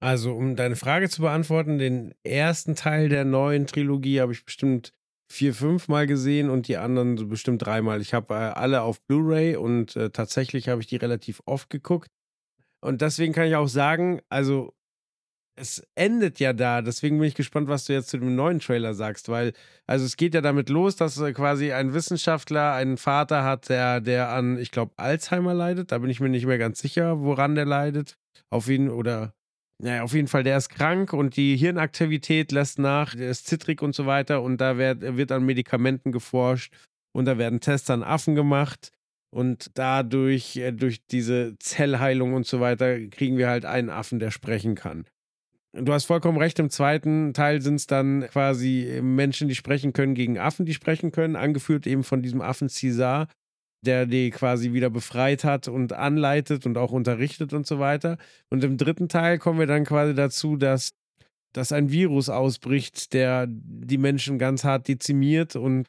Also, 0.00 0.32
um 0.34 0.54
deine 0.54 0.76
Frage 0.76 1.08
zu 1.08 1.22
beantworten, 1.22 1.78
den 1.78 2.14
ersten 2.22 2.76
Teil 2.76 3.08
der 3.08 3.24
neuen 3.24 3.66
Trilogie 3.66 4.20
habe 4.20 4.32
ich 4.32 4.44
bestimmt 4.44 4.92
vier, 5.30 5.54
fünf 5.54 5.88
Mal 5.88 6.06
gesehen 6.06 6.50
und 6.50 6.68
die 6.68 6.76
anderen 6.76 7.16
so 7.16 7.26
bestimmt 7.26 7.64
dreimal. 7.64 8.00
Ich 8.00 8.14
habe 8.14 8.34
äh, 8.34 8.36
alle 8.36 8.82
auf 8.82 9.00
Blu-ray 9.02 9.56
und 9.56 9.96
äh, 9.96 10.10
tatsächlich 10.10 10.68
habe 10.68 10.80
ich 10.80 10.86
die 10.86 10.96
relativ 10.96 11.42
oft 11.44 11.70
geguckt. 11.70 12.10
Und 12.80 13.02
deswegen 13.02 13.32
kann 13.32 13.46
ich 13.46 13.56
auch 13.56 13.68
sagen, 13.68 14.20
also 14.28 14.72
es 15.56 15.82
endet 15.96 16.38
ja 16.38 16.52
da. 16.52 16.82
Deswegen 16.82 17.18
bin 17.18 17.28
ich 17.28 17.34
gespannt, 17.34 17.68
was 17.68 17.84
du 17.84 17.92
jetzt 17.92 18.08
zu 18.08 18.18
dem 18.18 18.34
neuen 18.36 18.60
Trailer 18.60 18.94
sagst, 18.94 19.28
weil 19.28 19.52
also 19.86 20.04
es 20.04 20.16
geht 20.16 20.34
ja 20.34 20.40
damit 20.40 20.68
los, 20.70 20.96
dass 20.96 21.18
äh, 21.18 21.32
quasi 21.32 21.72
ein 21.72 21.92
Wissenschaftler 21.94 22.72
einen 22.72 22.96
Vater 22.96 23.44
hat, 23.44 23.68
der 23.68 24.00
der 24.00 24.30
an, 24.30 24.58
ich 24.58 24.70
glaube, 24.70 24.92
Alzheimer 24.96 25.54
leidet. 25.54 25.92
Da 25.92 25.98
bin 25.98 26.10
ich 26.10 26.20
mir 26.20 26.28
nicht 26.28 26.46
mehr 26.46 26.58
ganz 26.58 26.78
sicher, 26.80 27.20
woran 27.20 27.54
der 27.54 27.66
leidet. 27.66 28.16
Auf 28.50 28.68
ihn 28.68 28.88
oder 28.88 29.34
naja, 29.80 30.02
auf 30.02 30.12
jeden 30.12 30.28
Fall, 30.28 30.42
der 30.42 30.56
ist 30.56 30.70
krank 30.70 31.12
und 31.12 31.36
die 31.36 31.56
Hirnaktivität 31.56 32.50
lässt 32.50 32.78
nach, 32.78 33.14
der 33.14 33.30
ist 33.30 33.46
zittrig 33.46 33.80
und 33.80 33.94
so 33.94 34.06
weiter 34.06 34.42
und 34.42 34.60
da 34.60 34.76
wird, 34.76 35.16
wird 35.16 35.30
an 35.30 35.44
Medikamenten 35.44 36.10
geforscht 36.10 36.74
und 37.12 37.26
da 37.26 37.38
werden 37.38 37.60
Tests 37.60 37.88
an 37.90 38.02
Affen 38.02 38.34
gemacht 38.34 38.90
und 39.30 39.70
dadurch, 39.74 40.56
äh, 40.56 40.72
durch 40.72 41.06
diese 41.06 41.56
Zellheilung 41.58 42.34
und 42.34 42.46
so 42.46 42.60
weiter, 42.60 42.98
kriegen 43.08 43.38
wir 43.38 43.48
halt 43.48 43.64
einen 43.64 43.90
Affen, 43.90 44.18
der 44.18 44.30
sprechen 44.30 44.74
kann. 44.74 45.04
Du 45.74 45.92
hast 45.92 46.06
vollkommen 46.06 46.38
recht, 46.38 46.58
im 46.58 46.70
zweiten 46.70 47.34
Teil 47.34 47.60
sind 47.60 47.76
es 47.76 47.86
dann 47.86 48.26
quasi 48.30 49.00
Menschen, 49.02 49.48
die 49.48 49.54
sprechen 49.54 49.92
können, 49.92 50.14
gegen 50.14 50.38
Affen, 50.38 50.66
die 50.66 50.74
sprechen 50.74 51.12
können, 51.12 51.36
angeführt 51.36 51.86
eben 51.86 52.04
von 52.04 52.22
diesem 52.22 52.40
Affen 52.40 52.68
Cesar 52.68 53.28
der 53.84 54.06
die 54.06 54.30
quasi 54.30 54.72
wieder 54.72 54.90
befreit 54.90 55.44
hat 55.44 55.68
und 55.68 55.92
anleitet 55.92 56.66
und 56.66 56.76
auch 56.76 56.92
unterrichtet 56.92 57.52
und 57.52 57.66
so 57.66 57.78
weiter. 57.78 58.18
Und 58.50 58.64
im 58.64 58.76
dritten 58.76 59.08
Teil 59.08 59.38
kommen 59.38 59.58
wir 59.58 59.66
dann 59.66 59.84
quasi 59.84 60.14
dazu, 60.14 60.56
dass, 60.56 60.90
dass 61.52 61.72
ein 61.72 61.90
Virus 61.90 62.28
ausbricht, 62.28 63.12
der 63.12 63.46
die 63.48 63.98
Menschen 63.98 64.38
ganz 64.38 64.64
hart 64.64 64.88
dezimiert 64.88 65.56
und 65.56 65.86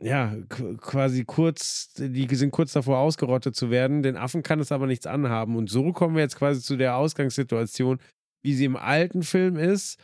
ja, 0.00 0.34
quasi 0.48 1.24
kurz, 1.24 1.92
die 1.96 2.26
sind 2.34 2.50
kurz 2.50 2.72
davor 2.72 2.98
ausgerottet 2.98 3.54
zu 3.54 3.70
werden. 3.70 4.02
Den 4.02 4.16
Affen 4.16 4.42
kann 4.42 4.58
es 4.58 4.72
aber 4.72 4.86
nichts 4.86 5.06
anhaben. 5.06 5.54
Und 5.54 5.70
so 5.70 5.92
kommen 5.92 6.16
wir 6.16 6.22
jetzt 6.22 6.36
quasi 6.36 6.60
zu 6.60 6.76
der 6.76 6.96
Ausgangssituation, 6.96 7.98
wie 8.42 8.54
sie 8.54 8.64
im 8.64 8.76
alten 8.76 9.22
Film 9.22 9.56
ist 9.56 10.00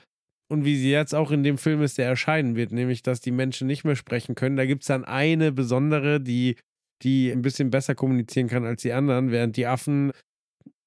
und 0.48 0.64
wie 0.64 0.76
sie 0.76 0.90
jetzt 0.90 1.14
auch 1.14 1.32
in 1.32 1.42
dem 1.42 1.58
Film 1.58 1.82
ist, 1.82 1.98
der 1.98 2.06
erscheinen 2.06 2.54
wird, 2.54 2.70
nämlich 2.70 3.02
dass 3.02 3.20
die 3.20 3.32
Menschen 3.32 3.66
nicht 3.66 3.84
mehr 3.84 3.96
sprechen 3.96 4.34
können. 4.34 4.56
Da 4.56 4.66
gibt 4.66 4.82
es 4.82 4.88
dann 4.88 5.04
eine 5.04 5.50
besondere, 5.50 6.20
die 6.20 6.56
die 7.02 7.30
ein 7.30 7.42
bisschen 7.42 7.70
besser 7.70 7.94
kommunizieren 7.94 8.48
kann 8.48 8.64
als 8.64 8.82
die 8.82 8.92
anderen, 8.92 9.30
während 9.30 9.56
die 9.56 9.66
Affen 9.66 10.12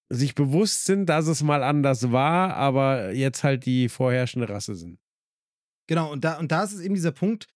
sich 0.09 0.35
bewusst 0.35 0.85
sind, 0.85 1.07
dass 1.07 1.27
es 1.27 1.41
mal 1.41 1.63
anders 1.63 2.11
war, 2.11 2.55
aber 2.55 3.13
jetzt 3.13 3.43
halt 3.43 3.65
die 3.65 3.87
vorherrschende 3.87 4.49
Rasse 4.49 4.75
sind. 4.75 4.99
Genau, 5.87 6.11
und 6.11 6.23
da, 6.23 6.37
und 6.37 6.51
da 6.51 6.63
ist 6.63 6.73
es 6.73 6.81
eben 6.81 6.95
dieser 6.95 7.11
Punkt, 7.11 7.47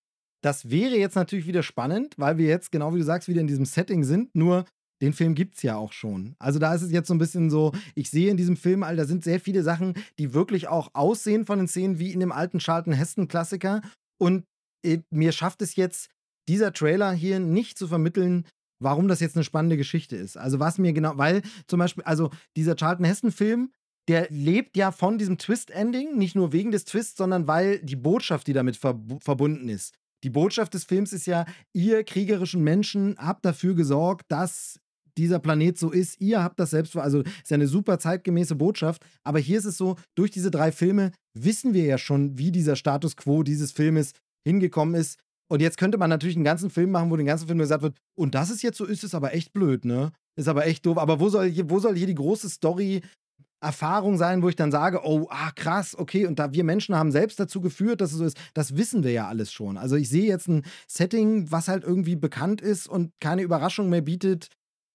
das 0.41 0.69
wäre 0.69 0.95
jetzt 0.95 1.15
natürlich 1.15 1.47
wieder 1.47 1.63
spannend, 1.63 2.13
weil 2.17 2.37
wir 2.37 2.47
jetzt, 2.47 2.71
genau 2.71 2.93
wie 2.93 2.99
du 2.99 3.03
sagst, 3.03 3.27
wieder 3.27 3.41
in 3.41 3.47
diesem 3.47 3.65
Setting 3.65 4.03
sind, 4.03 4.35
nur 4.35 4.65
den 5.01 5.13
Film 5.13 5.35
gibt 5.35 5.55
es 5.55 5.63
ja 5.63 5.75
auch 5.75 5.91
schon. 5.91 6.35
Also 6.39 6.59
da 6.59 6.73
ist 6.73 6.81
es 6.81 6.91
jetzt 6.91 7.07
so 7.07 7.13
ein 7.13 7.19
bisschen 7.19 7.49
so, 7.49 7.73
ich 7.95 8.09
sehe 8.09 8.31
in 8.31 8.37
diesem 8.37 8.55
Film, 8.55 8.83
Alter, 8.83 9.05
sind 9.05 9.23
sehr 9.23 9.39
viele 9.39 9.63
Sachen, 9.63 9.93
die 10.17 10.33
wirklich 10.33 10.67
auch 10.67 10.89
aussehen 10.93 11.45
von 11.45 11.57
den 11.57 11.67
Szenen 11.67 11.99
wie 11.99 12.11
in 12.11 12.19
dem 12.19 12.31
alten 12.31 12.59
Charlton 12.59 12.93
Heston-Klassiker. 12.93 13.81
Und 14.17 14.45
äh, 14.85 14.99
mir 15.09 15.31
schafft 15.31 15.61
es 15.61 15.75
jetzt, 15.75 16.09
dieser 16.47 16.73
Trailer 16.73 17.11
hier 17.11 17.39
nicht 17.39 17.77
zu 17.77 17.87
vermitteln, 17.87 18.45
warum 18.79 19.07
das 19.07 19.19
jetzt 19.19 19.35
eine 19.35 19.43
spannende 19.43 19.77
Geschichte 19.77 20.15
ist. 20.15 20.37
Also 20.37 20.59
was 20.59 20.77
mir 20.77 20.93
genau, 20.93 21.17
weil 21.17 21.41
zum 21.67 21.79
Beispiel, 21.79 22.03
also 22.03 22.29
dieser 22.55 22.75
Charlton 22.75 23.05
Heston-Film, 23.05 23.71
der 24.07 24.27
lebt 24.29 24.77
ja 24.77 24.91
von 24.91 25.17
diesem 25.17 25.37
Twist-Ending, 25.37 26.17
nicht 26.17 26.35
nur 26.35 26.51
wegen 26.51 26.71
des 26.71 26.85
Twists, 26.85 27.17
sondern 27.17 27.47
weil 27.47 27.79
die 27.79 27.95
Botschaft, 27.95 28.47
die 28.47 28.53
damit 28.53 28.81
verb 28.83 29.01
verbunden 29.23 29.69
ist. 29.69 29.93
Die 30.23 30.29
Botschaft 30.29 30.73
des 30.73 30.83
Films 30.83 31.13
ist 31.13 31.25
ja, 31.25 31.45
ihr 31.73 32.03
kriegerischen 32.03 32.63
Menschen 32.63 33.15
habt 33.17 33.45
dafür 33.45 33.75
gesorgt, 33.75 34.25
dass 34.29 34.79
dieser 35.17 35.39
Planet 35.39 35.77
so 35.77 35.91
ist. 35.91 36.19
Ihr 36.19 36.43
habt 36.43 36.59
das 36.59 36.71
selbst, 36.71 36.95
also 36.95 37.21
ist 37.21 37.49
ja 37.49 37.55
eine 37.55 37.67
super 37.67 37.99
zeitgemäße 37.99 38.55
Botschaft. 38.55 39.05
Aber 39.23 39.39
hier 39.39 39.57
ist 39.57 39.65
es 39.65 39.77
so, 39.77 39.95
durch 40.15 40.31
diese 40.31 40.51
drei 40.51 40.71
Filme 40.71 41.11
wissen 41.33 41.73
wir 41.73 41.85
ja 41.85 41.97
schon, 41.97 42.37
wie 42.37 42.51
dieser 42.51 42.75
Status 42.75 43.15
quo 43.15 43.43
dieses 43.43 43.71
Filmes 43.71 44.13
hingekommen 44.45 44.95
ist. 44.95 45.17
Und 45.47 45.61
jetzt 45.61 45.77
könnte 45.77 45.97
man 45.97 46.09
natürlich 46.09 46.35
einen 46.35 46.45
ganzen 46.45 46.69
Film 46.69 46.91
machen, 46.91 47.11
wo 47.11 47.15
den 47.15 47.25
ganzen 47.25 47.47
Film 47.47 47.59
gesagt 47.59 47.83
wird, 47.83 47.97
und 48.15 48.33
das 48.33 48.49
ist 48.49 48.63
jetzt 48.63 48.77
so, 48.77 48.85
ist 48.85 49.03
es 49.03 49.13
aber 49.13 49.33
echt 49.33 49.53
blöd, 49.53 49.85
ne? 49.85 50.11
Ist 50.35 50.47
aber 50.47 50.65
echt 50.65 50.85
doof. 50.85 50.97
Aber 50.97 51.19
wo 51.19 51.29
soll 51.29 51.49
hier, 51.49 51.69
wo 51.69 51.79
soll 51.79 51.95
hier 51.95 52.07
die 52.07 52.15
große 52.15 52.49
Story 52.49 53.01
Erfahrung 53.61 54.17
sein, 54.17 54.43
wo 54.43 54.49
ich 54.49 54.55
dann 54.55 54.71
sage, 54.71 55.01
oh, 55.03 55.27
ah, 55.29 55.51
krass, 55.51 55.97
okay, 55.97 56.27
und 56.27 56.37
da 56.37 56.53
wir 56.53 56.63
Menschen 56.63 56.95
haben 56.95 57.11
selbst 57.11 57.39
dazu 57.39 57.61
geführt, 57.61 57.99
dass 57.99 58.11
es 58.11 58.17
so 58.19 58.25
ist, 58.25 58.37
das 58.53 58.77
wissen 58.77 59.03
wir 59.03 59.11
ja 59.11 59.27
alles 59.27 59.51
schon. 59.51 59.77
Also 59.77 59.95
ich 59.95 60.07
sehe 60.07 60.25
jetzt 60.25 60.47
ein 60.47 60.63
Setting, 60.87 61.51
was 61.51 61.67
halt 61.67 61.83
irgendwie 61.83 62.15
bekannt 62.15 62.61
ist 62.61 62.87
und 62.87 63.11
keine 63.19 63.41
Überraschung 63.41 63.89
mehr 63.89 64.01
bietet. 64.01 64.49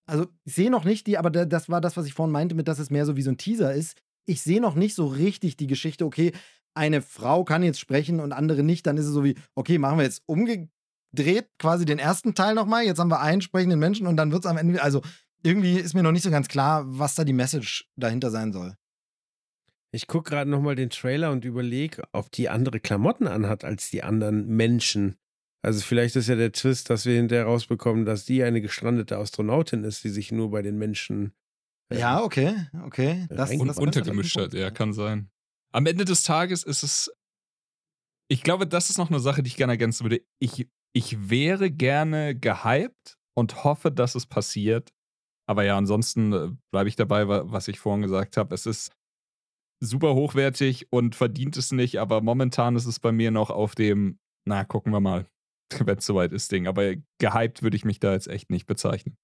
Also 0.06 0.26
ich 0.44 0.54
sehe 0.54 0.70
noch 0.70 0.84
nicht 0.84 1.06
die, 1.06 1.18
aber 1.18 1.30
das 1.30 1.68
war 1.68 1.80
das, 1.80 1.96
was 1.96 2.06
ich 2.06 2.14
vorhin 2.14 2.32
meinte, 2.32 2.54
mit 2.54 2.68
dass 2.68 2.78
es 2.78 2.90
mehr 2.90 3.06
so 3.06 3.16
wie 3.16 3.22
so 3.22 3.30
ein 3.30 3.38
Teaser 3.38 3.74
ist. 3.74 3.96
Ich 4.26 4.42
sehe 4.42 4.60
noch 4.60 4.76
nicht 4.76 4.94
so 4.94 5.06
richtig 5.06 5.56
die 5.56 5.66
Geschichte, 5.66 6.04
okay, 6.04 6.32
eine 6.74 7.02
Frau 7.02 7.44
kann 7.44 7.62
jetzt 7.62 7.80
sprechen 7.80 8.20
und 8.20 8.32
andere 8.32 8.62
nicht, 8.62 8.86
dann 8.86 8.96
ist 8.96 9.06
es 9.06 9.12
so 9.12 9.24
wie, 9.24 9.36
okay, 9.54 9.78
machen 9.78 9.98
wir 9.98 10.04
jetzt 10.04 10.22
umgedreht 10.26 11.48
quasi 11.58 11.84
den 11.84 11.98
ersten 11.98 12.34
Teil 12.34 12.54
nochmal, 12.54 12.84
jetzt 12.84 12.98
haben 12.98 13.10
wir 13.10 13.20
einen 13.20 13.40
sprechenden 13.40 13.78
Menschen 13.78 14.06
und 14.06 14.16
dann 14.16 14.32
wird 14.32 14.44
es 14.44 14.50
am 14.50 14.56
Ende, 14.56 14.82
also 14.82 15.02
irgendwie 15.42 15.78
ist 15.78 15.94
mir 15.94 16.02
noch 16.02 16.12
nicht 16.12 16.22
so 16.22 16.30
ganz 16.30 16.48
klar, 16.48 16.84
was 16.86 17.14
da 17.14 17.24
die 17.24 17.32
Message 17.32 17.88
dahinter 17.96 18.30
sein 18.30 18.52
soll. 18.52 18.74
Ich 19.92 20.06
gucke 20.06 20.30
gerade 20.30 20.48
nochmal 20.50 20.76
den 20.76 20.90
Trailer 20.90 21.32
und 21.32 21.44
überlege, 21.44 22.04
ob 22.12 22.30
die 22.30 22.48
andere 22.48 22.78
Klamotten 22.78 23.26
anhat 23.26 23.64
als 23.64 23.90
die 23.90 24.02
anderen 24.04 24.46
Menschen. 24.46 25.16
Also 25.62 25.80
vielleicht 25.80 26.16
ist 26.16 26.28
ja 26.28 26.36
der 26.36 26.52
Twist, 26.52 26.90
dass 26.90 27.06
wir 27.06 27.16
hinterher 27.16 27.46
rausbekommen, 27.46 28.04
dass 28.04 28.24
die 28.24 28.42
eine 28.42 28.60
gestrandete 28.60 29.18
Astronautin 29.18 29.84
ist, 29.84 30.04
die 30.04 30.08
sich 30.08 30.32
nur 30.32 30.50
bei 30.50 30.62
den 30.62 30.78
Menschen. 30.78 31.32
Äh, 31.90 31.98
ja, 31.98 32.22
okay, 32.22 32.54
okay. 32.84 33.26
Das, 33.28 33.50
und 33.50 33.66
das 33.66 33.78
untergemischt 33.78 34.38
hat, 34.38 34.54
ja, 34.54 34.70
kann 34.70 34.92
sein. 34.92 35.30
Am 35.72 35.86
Ende 35.86 36.04
des 36.04 36.22
Tages 36.24 36.62
ist 36.64 36.82
es. 36.82 37.12
Ich 38.28 38.42
glaube, 38.42 38.66
das 38.66 38.90
ist 38.90 38.98
noch 38.98 39.10
eine 39.10 39.20
Sache, 39.20 39.42
die 39.42 39.48
ich 39.48 39.56
gerne 39.56 39.72
ergänzen 39.72 40.04
würde. 40.04 40.22
Ich, 40.38 40.68
ich 40.92 41.30
wäre 41.30 41.70
gerne 41.70 42.38
gehypt 42.38 43.18
und 43.34 43.64
hoffe, 43.64 43.90
dass 43.90 44.14
es 44.14 44.26
passiert, 44.26 44.92
aber 45.48 45.64
ja, 45.64 45.76
ansonsten 45.76 46.32
äh, 46.32 46.50
bleibe 46.72 46.88
ich 46.88 46.94
dabei, 46.94 47.26
was 47.26 47.66
ich 47.66 47.80
vorhin 47.80 48.02
gesagt 48.02 48.36
habe. 48.36 48.54
Es 48.54 48.66
ist 48.66 48.92
super 49.82 50.14
hochwertig 50.14 50.92
und 50.92 51.16
verdient 51.16 51.56
es 51.56 51.72
nicht, 51.72 51.98
aber 51.98 52.20
momentan 52.20 52.76
ist 52.76 52.86
es 52.86 53.00
bei 53.00 53.10
mir 53.10 53.30
noch 53.30 53.50
auf 53.50 53.74
dem, 53.74 54.20
na, 54.46 54.64
gucken 54.64 54.92
wir 54.92 55.00
mal, 55.00 55.26
wenn 55.84 55.98
es 55.98 56.06
soweit 56.06 56.32
ist, 56.32 56.52
Ding. 56.52 56.68
Aber 56.68 56.94
gehypt 57.18 57.62
würde 57.62 57.76
ich 57.76 57.84
mich 57.84 57.98
da 57.98 58.12
jetzt 58.12 58.28
echt 58.28 58.50
nicht 58.50 58.66
bezeichnen. 58.66 59.16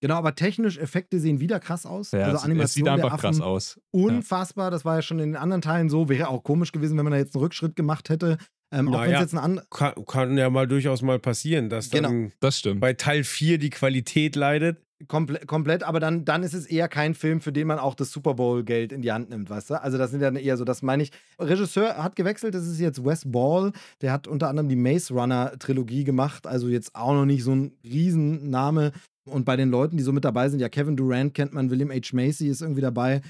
Genau, 0.00 0.14
aber 0.14 0.34
technisch 0.34 0.78
Effekte 0.78 1.18
sehen 1.18 1.40
wieder 1.40 1.58
krass 1.58 1.84
aus. 1.84 2.12
Ja, 2.12 2.20
also 2.26 2.38
Animation 2.38 2.64
es 2.64 2.74
sieht 2.74 2.88
einfach 2.88 3.18
krass 3.18 3.40
aus. 3.40 3.80
Unfassbar. 3.90 4.66
Ja. 4.66 4.70
Das 4.70 4.84
war 4.84 4.96
ja 4.96 5.02
schon 5.02 5.18
in 5.18 5.30
den 5.30 5.36
anderen 5.36 5.62
Teilen 5.62 5.88
so. 5.88 6.08
Wäre 6.08 6.28
auch 6.28 6.42
komisch 6.44 6.72
gewesen, 6.72 6.96
wenn 6.96 7.04
man 7.04 7.12
da 7.12 7.18
jetzt 7.18 7.34
einen 7.34 7.42
Rückschritt 7.42 7.74
gemacht 7.74 8.08
hätte. 8.08 8.38
Ähm, 8.70 8.88
auch 8.88 8.92
naja, 8.92 9.20
jetzt 9.20 9.34
ein 9.34 9.60
kann, 9.70 9.94
kann, 10.06 10.36
ja 10.36 10.50
mal 10.50 10.68
durchaus 10.68 11.02
mal 11.02 11.18
passieren, 11.18 11.70
dass 11.70 11.90
genau. 11.90 12.08
dann 12.08 12.32
das 12.40 12.58
stimmt. 12.58 12.80
bei 12.80 12.92
Teil 12.92 13.24
4 13.24 13.58
die 13.58 13.70
Qualität 13.70 14.36
leidet. 14.36 14.78
Komple 15.06 15.38
komplett, 15.46 15.84
aber 15.84 16.00
dann, 16.00 16.24
dann 16.24 16.42
ist 16.42 16.54
es 16.54 16.66
eher 16.66 16.88
kein 16.88 17.14
Film, 17.14 17.40
für 17.40 17.52
den 17.52 17.68
man 17.68 17.78
auch 17.78 17.94
das 17.94 18.10
Super 18.10 18.34
Bowl-Geld 18.34 18.90
in 18.90 19.00
die 19.00 19.12
Hand 19.12 19.30
nimmt, 19.30 19.48
weißt 19.48 19.70
du? 19.70 19.80
Also, 19.80 19.96
das 19.96 20.10
sind 20.10 20.20
ja 20.20 20.30
eher 20.32 20.56
so, 20.56 20.64
das 20.64 20.82
meine 20.82 21.04
ich. 21.04 21.12
Regisseur 21.38 22.02
hat 22.02 22.16
gewechselt, 22.16 22.52
das 22.54 22.66
ist 22.66 22.80
jetzt 22.80 23.04
Wes 23.04 23.22
Ball. 23.24 23.70
Der 24.00 24.10
hat 24.10 24.26
unter 24.26 24.48
anderem 24.48 24.68
die 24.68 24.76
Maze 24.76 25.14
Runner-Trilogie 25.14 26.02
gemacht, 26.02 26.48
also 26.48 26.66
jetzt 26.66 26.96
auch 26.96 27.12
noch 27.12 27.26
nicht 27.26 27.44
so 27.44 27.54
ein 27.54 27.76
Riesenname. 27.84 28.90
Und 29.28 29.44
bei 29.44 29.56
den 29.56 29.70
Leuten, 29.70 29.96
die 29.96 30.02
so 30.02 30.12
mit 30.12 30.24
dabei 30.24 30.48
sind, 30.48 30.60
ja, 30.60 30.68
Kevin 30.68 30.96
Durant 30.96 31.34
kennt 31.34 31.52
man, 31.52 31.70
William 31.70 31.90
H. 31.90 32.14
Macy 32.14 32.48
ist 32.48 32.62
irgendwie 32.62 32.80
dabei. 32.80 33.20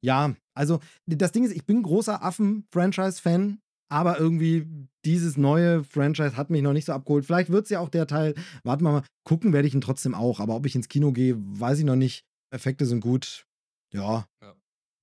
Ja, 0.00 0.34
also 0.54 0.80
das 1.06 1.32
Ding 1.32 1.44
ist, 1.44 1.52
ich 1.52 1.66
bin 1.66 1.82
großer 1.82 2.22
Affen-Franchise-Fan. 2.22 3.60
Aber 3.90 4.18
irgendwie 4.18 4.66
dieses 5.04 5.38
neue 5.38 5.82
Franchise 5.82 6.36
hat 6.36 6.50
mich 6.50 6.60
noch 6.60 6.74
nicht 6.74 6.84
so 6.84 6.92
abgeholt. 6.92 7.24
Vielleicht 7.24 7.50
wird 7.50 7.64
es 7.64 7.70
ja 7.70 7.80
auch 7.80 7.88
der 7.88 8.06
Teil. 8.06 8.34
Warten 8.62 8.84
wir 8.84 8.92
mal. 8.92 9.02
Gucken 9.24 9.54
werde 9.54 9.66
ich 9.66 9.74
ihn 9.74 9.80
trotzdem 9.80 10.14
auch. 10.14 10.40
Aber 10.40 10.54
ob 10.54 10.66
ich 10.66 10.74
ins 10.74 10.88
Kino 10.88 11.12
gehe, 11.12 11.36
weiß 11.38 11.78
ich 11.78 11.84
noch 11.86 11.96
nicht. 11.96 12.22
Effekte 12.50 12.84
sind 12.84 13.00
gut. 13.00 13.46
Ja. 13.94 14.26
Ja, 14.42 14.54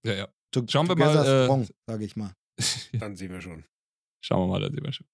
ja. 0.06 0.14
ja. 0.14 0.28
Schauen 0.68 0.88
wir 0.88 0.96
mal. 0.96 1.46
Strong, 1.46 1.64
äh, 1.64 1.68
sage 1.88 2.06
ich 2.06 2.16
mal. 2.16 2.32
dann 3.00 3.16
sehen 3.16 3.32
wir 3.32 3.42
schon. 3.42 3.64
Schauen 4.24 4.48
wir 4.48 4.54
mal, 4.54 4.62
dann 4.62 4.74
sehen 4.74 4.84
wir 4.84 4.94
schon. 4.94 5.08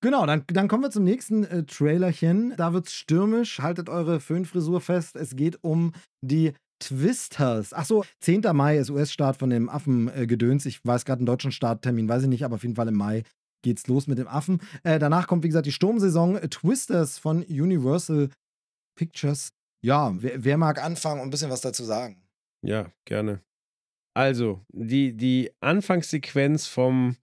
Genau, 0.00 0.26
dann, 0.26 0.44
dann 0.46 0.68
kommen 0.68 0.84
wir 0.84 0.90
zum 0.90 1.04
nächsten 1.04 1.44
äh, 1.44 1.64
Trailerchen. 1.64 2.54
Da 2.56 2.72
wird 2.72 2.86
es 2.86 2.92
stürmisch. 2.92 3.58
Haltet 3.60 3.88
eure 3.88 4.20
Föhnfrisur 4.20 4.80
fest. 4.80 5.16
Es 5.16 5.34
geht 5.34 5.62
um 5.62 5.92
die 6.24 6.52
Twisters. 6.80 7.72
Achso, 7.72 8.04
10. 8.20 8.42
Mai 8.52 8.78
ist 8.78 8.90
US-Start 8.90 9.36
von 9.36 9.50
dem 9.50 9.68
Affengedöns. 9.68 10.66
ich 10.66 10.84
weiß 10.84 11.04
gerade 11.04 11.20
einen 11.20 11.26
deutschen 11.26 11.50
Starttermin, 11.50 12.08
weiß 12.08 12.22
ich 12.22 12.28
nicht, 12.28 12.44
aber 12.44 12.56
auf 12.56 12.62
jeden 12.62 12.76
Fall 12.76 12.88
im 12.88 12.94
Mai 12.94 13.24
geht's 13.62 13.88
los 13.88 14.06
mit 14.06 14.18
dem 14.18 14.28
Affen. 14.28 14.60
Äh, 14.84 15.00
danach 15.00 15.26
kommt, 15.26 15.42
wie 15.42 15.48
gesagt, 15.48 15.66
die 15.66 15.72
Sturmsaison 15.72 16.40
Twisters 16.48 17.18
von 17.18 17.42
Universal 17.42 18.30
Pictures. 18.96 19.50
Ja, 19.84 20.14
wer, 20.16 20.44
wer, 20.44 20.58
mag 20.58 20.82
anfangen 20.82 21.20
und 21.20 21.28
ein 21.28 21.30
bisschen 21.30 21.50
was 21.50 21.60
dazu 21.60 21.84
sagen? 21.84 22.22
Ja, 22.64 22.92
gerne. 23.04 23.40
Also, 24.14 24.60
die, 24.72 25.16
die 25.16 25.52
Anfangssequenz 25.60 26.66
vom, 26.66 27.16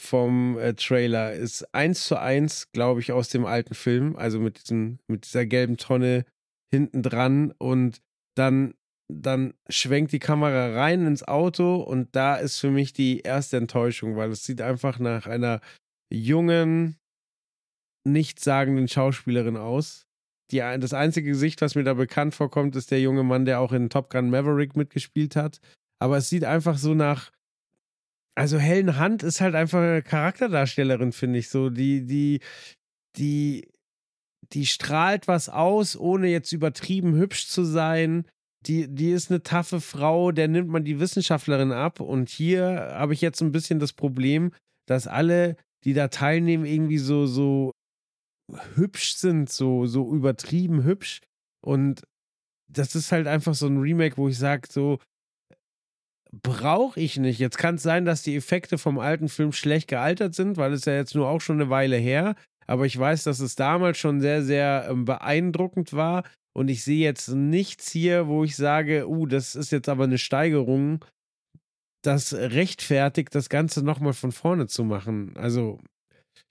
vom 0.00 0.58
äh, 0.58 0.74
Trailer 0.74 1.32
ist 1.32 1.74
eins 1.74 2.04
zu 2.04 2.18
eins, 2.18 2.72
glaube 2.72 3.00
ich, 3.00 3.12
aus 3.12 3.28
dem 3.28 3.44
alten 3.44 3.74
Film. 3.74 4.16
Also 4.16 4.40
mit, 4.40 4.62
diesem, 4.62 4.98
mit 5.08 5.26
dieser 5.26 5.46
gelben 5.46 5.76
Tonne 5.76 6.24
hinten 6.72 7.02
dran 7.02 7.52
und 7.58 8.00
dann 8.36 8.74
dann 9.12 9.54
schwenkt 9.68 10.12
die 10.12 10.18
Kamera 10.18 10.74
rein 10.74 11.06
ins 11.06 11.26
Auto 11.26 11.76
und 11.76 12.14
da 12.14 12.36
ist 12.36 12.58
für 12.58 12.70
mich 12.70 12.92
die 12.92 13.20
erste 13.20 13.56
Enttäuschung, 13.56 14.16
weil 14.16 14.30
es 14.30 14.44
sieht 14.44 14.60
einfach 14.60 14.98
nach 14.98 15.26
einer 15.26 15.60
jungen, 16.12 16.96
nichtssagenden 18.06 18.88
Schauspielerin 18.88 19.56
aus. 19.56 20.06
Die, 20.50 20.58
das 20.58 20.94
einzige 20.94 21.30
Gesicht, 21.30 21.60
was 21.60 21.74
mir 21.74 21.84
da 21.84 21.94
bekannt 21.94 22.34
vorkommt, 22.34 22.74
ist 22.76 22.90
der 22.90 23.00
junge 23.00 23.22
Mann, 23.22 23.44
der 23.44 23.60
auch 23.60 23.72
in 23.72 23.90
Top 23.90 24.10
Gun 24.10 24.30
Maverick 24.30 24.76
mitgespielt 24.76 25.36
hat. 25.36 25.60
Aber 26.00 26.16
es 26.16 26.28
sieht 26.28 26.44
einfach 26.44 26.78
so 26.78 26.94
nach. 26.94 27.30
Also 28.36 28.58
Helen 28.58 29.00
Hunt 29.00 29.22
ist 29.22 29.40
halt 29.40 29.54
einfach 29.54 29.80
eine 29.80 30.02
Charakterdarstellerin, 30.02 31.12
finde 31.12 31.38
ich. 31.38 31.48
So, 31.48 31.68
die, 31.68 32.06
die, 32.06 32.40
die, 33.16 33.68
die 34.52 34.66
strahlt 34.66 35.28
was 35.28 35.48
aus, 35.48 35.96
ohne 35.96 36.28
jetzt 36.28 36.52
übertrieben 36.52 37.14
hübsch 37.14 37.48
zu 37.48 37.64
sein 37.64 38.24
die, 38.66 38.88
die 38.88 39.10
ist 39.10 39.30
eine 39.30 39.42
taffe 39.42 39.80
Frau, 39.80 40.32
der 40.32 40.48
nimmt 40.48 40.68
man 40.68 40.84
die 40.84 41.00
Wissenschaftlerin 41.00 41.72
ab. 41.72 42.00
Und 42.00 42.28
hier 42.28 42.90
habe 42.92 43.14
ich 43.14 43.20
jetzt 43.20 43.40
ein 43.40 43.52
bisschen 43.52 43.78
das 43.78 43.92
Problem, 43.92 44.52
dass 44.86 45.06
alle, 45.06 45.56
die 45.84 45.94
da 45.94 46.08
teilnehmen, 46.08 46.66
irgendwie 46.66 46.98
so, 46.98 47.26
so 47.26 47.72
hübsch 48.74 49.14
sind, 49.14 49.48
so, 49.48 49.86
so 49.86 50.12
übertrieben 50.12 50.84
hübsch. 50.84 51.20
Und 51.64 52.02
das 52.70 52.94
ist 52.94 53.12
halt 53.12 53.26
einfach 53.26 53.54
so 53.54 53.66
ein 53.66 53.78
Remake, 53.78 54.16
wo 54.16 54.28
ich 54.28 54.38
sage, 54.38 54.68
so, 54.70 54.98
brauche 56.32 57.00
ich 57.00 57.16
nicht. 57.18 57.38
Jetzt 57.38 57.58
kann 57.58 57.76
es 57.76 57.82
sein, 57.82 58.04
dass 58.04 58.22
die 58.22 58.36
Effekte 58.36 58.78
vom 58.78 58.98
alten 58.98 59.28
Film 59.28 59.52
schlecht 59.52 59.88
gealtert 59.88 60.34
sind, 60.34 60.56
weil 60.56 60.72
es 60.72 60.84
ja 60.84 60.94
jetzt 60.94 61.14
nur 61.14 61.28
auch 61.28 61.40
schon 61.40 61.60
eine 61.60 61.70
Weile 61.70 61.96
her. 61.96 62.36
Aber 62.66 62.86
ich 62.86 62.96
weiß, 62.96 63.24
dass 63.24 63.40
es 63.40 63.56
damals 63.56 63.98
schon 63.98 64.20
sehr, 64.20 64.42
sehr 64.42 64.86
ähm, 64.88 65.04
beeindruckend 65.04 65.92
war. 65.92 66.24
Und 66.52 66.68
ich 66.68 66.84
sehe 66.84 67.04
jetzt 67.04 67.28
nichts 67.28 67.90
hier, 67.90 68.28
wo 68.28 68.44
ich 68.44 68.56
sage, 68.56 69.08
uh, 69.08 69.26
das 69.26 69.54
ist 69.54 69.72
jetzt 69.72 69.88
aber 69.88 70.04
eine 70.04 70.18
Steigerung, 70.18 71.04
das 72.02 72.32
rechtfertigt, 72.32 73.34
das 73.34 73.48
Ganze 73.48 73.84
nochmal 73.84 74.12
von 74.12 74.32
vorne 74.32 74.66
zu 74.66 74.84
machen. 74.84 75.36
Also, 75.36 75.80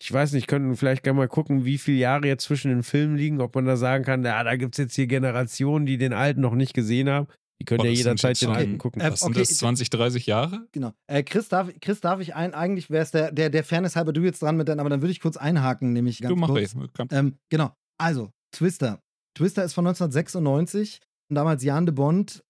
ich 0.01 0.11
weiß 0.11 0.33
nicht, 0.33 0.47
könnten 0.47 0.75
vielleicht 0.75 1.03
gerne 1.03 1.17
mal 1.17 1.27
gucken, 1.27 1.65
wie 1.65 1.77
viele 1.77 1.97
Jahre 1.97 2.27
jetzt 2.27 2.45
zwischen 2.45 2.69
den 2.69 2.83
Filmen 2.83 3.17
liegen, 3.17 3.41
ob 3.41 3.55
man 3.55 3.65
da 3.65 3.75
sagen 3.75 4.03
kann, 4.03 4.23
ja, 4.23 4.43
da 4.43 4.55
gibt 4.55 4.75
es 4.75 4.77
jetzt 4.77 4.95
hier 4.95 5.07
Generationen, 5.07 5.85
die 5.85 5.97
den 5.97 6.13
alten 6.13 6.41
noch 6.41 6.55
nicht 6.55 6.73
gesehen 6.73 7.09
haben. 7.09 7.27
Die 7.59 7.65
können 7.65 7.83
ja 7.83 7.91
jederzeit 7.91 8.41
den 8.41 8.49
alten 8.49 8.77
gucken. 8.77 9.01
Was 9.01 9.19
sind 9.19 9.35
das, 9.35 9.57
20, 9.57 9.89
30 9.89 10.25
Jahre? 10.25 10.67
Genau. 10.71 10.93
Äh, 11.07 11.23
Chris, 11.23 11.49
darf, 11.49 11.69
Chris, 11.81 11.99
darf 11.99 12.21
ich 12.21 12.35
ein, 12.35 12.53
eigentlich 12.53 12.89
wäre 12.89 13.03
es 13.03 13.11
der, 13.11 13.31
der, 13.31 13.49
der 13.49 13.63
Fairness 13.63 13.95
halber 13.95 14.13
du 14.13 14.21
jetzt 14.21 14.41
dran 14.41 14.55
mit 14.55 14.69
deinen, 14.69 14.79
aber 14.79 14.89
dann 14.89 15.01
würde 15.01 15.11
ich 15.11 15.19
kurz 15.19 15.35
einhaken, 15.35 15.91
nämlich 15.91 16.21
ganz 16.21 16.29
du 16.29 16.35
mach 16.35 16.47
kurz. 16.47 16.75
Ähm, 17.11 17.37
genau. 17.49 17.71
Also, 17.97 18.31
Twister 18.51 19.01
Twister 19.39 19.63
ist 19.63 19.73
von 19.73 19.87
1996. 19.87 20.99
damals 21.29 21.63
Jan 21.63 21.85
de 21.85 21.95
Bond. 21.95 22.43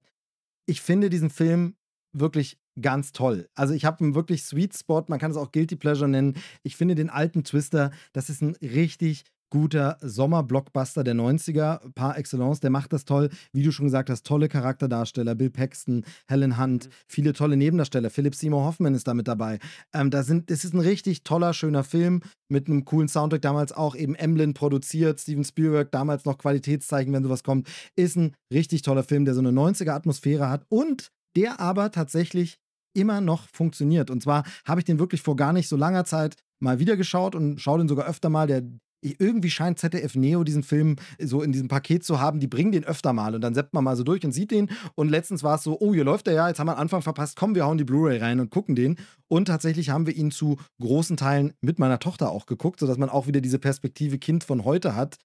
Ich 0.65 0.81
finde 0.81 1.11
diesen 1.11 1.29
Film 1.29 1.75
wirklich 2.13 2.57
ganz 2.81 3.11
toll. 3.11 3.47
Also 3.53 3.75
ich 3.75 3.85
habe 3.85 4.03
einen 4.03 4.15
wirklich 4.15 4.43
Sweet 4.43 4.75
Spot, 4.75 5.03
man 5.07 5.19
kann 5.19 5.29
es 5.29 5.37
auch 5.37 5.51
Guilty 5.51 5.75
Pleasure 5.75 6.09
nennen. 6.09 6.37
Ich 6.63 6.75
finde 6.75 6.95
den 6.95 7.11
alten 7.11 7.43
Twister, 7.43 7.91
das 8.13 8.29
ist 8.29 8.41
ein 8.41 8.55
richtig 8.55 9.25
guter 9.49 9.97
Sommerblockbuster 10.01 11.03
der 11.03 11.15
90er, 11.15 11.79
par 11.93 12.17
excellence. 12.17 12.59
Der 12.59 12.69
macht 12.69 12.93
das 12.93 13.05
toll. 13.05 13.29
Wie 13.53 13.63
du 13.63 13.71
schon 13.71 13.85
gesagt 13.85 14.09
hast, 14.09 14.25
tolle 14.25 14.49
Charakterdarsteller. 14.49 15.35
Bill 15.35 15.49
Paxton, 15.49 16.05
Helen 16.27 16.59
Hunt, 16.59 16.85
mhm. 16.85 16.91
viele 17.07 17.33
tolle 17.33 17.57
Nebendarsteller. 17.57 18.09
Philip 18.09 18.35
Seymour 18.35 18.65
Hoffman 18.65 18.95
ist 18.95 19.07
da 19.07 19.13
mit 19.13 19.27
dabei. 19.27 19.59
Ähm, 19.93 20.09
da 20.11 20.23
sind, 20.23 20.51
es 20.51 20.63
ist 20.63 20.73
ein 20.73 20.79
richtig 20.79 21.23
toller, 21.23 21.53
schöner 21.53 21.83
Film 21.83 22.21
mit 22.49 22.67
einem 22.67 22.85
coolen 22.85 23.07
Soundtrack. 23.07 23.41
Damals 23.41 23.71
auch 23.71 23.95
eben 23.95 24.15
Emblem 24.15 24.53
produziert. 24.53 25.19
Steven 25.19 25.43
Spielberg, 25.43 25.91
damals 25.91 26.25
noch 26.25 26.37
Qualitätszeichen, 26.37 27.13
wenn 27.13 27.23
sowas 27.23 27.43
kommt. 27.43 27.67
Ist 27.95 28.17
ein 28.17 28.33
richtig 28.53 28.81
toller 28.81 29.03
Film, 29.03 29.25
der 29.25 29.33
so 29.33 29.41
eine 29.41 29.51
90er-Atmosphäre 29.51 30.49
hat 30.49 30.65
und 30.69 31.09
der 31.35 31.59
aber 31.59 31.91
tatsächlich 31.91 32.59
immer 32.95 33.21
noch 33.21 33.47
funktioniert. 33.49 34.09
Und 34.09 34.21
zwar 34.21 34.43
habe 34.65 34.81
ich 34.81 34.85
den 34.85 34.99
wirklich 34.99 35.21
vor 35.21 35.35
gar 35.35 35.53
nicht 35.53 35.67
so 35.67 35.75
langer 35.75 36.05
Zeit 36.05 36.35
mal 36.59 36.79
wieder 36.79 36.97
geschaut 36.97 37.35
und 37.35 37.59
schaue 37.59 37.79
den 37.79 37.87
sogar 37.87 38.07
öfter 38.07 38.29
mal. 38.29 38.47
Der 38.47 38.63
irgendwie 39.01 39.49
scheint 39.49 39.79
ZDF 39.79 40.15
Neo 40.15 40.43
diesen 40.43 40.63
Film 40.63 40.97
so 41.19 41.41
in 41.41 41.51
diesem 41.51 41.67
Paket 41.67 42.03
zu 42.03 42.19
haben, 42.19 42.39
die 42.39 42.47
bringen 42.47 42.71
den 42.71 42.83
öfter 42.83 43.13
mal 43.13 43.35
und 43.35 43.41
dann 43.41 43.53
seppt 43.53 43.73
man 43.73 43.83
mal 43.83 43.95
so 43.95 44.03
durch 44.03 44.25
und 44.25 44.31
sieht 44.31 44.51
den. 44.51 44.69
Und 44.95 45.09
letztens 45.09 45.43
war 45.43 45.55
es 45.55 45.63
so, 45.63 45.77
oh, 45.79 45.93
hier 45.93 46.03
läuft 46.03 46.27
der 46.27 46.33
ja, 46.33 46.47
jetzt 46.47 46.59
haben 46.59 46.67
wir 46.67 46.73
am 46.73 46.81
Anfang 46.81 47.01
verpasst, 47.01 47.37
komm, 47.37 47.55
wir 47.55 47.65
hauen 47.65 47.77
die 47.77 47.83
Blu-ray 47.83 48.17
rein 48.17 48.39
und 48.39 48.49
gucken 48.49 48.75
den. 48.75 48.97
Und 49.27 49.45
tatsächlich 49.45 49.89
haben 49.89 50.07
wir 50.07 50.15
ihn 50.15 50.31
zu 50.31 50.57
großen 50.81 51.17
Teilen 51.17 51.53
mit 51.61 51.79
meiner 51.79 51.99
Tochter 51.99 52.31
auch 52.31 52.45
geguckt, 52.45 52.79
sodass 52.79 52.97
man 52.97 53.09
auch 53.09 53.27
wieder 53.27 53.41
diese 53.41 53.59
Perspektive 53.59 54.17
Kind 54.17 54.43
von 54.43 54.65
heute 54.65 54.95
hat, 54.95 55.17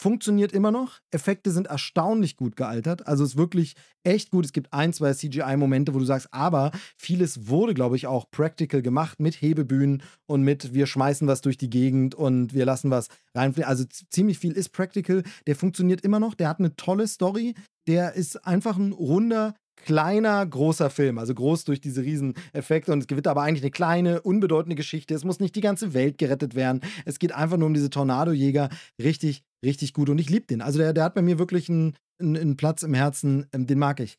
funktioniert 0.00 0.52
immer 0.52 0.70
noch. 0.70 1.00
Effekte 1.10 1.50
sind 1.50 1.66
erstaunlich 1.66 2.36
gut 2.36 2.56
gealtert. 2.56 3.06
Also 3.06 3.24
ist 3.24 3.36
wirklich 3.36 3.74
echt 4.04 4.30
gut. 4.30 4.44
Es 4.44 4.52
gibt 4.52 4.72
ein, 4.72 4.92
zwei 4.92 5.12
CGI-Momente, 5.12 5.92
wo 5.92 5.98
du 5.98 6.04
sagst, 6.04 6.32
aber 6.32 6.70
vieles 6.96 7.48
wurde, 7.48 7.74
glaube 7.74 7.96
ich, 7.96 8.06
auch 8.06 8.30
practical 8.30 8.80
gemacht 8.80 9.20
mit 9.20 9.40
Hebebühnen 9.42 10.02
und 10.26 10.42
mit 10.42 10.72
wir 10.72 10.86
schmeißen 10.86 11.26
was 11.26 11.40
durch 11.40 11.58
die 11.58 11.70
Gegend 11.70 12.14
und 12.14 12.54
wir 12.54 12.64
lassen 12.64 12.90
was 12.90 13.08
reinfliegen. 13.34 13.68
Also 13.68 13.84
ziemlich 13.84 14.38
viel 14.38 14.52
ist 14.52 14.70
practical. 14.70 15.24
Der 15.46 15.56
funktioniert 15.56 16.02
immer 16.02 16.20
noch. 16.20 16.34
Der 16.34 16.48
hat 16.48 16.60
eine 16.60 16.76
tolle 16.76 17.08
Story. 17.08 17.54
Der 17.86 18.14
ist 18.14 18.46
einfach 18.46 18.76
ein 18.76 18.92
runder 18.92 19.54
kleiner, 19.84 20.44
großer 20.46 20.90
Film. 20.90 21.18
Also 21.18 21.34
groß 21.34 21.64
durch 21.64 21.80
diese 21.80 22.02
riesen 22.02 22.34
Effekte 22.52 22.92
und 22.92 23.00
es 23.00 23.06
gibt 23.06 23.26
aber 23.26 23.42
eigentlich 23.42 23.62
eine 23.62 23.70
kleine, 23.70 24.22
unbedeutende 24.22 24.76
Geschichte. 24.76 25.14
Es 25.14 25.24
muss 25.24 25.40
nicht 25.40 25.54
die 25.54 25.60
ganze 25.60 25.94
Welt 25.94 26.18
gerettet 26.18 26.54
werden. 26.54 26.80
Es 27.04 27.18
geht 27.18 27.32
einfach 27.32 27.56
nur 27.56 27.66
um 27.66 27.74
diese 27.74 27.90
Tornadojäger. 27.90 28.68
Richtig, 29.02 29.42
richtig 29.64 29.92
gut 29.94 30.10
und 30.10 30.18
ich 30.18 30.30
liebe 30.30 30.46
den. 30.46 30.60
Also 30.60 30.78
der, 30.78 30.92
der 30.92 31.04
hat 31.04 31.14
bei 31.14 31.22
mir 31.22 31.38
wirklich 31.38 31.68
einen, 31.68 31.96
einen, 32.20 32.36
einen 32.36 32.56
Platz 32.56 32.82
im 32.82 32.94
Herzen, 32.94 33.46
ähm, 33.52 33.66
den 33.66 33.78
mag 33.78 34.00
ich. 34.00 34.18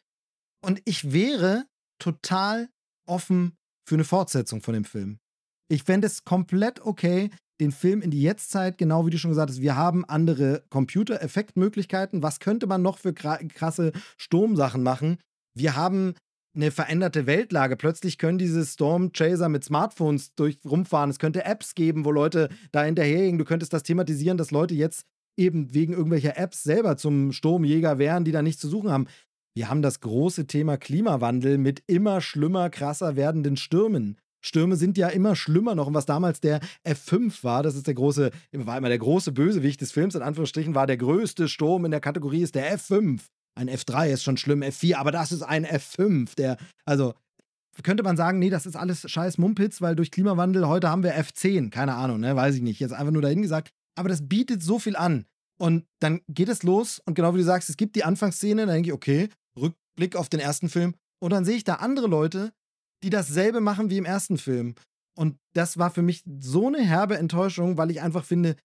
Und 0.65 0.81
ich 0.85 1.13
wäre 1.13 1.65
total 1.99 2.69
offen 3.07 3.53
für 3.87 3.95
eine 3.95 4.03
Fortsetzung 4.03 4.61
von 4.61 4.73
dem 4.73 4.85
Film. 4.85 5.19
Ich 5.71 5.83
fände 5.83 6.07
es 6.07 6.23
komplett 6.23 6.81
okay, 6.81 7.29
den 7.59 7.71
Film 7.71 8.01
in 8.01 8.11
die 8.11 8.21
Jetztzeit, 8.21 8.77
genau 8.77 9.05
wie 9.05 9.09
du 9.09 9.17
schon 9.17 9.31
gesagt 9.31 9.49
hast, 9.49 9.61
wir 9.61 9.75
haben 9.75 10.05
andere 10.05 10.63
Computer-Effektmöglichkeiten. 10.69 12.23
Was 12.23 12.39
könnte 12.39 12.67
man 12.67 12.81
noch 12.81 12.97
für 12.97 13.13
krasse 13.13 13.91
Sturmsachen 14.17 14.81
machen? 14.81 15.17
Wir 15.55 15.75
haben 15.75 16.13
eine 16.55 16.71
veränderte 16.71 17.25
Weltlage. 17.25 17.75
Plötzlich 17.75 18.17
können 18.17 18.37
diese 18.37 18.65
Storm 18.65 19.11
Chaser 19.11 19.49
mit 19.49 19.63
Smartphones 19.63 20.33
durch 20.35 20.59
rumfahren. 20.65 21.09
Es 21.09 21.19
könnte 21.19 21.45
Apps 21.45 21.75
geben, 21.75 22.05
wo 22.05 22.11
Leute 22.11 22.49
da 22.71 22.83
hinterherhängen. 22.83 23.37
Du 23.37 23.45
könntest 23.45 23.73
das 23.73 23.83
thematisieren, 23.83 24.37
dass 24.37 24.51
Leute 24.51 24.73
jetzt 24.73 25.05
eben 25.37 25.73
wegen 25.73 25.93
irgendwelcher 25.93 26.37
Apps 26.37 26.63
selber 26.63 26.97
zum 26.97 27.31
Sturmjäger 27.31 27.97
wären, 27.97 28.25
die 28.25 28.31
da 28.31 28.41
nichts 28.41 28.61
zu 28.61 28.67
suchen 28.67 28.91
haben. 28.91 29.07
Wir 29.55 29.69
haben 29.69 29.81
das 29.81 29.99
große 29.99 30.47
Thema 30.47 30.77
Klimawandel 30.77 31.57
mit 31.57 31.83
immer 31.87 32.21
schlimmer, 32.21 32.69
krasser 32.69 33.15
werdenden 33.15 33.57
Stürmen. 33.57 34.17
Stürme 34.41 34.75
sind 34.75 34.97
ja 34.97 35.09
immer 35.09 35.35
schlimmer 35.35 35.75
noch. 35.75 35.87
Und 35.87 35.93
was 35.93 36.05
damals 36.05 36.39
der 36.39 36.61
F5 36.85 37.43
war, 37.43 37.63
das 37.63 37.75
ist 37.75 37.87
der 37.87 37.93
große, 37.93 38.31
war 38.53 38.77
immer 38.77 38.89
der 38.89 38.99
große 38.99 39.31
Bösewicht 39.31 39.81
des 39.81 39.91
Films, 39.91 40.15
in 40.15 40.21
Anführungsstrichen, 40.21 40.75
war 40.75 40.87
der 40.87 40.97
größte 40.97 41.47
Sturm 41.47 41.85
in 41.85 41.91
der 41.91 41.99
Kategorie, 41.99 42.41
ist 42.41 42.55
der 42.55 42.77
F5. 42.77 43.21
Ein 43.59 43.69
F3 43.69 44.11
ist 44.11 44.23
schon 44.23 44.37
schlimm, 44.37 44.63
F4, 44.63 44.95
aber 44.95 45.11
das 45.11 45.33
ist 45.33 45.41
ein 45.41 45.65
F5. 45.65 46.33
Der, 46.37 46.55
also 46.85 47.13
könnte 47.83 48.03
man 48.03 48.15
sagen, 48.15 48.39
nee, 48.39 48.49
das 48.49 48.65
ist 48.65 48.77
alles 48.77 49.09
scheiß 49.09 49.37
Mumpitz, 49.37 49.81
weil 49.81 49.97
durch 49.97 50.11
Klimawandel 50.11 50.65
heute 50.65 50.89
haben 50.89 51.03
wir 51.03 51.19
F10. 51.19 51.69
Keine 51.69 51.95
Ahnung, 51.95 52.21
ne? 52.21 52.35
weiß 52.35 52.55
ich 52.55 52.61
nicht. 52.61 52.79
Jetzt 52.79 52.93
einfach 52.93 53.11
nur 53.11 53.21
dahin 53.21 53.41
gesagt. 53.41 53.71
Aber 53.97 54.07
das 54.07 54.29
bietet 54.29 54.63
so 54.63 54.79
viel 54.79 54.95
an. 54.95 55.25
Und 55.59 55.85
dann 55.99 56.21
geht 56.29 56.47
es 56.47 56.63
los 56.63 57.01
und 57.05 57.15
genau 57.15 57.33
wie 57.33 57.39
du 57.39 57.43
sagst, 57.43 57.69
es 57.69 57.75
gibt 57.75 57.97
die 57.97 58.05
Anfangsszene, 58.05 58.65
dann 58.65 58.75
denke 58.75 58.89
ich, 58.89 58.93
okay, 58.93 59.27
Rückblick 59.57 60.15
auf 60.15 60.29
den 60.29 60.39
ersten 60.39 60.69
Film. 60.69 60.95
Und 61.21 61.33
dann 61.33 61.43
sehe 61.43 61.57
ich 61.57 61.65
da 61.65 61.75
andere 61.75 62.07
Leute, 62.07 62.53
die 63.03 63.09
dasselbe 63.09 63.59
machen 63.59 63.89
wie 63.89 63.97
im 63.97 64.05
ersten 64.05 64.37
Film. 64.37 64.75
Und 65.17 65.37
das 65.53 65.77
war 65.77 65.91
für 65.91 66.01
mich 66.01 66.23
so 66.39 66.67
eine 66.67 66.81
herbe 66.81 67.17
Enttäuschung, 67.17 67.75
weil 67.75 67.91
ich 67.91 67.99
einfach 67.99 68.23
finde, 68.23 68.55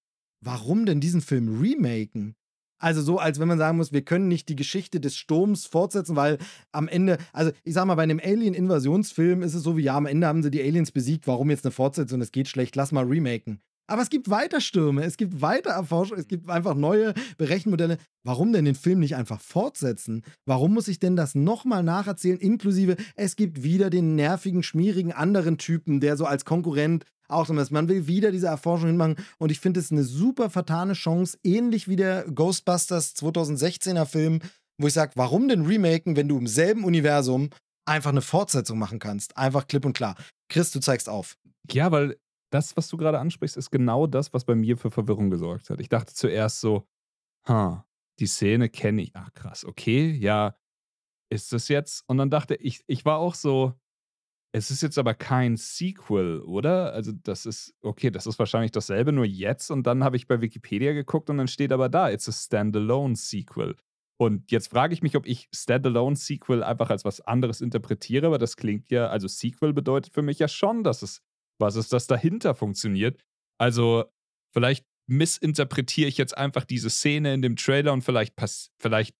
warum 0.41 0.87
denn 0.87 1.01
diesen 1.01 1.21
Film 1.21 1.61
remaken? 1.61 2.37
Also 2.79 3.03
so, 3.03 3.19
als 3.19 3.41
wenn 3.41 3.49
man 3.49 3.59
sagen 3.59 3.79
muss, 3.79 3.93
wir 3.93 4.03
können 4.03 4.29
nicht 4.29 4.49
die 4.49 4.57
Geschichte 4.57 5.01
des 5.01 5.17
Sturms 5.17 5.67
fortsetzen, 5.67 6.17
weil 6.17 6.39
am 6.73 6.89
Ende, 6.89 7.19
also 7.33 7.53
ich 7.63 7.75
sag 7.75 7.87
mal, 7.87 7.95
bei 7.95 8.03
einem 8.03 8.21
Alien-Invasionsfilm 8.23 9.43
ist 9.43 9.55
es 9.55 9.63
so 9.63 9.77
wie, 9.77 9.83
ja, 9.83 9.97
am 9.97 10.07
Ende 10.07 10.27
haben 10.27 10.43
sie 10.43 10.51
die 10.51 10.63
Aliens 10.63 10.93
besiegt, 10.93 11.27
warum 11.27 11.51
jetzt 11.51 11.65
eine 11.65 11.73
Fortsetzung, 11.73 12.21
es 12.21 12.33
geht 12.33 12.49
schlecht, 12.49 12.77
lass 12.77 12.93
mal 12.93 13.05
remaken. 13.05 13.61
Aber 13.87 14.03
es 14.03 14.09
gibt 14.09 14.31
weiter 14.31 14.61
Stürme, 14.61 15.05
es 15.05 15.17
gibt 15.17 15.43
weiter 15.43 15.71
Erforschung, 15.71 16.17
es 16.19 16.27
gibt 16.27 16.49
einfach 16.49 16.75
neue 16.75 17.13
Berechenmodelle. 17.37 17.99
Warum 18.25 18.53
denn 18.53 18.65
den 18.65 18.75
Film 18.75 19.01
nicht 19.01 19.17
einfach 19.17 19.41
fortsetzen? 19.41 20.23
Warum 20.47 20.73
muss 20.73 20.89
ich 20.89 20.99
denn 20.99 21.17
das 21.17 21.35
nochmal 21.35 21.83
nacherzählen? 21.83 22.39
Inklusive, 22.39 22.97
es 23.15 23.37
gibt 23.37 23.63
wieder 23.63 23.91
den 23.91 24.15
nervigen, 24.15 24.63
schmierigen 24.63 25.13
anderen 25.13 25.59
Typen, 25.59 26.01
der 26.01 26.17
so 26.17 26.25
als 26.25 26.47
Konkurrent 26.47 27.05
auch 27.29 27.47
so 27.47 27.55
ist. 27.55 27.71
Man 27.71 27.89
will 27.89 28.07
wieder 28.07 28.33
diese 28.33 28.47
Erforschung 28.47 28.89
hinmachen 28.89 29.17
und 29.39 29.51
ich 29.51 29.61
finde 29.61 29.81
es 29.81 29.91
eine 29.91 30.05
super 30.05 30.51
vertane 30.51 30.95
Chance, 30.95 31.39
ähnlich 31.43 31.89
wie 31.89 31.97
der 31.97 32.25
Ghostbusters 32.25 33.15
2016er 33.17 34.07
Film, 34.07 34.41
wo 34.79 34.87
ich 34.87 34.93
sage, 34.95 35.13
warum 35.15 35.49
denn 35.49 35.67
remaken, 35.67 36.17
wenn 36.17 36.29
du 36.29 36.39
im 36.39 36.47
selben 36.47 36.85
Universum 36.85 37.51
einfach 37.87 38.11
eine 38.11 38.23
Fortsetzung 38.23 38.79
machen 38.79 38.99
kannst? 38.99 39.37
Einfach 39.37 39.67
klipp 39.67 39.85
und 39.85 39.95
klar. 39.95 40.17
Chris, 40.49 40.71
du 40.71 40.81
zeigst 40.81 41.09
auf. 41.09 41.37
Ja, 41.71 41.91
weil 41.91 42.17
das, 42.55 42.77
was 42.77 42.89
du 42.89 42.97
gerade 42.97 43.19
ansprichst, 43.19 43.57
ist 43.57 43.71
genau 43.71 44.07
das, 44.07 44.33
was 44.33 44.45
bei 44.45 44.55
mir 44.55 44.77
für 44.77 44.91
Verwirrung 44.91 45.29
gesorgt 45.29 45.71
hat. 45.71 45.81
Ich 45.81 45.89
dachte 45.89 46.15
zuerst 46.15 46.61
so, 46.61 46.87
ha, 47.49 47.85
die 48.21 48.27
Szene 48.27 48.69
kenne 48.69 49.03
ich. 49.03 49.11
Ach 49.15 49.33
krass, 49.35 49.65
okay, 49.65 50.13
ja, 50.13 50.57
ist 51.31 51.53
das 51.53 51.67
jetzt? 51.69 52.05
Und 52.09 52.19
dann 52.19 52.31
dachte 52.31 52.55
ich, 52.55 52.85
ich 52.87 53.05
war 53.05 53.19
auch 53.19 53.35
so, 53.35 53.75
es 54.53 54.71
ist 54.71 54.83
jetzt 54.83 54.99
aber 54.99 55.15
kein 55.15 55.57
Sequel, 55.57 56.41
oder? 56.43 56.93
Also, 56.93 57.11
das 57.11 57.45
ist, 57.45 57.75
okay, 57.83 58.13
das 58.13 58.25
ist 58.25 58.39
wahrscheinlich 58.39 58.71
dasselbe, 58.71 59.11
nur 59.11 59.25
jetzt. 59.25 59.73
Und 59.73 59.85
dann 59.85 60.05
habe 60.05 60.15
ich 60.15 60.29
bei 60.29 60.41
Wikipedia 60.41 60.93
geguckt 60.93 61.29
und 61.29 61.39
dann 61.39 61.49
steht 61.49 61.73
aber 61.73 61.89
da, 61.89 62.09
it's 62.09 62.29
a 62.29 62.33
Standalone 62.33 63.17
Sequel. 63.17 63.75
Und 64.17 64.53
jetzt 64.53 64.69
frage 64.69 64.95
ich 64.95 65.03
mich, 65.03 65.17
ob 65.17 65.27
ich 65.27 65.49
Standalone 65.53 66.15
Sequel 66.15 66.63
einfach 66.63 66.91
als 66.91 67.05
was 67.05 67.21
anderes 67.21 67.61
interpretiere, 67.61 68.29
aber 68.29 68.39
das 68.39 68.57
klingt 68.57 68.91
ja, 68.91 69.09
also 69.09 69.27
Sequel 69.27 69.73
bedeutet 69.73 70.15
für 70.15 70.23
mich 70.23 70.39
ja 70.39 70.47
schon, 70.47 70.85
dass 70.85 71.03
es 71.03 71.21
was 71.59 71.77
ist, 71.77 71.93
das 71.93 72.07
dahinter 72.07 72.55
funktioniert. 72.55 73.21
Also, 73.59 74.05
vielleicht 74.53 74.85
missinterpretiere 75.07 76.09
ich 76.09 76.17
jetzt 76.17 76.37
einfach 76.37 76.65
diese 76.65 76.91
Szene 76.91 77.35
in 77.35 77.43
dem 77.43 77.57
Trailer 77.57 77.93
und 77.93 78.03
vielleicht, 78.03 78.35
vielleicht 78.81 79.15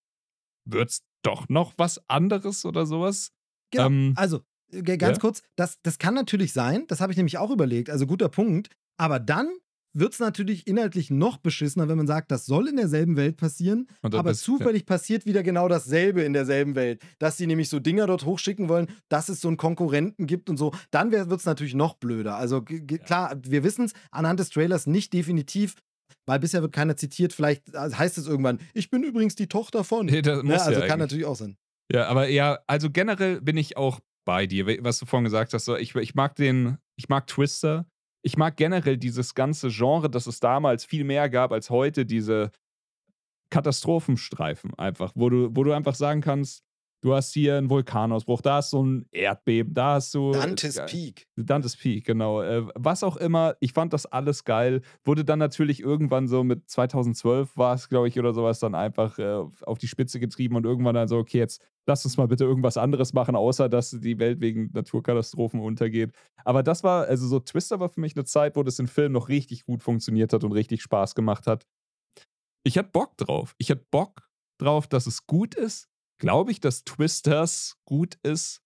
wird 0.65 0.91
es 0.91 1.03
doch 1.23 1.49
noch 1.49 1.75
was 1.77 2.09
anderes 2.09 2.65
oder 2.65 2.87
sowas. 2.87 3.31
Genau. 3.71 3.87
Ähm, 3.87 4.15
also, 4.17 4.41
ganz 4.71 5.17
ja? 5.17 5.19
kurz, 5.19 5.43
das, 5.57 5.81
das 5.83 5.99
kann 5.99 6.15
natürlich 6.15 6.53
sein, 6.53 6.87
das 6.89 7.01
habe 7.01 7.13
ich 7.13 7.17
nämlich 7.17 7.39
auch 7.39 7.51
überlegt, 7.51 7.91
also 7.91 8.07
guter 8.07 8.29
Punkt. 8.29 8.69
Aber 8.97 9.19
dann 9.19 9.51
wird 9.95 10.13
es 10.13 10.19
natürlich 10.19 10.67
inhaltlich 10.67 11.11
noch 11.11 11.39
beschissener, 11.39 11.89
wenn 11.89 11.97
man 11.97 12.07
sagt, 12.07 12.31
das 12.31 12.47
soll 12.47 12.69
in 12.69 12.77
derselben 12.77 13.17
Welt 13.17 13.37
passieren, 13.37 13.87
aber 14.03 14.33
ist, 14.33 14.43
zufällig 14.43 14.83
ja. 14.83 14.87
passiert 14.87 15.25
wieder 15.25 15.43
genau 15.43 15.69
dasselbe 15.69 16.23
in 16.23 16.33
derselben 16.33 16.75
Welt. 16.75 17.01
Dass 17.19 17.37
sie 17.37 17.47
nämlich 17.47 17.69
so 17.69 17.79
Dinger 17.79 18.07
dort 18.07 18.25
hochschicken 18.25 18.69
wollen, 18.69 18.89
dass 19.09 19.29
es 19.29 19.41
so 19.41 19.49
einen 19.49 19.57
Konkurrenten 19.57 20.27
gibt 20.27 20.51
und 20.51 20.57
so. 20.57 20.73
Dann 20.91 21.13
wird 21.13 21.31
es 21.31 21.47
natürlich 21.47 21.75
noch 21.75 21.95
blöder. 21.95 22.37
Also 22.37 22.65
ja. 22.69 22.99
klar, 22.99 23.37
wir 23.43 23.65
wissen 23.65 23.87
es 23.87 23.93
anhand 24.11 24.41
des 24.41 24.51
Trailers 24.51 24.87
nicht 24.87 25.13
definitiv, 25.13 25.77
weil 26.27 26.41
bisher 26.41 26.63
wird 26.63 26.73
keiner 26.73 26.97
zitiert. 26.97 27.33
Vielleicht 27.33 27.75
also 27.75 27.97
heißt 27.97 28.19
es 28.19 28.27
irgendwann, 28.27 28.59
ich 28.75 28.91
bin 28.91 29.03
übrigens 29.05 29.37
die 29.37 29.47
Tochter 29.47 29.85
von. 29.85 30.07
Nee, 30.07 30.23
das 30.23 30.43
muss 30.43 30.57
ja, 30.57 30.65
also 30.65 30.81
ja 30.81 30.87
kann 30.87 30.99
natürlich 30.99 31.25
auch 31.25 31.37
sein. 31.37 31.57
Ja, 31.93 32.09
aber 32.09 32.29
ja, 32.29 32.59
also 32.67 32.91
generell 32.91 33.41
bin 33.41 33.57
ich 33.57 33.77
auch 33.77 34.01
bei 34.25 34.47
dir, 34.47 34.67
was 34.83 34.99
du 34.99 35.07
vorhin 35.07 35.25
gesagt 35.25 35.53
hast. 35.53 35.69
Ich, 35.69 35.95
ich 35.95 36.15
mag 36.15 36.35
den, 36.35 36.79
ich 36.97 37.09
mag 37.09 37.27
Twister. 37.27 37.87
Ich 38.25 38.39
mag 38.39 38.57
generell 38.57 38.97
dieses 38.97 39.35
ganze 39.35 39.69
Genre, 39.69 40.09
das 40.09 40.27
es 40.27 40.41
damals 40.41 40.85
viel 40.85 41.05
mehr 41.05 41.29
gab 41.29 41.53
als 41.53 41.69
heute, 41.69 42.07
diese 42.07 42.51
Katastrophenstreifen 43.51 44.73
einfach, 44.79 45.13
wo 45.15 45.29
du, 45.29 45.51
wo 45.53 45.63
du 45.63 45.73
einfach 45.73 45.95
sagen 45.95 46.23
kannst, 46.23 46.65
Du 47.05 47.13
hast 47.15 47.35
hier 47.35 47.59
einen 47.59 47.69
Vulkanausbruch, 47.69 48.41
da 48.41 48.55
hast 48.55 48.73
du 48.73 48.83
ein 48.83 49.07
Erdbeben, 49.13 49.75
da 49.75 49.97
hast 49.97 50.15
du. 50.15 50.33
Dantes 50.33 50.79
äh, 50.79 50.87
Peak. 50.87 51.27
Dantes 51.37 51.77
Peak, 51.77 52.07
genau. 52.07 52.41
Äh, 52.41 52.63
was 52.75 53.03
auch 53.03 53.19
immer, 53.19 53.57
ich 53.61 53.75
fand 53.75 53.93
das 53.93 54.07
alles 54.07 54.45
geil. 54.45 54.81
Wurde 55.05 55.23
dann 55.23 55.39
natürlich 55.39 55.81
irgendwann 55.81 56.29
so 56.29 56.43
mit 56.45 56.71
2012 56.71 57.59
war 57.59 57.75
es, 57.75 57.91
glaube 57.91 58.09
ich, 58.09 58.19
oder 58.19 58.33
sowas, 58.33 58.59
dann 58.59 58.75
einfach 58.75 59.19
äh, 59.19 59.35
auf 59.67 59.77
die 59.77 59.87
Spitze 59.87 60.19
getrieben 60.19 60.57
und 60.57 60.65
irgendwann 60.65 60.95
dann 60.95 61.07
so, 61.07 61.19
okay, 61.19 61.37
jetzt 61.37 61.61
lass 61.87 62.05
uns 62.05 62.17
mal 62.17 62.29
bitte 62.29 62.45
irgendwas 62.45 62.77
anderes 62.77 63.13
machen, 63.13 63.37
außer 63.37 63.69
dass 63.69 63.91
die 63.91 64.19
Welt 64.19 64.41
wegen 64.41 64.71
Naturkatastrophen 64.73 65.61
untergeht. 65.61 66.15
Aber 66.45 66.63
das 66.63 66.85
war, 66.85 67.07
also 67.07 67.27
so 67.27 67.41
Twister 67.41 67.81
war 67.81 67.89
für 67.89 68.01
mich 68.01 68.17
eine 68.17 68.25
Zeit, 68.25 68.57
wo 68.57 68.63
das 68.63 68.79
im 68.79 68.89
Film 68.89 69.13
noch 69.13 69.29
richtig 69.29 69.65
gut 69.65 69.83
funktioniert 69.83 70.33
hat 70.33 70.45
und 70.45 70.53
richtig 70.53 70.83
Spaß 70.83 71.15
gemacht 71.15 71.47
hat. 71.47 71.67
Ich 72.67 72.79
hatte 72.79 72.91
Bock 72.91 73.17
drauf. 73.17 73.55
Ich 73.59 73.71
hatte 73.71 73.87
Bock 73.91 74.29
drauf, 74.59 74.87
dass 74.87 75.07
es 75.07 75.27
gut 75.27 75.55
ist. 75.55 75.89
Glaube 76.19 76.51
ich, 76.51 76.61
dass 76.61 76.85
Twisters 76.85 77.77
gut 77.87 78.19
ist? 78.23 78.63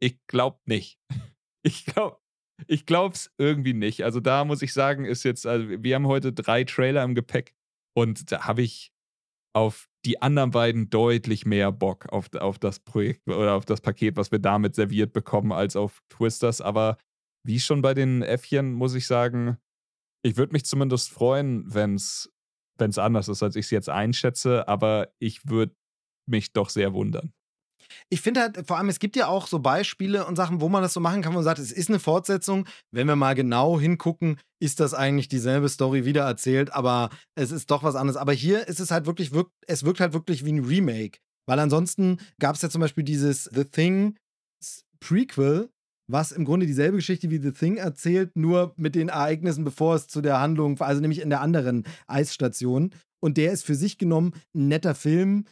Ich 0.00 0.18
glaube 0.26 0.58
nicht. 0.66 0.98
Ich 1.64 1.84
glaube, 1.84 2.16
ich 2.68 2.86
glaube 2.86 3.14
es 3.16 3.32
irgendwie 3.36 3.74
nicht. 3.74 4.04
Also 4.04 4.20
da 4.20 4.44
muss 4.44 4.62
ich 4.62 4.72
sagen, 4.72 5.04
ist 5.04 5.24
jetzt, 5.24 5.44
also 5.44 5.68
wir 5.68 5.94
haben 5.96 6.06
heute 6.06 6.32
drei 6.32 6.62
Trailer 6.62 7.02
im 7.02 7.16
Gepäck 7.16 7.52
und 7.94 8.30
da 8.30 8.46
habe 8.46 8.62
ich 8.62 8.92
auf 9.54 9.87
die 10.04 10.22
anderen 10.22 10.50
beiden 10.50 10.90
deutlich 10.90 11.44
mehr 11.44 11.72
Bock 11.72 12.08
auf, 12.10 12.32
auf 12.34 12.58
das 12.58 12.78
Projekt 12.80 13.28
oder 13.28 13.54
auf 13.54 13.64
das 13.64 13.80
Paket, 13.80 14.16
was 14.16 14.30
wir 14.30 14.38
damit 14.38 14.74
serviert 14.74 15.12
bekommen, 15.12 15.52
als 15.52 15.76
auf 15.76 16.02
Twisters. 16.08 16.60
Aber 16.60 16.98
wie 17.44 17.60
schon 17.60 17.82
bei 17.82 17.94
den 17.94 18.22
Äffchen, 18.22 18.72
muss 18.72 18.94
ich 18.94 19.06
sagen, 19.06 19.58
ich 20.22 20.36
würde 20.36 20.52
mich 20.52 20.64
zumindest 20.64 21.10
freuen, 21.10 21.72
wenn 21.72 21.94
es 21.94 22.30
anders 22.96 23.28
ist, 23.28 23.42
als 23.42 23.56
ich 23.56 23.66
es 23.66 23.70
jetzt 23.70 23.88
einschätze, 23.88 24.68
aber 24.68 25.12
ich 25.18 25.48
würde 25.48 25.74
mich 26.26 26.52
doch 26.52 26.68
sehr 26.68 26.92
wundern. 26.92 27.32
Ich 28.10 28.20
finde 28.20 28.40
halt, 28.40 28.66
vor 28.66 28.78
allem, 28.78 28.88
es 28.88 28.98
gibt 28.98 29.16
ja 29.16 29.28
auch 29.28 29.46
so 29.46 29.58
Beispiele 29.58 30.26
und 30.26 30.36
Sachen, 30.36 30.60
wo 30.60 30.68
man 30.68 30.82
das 30.82 30.92
so 30.92 31.00
machen 31.00 31.22
kann, 31.22 31.32
wo 31.32 31.36
man 31.36 31.44
sagt, 31.44 31.58
es 31.58 31.72
ist 31.72 31.88
eine 31.88 31.98
Fortsetzung. 31.98 32.66
Wenn 32.92 33.06
wir 33.06 33.16
mal 33.16 33.34
genau 33.34 33.78
hingucken, 33.78 34.38
ist 34.60 34.80
das 34.80 34.94
eigentlich 34.94 35.28
dieselbe 35.28 35.68
Story 35.68 36.04
wieder 36.04 36.24
erzählt, 36.24 36.72
aber 36.72 37.10
es 37.34 37.50
ist 37.50 37.70
doch 37.70 37.82
was 37.82 37.94
anderes. 37.94 38.16
Aber 38.16 38.32
hier 38.32 38.66
ist 38.68 38.80
es 38.80 38.90
halt 38.90 39.06
wirklich, 39.06 39.32
wirkt, 39.32 39.52
es 39.66 39.84
wirkt 39.84 40.00
halt 40.00 40.12
wirklich 40.12 40.44
wie 40.44 40.52
ein 40.52 40.64
Remake. 40.64 41.18
Weil 41.48 41.60
ansonsten 41.60 42.18
gab 42.38 42.56
es 42.56 42.62
ja 42.62 42.68
zum 42.68 42.80
Beispiel 42.80 43.04
dieses 43.04 43.44
The 43.44 43.64
Thing 43.64 44.16
Prequel, 45.00 45.70
was 46.10 46.32
im 46.32 46.44
Grunde 46.44 46.66
dieselbe 46.66 46.96
Geschichte 46.96 47.30
wie 47.30 47.38
The 47.38 47.52
Thing 47.52 47.76
erzählt, 47.76 48.32
nur 48.34 48.74
mit 48.76 48.94
den 48.94 49.08
Ereignissen, 49.08 49.64
bevor 49.64 49.94
es 49.94 50.08
zu 50.08 50.20
der 50.20 50.40
Handlung, 50.40 50.80
also 50.80 51.00
nämlich 51.00 51.20
in 51.20 51.30
der 51.30 51.40
anderen 51.40 51.84
Eisstation. 52.06 52.94
Und 53.20 53.36
der 53.36 53.52
ist 53.52 53.64
für 53.64 53.74
sich 53.74 53.98
genommen 53.98 54.32
ein 54.54 54.68
netter 54.68 54.94
Film, 54.94 55.44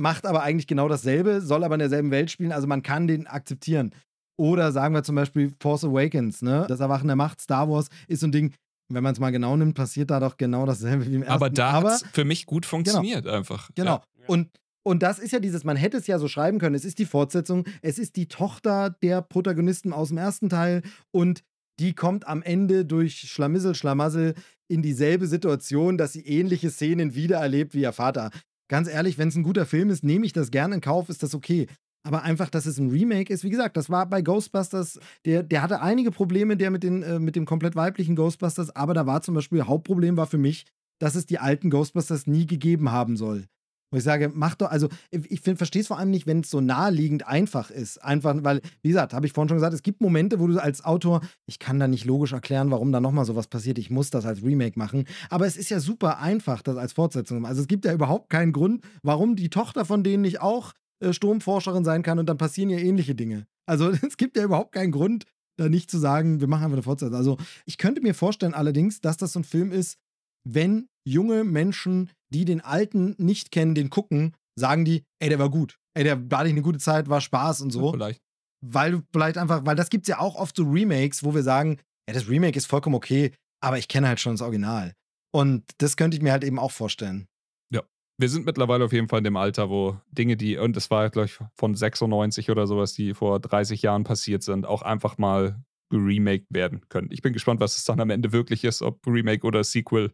macht 0.00 0.26
aber 0.26 0.42
eigentlich 0.42 0.66
genau 0.66 0.88
dasselbe, 0.88 1.40
soll 1.40 1.62
aber 1.62 1.76
in 1.76 1.80
derselben 1.80 2.10
Welt 2.10 2.30
spielen, 2.30 2.52
also 2.52 2.66
man 2.66 2.82
kann 2.82 3.06
den 3.06 3.26
akzeptieren. 3.26 3.92
Oder 4.36 4.72
sagen 4.72 4.94
wir 4.94 5.02
zum 5.02 5.14
Beispiel 5.14 5.52
Force 5.60 5.84
Awakens, 5.84 6.40
ne? 6.42 6.64
Das 6.66 6.80
Erwachen 6.80 7.06
der 7.06 7.16
Macht, 7.16 7.40
Star 7.40 7.68
Wars 7.68 7.88
ist 8.08 8.20
so 8.20 8.26
ein 8.26 8.32
Ding, 8.32 8.54
wenn 8.88 9.02
man 9.02 9.12
es 9.12 9.20
mal 9.20 9.30
genau 9.30 9.56
nimmt, 9.56 9.74
passiert 9.74 10.10
da 10.10 10.18
doch 10.18 10.36
genau 10.36 10.66
dasselbe 10.66 11.06
wie 11.06 11.14
im 11.14 11.22
ersten. 11.22 11.34
Aber 11.34 11.50
da 11.50 11.72
hat 11.72 11.84
es 11.84 12.04
für 12.12 12.24
mich 12.24 12.46
gut 12.46 12.62
genau. 12.62 12.70
funktioniert 12.70 13.24
genau, 13.24 13.36
einfach. 13.36 13.70
Genau. 13.74 13.96
Ja. 13.96 14.24
Und 14.26 14.48
und 14.82 15.02
das 15.02 15.18
ist 15.18 15.32
ja 15.32 15.40
dieses, 15.40 15.62
man 15.62 15.76
hätte 15.76 15.98
es 15.98 16.06
ja 16.06 16.18
so 16.18 16.26
schreiben 16.26 16.58
können, 16.58 16.74
es 16.74 16.86
ist 16.86 16.98
die 16.98 17.04
Fortsetzung, 17.04 17.66
es 17.82 17.98
ist 17.98 18.16
die 18.16 18.28
Tochter 18.28 18.96
der 19.02 19.20
Protagonisten 19.20 19.92
aus 19.92 20.08
dem 20.08 20.16
ersten 20.16 20.48
Teil 20.48 20.82
und 21.10 21.42
die 21.78 21.92
kommt 21.94 22.26
am 22.26 22.42
Ende 22.42 22.86
durch 22.86 23.20
Schlamissel, 23.20 23.74
Schlamassel 23.74 24.34
in 24.68 24.82
dieselbe 24.82 25.26
Situation, 25.26 25.98
dass 25.98 26.14
sie 26.14 26.26
ähnliche 26.26 26.70
Szenen 26.70 27.14
wiedererlebt 27.14 27.74
wie 27.74 27.82
ihr 27.82 27.92
Vater 27.92 28.30
ganz 28.70 28.88
ehrlich, 28.88 29.18
wenn 29.18 29.28
es 29.28 29.36
ein 29.36 29.42
guter 29.42 29.66
Film 29.66 29.90
ist, 29.90 30.04
nehme 30.04 30.24
ich 30.24 30.32
das 30.32 30.50
gerne 30.50 30.76
in 30.76 30.80
Kauf, 30.80 31.10
ist 31.10 31.22
das 31.22 31.34
okay. 31.34 31.66
Aber 32.02 32.22
einfach, 32.22 32.48
dass 32.48 32.64
es 32.64 32.78
ein 32.78 32.88
Remake 32.88 33.30
ist, 33.30 33.44
wie 33.44 33.50
gesagt, 33.50 33.76
das 33.76 33.90
war 33.90 34.08
bei 34.08 34.22
Ghostbusters, 34.22 34.98
der, 35.26 35.42
der 35.42 35.60
hatte 35.60 35.82
einige 35.82 36.10
Probleme, 36.10 36.56
der 36.56 36.70
mit, 36.70 36.82
den, 36.82 37.02
äh, 37.02 37.18
mit 37.18 37.36
dem 37.36 37.44
komplett 37.44 37.76
weiblichen 37.76 38.16
Ghostbusters, 38.16 38.74
aber 38.74 38.94
da 38.94 39.04
war 39.04 39.20
zum 39.20 39.34
Beispiel, 39.34 39.64
Hauptproblem 39.64 40.16
war 40.16 40.26
für 40.26 40.38
mich, 40.38 40.64
dass 40.98 41.16
es 41.16 41.26
die 41.26 41.38
alten 41.38 41.68
Ghostbusters 41.68 42.26
nie 42.26 42.46
gegeben 42.46 42.90
haben 42.90 43.16
soll. 43.16 43.46
Wo 43.90 43.98
ich 43.98 44.04
sage, 44.04 44.30
mach 44.32 44.54
doch, 44.54 44.70
also 44.70 44.88
ich 45.10 45.40
verstehe 45.40 45.82
es 45.82 45.88
vor 45.88 45.98
allem 45.98 46.10
nicht, 46.10 46.26
wenn 46.26 46.40
es 46.40 46.50
so 46.50 46.60
naheliegend 46.60 47.26
einfach 47.26 47.70
ist. 47.70 48.02
Einfach, 48.04 48.36
weil, 48.42 48.60
wie 48.82 48.88
gesagt, 48.88 49.12
habe 49.12 49.26
ich 49.26 49.32
vorhin 49.32 49.48
schon 49.48 49.56
gesagt, 49.56 49.74
es 49.74 49.82
gibt 49.82 50.00
Momente, 50.00 50.38
wo 50.38 50.46
du 50.46 50.62
als 50.62 50.84
Autor, 50.84 51.22
ich 51.46 51.58
kann 51.58 51.80
da 51.80 51.88
nicht 51.88 52.04
logisch 52.04 52.32
erklären, 52.32 52.70
warum 52.70 52.92
da 52.92 53.00
nochmal 53.00 53.24
sowas 53.24 53.48
passiert, 53.48 53.78
ich 53.78 53.90
muss 53.90 54.10
das 54.10 54.26
als 54.26 54.42
Remake 54.44 54.78
machen. 54.78 55.06
Aber 55.28 55.46
es 55.46 55.56
ist 55.56 55.70
ja 55.70 55.80
super 55.80 56.18
einfach, 56.18 56.62
das 56.62 56.76
als 56.76 56.92
Fortsetzung. 56.92 57.44
Also 57.44 57.62
es 57.62 57.68
gibt 57.68 57.84
ja 57.84 57.92
überhaupt 57.92 58.30
keinen 58.30 58.52
Grund, 58.52 58.84
warum 59.02 59.34
die 59.34 59.50
Tochter 59.50 59.84
von 59.84 60.04
denen 60.04 60.22
nicht 60.22 60.40
auch 60.40 60.72
äh, 61.00 61.12
Sturmforscherin 61.12 61.84
sein 61.84 62.02
kann 62.02 62.18
und 62.18 62.28
dann 62.28 62.38
passieren 62.38 62.70
ja 62.70 62.78
ähnliche 62.78 63.14
Dinge. 63.14 63.46
Also 63.66 63.90
es 64.06 64.16
gibt 64.16 64.36
ja 64.36 64.44
überhaupt 64.44 64.72
keinen 64.72 64.92
Grund, 64.92 65.24
da 65.56 65.68
nicht 65.68 65.90
zu 65.90 65.98
sagen, 65.98 66.40
wir 66.40 66.48
machen 66.48 66.64
einfach 66.64 66.76
eine 66.76 66.82
Fortsetzung. 66.82 67.16
Also 67.16 67.36
ich 67.66 67.76
könnte 67.76 68.00
mir 68.00 68.14
vorstellen 68.14 68.54
allerdings, 68.54 69.00
dass 69.00 69.16
das 69.16 69.32
so 69.32 69.40
ein 69.40 69.44
Film 69.44 69.72
ist, 69.72 69.98
wenn 70.44 70.88
junge 71.04 71.44
Menschen, 71.44 72.10
die 72.32 72.44
den 72.44 72.60
alten 72.60 73.14
nicht 73.18 73.50
kennen, 73.50 73.74
den 73.74 73.90
gucken, 73.90 74.34
sagen 74.58 74.84
die, 74.84 75.04
ey, 75.20 75.28
der 75.28 75.38
war 75.38 75.50
gut. 75.50 75.78
Ey, 75.94 76.04
der 76.04 76.30
war 76.30 76.44
nicht 76.44 76.52
eine 76.52 76.62
gute 76.62 76.78
Zeit, 76.78 77.08
war 77.08 77.20
Spaß 77.20 77.60
und 77.62 77.70
so. 77.70 77.86
Ja, 77.86 77.92
vielleicht. 77.92 78.20
Weil 78.64 78.92
du 78.92 79.02
vielleicht 79.12 79.38
einfach, 79.38 79.64
weil 79.64 79.76
das 79.76 79.90
gibt 79.90 80.04
es 80.04 80.08
ja 80.08 80.20
auch 80.20 80.36
oft 80.36 80.56
so 80.56 80.64
Remakes, 80.64 81.24
wo 81.24 81.34
wir 81.34 81.42
sagen, 81.42 81.78
ja, 82.08 82.14
das 82.14 82.28
Remake 82.28 82.56
ist 82.56 82.66
vollkommen 82.66 82.94
okay, 82.94 83.32
aber 83.62 83.78
ich 83.78 83.88
kenne 83.88 84.08
halt 84.08 84.20
schon 84.20 84.34
das 84.34 84.42
Original. 84.42 84.94
Und 85.32 85.64
das 85.78 85.96
könnte 85.96 86.16
ich 86.16 86.22
mir 86.22 86.32
halt 86.32 86.44
eben 86.44 86.58
auch 86.58 86.72
vorstellen. 86.72 87.26
Ja. 87.72 87.82
Wir 88.18 88.28
sind 88.28 88.44
mittlerweile 88.44 88.84
auf 88.84 88.92
jeden 88.92 89.08
Fall 89.08 89.18
in 89.18 89.24
dem 89.24 89.36
Alter, 89.36 89.70
wo 89.70 90.00
Dinge, 90.10 90.36
die, 90.36 90.56
und 90.58 90.76
das 90.76 90.90
war, 90.90 91.08
glaube 91.10 91.26
ich, 91.26 91.38
von 91.56 91.74
96 91.74 92.50
oder 92.50 92.66
sowas, 92.66 92.92
die 92.92 93.14
vor 93.14 93.40
30 93.40 93.82
Jahren 93.82 94.04
passiert 94.04 94.42
sind, 94.42 94.66
auch 94.66 94.82
einfach 94.82 95.18
mal 95.18 95.62
geremaked 95.90 96.46
werden 96.50 96.88
können. 96.88 97.08
Ich 97.10 97.22
bin 97.22 97.32
gespannt, 97.32 97.60
was 97.60 97.76
es 97.76 97.84
dann 97.84 98.00
am 98.00 98.10
Ende 98.10 98.32
wirklich 98.32 98.64
ist, 98.64 98.82
ob 98.82 99.04
Remake 99.06 99.46
oder 99.46 99.64
Sequel. 99.64 100.12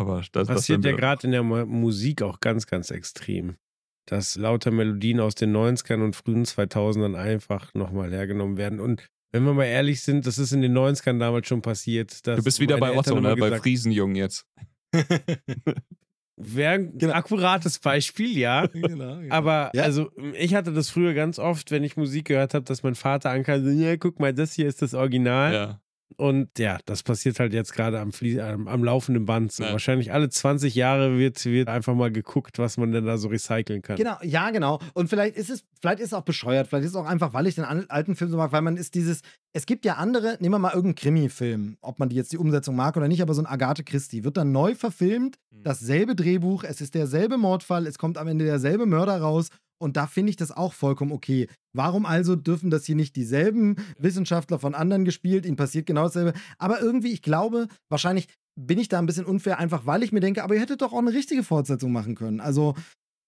Aber 0.00 0.24
das 0.32 0.48
passiert 0.48 0.82
ja 0.84 0.92
gerade 0.92 1.26
in 1.26 1.32
der 1.32 1.42
Musik 1.42 2.22
auch 2.22 2.40
ganz, 2.40 2.66
ganz 2.66 2.90
extrem. 2.90 3.56
Dass 4.06 4.36
lauter 4.36 4.70
Melodien 4.70 5.20
aus 5.20 5.34
den 5.34 5.54
90ern 5.54 6.02
und 6.02 6.16
frühen 6.16 6.44
2000ern 6.44 7.14
einfach 7.14 7.74
nochmal 7.74 8.10
hergenommen 8.10 8.56
werden. 8.56 8.80
Und 8.80 9.06
wenn 9.30 9.44
wir 9.44 9.52
mal 9.52 9.66
ehrlich 9.66 10.00
sind, 10.00 10.26
das 10.26 10.38
ist 10.38 10.52
in 10.52 10.62
den 10.62 10.76
90ern 10.76 11.18
damals 11.18 11.46
schon 11.48 11.60
passiert. 11.60 12.26
du 12.26 12.42
bist 12.42 12.60
wieder 12.60 12.78
bei 12.78 12.96
Otto, 12.96 13.20
ne? 13.20 13.36
bei 13.36 13.58
Friesenjungen 13.58 14.16
jetzt. 14.16 14.46
Wäre 16.36 16.72
ein 16.72 16.92
genau. 16.98 17.12
akkurates 17.12 17.78
Beispiel, 17.78 18.38
ja. 18.38 18.66
genau, 18.72 19.18
genau. 19.18 19.34
Aber 19.34 19.70
ja. 19.74 19.82
also 19.82 20.10
ich 20.34 20.54
hatte 20.54 20.72
das 20.72 20.88
früher 20.88 21.12
ganz 21.12 21.38
oft, 21.38 21.70
wenn 21.70 21.84
ich 21.84 21.98
Musik 21.98 22.24
gehört 22.28 22.54
habe, 22.54 22.64
dass 22.64 22.82
mein 22.82 22.94
Vater 22.94 23.30
ankam, 23.30 23.78
ja, 23.78 23.98
guck 23.98 24.18
mal, 24.18 24.32
das 24.32 24.54
hier 24.54 24.66
ist 24.66 24.80
das 24.80 24.94
Original. 24.94 25.52
Ja. 25.52 25.80
Und 26.20 26.58
ja, 26.58 26.78
das 26.84 27.02
passiert 27.02 27.40
halt 27.40 27.54
jetzt 27.54 27.72
gerade 27.72 27.98
am, 27.98 28.10
am, 28.40 28.68
am, 28.68 28.84
laufenden 28.84 29.24
Band. 29.24 29.52
So. 29.52 29.62
Ja. 29.62 29.72
Wahrscheinlich 29.72 30.12
alle 30.12 30.28
20 30.28 30.74
Jahre 30.74 31.16
wird, 31.16 31.42
wird 31.46 31.68
einfach 31.68 31.94
mal 31.94 32.12
geguckt, 32.12 32.58
was 32.58 32.76
man 32.76 32.92
denn 32.92 33.06
da 33.06 33.16
so 33.16 33.28
recyceln 33.28 33.80
kann. 33.80 33.96
Genau, 33.96 34.16
ja, 34.22 34.50
genau. 34.50 34.80
Und 34.92 35.08
vielleicht 35.08 35.36
ist 35.36 35.48
es, 35.48 35.64
vielleicht 35.80 36.00
ist 36.00 36.08
es 36.08 36.12
auch 36.12 36.24
bescheuert, 36.24 36.68
vielleicht 36.68 36.84
ist 36.84 36.90
es 36.90 36.96
auch 36.96 37.06
einfach, 37.06 37.32
weil 37.32 37.46
ich 37.46 37.54
den 37.54 37.64
alten 37.64 38.16
Film 38.16 38.30
so 38.30 38.36
mag, 38.36 38.52
weil 38.52 38.60
man 38.60 38.76
ist 38.76 38.94
dieses, 38.94 39.22
es 39.54 39.64
gibt 39.64 39.86
ja 39.86 39.94
andere, 39.94 40.36
nehmen 40.40 40.52
wir 40.52 40.58
mal 40.58 40.74
irgendeinen 40.74 40.96
Krimi-Film, 40.96 41.78
ob 41.80 41.98
man 41.98 42.10
die 42.10 42.16
jetzt 42.16 42.32
die 42.32 42.38
Umsetzung 42.38 42.76
mag 42.76 42.98
oder 42.98 43.08
nicht, 43.08 43.22
aber 43.22 43.32
so 43.32 43.40
ein 43.40 43.46
Agathe 43.46 43.82
Christie 43.82 44.22
wird 44.22 44.36
dann 44.36 44.52
neu 44.52 44.74
verfilmt, 44.74 45.38
hm. 45.50 45.62
dasselbe 45.62 46.14
Drehbuch, 46.14 46.64
es 46.64 46.82
ist 46.82 46.94
derselbe 46.94 47.38
Mordfall, 47.38 47.86
es 47.86 47.96
kommt 47.96 48.18
am 48.18 48.28
Ende 48.28 48.44
derselbe 48.44 48.84
Mörder 48.84 49.22
raus 49.22 49.48
und 49.80 49.96
da 49.96 50.06
finde 50.06 50.30
ich 50.30 50.36
das 50.36 50.52
auch 50.52 50.74
vollkommen 50.74 51.12
okay. 51.12 51.48
Warum 51.72 52.04
also 52.04 52.36
dürfen 52.36 52.70
das 52.70 52.84
hier 52.84 52.96
nicht 52.96 53.16
dieselben 53.16 53.76
Wissenschaftler 53.98 54.58
von 54.58 54.74
anderen 54.74 55.04
gespielt? 55.04 55.46
Ihnen 55.46 55.56
passiert 55.56 55.86
genau 55.86 56.04
dasselbe. 56.04 56.34
Aber 56.58 56.80
irgendwie, 56.80 57.12
ich 57.12 57.22
glaube, 57.22 57.66
wahrscheinlich 57.88 58.28
bin 58.56 58.78
ich 58.78 58.88
da 58.88 58.98
ein 58.98 59.06
bisschen 59.06 59.24
unfair, 59.24 59.58
einfach 59.58 59.86
weil 59.86 60.02
ich 60.02 60.12
mir 60.12 60.20
denke, 60.20 60.44
aber 60.44 60.54
ihr 60.54 60.60
hättet 60.60 60.82
doch 60.82 60.92
auch 60.92 60.98
eine 60.98 61.12
richtige 61.12 61.42
Fortsetzung 61.42 61.92
machen 61.92 62.14
können. 62.14 62.40
Also. 62.40 62.74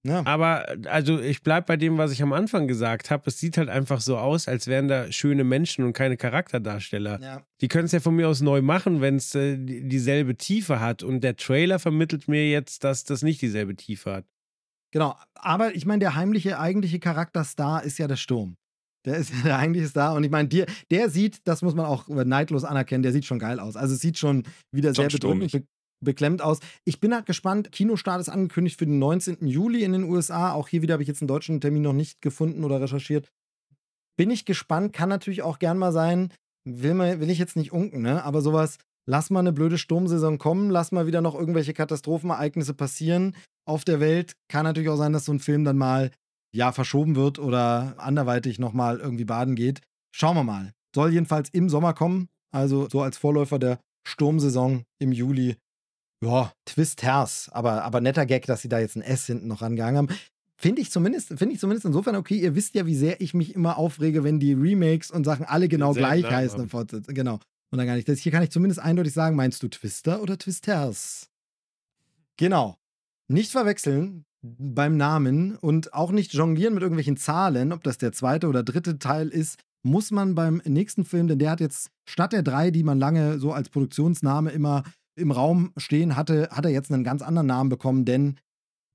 Ja. 0.05 0.27
Aber 0.27 0.67
also 0.87 1.21
ich 1.21 1.45
bleibe 1.45 1.67
bei 1.69 1.77
dem, 1.77 1.97
was 1.97 2.11
ich 2.11 2.25
am 2.25 2.33
Anfang 2.33 2.67
gesagt 2.67 3.13
habe. 3.13 3.23
Es 3.27 3.39
sieht 3.39 3.57
halt 3.57 3.69
einfach 3.69 4.01
so 4.01 4.19
aus, 4.19 4.49
als 4.49 4.67
wären 4.67 4.89
da 4.89 5.13
schöne 5.13 5.45
Menschen 5.45 5.85
und 5.85 5.93
keine 5.93 6.17
Charakterdarsteller. 6.17 7.21
Ja. 7.23 7.43
Die 7.61 7.69
können 7.69 7.85
es 7.85 7.93
ja 7.93 8.01
von 8.01 8.17
mir 8.17 8.29
aus 8.29 8.41
neu 8.41 8.63
machen, 8.63 9.01
wenn 9.01 9.15
es 9.15 9.33
äh, 9.37 9.57
dieselbe 9.57 10.35
Tiefe 10.35 10.81
hat. 10.81 11.05
Und 11.05 11.21
der 11.21 11.37
Trailer 11.37 11.79
vermittelt 11.79 12.27
mir 12.27 12.51
jetzt, 12.51 12.83
dass 12.83 13.05
das 13.05 13.23
nicht 13.23 13.41
dieselbe 13.43 13.77
Tiefe 13.77 14.13
hat. 14.13 14.25
Genau, 14.93 15.17
aber 15.35 15.75
ich 15.75 15.87
meine, 15.87 16.01
der 16.01 16.15
heimliche, 16.15 16.61
eigentliche 16.61 17.01
Charakterstar 17.01 17.83
ist 17.83 17.99
ja 17.99 18.07
der 18.07 18.17
Sturm. 18.17 18.57
Der 19.05 19.17
ist 19.17 19.31
ja 19.31 19.37
der 19.45 19.59
eigentliche 19.59 19.89
Star. 19.89 20.15
Und 20.15 20.25
ich 20.25 20.31
meine, 20.31 20.49
der, 20.49 20.67
der 20.91 21.11
sieht, 21.11 21.41
das 21.45 21.63
muss 21.63 21.75
man 21.75 21.87
auch 21.87 22.09
neidlos 22.09 22.65
anerkennen, 22.65 23.03
der 23.03 23.13
sieht 23.13 23.25
schon 23.25 23.39
geil 23.39 23.59
aus. 23.59 23.77
Also 23.77 23.95
es 23.95 24.01
sieht 24.01 24.19
schon 24.19 24.45
wieder 24.71 24.95
sehr 24.95 25.09
bedrückend, 25.09 25.53
be 25.53 25.65
beklemmt 26.05 26.43
aus. 26.43 26.59
Ich 26.85 26.99
bin 26.99 27.15
halt 27.15 27.27
gespannt. 27.27 27.71
Kinostart 27.71 28.21
ist 28.21 28.29
angekündigt 28.29 28.77
für 28.77 28.87
den 28.87 28.99
19. 28.99 29.47
Juli 29.47 29.85
in 29.85 29.93
den 29.93 30.03
USA. 30.03 30.53
Auch 30.53 30.67
hier 30.67 30.83
wieder 30.83 30.95
habe 30.95 31.03
ich 31.05 31.09
jetzt 31.09 31.23
einen 31.23 31.29
deutschen 31.29 31.61
Termin 31.61 31.83
noch 31.83 31.93
nicht 31.93 32.21
gefunden 32.21 32.65
oder 32.65 32.81
recherchiert. 32.81 33.31
Bin 34.17 34.29
ich 34.29 34.45
gespannt, 34.45 34.93
kann 34.93 35.09
natürlich 35.09 35.43
auch 35.43 35.61
gern 35.61 35.79
mal 35.79 35.93
sein. 35.93 36.33
Will, 36.69 36.95
man, 36.95 37.21
will 37.21 37.31
ich 37.31 37.39
jetzt 37.39 37.55
nicht 37.55 37.73
unken, 37.73 38.03
ne? 38.03 38.25
Aber 38.25 38.41
sowas, 38.43 38.79
lass 39.09 39.31
mal 39.31 39.41
eine 39.41 39.53
blöde 39.53 39.79
Sturmsaison 39.79 40.39
kommen, 40.39 40.71
lass 40.71 40.93
mal 40.93 41.07
wieder 41.07 41.21
noch 41.21 41.35
irgendwelche 41.35 41.75
Katastrophenereignisse 41.75 42.75
passieren 42.75 43.35
auf 43.67 43.85
der 43.85 44.01
Welt. 44.01 44.35
Kann 44.49 44.65
natürlich 44.65 44.89
auch 44.89 44.97
sein, 44.97 45.13
dass 45.13 45.25
so 45.25 45.33
ein 45.33 45.41
Film 45.41 45.65
dann 45.65 45.79
mal 45.79 46.11
ja 46.55 46.73
verschoben 46.73 47.17
wird 47.17 47.39
oder 47.39 47.95
anderweitig 47.99 48.59
nochmal 48.59 48.99
irgendwie 49.01 49.25
baden 49.25 49.55
geht. 49.55 49.81
Schauen 50.15 50.37
wir 50.37 50.45
mal. 50.45 50.73
Soll 50.95 51.13
jedenfalls 51.13 51.49
im 51.51 51.69
Sommer 51.69 51.95
kommen, 51.95 52.29
also 52.55 52.89
so 52.89 53.01
als 53.01 53.17
Vorläufer 53.17 53.59
der 53.59 53.79
Sturmsaison 54.07 54.85
im 54.99 55.13
Juli. 55.13 55.57
Ja, 56.23 56.53
Twist-Hers, 56.67 57.49
aber, 57.53 57.83
aber 57.85 58.01
netter 58.01 58.27
Gag, 58.27 58.47
dass 58.47 58.63
sie 58.63 58.69
da 58.69 58.79
jetzt 58.79 58.97
ein 58.97 59.03
S 59.03 59.27
hinten 59.27 59.49
noch 59.49 59.63
rangegangen 59.63 59.97
haben. 59.97 60.09
Finde 60.57 60.81
ich 60.81 60.93
zumindest, 60.93 61.29
finde 61.29 61.55
ich 61.55 61.59
zumindest 61.59 61.87
insofern 61.87 62.15
okay. 62.15 62.37
Ihr 62.37 62.55
wisst 62.55 62.77
ja, 62.77 62.87
wie 62.87 62.95
sehr 62.95 63.21
ich 63.21 63.35
mich 63.35 63.55
immer 63.55 63.79
aufrege, 63.79 64.23
wenn 64.23 64.39
die 64.39 64.53
Remakes 64.53 65.11
und 65.11 65.25
Sachen 65.25 65.45
alle 65.45 65.67
genau 65.67 65.93
gleich 65.93 66.25
heißen. 66.25 66.69
Genau. 67.09 67.41
Und 67.73 67.79
dann 67.79 67.87
gar 67.87 67.97
nicht. 67.97 68.09
Das 68.09 68.19
hier 68.19 68.31
kann 68.31 68.43
ich 68.43 68.51
zumindest 68.51 68.81
eindeutig 68.81 69.15
sagen, 69.15 69.35
meinst 69.35 69.63
du 69.63 69.69
Twister 69.69 70.23
oder 70.23 70.37
Twisters? 70.37 71.31
Genau. 72.37 72.77
Nicht 73.29 73.51
verwechseln 73.51 74.27
beim 74.43 74.97
Namen 74.97 75.57
und 75.57 75.95
auch 75.95 76.13
nicht 76.13 76.35
jonglieren 76.35 76.75
mit 76.75 76.83
irgendwelchen 76.83 77.17
Zahlen, 77.17 77.73
ob 77.73 77.83
das 77.83 77.97
der 77.97 78.13
zweite 78.13 78.49
oder 78.49 78.63
dritte 78.63 78.99
Teil 78.99 79.29
ist, 79.29 79.59
muss 79.83 80.11
man 80.11 80.35
beim 80.35 80.61
nächsten 80.65 81.05
Film, 81.05 81.29
denn 81.29 81.39
der 81.39 81.51
hat 81.51 81.61
jetzt 81.61 81.91
statt 82.05 82.33
der 82.33 82.43
drei, 82.43 82.71
die 82.71 82.83
man 82.83 82.99
lange 82.99 83.39
so 83.39 83.53
als 83.53 83.69
Produktionsname 83.69 84.51
immer 84.51 84.83
im 85.15 85.31
Raum 85.31 85.73
stehen 85.77 86.17
hatte, 86.17 86.49
hat 86.51 86.65
er 86.65 86.71
jetzt 86.71 86.93
einen 86.93 87.05
ganz 87.05 87.23
anderen 87.23 87.47
Namen 87.47 87.71
bekommen, 87.71 88.05
denn 88.05 88.39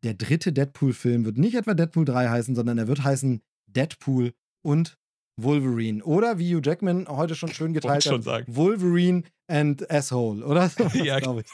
der 0.04 0.14
dritte 0.14 0.54
Deadpool-Film 0.54 1.26
wird 1.26 1.38
nicht 1.38 1.56
etwa 1.56 1.74
Deadpool 1.74 2.06
3 2.06 2.30
heißen, 2.30 2.56
sondern 2.56 2.78
er 2.78 2.88
wird 2.88 3.04
heißen 3.04 3.42
Deadpool 3.68 4.34
und 4.62 4.98
Wolverine. 5.38 6.04
Oder 6.04 6.40
wie 6.40 6.56
Hugh 6.56 6.62
Jackman 6.64 7.08
heute 7.08 7.36
schon 7.36 7.50
schön 7.50 7.74
geteilt 7.74 8.04
schon 8.04 8.16
hat, 8.16 8.24
sagen. 8.24 8.46
Wolverine 8.48 9.24
and 9.48 9.90
Asshole, 9.90 10.44
oder? 10.46 10.70
So 10.78 10.84
ja, 11.04 11.20
glaub 11.20 11.40
ich. 11.40 11.48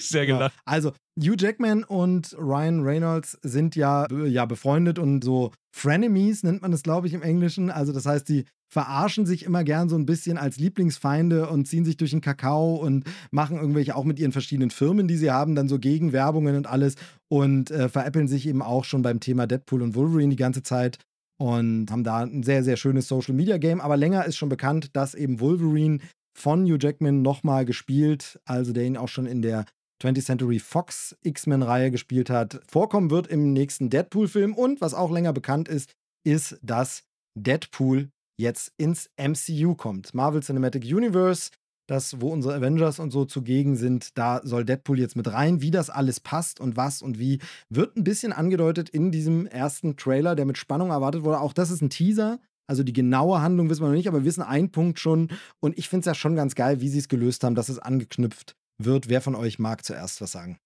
Sehr 0.08 0.26
gelacht. 0.26 0.54
Ja. 0.54 0.62
Also, 0.64 0.92
Hugh 1.18 1.36
Jackman 1.38 1.84
und 1.84 2.36
Ryan 2.38 2.82
Reynolds 2.82 3.38
sind 3.42 3.76
ja, 3.76 4.06
ja 4.26 4.44
befreundet 4.44 4.98
und 4.98 5.24
so 5.24 5.52
Frenemies 5.74 6.42
nennt 6.42 6.62
man 6.62 6.72
es, 6.72 6.82
glaube 6.82 7.06
ich, 7.06 7.14
im 7.14 7.22
Englischen. 7.22 7.70
Also, 7.70 7.92
das 7.92 8.06
heißt, 8.06 8.28
die 8.28 8.44
verarschen 8.72 9.26
sich 9.26 9.44
immer 9.44 9.64
gern 9.64 9.88
so 9.88 9.96
ein 9.96 10.06
bisschen 10.06 10.38
als 10.38 10.56
Lieblingsfeinde 10.58 11.48
und 11.48 11.66
ziehen 11.66 11.84
sich 11.84 11.96
durch 11.96 12.12
den 12.12 12.20
Kakao 12.20 12.76
und 12.76 13.04
machen 13.32 13.56
irgendwelche 13.56 13.96
auch 13.96 14.04
mit 14.04 14.18
ihren 14.20 14.32
verschiedenen 14.32 14.70
Firmen, 14.70 15.08
die 15.08 15.16
sie 15.16 15.30
haben, 15.30 15.56
dann 15.56 15.68
so 15.68 15.78
Gegenwerbungen 15.78 16.56
und 16.56 16.68
alles 16.68 16.94
und 17.28 17.70
äh, 17.72 17.88
veräppeln 17.88 18.28
sich 18.28 18.46
eben 18.46 18.62
auch 18.62 18.84
schon 18.84 19.02
beim 19.02 19.18
Thema 19.18 19.48
Deadpool 19.48 19.82
und 19.82 19.96
Wolverine 19.96 20.30
die 20.30 20.36
ganze 20.36 20.62
Zeit 20.62 20.98
und 21.40 21.90
haben 21.90 22.04
da 22.04 22.18
ein 22.18 22.42
sehr, 22.42 22.62
sehr 22.62 22.76
schönes 22.76 23.08
Social 23.08 23.34
Media 23.34 23.56
Game. 23.56 23.80
Aber 23.80 23.96
länger 23.96 24.26
ist 24.26 24.36
schon 24.36 24.50
bekannt, 24.50 24.94
dass 24.94 25.14
eben 25.14 25.40
Wolverine 25.40 25.98
von 26.38 26.64
Hugh 26.64 26.78
Jackman 26.78 27.22
nochmal 27.22 27.64
gespielt, 27.64 28.38
also 28.44 28.74
der 28.74 28.84
ihn 28.84 28.98
auch 28.98 29.08
schon 29.08 29.24
in 29.24 29.40
der 29.40 29.64
20th 30.02 30.24
Century 30.24 30.58
Fox 30.58 31.16
X-Men-Reihe 31.22 31.90
gespielt 31.90 32.28
hat, 32.28 32.60
vorkommen 32.68 33.10
wird 33.10 33.26
im 33.26 33.54
nächsten 33.54 33.88
Deadpool-Film. 33.88 34.54
Und 34.54 34.82
was 34.82 34.92
auch 34.92 35.10
länger 35.10 35.32
bekannt 35.32 35.68
ist, 35.68 35.94
ist, 36.26 36.58
dass 36.62 37.04
Deadpool 37.34 38.10
jetzt 38.38 38.72
ins 38.76 39.10
MCU 39.18 39.74
kommt. 39.74 40.12
Marvel 40.12 40.42
Cinematic 40.42 40.84
Universe 40.84 41.50
das, 41.90 42.20
wo 42.20 42.28
unsere 42.28 42.54
Avengers 42.54 43.00
und 43.00 43.10
so 43.10 43.24
zugegen 43.24 43.74
sind, 43.74 44.16
da 44.16 44.40
soll 44.44 44.64
Deadpool 44.64 45.00
jetzt 45.00 45.16
mit 45.16 45.32
rein. 45.32 45.60
Wie 45.60 45.72
das 45.72 45.90
alles 45.90 46.20
passt 46.20 46.60
und 46.60 46.76
was 46.76 47.02
und 47.02 47.18
wie, 47.18 47.40
wird 47.68 47.96
ein 47.96 48.04
bisschen 48.04 48.32
angedeutet 48.32 48.88
in 48.88 49.10
diesem 49.10 49.46
ersten 49.46 49.96
Trailer, 49.96 50.36
der 50.36 50.44
mit 50.44 50.56
Spannung 50.56 50.90
erwartet 50.90 51.24
wurde. 51.24 51.40
Auch 51.40 51.52
das 51.52 51.72
ist 51.72 51.82
ein 51.82 51.90
Teaser. 51.90 52.38
Also 52.68 52.84
die 52.84 52.92
genaue 52.92 53.42
Handlung 53.42 53.68
wissen 53.68 53.82
wir 53.82 53.88
noch 53.88 53.96
nicht, 53.96 54.06
aber 54.06 54.18
wir 54.18 54.24
wissen 54.24 54.42
einen 54.42 54.70
Punkt 54.70 55.00
schon. 55.00 55.32
Und 55.58 55.76
ich 55.78 55.88
finde 55.88 56.02
es 56.02 56.06
ja 56.06 56.14
schon 56.14 56.36
ganz 56.36 56.54
geil, 56.54 56.80
wie 56.80 56.88
sie 56.88 57.00
es 57.00 57.08
gelöst 57.08 57.42
haben, 57.42 57.56
dass 57.56 57.68
es 57.68 57.80
angeknüpft 57.80 58.54
wird. 58.78 59.08
Wer 59.08 59.20
von 59.20 59.34
euch 59.34 59.58
mag 59.58 59.84
zuerst 59.84 60.20
was 60.20 60.30
sagen? 60.30 60.58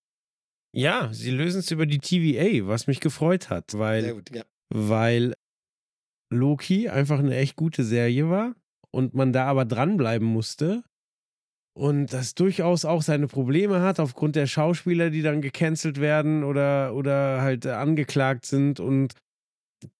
Ja, 0.76 1.08
sie 1.10 1.30
lösen 1.30 1.60
es 1.60 1.70
über 1.70 1.86
die 1.86 2.00
TVA, 2.00 2.68
was 2.68 2.86
mich 2.86 3.00
gefreut 3.00 3.48
hat, 3.48 3.78
weil, 3.78 4.12
gut, 4.12 4.30
ja. 4.34 4.42
weil 4.68 5.32
Loki 6.30 6.90
einfach 6.90 7.18
eine 7.18 7.34
echt 7.34 7.56
gute 7.56 7.82
Serie 7.82 8.28
war 8.28 8.54
und 8.90 9.14
man 9.14 9.32
da 9.32 9.46
aber 9.46 9.64
dranbleiben 9.64 10.28
musste 10.28 10.84
und 11.76 12.12
das 12.12 12.34
durchaus 12.36 12.84
auch 12.84 13.02
seine 13.02 13.26
Probleme 13.26 13.80
hat 13.80 13.98
aufgrund 13.98 14.36
der 14.36 14.46
Schauspieler, 14.46 15.10
die 15.10 15.22
dann 15.22 15.42
gecancelt 15.42 16.00
werden 16.00 16.44
oder, 16.44 16.94
oder 16.94 17.42
halt 17.42 17.66
äh, 17.66 17.70
angeklagt 17.70 18.46
sind. 18.46 18.78
Und 18.78 19.14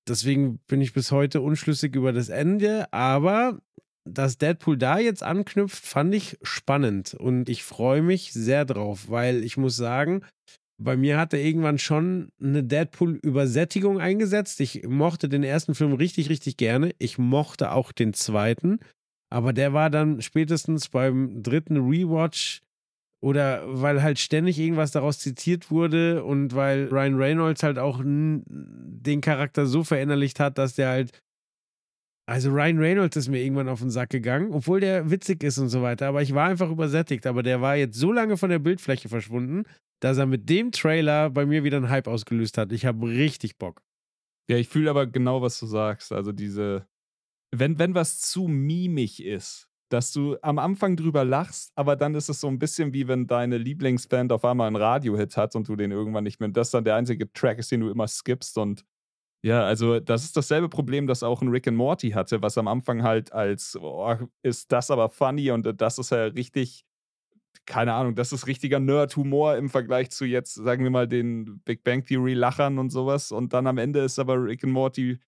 deswegen 0.06 0.60
bin 0.68 0.80
ich 0.80 0.92
bis 0.92 1.10
heute 1.10 1.40
unschlüssig 1.40 1.96
über 1.96 2.12
das 2.12 2.28
Ende. 2.28 2.92
Aber 2.92 3.58
dass 4.04 4.38
Deadpool 4.38 4.78
da 4.78 5.00
jetzt 5.00 5.24
anknüpft, 5.24 5.84
fand 5.84 6.14
ich 6.14 6.38
spannend. 6.42 7.14
Und 7.14 7.48
ich 7.48 7.64
freue 7.64 8.02
mich 8.02 8.32
sehr 8.32 8.64
drauf, 8.64 9.10
weil 9.10 9.42
ich 9.42 9.56
muss 9.56 9.74
sagen, 9.74 10.24
bei 10.80 10.96
mir 10.96 11.18
hat 11.18 11.32
er 11.32 11.40
irgendwann 11.40 11.78
schon 11.78 12.28
eine 12.40 12.62
Deadpool-Übersättigung 12.62 14.00
eingesetzt. 14.00 14.60
Ich 14.60 14.84
mochte 14.86 15.28
den 15.28 15.42
ersten 15.42 15.74
Film 15.74 15.94
richtig, 15.94 16.28
richtig 16.30 16.56
gerne. 16.56 16.92
Ich 16.98 17.18
mochte 17.18 17.72
auch 17.72 17.90
den 17.90 18.12
zweiten. 18.12 18.78
Aber 19.34 19.52
der 19.52 19.72
war 19.72 19.90
dann 19.90 20.22
spätestens 20.22 20.88
beim 20.88 21.42
dritten 21.42 21.76
Rewatch 21.76 22.62
oder 23.20 23.64
weil 23.66 24.00
halt 24.00 24.20
ständig 24.20 24.60
irgendwas 24.60 24.92
daraus 24.92 25.18
zitiert 25.18 25.72
wurde 25.72 26.22
und 26.22 26.54
weil 26.54 26.86
Ryan 26.86 27.16
Reynolds 27.16 27.64
halt 27.64 27.80
auch 27.80 28.00
den 28.04 29.20
Charakter 29.22 29.66
so 29.66 29.82
verinnerlicht 29.82 30.38
hat, 30.38 30.56
dass 30.56 30.76
der 30.76 30.88
halt. 30.88 31.18
Also 32.26 32.50
Ryan 32.50 32.78
Reynolds 32.78 33.16
ist 33.16 33.28
mir 33.28 33.42
irgendwann 33.42 33.68
auf 33.68 33.80
den 33.80 33.90
Sack 33.90 34.10
gegangen, 34.10 34.52
obwohl 34.52 34.78
der 34.78 35.10
witzig 35.10 35.42
ist 35.42 35.58
und 35.58 35.68
so 35.68 35.82
weiter. 35.82 36.06
Aber 36.06 36.22
ich 36.22 36.32
war 36.32 36.48
einfach 36.48 36.70
übersättigt. 36.70 37.26
Aber 37.26 37.42
der 37.42 37.60
war 37.60 37.74
jetzt 37.74 37.98
so 37.98 38.12
lange 38.12 38.36
von 38.36 38.50
der 38.50 38.60
Bildfläche 38.60 39.08
verschwunden, 39.08 39.64
dass 40.00 40.16
er 40.16 40.26
mit 40.26 40.48
dem 40.48 40.70
Trailer 40.70 41.28
bei 41.30 41.44
mir 41.44 41.64
wieder 41.64 41.78
einen 41.78 41.90
Hype 41.90 42.06
ausgelöst 42.06 42.56
hat. 42.56 42.70
Ich 42.70 42.86
habe 42.86 43.08
richtig 43.08 43.58
Bock. 43.58 43.82
Ja, 44.48 44.58
ich 44.58 44.68
fühle 44.68 44.90
aber 44.90 45.08
genau, 45.08 45.42
was 45.42 45.58
du 45.58 45.66
sagst. 45.66 46.12
Also 46.12 46.30
diese, 46.30 46.86
wenn, 47.58 47.78
wenn 47.78 47.94
was 47.94 48.20
zu 48.20 48.48
mimig 48.48 49.22
ist, 49.22 49.68
dass 49.90 50.12
du 50.12 50.36
am 50.42 50.58
Anfang 50.58 50.96
drüber 50.96 51.24
lachst, 51.24 51.72
aber 51.76 51.96
dann 51.96 52.14
ist 52.14 52.28
es 52.28 52.40
so 52.40 52.48
ein 52.48 52.58
bisschen 52.58 52.92
wie 52.92 53.06
wenn 53.06 53.26
deine 53.26 53.58
Lieblingsband 53.58 54.32
auf 54.32 54.44
einmal 54.44 54.66
einen 54.66 54.76
Radiohit 54.76 55.36
hat 55.36 55.54
und 55.54 55.68
du 55.68 55.76
den 55.76 55.92
irgendwann 55.92 56.24
nicht 56.24 56.40
mehr, 56.40 56.48
das 56.48 56.70
dann 56.70 56.84
der 56.84 56.96
einzige 56.96 57.32
Track 57.32 57.58
ist, 57.58 57.70
den 57.70 57.80
du 57.80 57.90
immer 57.90 58.08
skippst 58.08 58.58
und 58.58 58.84
ja, 59.44 59.62
also 59.62 60.00
das 60.00 60.24
ist 60.24 60.38
dasselbe 60.38 60.70
Problem, 60.70 61.06
das 61.06 61.22
auch 61.22 61.42
ein 61.42 61.48
Rick 61.48 61.68
and 61.68 61.76
Morty 61.76 62.12
hatte, 62.12 62.40
was 62.40 62.56
am 62.56 62.66
Anfang 62.66 63.02
halt 63.02 63.32
als, 63.32 63.76
oh, 63.78 64.16
ist 64.42 64.72
das 64.72 64.90
aber 64.90 65.10
funny 65.10 65.50
und 65.50 65.80
das 65.80 65.98
ist 65.98 66.10
ja 66.10 66.24
richtig, 66.24 66.86
keine 67.66 67.92
Ahnung, 67.92 68.14
das 68.14 68.32
ist 68.32 68.46
richtiger 68.46 68.80
Nerd-Humor 68.80 69.56
im 69.56 69.68
Vergleich 69.68 70.10
zu 70.10 70.24
jetzt, 70.24 70.54
sagen 70.54 70.82
wir 70.82 70.90
mal, 70.90 71.06
den 71.06 71.60
Big 71.66 71.84
Bang 71.84 72.04
Theory-Lachern 72.04 72.78
und 72.78 72.88
sowas 72.90 73.32
und 73.32 73.52
dann 73.52 73.66
am 73.66 73.76
Ende 73.76 74.00
ist 74.00 74.18
aber 74.18 74.42
Rick 74.42 74.64
and 74.64 74.72
Morty 74.72 75.18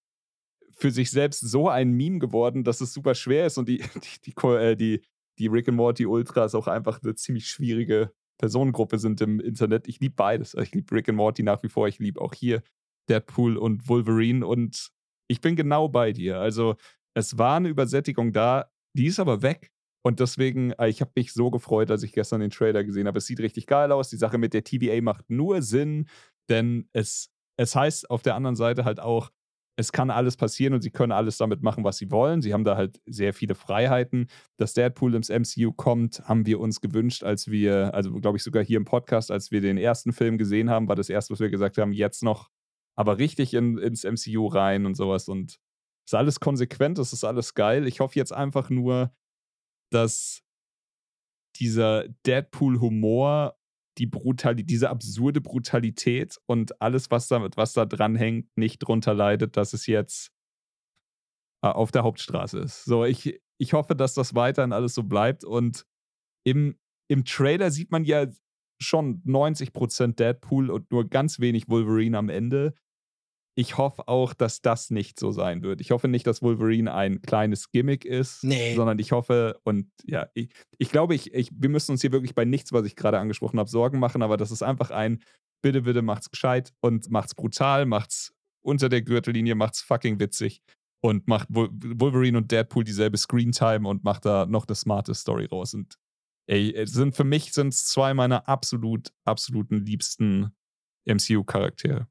für 0.77 0.91
sich 0.91 1.11
selbst 1.11 1.41
so 1.41 1.69
ein 1.69 1.91
Meme 1.91 2.19
geworden, 2.19 2.63
dass 2.63 2.81
es 2.81 2.93
super 2.93 3.15
schwer 3.15 3.47
ist 3.47 3.57
und 3.57 3.67
die, 3.67 3.77
die, 4.25 4.31
die, 4.31 4.47
äh, 4.47 4.75
die, 4.75 5.01
die 5.39 5.47
Rick 5.47 5.67
and 5.67 5.77
Morty 5.77 6.05
Ultras 6.05 6.55
auch 6.55 6.67
einfach 6.67 7.01
eine 7.01 7.15
ziemlich 7.15 7.47
schwierige 7.47 8.11
Personengruppe 8.39 8.99
sind 8.99 9.19
im 9.21 9.39
Internet. 9.39 9.87
Ich 9.87 9.99
liebe 9.99 10.15
beides. 10.15 10.53
Ich 10.53 10.73
liebe 10.73 10.95
Rick 10.95 11.09
and 11.09 11.17
Morty 11.17 11.43
nach 11.43 11.63
wie 11.63 11.69
vor. 11.69 11.87
Ich 11.87 11.99
liebe 11.99 12.21
auch 12.21 12.33
hier 12.33 12.61
Deadpool 13.09 13.57
und 13.57 13.87
Wolverine 13.89 14.45
und 14.45 14.91
ich 15.27 15.41
bin 15.41 15.55
genau 15.55 15.89
bei 15.89 16.13
dir. 16.13 16.39
Also 16.39 16.75
es 17.15 17.37
war 17.37 17.57
eine 17.57 17.69
Übersättigung 17.69 18.31
da, 18.31 18.69
die 18.93 19.07
ist 19.07 19.19
aber 19.19 19.41
weg. 19.41 19.71
Und 20.03 20.19
deswegen, 20.19 20.71
äh, 20.73 20.87
ich 20.87 21.01
habe 21.01 21.11
mich 21.15 21.33
so 21.33 21.49
gefreut, 21.49 21.91
als 21.91 22.03
ich 22.03 22.13
gestern 22.13 22.39
den 22.39 22.51
Trailer 22.51 22.83
gesehen 22.83 23.07
habe. 23.07 23.17
Es 23.17 23.25
sieht 23.25 23.39
richtig 23.39 23.65
geil 23.65 23.91
aus. 23.91 24.09
Die 24.09 24.17
Sache 24.17 24.37
mit 24.37 24.53
der 24.53 24.63
TVA 24.63 25.01
macht 25.01 25.29
nur 25.29 25.61
Sinn, 25.61 26.07
denn 26.49 26.87
es, 26.93 27.29
es 27.57 27.75
heißt 27.75 28.09
auf 28.09 28.21
der 28.21 28.35
anderen 28.35 28.55
Seite 28.55 28.85
halt 28.85 28.99
auch, 28.99 29.31
es 29.79 29.91
kann 29.91 30.09
alles 30.09 30.37
passieren 30.37 30.73
und 30.73 30.81
sie 30.81 30.89
können 30.89 31.11
alles 31.11 31.37
damit 31.37 31.61
machen, 31.61 31.83
was 31.83 31.97
sie 31.97 32.09
wollen. 32.09 32.41
Sie 32.41 32.51
haben 32.51 32.63
da 32.63 32.75
halt 32.75 32.99
sehr 33.05 33.31
viele 33.31 33.53
Freiheiten. 33.53 34.27
Dass 34.57 34.73
Deadpool 34.73 35.13
ins 35.13 35.29
MCU 35.29 35.71
kommt, 35.71 36.19
haben 36.27 36.47
wir 36.47 36.59
uns 36.59 36.81
gewünscht, 36.81 37.23
als 37.23 37.49
wir, 37.49 37.93
also 37.93 38.11
glaube 38.13 38.37
ich 38.37 38.43
sogar 38.43 38.63
hier 38.63 38.77
im 38.77 38.85
Podcast, 38.85 39.29
als 39.29 39.51
wir 39.51 39.61
den 39.61 39.77
ersten 39.77 40.13
Film 40.13 40.39
gesehen 40.39 40.71
haben, 40.71 40.87
war 40.87 40.95
das 40.95 41.09
erste, 41.09 41.31
was 41.31 41.39
wir 41.39 41.51
gesagt 41.51 41.77
haben, 41.77 41.93
jetzt 41.93 42.23
noch, 42.23 42.49
aber 42.95 43.19
richtig 43.19 43.53
in, 43.53 43.77
ins 43.77 44.03
MCU 44.03 44.47
rein 44.47 44.87
und 44.87 44.95
sowas. 44.95 45.29
Und 45.29 45.59
es 46.05 46.13
ist 46.13 46.15
alles 46.15 46.39
konsequent, 46.39 46.97
es 46.97 47.13
ist 47.13 47.23
alles 47.23 47.53
geil. 47.53 47.85
Ich 47.85 47.99
hoffe 47.99 48.17
jetzt 48.17 48.33
einfach 48.33 48.71
nur, 48.71 49.11
dass 49.91 50.41
dieser 51.59 52.07
Deadpool-Humor 52.25 53.56
die 53.97 54.07
Brutalität, 54.07 54.69
diese 54.69 54.89
absurde 54.89 55.41
Brutalität 55.41 56.37
und 56.45 56.81
alles, 56.81 57.11
was 57.11 57.27
da, 57.27 57.47
was 57.55 57.73
da 57.73 57.85
dran 57.85 58.15
hängt, 58.15 58.55
nicht 58.57 58.79
drunter 58.79 59.13
leidet, 59.13 59.57
dass 59.57 59.73
es 59.73 59.87
jetzt 59.87 60.31
äh, 61.63 61.67
auf 61.67 61.91
der 61.91 62.03
Hauptstraße 62.03 62.59
ist. 62.59 62.85
So, 62.85 63.05
ich, 63.05 63.39
ich 63.59 63.73
hoffe, 63.73 63.95
dass 63.95 64.13
das 64.13 64.35
weiterhin 64.35 64.73
alles 64.73 64.93
so 64.93 65.03
bleibt. 65.03 65.43
Und 65.43 65.85
im, 66.45 66.77
im 67.09 67.25
Trailer 67.25 67.71
sieht 67.71 67.91
man 67.91 68.03
ja 68.03 68.27
schon 68.79 69.23
90% 69.23 70.15
Deadpool 70.15 70.69
und 70.69 70.91
nur 70.91 71.09
ganz 71.09 71.39
wenig 71.39 71.67
Wolverine 71.67 72.17
am 72.17 72.29
Ende 72.29 72.75
ich 73.57 73.75
hoffe 73.79 74.07
auch, 74.07 74.35
dass 74.35 74.61
das 74.61 74.91
nicht 74.91 75.19
so 75.19 75.31
sein 75.31 75.63
wird. 75.63 75.81
Ich 75.81 75.89
hoffe 75.89 76.07
nicht, 76.07 76.27
dass 76.27 76.43
Wolverine 76.43 76.93
ein 76.93 77.23
kleines 77.23 77.71
Gimmick 77.71 78.05
ist, 78.05 78.43
nee. 78.43 78.75
sondern 78.75 78.99
ich 78.99 79.11
hoffe, 79.11 79.59
und 79.63 79.89
ja, 80.05 80.27
ich, 80.35 80.49
ich 80.77 80.91
glaube, 80.91 81.15
ich, 81.15 81.33
ich, 81.33 81.49
wir 81.51 81.69
müssen 81.69 81.93
uns 81.93 82.01
hier 82.01 82.11
wirklich 82.11 82.35
bei 82.35 82.45
nichts, 82.45 82.71
was 82.71 82.85
ich 82.85 82.95
gerade 82.95 83.17
angesprochen 83.17 83.57
habe, 83.57 83.67
Sorgen 83.67 83.97
machen, 83.97 84.21
aber 84.21 84.37
das 84.37 84.51
ist 84.51 84.61
einfach 84.61 84.91
ein, 84.91 85.23
bitte, 85.63 85.81
bitte 85.81 86.03
macht's 86.03 86.29
gescheit 86.29 86.71
und 86.81 87.09
macht's 87.09 87.33
brutal, 87.33 87.87
macht's 87.87 88.31
unter 88.61 88.89
der 88.89 89.01
Gürtellinie, 89.01 89.55
macht's 89.55 89.81
fucking 89.81 90.19
witzig 90.19 90.61
und 91.01 91.27
macht 91.27 91.47
Wolverine 91.49 92.37
und 92.37 92.51
Deadpool 92.51 92.83
dieselbe 92.83 93.17
Screentime 93.17 93.89
und 93.89 94.03
macht 94.03 94.25
da 94.25 94.45
noch 94.45 94.67
eine 94.67 94.75
smarte 94.75 95.15
Story 95.15 95.45
raus. 95.45 95.73
Und 95.73 95.95
ey, 96.45 96.85
sind 96.85 97.15
für 97.15 97.23
mich 97.23 97.53
sind 97.53 97.69
es 97.69 97.87
zwei 97.87 98.13
meiner 98.13 98.47
absolut, 98.47 99.11
absoluten 99.25 99.83
liebsten 99.83 100.51
MCU-Charaktere. 101.05 102.07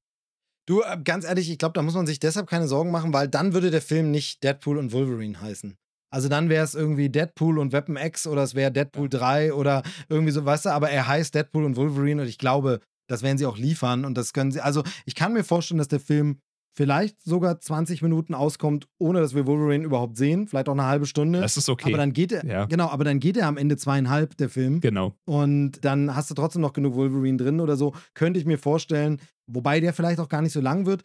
Du, 0.66 0.82
äh, 0.82 0.98
ganz 1.02 1.24
ehrlich, 1.24 1.48
ich 1.50 1.58
glaube, 1.58 1.74
da 1.74 1.82
muss 1.82 1.94
man 1.94 2.06
sich 2.06 2.18
deshalb 2.18 2.48
keine 2.48 2.66
Sorgen 2.66 2.90
machen, 2.90 3.12
weil 3.12 3.28
dann 3.28 3.54
würde 3.54 3.70
der 3.70 3.82
Film 3.82 4.10
nicht 4.10 4.42
Deadpool 4.42 4.78
und 4.78 4.92
Wolverine 4.92 5.40
heißen. 5.40 5.76
Also 6.12 6.28
dann 6.28 6.48
wäre 6.48 6.64
es 6.64 6.74
irgendwie 6.74 7.08
Deadpool 7.08 7.58
und 7.58 7.72
Weapon 7.72 7.96
X 7.96 8.26
oder 8.26 8.42
es 8.42 8.54
wäre 8.54 8.72
Deadpool 8.72 9.08
3 9.08 9.52
oder 9.52 9.82
irgendwie 10.08 10.32
so, 10.32 10.44
weißt 10.44 10.66
du, 10.66 10.70
aber 10.70 10.90
er 10.90 11.06
heißt 11.06 11.34
Deadpool 11.34 11.64
und 11.64 11.76
Wolverine 11.76 12.22
und 12.22 12.28
ich 12.28 12.38
glaube, 12.38 12.80
das 13.08 13.22
werden 13.22 13.38
sie 13.38 13.46
auch 13.46 13.58
liefern 13.58 14.04
und 14.04 14.16
das 14.16 14.32
können 14.32 14.50
sie. 14.50 14.60
Also 14.60 14.82
ich 15.04 15.14
kann 15.14 15.32
mir 15.32 15.44
vorstellen, 15.44 15.78
dass 15.78 15.88
der 15.88 16.00
Film 16.00 16.40
vielleicht 16.76 17.22
sogar 17.22 17.58
20 17.58 18.02
Minuten 18.02 18.34
auskommt, 18.34 18.86
ohne 18.98 19.20
dass 19.20 19.34
wir 19.34 19.46
Wolverine 19.46 19.84
überhaupt 19.84 20.18
sehen, 20.18 20.46
vielleicht 20.46 20.68
auch 20.68 20.74
eine 20.74 20.84
halbe 20.84 21.06
Stunde. 21.06 21.40
Das 21.40 21.56
ist 21.56 21.70
okay. 21.70 21.88
Aber 21.88 21.96
dann 21.96 22.12
geht 22.12 22.32
er, 22.32 22.44
ja. 22.44 22.66
genau, 22.66 22.88
aber 22.88 23.04
dann 23.04 23.18
geht 23.18 23.36
er 23.38 23.46
am 23.46 23.56
Ende 23.56 23.78
zweieinhalb, 23.78 24.36
der 24.36 24.50
Film. 24.50 24.80
Genau. 24.80 25.14
Und 25.24 25.84
dann 25.84 26.14
hast 26.14 26.30
du 26.30 26.34
trotzdem 26.34 26.60
noch 26.60 26.74
genug 26.74 26.94
Wolverine 26.94 27.38
drin 27.38 27.60
oder 27.60 27.76
so, 27.76 27.94
könnte 28.12 28.38
ich 28.38 28.44
mir 28.44 28.58
vorstellen, 28.58 29.20
wobei 29.46 29.80
der 29.80 29.94
vielleicht 29.94 30.20
auch 30.20 30.28
gar 30.28 30.42
nicht 30.42 30.52
so 30.52 30.60
lang 30.60 30.84
wird. 30.84 31.02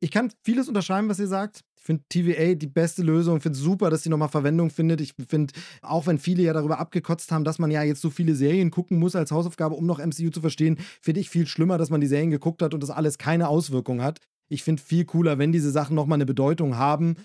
Ich 0.00 0.10
kann 0.10 0.32
vieles 0.42 0.66
unterschreiben, 0.66 1.08
was 1.08 1.20
ihr 1.20 1.28
sagt. 1.28 1.60
Ich 1.76 1.84
finde 1.84 2.02
TVA 2.08 2.54
die 2.54 2.66
beste 2.66 3.02
Lösung. 3.02 3.36
Ich 3.36 3.42
finde 3.44 3.56
es 3.56 3.62
super, 3.62 3.90
dass 3.90 4.02
sie 4.02 4.08
nochmal 4.08 4.28
Verwendung 4.28 4.70
findet. 4.70 5.00
Ich 5.00 5.14
finde, 5.28 5.54
auch 5.80 6.08
wenn 6.08 6.18
viele 6.18 6.42
ja 6.42 6.52
darüber 6.52 6.80
abgekotzt 6.80 7.30
haben, 7.30 7.44
dass 7.44 7.60
man 7.60 7.70
ja 7.70 7.84
jetzt 7.84 8.00
so 8.00 8.10
viele 8.10 8.34
Serien 8.34 8.72
gucken 8.72 8.98
muss 8.98 9.14
als 9.14 9.30
Hausaufgabe, 9.30 9.76
um 9.76 9.86
noch 9.86 10.04
MCU 10.04 10.30
zu 10.30 10.40
verstehen, 10.40 10.78
finde 11.00 11.20
ich 11.20 11.30
viel 11.30 11.46
schlimmer, 11.46 11.78
dass 11.78 11.90
man 11.90 12.00
die 12.00 12.08
Serien 12.08 12.30
geguckt 12.30 12.62
hat 12.62 12.74
und 12.74 12.82
das 12.82 12.90
alles 12.90 13.18
keine 13.18 13.46
Auswirkung 13.46 14.02
hat. 14.02 14.18
Ich 14.48 14.62
finde 14.62 14.82
viel 14.82 15.04
cooler, 15.04 15.38
wenn 15.38 15.52
diese 15.52 15.70
Sachen 15.70 15.96
nochmal 15.96 16.16
eine 16.16 16.26
Bedeutung 16.26 16.76
haben. 16.76 17.16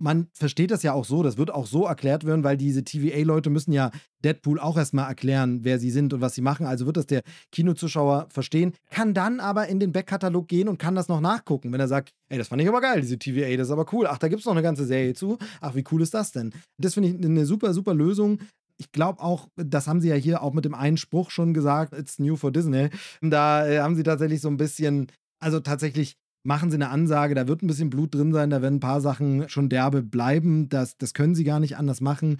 Man 0.00 0.28
versteht 0.32 0.70
das 0.70 0.84
ja 0.84 0.92
auch 0.92 1.04
so, 1.04 1.24
das 1.24 1.38
wird 1.38 1.50
auch 1.52 1.66
so 1.66 1.84
erklärt 1.84 2.24
werden, 2.24 2.44
weil 2.44 2.56
diese 2.56 2.84
TVA-Leute 2.84 3.50
müssen 3.50 3.72
ja 3.72 3.90
Deadpool 4.22 4.60
auch 4.60 4.76
erstmal 4.76 5.08
erklären, 5.08 5.64
wer 5.64 5.80
sie 5.80 5.90
sind 5.90 6.12
und 6.12 6.20
was 6.20 6.36
sie 6.36 6.40
machen. 6.40 6.66
Also 6.66 6.86
wird 6.86 6.96
das 6.96 7.06
der 7.06 7.22
Kinozuschauer 7.50 8.28
verstehen, 8.30 8.74
kann 8.90 9.12
dann 9.12 9.40
aber 9.40 9.66
in 9.66 9.80
den 9.80 9.90
Backkatalog 9.90 10.46
gehen 10.46 10.68
und 10.68 10.78
kann 10.78 10.94
das 10.94 11.08
noch 11.08 11.20
nachgucken, 11.20 11.72
wenn 11.72 11.80
er 11.80 11.88
sagt, 11.88 12.10
ey, 12.28 12.38
das 12.38 12.46
fand 12.46 12.62
ich 12.62 12.68
aber 12.68 12.80
geil, 12.80 13.00
diese 13.00 13.18
TVA, 13.18 13.56
das 13.56 13.68
ist 13.68 13.72
aber 13.72 13.92
cool. 13.92 14.06
Ach, 14.06 14.18
da 14.18 14.28
gibt 14.28 14.38
es 14.38 14.46
noch 14.46 14.52
eine 14.52 14.62
ganze 14.62 14.84
Serie 14.84 15.14
zu. 15.14 15.36
Ach, 15.60 15.74
wie 15.74 15.84
cool 15.90 16.00
ist 16.00 16.14
das 16.14 16.30
denn? 16.30 16.52
Das 16.78 16.94
finde 16.94 17.08
ich 17.08 17.16
eine 17.16 17.44
super, 17.44 17.74
super 17.74 17.94
Lösung 17.94 18.38
ich 18.78 18.92
glaube 18.92 19.20
auch, 19.22 19.48
das 19.56 19.86
haben 19.86 20.00
sie 20.00 20.08
ja 20.08 20.14
hier 20.14 20.42
auch 20.42 20.54
mit 20.54 20.64
dem 20.64 20.74
einen 20.74 20.96
Spruch 20.96 21.30
schon 21.30 21.52
gesagt, 21.52 21.92
it's 21.92 22.18
new 22.18 22.36
for 22.36 22.52
Disney. 22.52 22.90
Da 23.20 23.66
äh, 23.66 23.80
haben 23.80 23.96
sie 23.96 24.04
tatsächlich 24.04 24.40
so 24.40 24.48
ein 24.48 24.56
bisschen, 24.56 25.10
also 25.40 25.60
tatsächlich 25.60 26.16
machen 26.44 26.70
sie 26.70 26.76
eine 26.76 26.90
Ansage, 26.90 27.34
da 27.34 27.48
wird 27.48 27.62
ein 27.62 27.66
bisschen 27.66 27.90
Blut 27.90 28.14
drin 28.14 28.32
sein, 28.32 28.50
da 28.50 28.62
werden 28.62 28.76
ein 28.76 28.80
paar 28.80 29.00
Sachen 29.00 29.48
schon 29.48 29.68
derbe 29.68 30.02
bleiben, 30.02 30.68
das, 30.68 30.96
das 30.96 31.14
können 31.14 31.34
sie 31.34 31.44
gar 31.44 31.60
nicht 31.60 31.76
anders 31.76 32.00
machen. 32.00 32.38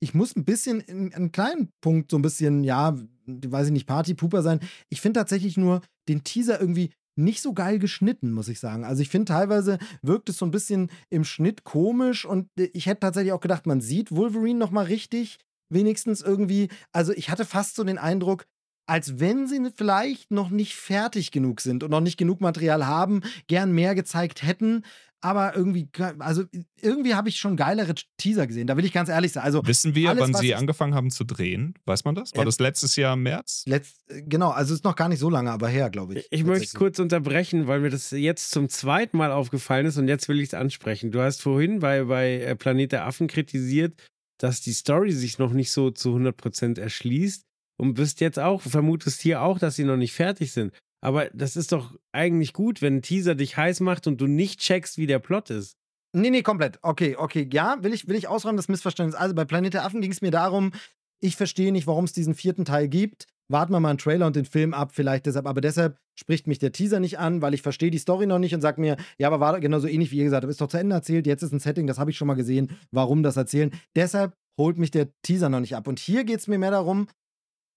Ich 0.00 0.14
muss 0.14 0.36
ein 0.36 0.44
bisschen, 0.44 0.80
in 0.80 1.12
einem 1.14 1.32
kleinen 1.32 1.70
Punkt 1.80 2.10
so 2.10 2.18
ein 2.18 2.22
bisschen, 2.22 2.64
ja, 2.64 2.96
weiß 3.26 3.68
ich 3.68 3.72
nicht, 3.72 3.86
Partypooper 3.86 4.42
sein. 4.42 4.60
Ich 4.88 5.00
finde 5.00 5.20
tatsächlich 5.20 5.56
nur 5.56 5.80
den 6.08 6.22
Teaser 6.22 6.60
irgendwie 6.60 6.92
nicht 7.18 7.40
so 7.40 7.54
geil 7.54 7.78
geschnitten, 7.78 8.32
muss 8.32 8.48
ich 8.48 8.60
sagen. 8.60 8.84
Also 8.84 9.00
ich 9.00 9.08
finde 9.08 9.32
teilweise 9.32 9.78
wirkt 10.02 10.28
es 10.28 10.36
so 10.36 10.44
ein 10.44 10.50
bisschen 10.50 10.90
im 11.08 11.24
Schnitt 11.24 11.64
komisch 11.64 12.26
und 12.26 12.48
ich 12.56 12.86
hätte 12.86 13.00
tatsächlich 13.00 13.32
auch 13.32 13.40
gedacht, 13.40 13.66
man 13.66 13.80
sieht 13.80 14.12
Wolverine 14.12 14.58
noch 14.58 14.70
mal 14.70 14.84
richtig, 14.84 15.38
wenigstens 15.70 16.20
irgendwie. 16.20 16.68
Also 16.92 17.12
ich 17.12 17.30
hatte 17.30 17.44
fast 17.44 17.76
so 17.76 17.84
den 17.84 17.98
Eindruck, 17.98 18.46
als 18.86 19.18
wenn 19.18 19.46
sie 19.46 19.60
vielleicht 19.74 20.30
noch 20.30 20.50
nicht 20.50 20.74
fertig 20.74 21.32
genug 21.32 21.60
sind 21.60 21.82
und 21.82 21.90
noch 21.90 22.00
nicht 22.00 22.16
genug 22.16 22.40
Material 22.40 22.86
haben, 22.86 23.22
gern 23.48 23.72
mehr 23.72 23.94
gezeigt 23.94 24.42
hätten. 24.42 24.84
Aber 25.22 25.56
irgendwie, 25.56 25.88
also 26.18 26.44
irgendwie 26.80 27.14
habe 27.14 27.28
ich 27.28 27.38
schon 27.38 27.56
geilere 27.56 27.94
Teaser 28.16 28.46
gesehen. 28.46 28.66
Da 28.66 28.76
will 28.76 28.84
ich 28.84 28.92
ganz 28.92 29.08
ehrlich 29.08 29.32
sein. 29.32 29.42
Also 29.42 29.66
wissen 29.66 29.94
wir, 29.94 30.10
alles, 30.10 30.22
wann 30.22 30.34
sie 30.34 30.54
angefangen 30.54 30.94
haben 30.94 31.10
zu 31.10 31.24
drehen? 31.24 31.74
Weiß 31.84 32.04
man 32.04 32.14
das? 32.14 32.34
War 32.34 32.42
äh, 32.42 32.44
das 32.44 32.60
letztes 32.60 32.94
Jahr 32.96 33.14
im 33.14 33.22
März? 33.22 33.64
Letzt, 33.66 34.04
genau, 34.08 34.50
also 34.50 34.74
ist 34.74 34.84
noch 34.84 34.94
gar 34.94 35.08
nicht 35.08 35.18
so 35.18 35.30
lange, 35.30 35.50
aber 35.50 35.68
her, 35.68 35.90
glaube 35.90 36.14
ich. 36.14 36.28
Ich 36.30 36.44
möchte 36.44 36.76
kurz 36.76 36.98
unterbrechen, 37.00 37.66
weil 37.66 37.80
mir 37.80 37.90
das 37.90 38.10
jetzt 38.10 38.50
zum 38.50 38.68
zweiten 38.68 39.16
Mal 39.16 39.32
aufgefallen 39.32 39.86
ist 39.86 39.96
und 39.96 40.06
jetzt 40.06 40.28
will 40.28 40.38
ich 40.38 40.48
es 40.48 40.54
ansprechen. 40.54 41.10
Du 41.10 41.20
hast 41.20 41.42
vorhin 41.42 41.80
bei, 41.80 42.04
bei 42.04 42.34
äh, 42.34 42.54
Planet 42.54 42.92
der 42.92 43.06
Affen 43.06 43.26
kritisiert, 43.26 43.94
dass 44.38 44.60
die 44.60 44.74
Story 44.74 45.12
sich 45.12 45.38
noch 45.38 45.54
nicht 45.54 45.72
so 45.72 45.90
zu 45.90 46.14
100% 46.14 46.78
erschließt 46.78 47.45
und 47.78 47.94
bist 47.94 48.20
jetzt 48.20 48.38
auch, 48.38 48.62
vermutest 48.62 49.20
hier 49.20 49.42
auch, 49.42 49.58
dass 49.58 49.76
sie 49.76 49.84
noch 49.84 49.96
nicht 49.96 50.12
fertig 50.12 50.52
sind. 50.52 50.72
Aber 51.02 51.30
das 51.32 51.56
ist 51.56 51.72
doch 51.72 51.94
eigentlich 52.12 52.52
gut, 52.52 52.82
wenn 52.82 52.96
ein 52.96 53.02
Teaser 53.02 53.34
dich 53.34 53.56
heiß 53.56 53.80
macht 53.80 54.06
und 54.06 54.20
du 54.20 54.26
nicht 54.26 54.60
checkst, 54.60 54.98
wie 54.98 55.06
der 55.06 55.18
Plot 55.18 55.50
ist. 55.50 55.76
Nee, 56.12 56.30
nee, 56.30 56.42
komplett. 56.42 56.78
Okay, 56.82 57.16
okay. 57.16 57.48
Ja, 57.52 57.76
will 57.82 57.92
ich, 57.92 58.08
will 58.08 58.16
ich 58.16 58.28
ausräumen, 58.28 58.56
das 58.56 58.68
Missverständnis. 58.68 59.14
Also 59.14 59.34
bei 59.34 59.44
Planet 59.44 59.74
der 59.74 59.84
Affen 59.84 60.00
ging 60.00 60.10
es 60.10 60.22
mir 60.22 60.30
darum, 60.30 60.72
ich 61.20 61.36
verstehe 61.36 61.72
nicht, 61.72 61.86
warum 61.86 62.04
es 62.04 62.12
diesen 62.12 62.34
vierten 62.34 62.64
Teil 62.64 62.88
gibt. 62.88 63.26
Warten 63.48 63.72
wir 63.72 63.80
mal 63.80 63.90
einen 63.90 63.98
Trailer 63.98 64.26
und 64.26 64.34
den 64.34 64.44
Film 64.44 64.74
ab, 64.74 64.92
vielleicht 64.92 65.26
deshalb. 65.26 65.46
Aber 65.46 65.60
deshalb 65.60 65.98
spricht 66.18 66.46
mich 66.46 66.58
der 66.58 66.72
Teaser 66.72 67.00
nicht 67.00 67.18
an, 67.18 67.42
weil 67.42 67.54
ich 67.54 67.62
verstehe 67.62 67.90
die 67.90 67.98
Story 67.98 68.26
noch 68.26 68.38
nicht 68.38 68.54
und 68.54 68.60
sage 68.60 68.80
mir, 68.80 68.96
ja, 69.18 69.28
aber 69.28 69.38
war 69.38 69.60
genauso 69.60 69.86
ähnlich 69.86 70.10
wie 70.10 70.18
ihr 70.18 70.24
gesagt 70.24 70.42
habt, 70.42 70.50
ist 70.50 70.60
doch 70.60 70.68
zu 70.68 70.78
Ende 70.78 70.96
erzählt, 70.96 71.26
jetzt 71.26 71.42
ist 71.42 71.52
ein 71.52 71.60
Setting, 71.60 71.86
das 71.86 71.98
habe 71.98 72.10
ich 72.10 72.16
schon 72.16 72.26
mal 72.26 72.34
gesehen, 72.34 72.70
warum 72.90 73.22
das 73.22 73.36
erzählen. 73.36 73.70
Deshalb 73.94 74.34
holt 74.58 74.78
mich 74.78 74.90
der 74.90 75.10
Teaser 75.22 75.48
noch 75.48 75.60
nicht 75.60 75.76
ab. 75.76 75.86
Und 75.86 76.00
hier 76.00 76.24
geht 76.24 76.40
es 76.40 76.48
mir 76.48 76.58
mehr 76.58 76.70
darum, 76.70 77.06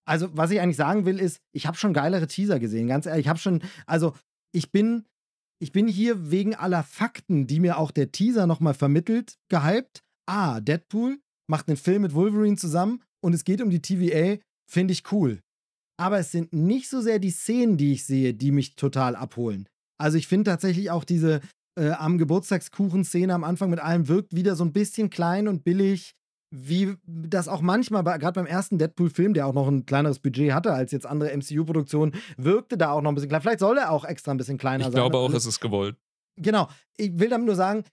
also, 0.05 0.35
was 0.35 0.51
ich 0.51 0.59
eigentlich 0.59 0.77
sagen 0.77 1.05
will, 1.05 1.19
ist, 1.19 1.39
ich 1.53 1.67
habe 1.67 1.77
schon 1.77 1.93
geilere 1.93 2.27
Teaser 2.27 2.59
gesehen, 2.59 2.87
ganz 2.87 3.05
ehrlich. 3.05 3.25
Ich 3.25 3.29
habe 3.29 3.39
schon, 3.39 3.61
also, 3.85 4.15
ich 4.51 4.71
bin, 4.71 5.05
ich 5.61 5.71
bin 5.71 5.87
hier 5.87 6.31
wegen 6.31 6.55
aller 6.55 6.83
Fakten, 6.83 7.47
die 7.47 7.59
mir 7.59 7.77
auch 7.77 7.91
der 7.91 8.11
Teaser 8.11 8.47
nochmal 8.47 8.73
vermittelt, 8.73 9.37
gehypt. 9.49 10.01
Ah, 10.27 10.59
Deadpool 10.61 11.19
macht 11.49 11.67
einen 11.67 11.77
Film 11.77 12.03
mit 12.03 12.13
Wolverine 12.13 12.55
zusammen 12.55 13.01
und 13.21 13.33
es 13.33 13.43
geht 13.43 13.61
um 13.61 13.69
die 13.69 13.81
TVA, 13.81 14.37
finde 14.69 14.93
ich 14.93 15.11
cool. 15.11 15.41
Aber 15.99 16.19
es 16.19 16.31
sind 16.31 16.53
nicht 16.53 16.89
so 16.89 17.01
sehr 17.01 17.19
die 17.19 17.31
Szenen, 17.31 17.77
die 17.77 17.93
ich 17.93 18.05
sehe, 18.05 18.33
die 18.33 18.51
mich 18.51 18.75
total 18.75 19.15
abholen. 19.15 19.67
Also 19.99 20.17
ich 20.17 20.27
finde 20.27 20.51
tatsächlich 20.51 20.91
auch 20.91 21.03
diese 21.03 21.41
äh, 21.77 21.91
am 21.91 22.17
Geburtstagskuchen-Szene 22.17 23.33
am 23.33 23.43
Anfang 23.43 23.69
mit 23.69 23.79
allem 23.79 24.07
wirkt 24.07 24.35
wieder 24.35 24.55
so 24.55 24.63
ein 24.63 24.71
bisschen 24.71 25.09
klein 25.09 25.47
und 25.47 25.63
billig 25.63 26.15
wie 26.51 26.95
das 27.05 27.47
auch 27.47 27.61
manchmal, 27.61 28.03
gerade 28.03 28.33
beim 28.33 28.47
ersten 28.47 28.77
Deadpool-Film, 28.77 29.33
der 29.33 29.45
auch 29.45 29.53
noch 29.53 29.67
ein 29.67 29.85
kleineres 29.85 30.19
Budget 30.19 30.51
hatte 30.51 30.73
als 30.73 30.91
jetzt 30.91 31.05
andere 31.05 31.35
MCU-Produktionen, 31.35 32.13
wirkte 32.37 32.77
da 32.77 32.91
auch 32.91 33.01
noch 33.01 33.11
ein 33.11 33.15
bisschen 33.15 33.29
klein. 33.29 33.41
Vielleicht 33.41 33.59
soll 33.59 33.77
er 33.77 33.91
auch 33.91 34.05
extra 34.05 34.31
ein 34.31 34.37
bisschen 34.37 34.57
kleiner 34.57 34.87
ich 34.87 34.91
sein. 34.91 34.93
Ich 34.93 35.11
glaube 35.11 35.17
auch, 35.17 35.33
es 35.33 35.45
ist 35.45 35.59
gewollt. 35.59 35.95
Genau. 36.37 36.67
Ich 36.97 37.17
will 37.19 37.29
damit 37.29 37.45
nur 37.45 37.55
sagen, 37.55 37.83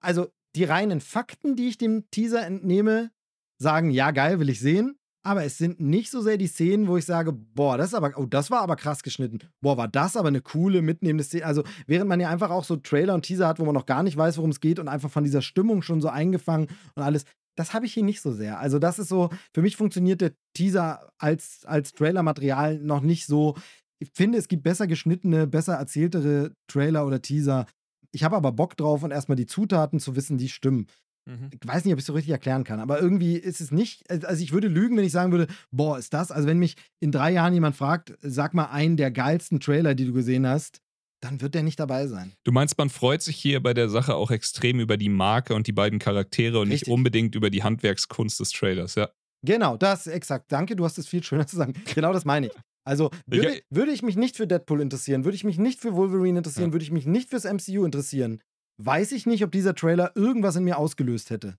also 0.00 0.26
die 0.56 0.64
reinen 0.64 1.00
Fakten, 1.00 1.56
die 1.56 1.68
ich 1.68 1.78
dem 1.78 2.10
Teaser 2.10 2.44
entnehme, 2.44 3.10
sagen, 3.58 3.90
ja, 3.90 4.10
geil, 4.10 4.40
will 4.40 4.48
ich 4.48 4.60
sehen. 4.60 4.96
Aber 5.26 5.42
es 5.42 5.56
sind 5.56 5.80
nicht 5.80 6.10
so 6.10 6.20
sehr 6.20 6.36
die 6.36 6.46
Szenen, 6.46 6.86
wo 6.86 6.98
ich 6.98 7.06
sage, 7.06 7.32
boah, 7.32 7.78
das 7.78 7.94
aber, 7.94 8.12
oh, 8.16 8.26
das 8.26 8.50
war 8.50 8.60
aber 8.60 8.76
krass 8.76 9.02
geschnitten. 9.02 9.38
Boah, 9.62 9.78
war 9.78 9.88
das 9.88 10.18
aber 10.18 10.28
eine 10.28 10.42
coole, 10.42 10.82
mitnehmende 10.82 11.24
Szene. 11.24 11.46
Also, 11.46 11.64
während 11.86 12.10
man 12.10 12.20
ja 12.20 12.28
einfach 12.28 12.50
auch 12.50 12.64
so 12.64 12.76
Trailer 12.76 13.14
und 13.14 13.22
Teaser 13.22 13.48
hat, 13.48 13.58
wo 13.58 13.64
man 13.64 13.74
noch 13.74 13.86
gar 13.86 14.02
nicht 14.02 14.18
weiß, 14.18 14.36
worum 14.36 14.50
es 14.50 14.60
geht 14.60 14.78
und 14.78 14.88
einfach 14.88 15.10
von 15.10 15.24
dieser 15.24 15.40
Stimmung 15.40 15.80
schon 15.80 16.02
so 16.02 16.08
eingefangen 16.08 16.68
und 16.94 17.02
alles, 17.02 17.24
das 17.56 17.74
habe 17.74 17.86
ich 17.86 17.94
hier 17.94 18.02
nicht 18.02 18.20
so 18.20 18.32
sehr. 18.32 18.58
Also, 18.58 18.78
das 18.78 18.98
ist 18.98 19.08
so, 19.08 19.30
für 19.52 19.62
mich 19.62 19.76
funktioniert 19.76 20.20
der 20.20 20.32
Teaser 20.54 21.10
als, 21.18 21.64
als 21.64 21.92
Trailer-Material 21.92 22.78
noch 22.78 23.00
nicht 23.00 23.26
so. 23.26 23.56
Ich 23.98 24.10
finde, 24.14 24.38
es 24.38 24.48
gibt 24.48 24.62
besser 24.62 24.86
geschnittene, 24.86 25.46
besser 25.46 25.74
erzähltere 25.74 26.52
Trailer 26.68 27.06
oder 27.06 27.22
Teaser. 27.22 27.66
Ich 28.12 28.24
habe 28.24 28.36
aber 28.36 28.52
Bock 28.52 28.76
drauf 28.76 29.02
und 29.02 29.10
erstmal 29.10 29.36
die 29.36 29.46
Zutaten 29.46 30.00
zu 30.00 30.16
wissen, 30.16 30.38
die 30.38 30.48
stimmen. 30.48 30.86
Mhm. 31.26 31.50
Ich 31.52 31.66
weiß 31.66 31.84
nicht, 31.84 31.94
ob 31.94 31.98
ich 31.98 32.02
es 32.02 32.06
so 32.06 32.12
richtig 32.12 32.32
erklären 32.32 32.64
kann, 32.64 32.80
aber 32.80 33.00
irgendwie 33.00 33.36
ist 33.36 33.60
es 33.60 33.70
nicht. 33.70 34.10
Also, 34.10 34.42
ich 34.42 34.52
würde 34.52 34.68
lügen, 34.68 34.96
wenn 34.96 35.04
ich 35.04 35.12
sagen 35.12 35.32
würde, 35.32 35.46
boah, 35.70 35.98
ist 35.98 36.12
das. 36.12 36.30
Also, 36.30 36.48
wenn 36.48 36.58
mich 36.58 36.76
in 37.00 37.12
drei 37.12 37.32
Jahren 37.32 37.54
jemand 37.54 37.76
fragt, 37.76 38.16
sag 38.20 38.54
mal 38.54 38.66
einen 38.66 38.96
der 38.96 39.10
geilsten 39.10 39.60
Trailer, 39.60 39.94
die 39.94 40.06
du 40.06 40.12
gesehen 40.12 40.46
hast, 40.46 40.80
dann 41.24 41.40
wird 41.40 41.54
der 41.54 41.62
nicht 41.62 41.80
dabei 41.80 42.06
sein. 42.06 42.34
Du 42.44 42.52
meinst, 42.52 42.76
man 42.76 42.90
freut 42.90 43.22
sich 43.22 43.36
hier 43.36 43.62
bei 43.62 43.72
der 43.72 43.88
Sache 43.88 44.14
auch 44.14 44.30
extrem 44.30 44.78
über 44.78 44.96
die 44.96 45.08
Marke 45.08 45.54
und 45.54 45.66
die 45.66 45.72
beiden 45.72 45.98
Charaktere 45.98 46.60
und 46.60 46.68
Richtig. 46.68 46.88
nicht 46.88 46.94
unbedingt 46.94 47.34
über 47.34 47.50
die 47.50 47.62
Handwerkskunst 47.62 48.38
des 48.40 48.50
Trailers, 48.50 48.94
ja. 48.94 49.08
Genau, 49.44 49.76
das 49.76 50.06
exakt. 50.06 50.52
Danke, 50.52 50.76
du 50.76 50.84
hast 50.84 50.98
es 50.98 51.08
viel 51.08 51.22
schöner 51.22 51.46
zu 51.46 51.56
sagen. 51.56 51.74
Genau 51.94 52.12
das 52.12 52.24
meine 52.24 52.48
ich. 52.48 52.52
Also 52.86 53.10
würde, 53.26 53.62
würde, 53.70 53.92
ich 53.92 54.02
mich 54.02 54.16
nicht 54.16 54.36
für 54.36 54.46
Deadpool 54.46 54.82
interessieren, 54.82 55.24
würde 55.24 55.36
ich 55.36 55.44
mich 55.44 55.58
nicht 55.58 55.80
für 55.80 55.94
Wolverine 55.94 56.38
interessieren, 56.38 56.68
ja. 56.68 56.72
würde 56.72 56.84
ich 56.84 56.90
mich 56.90 57.06
nicht 57.06 57.30
fürs 57.30 57.44
MCU 57.44 57.84
interessieren, 57.84 58.42
weiß 58.82 59.12
ich 59.12 59.24
nicht, 59.24 59.42
ob 59.42 59.52
dieser 59.52 59.74
Trailer 59.74 60.12
irgendwas 60.14 60.56
in 60.56 60.64
mir 60.64 60.76
ausgelöst 60.76 61.30
hätte. 61.30 61.56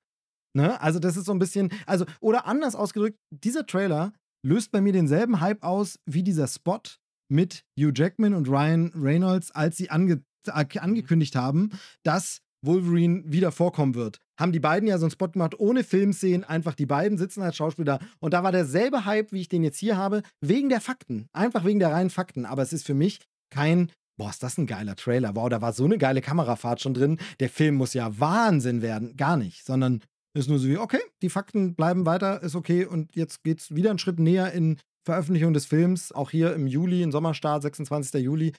Ne? 0.55 0.79
Also 0.79 0.99
das 0.99 1.17
ist 1.17 1.25
so 1.25 1.31
ein 1.31 1.39
bisschen, 1.39 1.71
also 1.87 2.05
oder 2.21 2.45
anders 2.45 2.75
ausgedrückt, 2.75 3.17
dieser 3.31 3.65
Trailer 3.65 4.13
löst 4.45 4.71
bei 4.71 4.81
mir 4.81 4.93
denselben 4.93 5.41
Hype 5.41 5.63
aus 5.63 5.99
wie 6.05 6.21
dieser 6.21 6.47
Spot 6.47 6.81
mit 7.29 7.63
Hugh 7.79 7.91
Jackman 7.93 8.33
und 8.33 8.47
Ryan 8.47 8.91
Reynolds, 8.95 9.51
als 9.51 9.77
sie 9.77 9.89
ange 9.89 10.23
äh, 10.47 10.79
angekündigt 10.79 11.35
haben, 11.35 11.71
dass 12.03 12.41
Wolverine 12.61 13.23
wieder 13.25 13.51
vorkommen 13.51 13.95
wird. 13.95 14.19
Haben 14.39 14.51
die 14.51 14.59
beiden 14.59 14.87
ja 14.87 14.97
so 14.97 15.05
einen 15.05 15.11
Spot 15.11 15.29
gemacht, 15.29 15.59
ohne 15.59 15.83
Filmszenen, 15.83 16.43
einfach 16.43 16.75
die 16.75 16.85
beiden 16.85 17.17
sitzen 17.17 17.41
als 17.41 17.55
Schauspieler. 17.55 17.99
Und 18.19 18.33
da 18.33 18.43
war 18.43 18.51
derselbe 18.51 19.05
Hype, 19.05 19.31
wie 19.31 19.41
ich 19.41 19.49
den 19.49 19.63
jetzt 19.63 19.77
hier 19.77 19.97
habe, 19.97 20.23
wegen 20.41 20.69
der 20.69 20.81
Fakten. 20.81 21.27
Einfach 21.31 21.63
wegen 21.63 21.79
der 21.79 21.91
reinen 21.91 22.09
Fakten. 22.09 22.45
Aber 22.45 22.61
es 22.61 22.73
ist 22.73 22.85
für 22.85 22.95
mich 22.95 23.19
kein 23.49 23.91
boah, 24.17 24.29
ist 24.29 24.43
das 24.43 24.57
ein 24.57 24.67
geiler 24.67 24.95
Trailer. 24.95 25.35
Wow, 25.35 25.49
da 25.49 25.61
war 25.61 25.73
so 25.73 25.85
eine 25.85 25.97
geile 25.97 26.21
Kamerafahrt 26.21 26.81
schon 26.81 26.93
drin. 26.93 27.19
Der 27.39 27.49
Film 27.49 27.75
muss 27.75 27.93
ja 27.93 28.19
Wahnsinn 28.19 28.81
werden. 28.81 29.15
Gar 29.17 29.37
nicht, 29.37 29.65
sondern 29.65 30.01
ist 30.33 30.49
nur 30.49 30.59
so 30.59 30.67
wie, 30.67 30.77
okay, 30.77 30.99
die 31.21 31.29
Fakten 31.29 31.75
bleiben 31.75 32.05
weiter, 32.05 32.41
ist 32.43 32.55
okay 32.55 32.85
und 32.85 33.15
jetzt 33.15 33.43
geht's 33.43 33.73
wieder 33.73 33.89
einen 33.89 33.99
Schritt 33.99 34.19
näher 34.19 34.51
in 34.51 34.77
Veröffentlichung 35.05 35.53
des 35.53 35.65
Films, 35.65 36.11
auch 36.11 36.31
hier 36.31 36.53
im 36.53 36.67
Juli, 36.67 37.03
im 37.03 37.11
Sommerstart, 37.11 37.61
26. 37.61 38.23
Juli. 38.23 38.53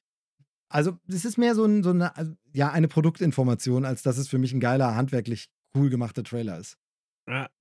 Also, 0.68 0.98
es 1.08 1.24
ist 1.24 1.38
mehr 1.38 1.54
so, 1.54 1.64
ein, 1.64 1.82
so 1.82 1.90
eine, 1.90 2.16
also, 2.16 2.32
ja, 2.52 2.70
eine 2.70 2.88
Produktinformation, 2.88 3.84
als 3.84 4.02
dass 4.02 4.16
es 4.16 4.28
für 4.28 4.38
mich 4.38 4.52
ein 4.52 4.60
geiler, 4.60 4.94
handwerklich 4.94 5.48
cool 5.76 5.90
gemachter 5.90 6.24
Trailer 6.24 6.58
ist. 6.58 6.76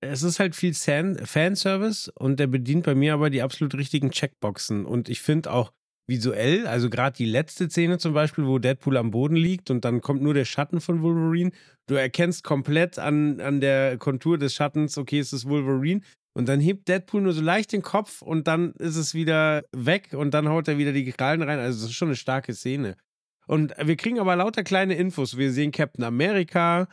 Es 0.00 0.22
ist 0.22 0.38
halt 0.38 0.54
viel 0.54 0.74
Fan 0.74 1.18
Fanservice 1.24 2.08
und 2.14 2.38
der 2.38 2.46
bedient 2.46 2.84
bei 2.84 2.94
mir 2.94 3.14
aber 3.14 3.30
die 3.30 3.42
absolut 3.42 3.74
richtigen 3.74 4.12
Checkboxen. 4.12 4.86
Und 4.86 5.08
ich 5.08 5.20
finde 5.20 5.52
auch 5.52 5.72
visuell, 6.08 6.68
also 6.68 6.88
gerade 6.88 7.16
die 7.16 7.26
letzte 7.26 7.68
Szene 7.68 7.98
zum 7.98 8.14
Beispiel, 8.14 8.46
wo 8.46 8.60
Deadpool 8.60 8.96
am 8.96 9.10
Boden 9.10 9.34
liegt 9.34 9.70
und 9.70 9.84
dann 9.84 10.00
kommt 10.00 10.22
nur 10.22 10.34
der 10.34 10.44
Schatten 10.44 10.80
von 10.80 11.02
Wolverine. 11.02 11.50
Du 11.88 11.96
erkennst 11.96 12.44
komplett 12.44 13.00
an, 13.00 13.40
an 13.40 13.60
der 13.60 13.98
Kontur 13.98 14.38
des 14.38 14.54
Schattens, 14.54 14.98
okay, 14.98 15.18
es 15.18 15.32
ist 15.32 15.48
Wolverine. 15.48 16.00
Und 16.36 16.50
dann 16.50 16.60
hebt 16.60 16.86
Deadpool 16.88 17.22
nur 17.22 17.32
so 17.32 17.40
leicht 17.40 17.72
den 17.72 17.80
Kopf 17.80 18.20
und 18.20 18.46
dann 18.46 18.72
ist 18.72 18.96
es 18.96 19.14
wieder 19.14 19.64
weg 19.72 20.12
und 20.12 20.34
dann 20.34 20.50
haut 20.50 20.68
er 20.68 20.76
wieder 20.76 20.92
die 20.92 21.10
Krallen 21.10 21.40
rein. 21.40 21.58
Also, 21.58 21.80
das 21.80 21.90
ist 21.90 21.96
schon 21.96 22.08
eine 22.08 22.16
starke 22.16 22.52
Szene. 22.52 22.98
Und 23.46 23.72
wir 23.82 23.96
kriegen 23.96 24.20
aber 24.20 24.36
lauter 24.36 24.62
kleine 24.62 24.96
Infos. 24.96 25.38
Wir 25.38 25.50
sehen 25.50 25.72
Captain 25.72 26.04
America 26.04 26.88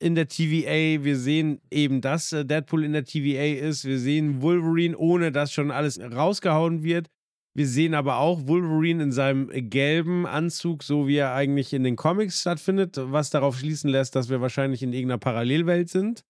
in 0.00 0.16
der 0.16 0.26
TVA. 0.26 1.04
Wir 1.04 1.16
sehen 1.16 1.60
eben, 1.70 2.00
dass 2.00 2.32
äh, 2.32 2.44
Deadpool 2.44 2.82
in 2.82 2.92
der 2.92 3.04
TVA 3.04 3.64
ist. 3.68 3.84
Wir 3.84 4.00
sehen 4.00 4.42
Wolverine, 4.42 4.98
ohne 4.98 5.30
dass 5.30 5.52
schon 5.52 5.70
alles 5.70 6.00
rausgehauen 6.00 6.82
wird. 6.82 7.06
Wir 7.54 7.68
sehen 7.68 7.94
aber 7.94 8.16
auch 8.16 8.48
Wolverine 8.48 9.00
in 9.04 9.12
seinem 9.12 9.48
gelben 9.70 10.26
Anzug, 10.26 10.82
so 10.82 11.06
wie 11.06 11.18
er 11.18 11.34
eigentlich 11.34 11.72
in 11.72 11.84
den 11.84 11.94
Comics 11.94 12.40
stattfindet, 12.40 12.96
was 13.00 13.30
darauf 13.30 13.60
schließen 13.60 13.90
lässt, 13.90 14.16
dass 14.16 14.28
wir 14.28 14.40
wahrscheinlich 14.40 14.82
in 14.82 14.92
irgendeiner 14.92 15.18
Parallelwelt 15.18 15.88
sind. 15.88 16.24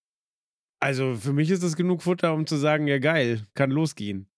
Also 0.81 1.15
für 1.15 1.33
mich 1.33 1.49
ist 1.49 1.63
das 1.63 1.75
genug 1.75 2.01
Futter, 2.01 2.33
um 2.33 2.47
zu 2.47 2.55
sagen, 2.55 2.87
ja 2.87 2.99
geil, 2.99 3.45
kann 3.53 3.71
losgehen. 3.71 4.29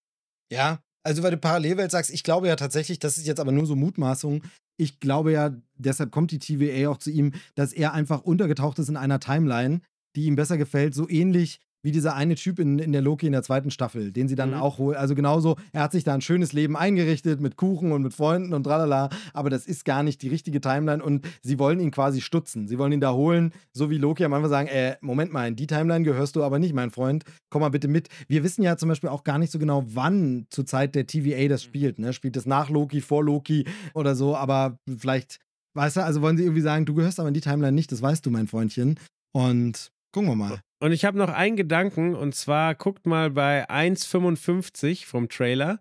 Ja, 0.51 0.83
also 1.03 1.23
weil 1.23 1.31
du 1.31 1.37
Parallelwelt 1.37 1.91
sagst, 1.91 2.11
ich 2.11 2.23
glaube 2.23 2.47
ja 2.47 2.55
tatsächlich, 2.55 2.99
das 2.99 3.17
ist 3.17 3.27
jetzt 3.27 3.39
aber 3.39 3.51
nur 3.51 3.65
so 3.65 3.75
Mutmaßung. 3.75 4.43
Ich 4.77 4.99
glaube 4.99 5.31
ja, 5.31 5.55
deshalb 5.75 6.11
kommt 6.11 6.31
die 6.31 6.39
TVA 6.39 6.89
auch 6.89 6.97
zu 6.97 7.11
ihm, 7.11 7.33
dass 7.55 7.73
er 7.73 7.93
einfach 7.93 8.21
untergetaucht 8.23 8.79
ist 8.79 8.89
in 8.89 8.97
einer 8.97 9.19
Timeline, 9.19 9.81
die 10.15 10.25
ihm 10.25 10.35
besser 10.35 10.57
gefällt, 10.57 10.93
so 10.93 11.07
ähnlich 11.07 11.59
wie 11.83 11.91
dieser 11.91 12.15
eine 12.15 12.35
Typ 12.35 12.59
in, 12.59 12.79
in 12.79 12.91
der 12.91 13.01
Loki 13.01 13.25
in 13.25 13.31
der 13.31 13.43
zweiten 13.43 13.71
Staffel, 13.71 14.11
den 14.11 14.27
sie 14.27 14.35
dann 14.35 14.51
mhm. 14.51 14.57
auch 14.57 14.77
holen. 14.77 14.97
Also 14.97 15.15
genauso, 15.15 15.57
er 15.71 15.81
hat 15.81 15.91
sich 15.91 16.03
da 16.03 16.13
ein 16.13 16.21
schönes 16.21 16.53
Leben 16.53 16.77
eingerichtet 16.77 17.41
mit 17.41 17.55
Kuchen 17.55 17.91
und 17.91 18.03
mit 18.03 18.13
Freunden 18.13 18.53
und 18.53 18.63
tralala, 18.63 19.09
aber 19.33 19.49
das 19.49 19.65
ist 19.65 19.85
gar 19.85 20.03
nicht 20.03 20.21
die 20.21 20.29
richtige 20.29 20.61
Timeline 20.61 21.03
und 21.03 21.27
sie 21.41 21.59
wollen 21.59 21.79
ihn 21.79 21.91
quasi 21.91 22.21
stutzen. 22.21 22.67
Sie 22.67 22.77
wollen 22.77 22.91
ihn 22.91 23.01
da 23.01 23.13
holen, 23.13 23.53
so 23.73 23.89
wie 23.89 23.97
Loki 23.97 24.23
am 24.23 24.33
Anfang 24.33 24.49
sagen, 24.49 24.67
äh, 24.67 24.97
Moment 25.01 25.33
mal, 25.33 25.47
in 25.47 25.55
die 25.55 25.67
Timeline 25.67 26.03
gehörst 26.03 26.35
du 26.35 26.43
aber 26.43 26.59
nicht, 26.59 26.73
mein 26.73 26.91
Freund, 26.91 27.23
komm 27.49 27.61
mal 27.61 27.69
bitte 27.69 27.87
mit. 27.87 28.09
Wir 28.27 28.43
wissen 28.43 28.63
ja 28.63 28.77
zum 28.77 28.89
Beispiel 28.89 29.09
auch 29.09 29.23
gar 29.23 29.37
nicht 29.37 29.51
so 29.51 29.59
genau, 29.59 29.83
wann 29.87 30.45
zur 30.49 30.65
Zeit 30.65 30.95
der 30.95 31.07
TVA 31.07 31.47
das 31.47 31.63
spielt. 31.63 31.99
Ne? 31.99 32.13
Spielt 32.13 32.37
es 32.37 32.45
nach 32.45 32.69
Loki, 32.69 33.01
vor 33.01 33.23
Loki 33.23 33.65
oder 33.93 34.15
so, 34.15 34.35
aber 34.35 34.77
vielleicht, 34.97 35.39
weißt 35.75 35.97
du, 35.97 36.03
also 36.03 36.21
wollen 36.21 36.37
sie 36.37 36.43
irgendwie 36.43 36.61
sagen, 36.61 36.85
du 36.85 36.93
gehörst 36.93 37.19
aber 37.19 37.27
in 37.27 37.33
die 37.33 37.41
Timeline 37.41 37.73
nicht, 37.73 37.91
das 37.91 38.01
weißt 38.01 38.25
du, 38.25 38.29
mein 38.29 38.47
Freundchen. 38.47 38.99
Und 39.33 39.91
gucken 40.13 40.29
wir 40.29 40.35
mal. 40.35 40.61
Und 40.81 40.93
ich 40.93 41.05
habe 41.05 41.17
noch 41.17 41.29
einen 41.29 41.55
Gedanken, 41.57 42.15
und 42.15 42.33
zwar 42.33 42.73
guckt 42.73 43.05
mal 43.05 43.29
bei 43.29 43.69
1,55 43.69 45.05
vom 45.05 45.29
Trailer. 45.29 45.79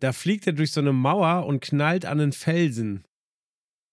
Da 0.00 0.12
fliegt 0.12 0.46
er 0.46 0.52
durch 0.52 0.72
so 0.72 0.80
eine 0.80 0.92
Mauer 0.92 1.46
und 1.46 1.60
knallt 1.60 2.04
an 2.04 2.20
einen 2.20 2.32
Felsen. 2.32 3.06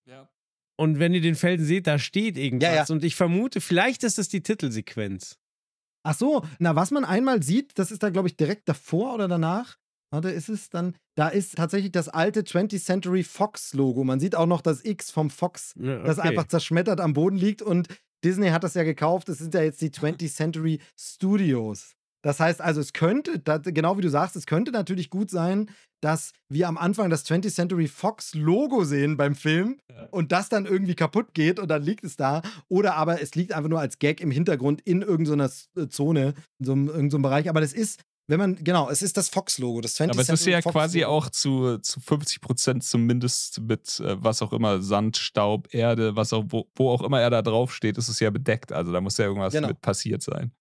Ja. 0.06 0.30
Und 0.76 1.00
wenn 1.00 1.14
ihr 1.14 1.22
den 1.22 1.36
Felsen 1.36 1.66
seht, 1.66 1.88
da 1.88 1.98
steht 1.98 2.38
irgendwas. 2.38 2.70
Ja, 2.70 2.76
ja. 2.76 2.86
Und 2.90 3.06
ich 3.06 3.16
vermute, 3.16 3.62
vielleicht 3.62 4.04
ist 4.04 4.18
das 4.18 4.28
die 4.28 4.44
Titelsequenz. 4.44 5.38
Ach 6.04 6.16
so, 6.16 6.46
na, 6.60 6.76
was 6.76 6.92
man 6.92 7.06
einmal 7.06 7.42
sieht, 7.42 7.80
das 7.80 7.90
ist 7.90 8.04
da, 8.04 8.10
glaube 8.10 8.28
ich, 8.28 8.36
direkt 8.36 8.68
davor 8.68 9.14
oder 9.14 9.30
danach. 9.30 9.78
Warte, 10.12 10.30
ist 10.30 10.50
es 10.50 10.70
dann, 10.70 10.96
da 11.16 11.30
ist 11.30 11.56
tatsächlich 11.56 11.92
das 11.92 12.10
alte 12.10 12.42
20th 12.42 12.84
Century 12.84 13.24
Fox 13.24 13.74
Logo. 13.74 14.04
Man 14.04 14.20
sieht 14.20 14.36
auch 14.36 14.48
noch 14.48 14.62
das 14.62 14.84
X 14.84 15.12
vom 15.12 15.30
Fox, 15.30 15.74
ja, 15.80 15.98
okay. 15.98 16.08
das 16.08 16.20
einfach 16.20 16.48
zerschmettert 16.48 17.00
am 17.00 17.14
Boden 17.14 17.38
liegt 17.38 17.62
und 17.62 17.88
Disney 18.24 18.50
hat 18.50 18.64
das 18.64 18.74
ja 18.74 18.84
gekauft, 18.84 19.30
es 19.30 19.38
sind 19.38 19.54
ja 19.54 19.62
jetzt 19.62 19.82
die 19.82 19.90
20th 19.90 20.34
Century 20.34 20.80
Studios. 20.98 21.96
Das 22.22 22.40
heißt 22.40 22.62
also, 22.62 22.82
es 22.82 22.92
könnte, 22.92 23.40
genau 23.40 23.98
wie 23.98 24.02
du 24.02 24.10
sagst, 24.10 24.36
es 24.36 24.46
könnte 24.46 24.72
natürlich 24.72 25.10
gut 25.10 25.30
sein, 25.30 25.70
dass 26.02 26.34
wir 26.50 26.68
am 26.68 26.78
Anfang 26.78 27.10
das 27.10 27.26
20th 27.26 27.54
Century 27.54 27.88
Fox 27.88 28.34
Logo 28.34 28.84
sehen 28.84 29.18
beim 29.18 29.36
Film 29.36 29.80
ja. 29.90 30.08
und 30.12 30.32
das 30.32 30.50
dann 30.50 30.66
irgendwie 30.66 30.96
kaputt 30.96 31.34
geht 31.34 31.60
und 31.60 31.70
dann 31.70 31.82
liegt 31.82 32.04
es 32.04 32.18
da. 32.18 32.42
Oder 32.68 32.96
aber 32.96 33.22
es 33.22 33.36
liegt 33.36 33.54
einfach 33.54 33.70
nur 33.70 33.80
als 33.80 34.00
Gag 34.00 34.22
im 34.22 34.32
Hintergrund 34.32 34.82
in 34.82 35.02
irgendeiner 35.02 35.50
äh, 35.78 35.88
Zone, 35.88 36.34
in 36.60 36.66
so 36.66 36.72
einem, 36.74 36.88
irgendeinem 36.88 37.22
Bereich. 37.22 37.50
Aber 37.50 37.62
das 37.62 37.74
ist, 37.74 38.02
wenn 38.30 38.40
man, 38.40 38.64
genau, 38.64 38.90
es 38.92 39.02
ist 39.02 39.18
das 39.18 39.28
Fox-Logo, 39.28 39.82
das 39.82 39.96
20 39.96 40.14
Aber 40.14 40.22
es 40.22 40.30
ist 40.30 40.46
ja 40.46 40.62
quasi 40.62 41.04
auch 41.04 41.30
zu, 41.30 41.80
zu 41.80 42.00
50 42.00 42.42
Prozent 42.42 42.84
zumindest 42.84 43.62
mit 43.62 44.00
äh, 44.00 44.24
was 44.24 44.44
auch 44.44 44.54
immer, 44.54 44.82
Sand, 44.82 45.18
Staub, 45.18 45.74
Erde, 45.74 46.16
was 46.16 46.32
auch, 46.32 46.46
wo, 46.50 46.68
wo, 46.76 46.92
auch 46.92 47.02
immer 47.02 47.20
er 47.20 47.32
da 47.32 47.42
drauf 47.42 47.74
steht, 47.74 47.98
ist 47.98 48.08
es 48.08 48.20
ja 48.20 48.30
bedeckt. 48.30 48.72
Also 48.72 48.92
da 48.92 49.02
muss 49.02 49.18
ja 49.18 49.26
irgendwas 49.26 49.54
genau. 49.54 49.70
mit 49.70 49.82
passiert 49.82 50.22
sein. 50.22 50.52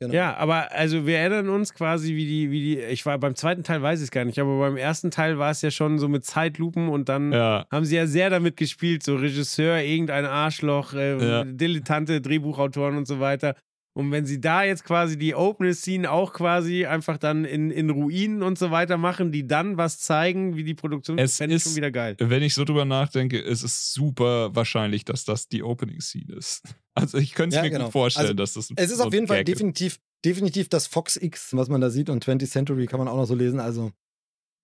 Genau. 0.00 0.12
Ja, 0.12 0.36
aber 0.36 0.72
also 0.72 1.06
wir 1.06 1.18
erinnern 1.18 1.48
uns 1.48 1.72
quasi, 1.72 2.16
wie 2.16 2.26
die, 2.26 2.50
wie 2.50 2.60
die, 2.60 2.80
ich 2.80 3.06
war 3.06 3.18
beim 3.18 3.34
zweiten 3.36 3.62
Teil 3.62 3.80
weiß 3.80 4.00
ich 4.00 4.06
es 4.06 4.10
gar 4.10 4.24
nicht, 4.24 4.38
aber 4.38 4.58
beim 4.58 4.76
ersten 4.76 5.10
Teil 5.10 5.38
war 5.38 5.52
es 5.52 5.62
ja 5.62 5.70
schon 5.70 5.98
so 5.98 6.08
mit 6.08 6.24
Zeitlupen 6.24 6.88
und 6.88 7.08
dann 7.08 7.32
ja. 7.32 7.66
haben 7.70 7.86
sie 7.86 7.96
ja 7.96 8.06
sehr 8.06 8.28
damit 8.28 8.56
gespielt, 8.58 9.04
so 9.04 9.16
Regisseur, 9.16 9.78
irgendein 9.78 10.26
Arschloch, 10.26 10.92
äh, 10.92 11.16
ja. 11.16 11.44
Dilettante, 11.44 12.20
Drehbuchautoren 12.20 12.96
und 12.96 13.06
so 13.06 13.20
weiter. 13.20 13.54
Und 13.96 14.12
wenn 14.12 14.26
sie 14.26 14.42
da 14.42 14.62
jetzt 14.62 14.84
quasi 14.84 15.16
die 15.16 15.34
Opening 15.34 15.72
Scene 15.72 16.10
auch 16.10 16.34
quasi 16.34 16.84
einfach 16.84 17.16
dann 17.16 17.46
in, 17.46 17.70
in 17.70 17.88
Ruinen 17.88 18.42
und 18.42 18.58
so 18.58 18.70
weiter 18.70 18.98
machen, 18.98 19.32
die 19.32 19.46
dann 19.46 19.78
was 19.78 20.00
zeigen, 20.00 20.54
wie 20.54 20.64
die 20.64 20.74
Produktion 20.74 21.16
es 21.16 21.40
ist, 21.40 21.64
schon 21.64 21.76
wieder 21.76 21.90
geil. 21.90 22.14
Wenn 22.18 22.42
ich 22.42 22.52
so 22.52 22.64
drüber 22.64 22.84
nachdenke, 22.84 23.38
ist 23.38 23.62
es 23.62 23.94
super 23.94 24.54
wahrscheinlich, 24.54 25.06
dass 25.06 25.24
das 25.24 25.48
die 25.48 25.62
Opening 25.62 26.00
Scene 26.00 26.34
ist. 26.34 26.62
Also 26.98 27.18
ich 27.18 27.34
könnte 27.34 27.54
es 27.54 27.56
ja, 27.56 27.62
mir 27.62 27.68
genau. 27.68 27.84
gut 27.84 27.92
vorstellen, 27.92 28.24
also, 28.24 28.34
dass 28.34 28.54
das 28.54 28.70
Es 28.74 28.90
ist 28.90 28.96
so 28.96 29.04
auf 29.04 29.12
jeden 29.12 29.26
Fall 29.26 29.44
definitiv, 29.44 29.98
definitiv 30.24 30.70
das 30.70 30.86
Fox 30.86 31.18
X, 31.18 31.54
was 31.54 31.68
man 31.68 31.82
da 31.82 31.90
sieht 31.90 32.08
und 32.08 32.24
20th 32.24 32.48
Century 32.48 32.86
kann 32.86 32.98
man 32.98 33.06
auch 33.06 33.16
noch 33.16 33.26
so 33.26 33.34
lesen. 33.34 33.60
Also 33.60 33.92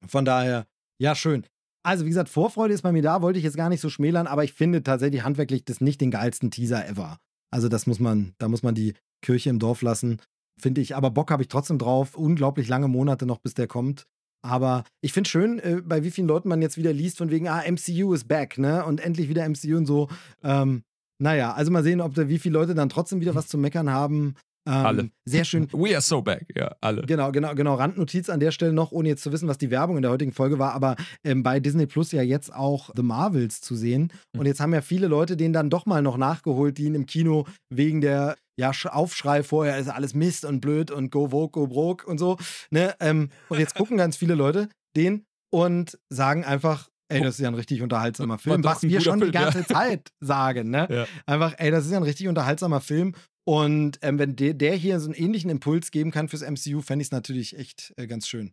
von 0.07 0.25
daher, 0.25 0.67
ja, 0.99 1.15
schön. 1.15 1.45
Also, 1.83 2.07
wie 2.07 2.09
gesagt, 2.09 2.31
Vorfreude 2.31 2.73
ist 2.73 2.81
bei 2.81 2.91
mir 2.91 3.03
da, 3.03 3.21
wollte 3.21 3.39
ich 3.39 3.45
jetzt 3.45 3.59
gar 3.59 3.69
nicht 3.69 3.83
so 3.83 3.91
schmälern, 3.91 4.27
aber 4.27 4.45
ich 4.45 4.55
finde 4.55 4.83
tatsächlich 4.83 5.25
handwerklich 5.25 5.67
das 5.67 5.83
nicht 5.83 6.01
den 6.01 6.11
geilsten 6.11 6.51
Teaser 6.51 6.89
ever. 6.89 7.19
Also, 7.53 7.69
das 7.69 7.87
muss 7.87 8.01
man, 8.01 8.35
da 8.39 8.49
muss 8.49 8.63
man 8.63 8.75
die 8.75 8.95
Kirche 9.23 9.51
im 9.51 9.59
Dorf 9.59 9.83
lassen, 9.83 10.21
finde 10.61 10.81
ich. 10.81 10.97
Aber 10.97 11.11
Bock 11.11 11.31
habe 11.31 11.43
ich 11.43 11.49
trotzdem 11.49 11.79
drauf. 11.79 12.17
Unglaublich 12.17 12.69
lange 12.69 12.89
Monate 12.89 13.27
noch, 13.27 13.39
bis 13.39 13.55
der 13.55 13.67
kommt. 13.67 14.07
Aber 14.45 14.85
ich 15.01 15.13
finde 15.13 15.31
schön, 15.31 15.59
äh, 15.61 15.81
bei 15.85 16.03
wie 16.03 16.11
vielen 16.11 16.27
Leuten 16.27 16.49
man 16.49 16.63
jetzt 16.63 16.77
wieder 16.77 16.93
liest, 16.93 17.19
von 17.19 17.31
wegen, 17.31 17.47
ah, 17.49 17.63
MCU 17.65 18.13
ist 18.13 18.27
back, 18.27 18.59
ne? 18.59 18.85
Und 18.85 19.01
endlich 19.01 19.29
wieder 19.29 19.49
MCU 19.49 19.77
und 19.77 19.87
so. 19.87 20.09
Ähm, 20.43 20.83
naja, 21.21 21.53
also 21.53 21.71
mal 21.71 21.85
sehen, 21.85 22.01
ob 22.01 22.15
da 22.15 22.29
wie 22.29 22.41
viele 22.41 22.55
Leute 22.55 22.75
dann 22.75 22.89
trotzdem 22.89 23.21
wieder 23.21 23.37
was 23.37 23.47
zu 23.47 23.57
meckern 23.57 23.91
haben. 23.91 24.35
Ähm, 24.67 24.87
alle. 24.87 25.11
Sehr 25.25 25.45
schön. 25.45 25.69
We 25.73 25.93
are 25.93 26.01
so 26.01 26.23
back, 26.23 26.47
ja, 26.55 26.75
alle. 26.81 27.03
Genau, 27.03 27.33
genau, 27.33 27.55
genau. 27.55 27.75
Randnotiz 27.75 28.29
an 28.29 28.41
der 28.41 28.53
Stelle 28.53 28.73
noch, 28.73 28.93
ohne 28.93 29.09
jetzt 29.09 29.23
zu 29.23 29.33
wissen, 29.33 29.49
was 29.49 29.59
die 29.59 29.71
Werbung 29.71 29.97
in 29.97 30.03
der 30.03 30.11
heutigen 30.11 30.33
Folge 30.33 30.59
war, 30.59 30.73
aber 30.73 30.97
ähm, 31.25 31.43
bei 31.43 31.61
Disney 31.61 31.87
Plus 31.87 32.13
ja 32.13 32.23
jetzt 32.23 32.55
auch 32.55 32.91
The 32.95 33.03
Marvels 33.03 33.61
zu 33.61 33.75
sehen. 33.75 34.13
Hm. 34.35 34.41
Und 34.41 34.47
jetzt 34.47 34.61
haben 34.61 34.73
ja 34.73 34.81
viele 34.81 35.09
Leute 35.09 35.37
den 35.37 35.53
dann 35.53 35.71
doch 35.71 35.87
mal 35.87 36.03
noch 36.03 36.17
nachgeholt, 36.17 36.79
die 36.79 36.85
ihn 36.85 36.95
im 36.95 37.07
Kino 37.07 37.47
wegen 37.71 38.01
der 38.01 38.37
ja, 38.57 38.71
Aufschrei 38.91 39.43
vorher 39.43 39.79
ist 39.79 39.89
alles 39.89 40.15
Mist 40.15 40.45
und 40.45 40.61
blöd 40.61 40.91
und 40.91 41.11
go 41.11 41.29
vogue, 41.29 41.51
go 41.51 41.67
broke 41.67 42.07
und 42.07 42.19
so. 42.19 42.37
Ne? 42.71 42.95
Ähm, 43.01 43.31
und 43.49 43.59
jetzt 43.59 43.75
gucken 43.75 43.97
ganz 43.97 44.17
viele 44.17 44.35
Leute 44.35 44.69
den 44.95 45.25
und 45.51 45.99
sagen 46.11 46.45
einfach, 46.45 46.89
ey, 47.09 47.23
das 47.23 47.35
ist 47.35 47.41
ja 47.41 47.49
ein 47.49 47.55
richtig 47.55 47.83
unterhaltsamer 47.83 48.39
Film, 48.39 48.65
was 48.65 48.83
wir 48.83 49.01
schon 49.01 49.19
Film, 49.19 49.33
die 49.33 49.39
ganze 49.39 49.61
ja. 49.61 49.67
Zeit 49.67 50.13
sagen. 50.21 50.71
Ne? 50.71 50.87
Ja. 50.93 51.07
Einfach, 51.27 51.55
ey, 51.59 51.71
das 51.71 51.87
ist 51.87 51.93
ja 51.93 51.97
ein 51.97 52.03
richtig 52.03 52.29
unterhaltsamer 52.29 52.81
Film 52.81 53.15
und 53.45 53.99
ähm, 54.03 54.19
wenn 54.19 54.37
de 54.37 54.55
der 54.55 54.75
hier 54.75 55.01
so 55.01 55.07
einen 55.07 55.15
ähnlichen 55.15 55.51
Impuls 55.51 55.91
geben 55.91 56.11
kann 56.11 56.29
fürs 56.29 56.43
MCU, 56.43 56.81
fände 56.81 57.03
ich 57.03 57.09
es 57.09 57.13
natürlich 57.13 57.59
echt 57.59 57.93
äh, 57.97 58.07
ganz 58.07 58.29
schön. 58.29 58.53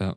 Ja. 0.00 0.16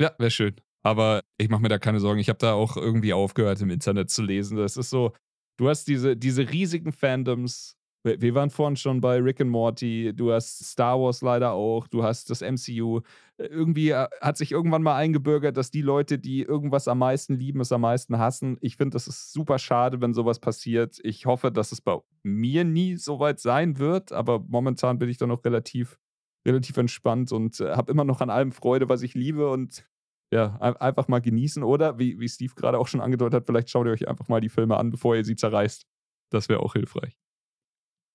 Ja, 0.00 0.14
wäre 0.18 0.30
schön. 0.30 0.56
Aber 0.82 1.24
ich 1.38 1.48
mache 1.48 1.60
mir 1.60 1.68
da 1.68 1.78
keine 1.78 2.00
Sorgen. 2.00 2.20
Ich 2.20 2.28
habe 2.28 2.38
da 2.38 2.52
auch 2.52 2.76
irgendwie 2.76 3.12
aufgehört, 3.12 3.60
im 3.60 3.70
Internet 3.70 4.10
zu 4.10 4.22
lesen. 4.22 4.56
Das 4.56 4.76
ist 4.76 4.90
so, 4.90 5.12
du 5.56 5.68
hast 5.68 5.88
diese, 5.88 6.16
diese 6.16 6.50
riesigen 6.50 6.92
Fandoms. 6.92 7.76
Wir 8.04 8.34
waren 8.34 8.48
vorhin 8.50 8.76
schon 8.76 9.00
bei 9.00 9.18
Rick 9.20 9.40
and 9.40 9.50
Morty. 9.50 10.12
Du 10.14 10.32
hast 10.32 10.64
Star 10.64 10.98
Wars 11.00 11.20
leider 11.20 11.52
auch. 11.52 11.88
Du 11.88 12.02
hast 12.04 12.30
das 12.30 12.42
MCU 12.42 13.00
irgendwie 13.38 13.90
äh, 13.90 14.06
hat 14.20 14.36
sich 14.36 14.52
irgendwann 14.52 14.82
mal 14.82 14.96
eingebürgert, 14.96 15.56
dass 15.56 15.70
die 15.70 15.82
Leute, 15.82 16.18
die 16.18 16.42
irgendwas 16.42 16.88
am 16.88 16.98
meisten 16.98 17.34
lieben, 17.34 17.60
es 17.60 17.70
am 17.72 17.82
meisten 17.82 18.18
hassen. 18.18 18.56
Ich 18.60 18.76
finde, 18.76 18.94
das 18.94 19.06
ist 19.08 19.32
super 19.32 19.58
schade, 19.58 20.00
wenn 20.00 20.14
sowas 20.14 20.38
passiert. 20.40 20.98
Ich 21.02 21.26
hoffe, 21.26 21.50
dass 21.52 21.70
es 21.72 21.80
bei 21.80 21.98
mir 22.22 22.64
nie 22.64 22.96
so 22.96 23.20
weit 23.20 23.40
sein 23.40 23.78
wird, 23.78 24.12
aber 24.12 24.40
momentan 24.40 24.98
bin 24.98 25.08
ich 25.08 25.18
da 25.18 25.26
noch 25.26 25.44
relativ, 25.44 25.98
relativ 26.46 26.76
entspannt 26.76 27.30
und 27.32 27.60
äh, 27.60 27.74
habe 27.76 27.92
immer 27.92 28.04
noch 28.04 28.20
an 28.20 28.30
allem 28.30 28.52
Freude, 28.52 28.88
was 28.88 29.02
ich 29.02 29.14
liebe 29.14 29.50
und 29.50 29.84
ja, 30.32 30.56
ein- 30.60 30.76
einfach 30.76 31.08
mal 31.08 31.20
genießen 31.20 31.62
oder, 31.62 31.98
wie, 31.98 32.18
wie 32.18 32.28
Steve 32.28 32.54
gerade 32.54 32.78
auch 32.78 32.88
schon 32.88 33.00
angedeutet 33.00 33.34
hat, 33.34 33.46
vielleicht 33.46 33.70
schaut 33.70 33.86
ihr 33.86 33.92
euch 33.92 34.08
einfach 34.08 34.28
mal 34.28 34.40
die 34.40 34.48
Filme 34.50 34.76
an, 34.76 34.90
bevor 34.90 35.14
ihr 35.16 35.24
sie 35.24 35.36
zerreißt. 35.36 35.82
Das 36.30 36.48
wäre 36.48 36.60
auch 36.60 36.74
hilfreich. 36.74 37.16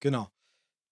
Genau. 0.04 0.28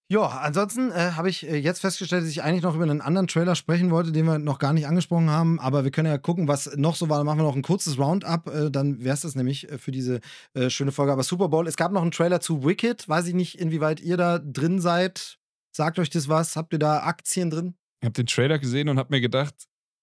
Ja, 0.09 0.27
ansonsten 0.27 0.91
äh, 0.91 1.11
habe 1.15 1.29
ich 1.29 1.47
äh, 1.47 1.57
jetzt 1.57 1.79
festgestellt, 1.79 2.23
dass 2.23 2.29
ich 2.29 2.43
eigentlich 2.43 2.63
noch 2.63 2.75
über 2.75 2.83
einen 2.83 3.01
anderen 3.01 3.27
Trailer 3.27 3.55
sprechen 3.55 3.91
wollte, 3.91 4.11
den 4.11 4.25
wir 4.25 4.39
noch 4.39 4.57
gar 4.57 4.71
nicht 4.73 4.87
angesprochen 4.87 5.29
haben. 5.29 5.59
Aber 5.59 5.83
wir 5.83 5.91
können 5.91 6.07
ja 6.07 6.17
gucken, 6.17 6.47
was 6.47 6.75
noch 6.77 6.95
so 6.95 7.09
war. 7.09 7.17
Dann 7.17 7.25
machen 7.25 7.39
wir 7.39 7.43
noch 7.43 7.55
ein 7.55 7.61
kurzes 7.61 7.97
Roundup. 7.97 8.47
Äh, 8.47 8.71
dann 8.71 9.03
wäre 9.03 9.13
es 9.13 9.21
das 9.21 9.35
nämlich 9.35 9.69
äh, 9.69 9.77
für 9.77 9.91
diese 9.91 10.21
äh, 10.53 10.69
schöne 10.69 10.91
Folge. 10.93 11.11
Aber 11.11 11.23
Super 11.23 11.49
Bowl, 11.49 11.67
es 11.67 11.77
gab 11.77 11.91
noch 11.91 12.01
einen 12.01 12.11
Trailer 12.11 12.39
zu 12.39 12.63
Wicked. 12.63 13.07
Weiß 13.07 13.27
ich 13.27 13.33
nicht, 13.33 13.59
inwieweit 13.59 13.99
ihr 13.99 14.15
da 14.17 14.39
drin 14.39 14.79
seid. 14.79 15.39
Sagt 15.75 15.99
euch 15.99 16.09
das 16.09 16.27
was? 16.27 16.55
Habt 16.55 16.73
ihr 16.73 16.79
da 16.79 17.03
Aktien 17.03 17.49
drin? 17.49 17.75
Ich 18.01 18.05
habe 18.05 18.13
den 18.13 18.27
Trailer 18.27 18.59
gesehen 18.59 18.89
und 18.89 18.97
habe 18.97 19.13
mir 19.13 19.21
gedacht, 19.21 19.55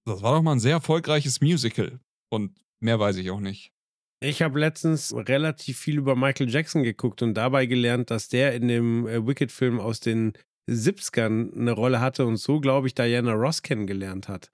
das 0.07 0.23
war 0.23 0.35
doch 0.35 0.43
mal 0.43 0.53
ein 0.53 0.61
sehr 0.61 0.73
erfolgreiches 0.73 1.41
Musical. 1.41 2.01
Und 2.31 2.59
mehr 2.81 2.99
weiß 2.99 3.17
ich 3.17 3.31
auch 3.31 3.41
nicht. 3.41 3.73
Ich 4.21 4.43
habe 4.43 4.59
letztens 4.59 5.15
relativ 5.15 5.79
viel 5.79 5.99
über 5.99 6.17
Michael 6.17 6.51
Jackson 6.51 6.83
geguckt 6.83 7.23
und 7.23 7.35
dabei 7.35 7.67
gelernt, 7.67 8.11
dass 8.11 8.29
der 8.29 8.55
in 8.55 8.67
dem 8.67 9.07
äh, 9.07 9.25
Wicked-Film 9.25 9.79
aus 9.79 10.01
den 10.01 10.33
70ern 10.69 11.57
eine 11.57 11.73
Rolle 11.73 12.01
hatte 12.01 12.27
und 12.27 12.37
so, 12.37 12.61
glaube 12.61 12.89
ich, 12.89 12.95
Diana 12.95 13.33
Ross 13.33 13.63
kennengelernt 13.63 14.29
hat. 14.29 14.51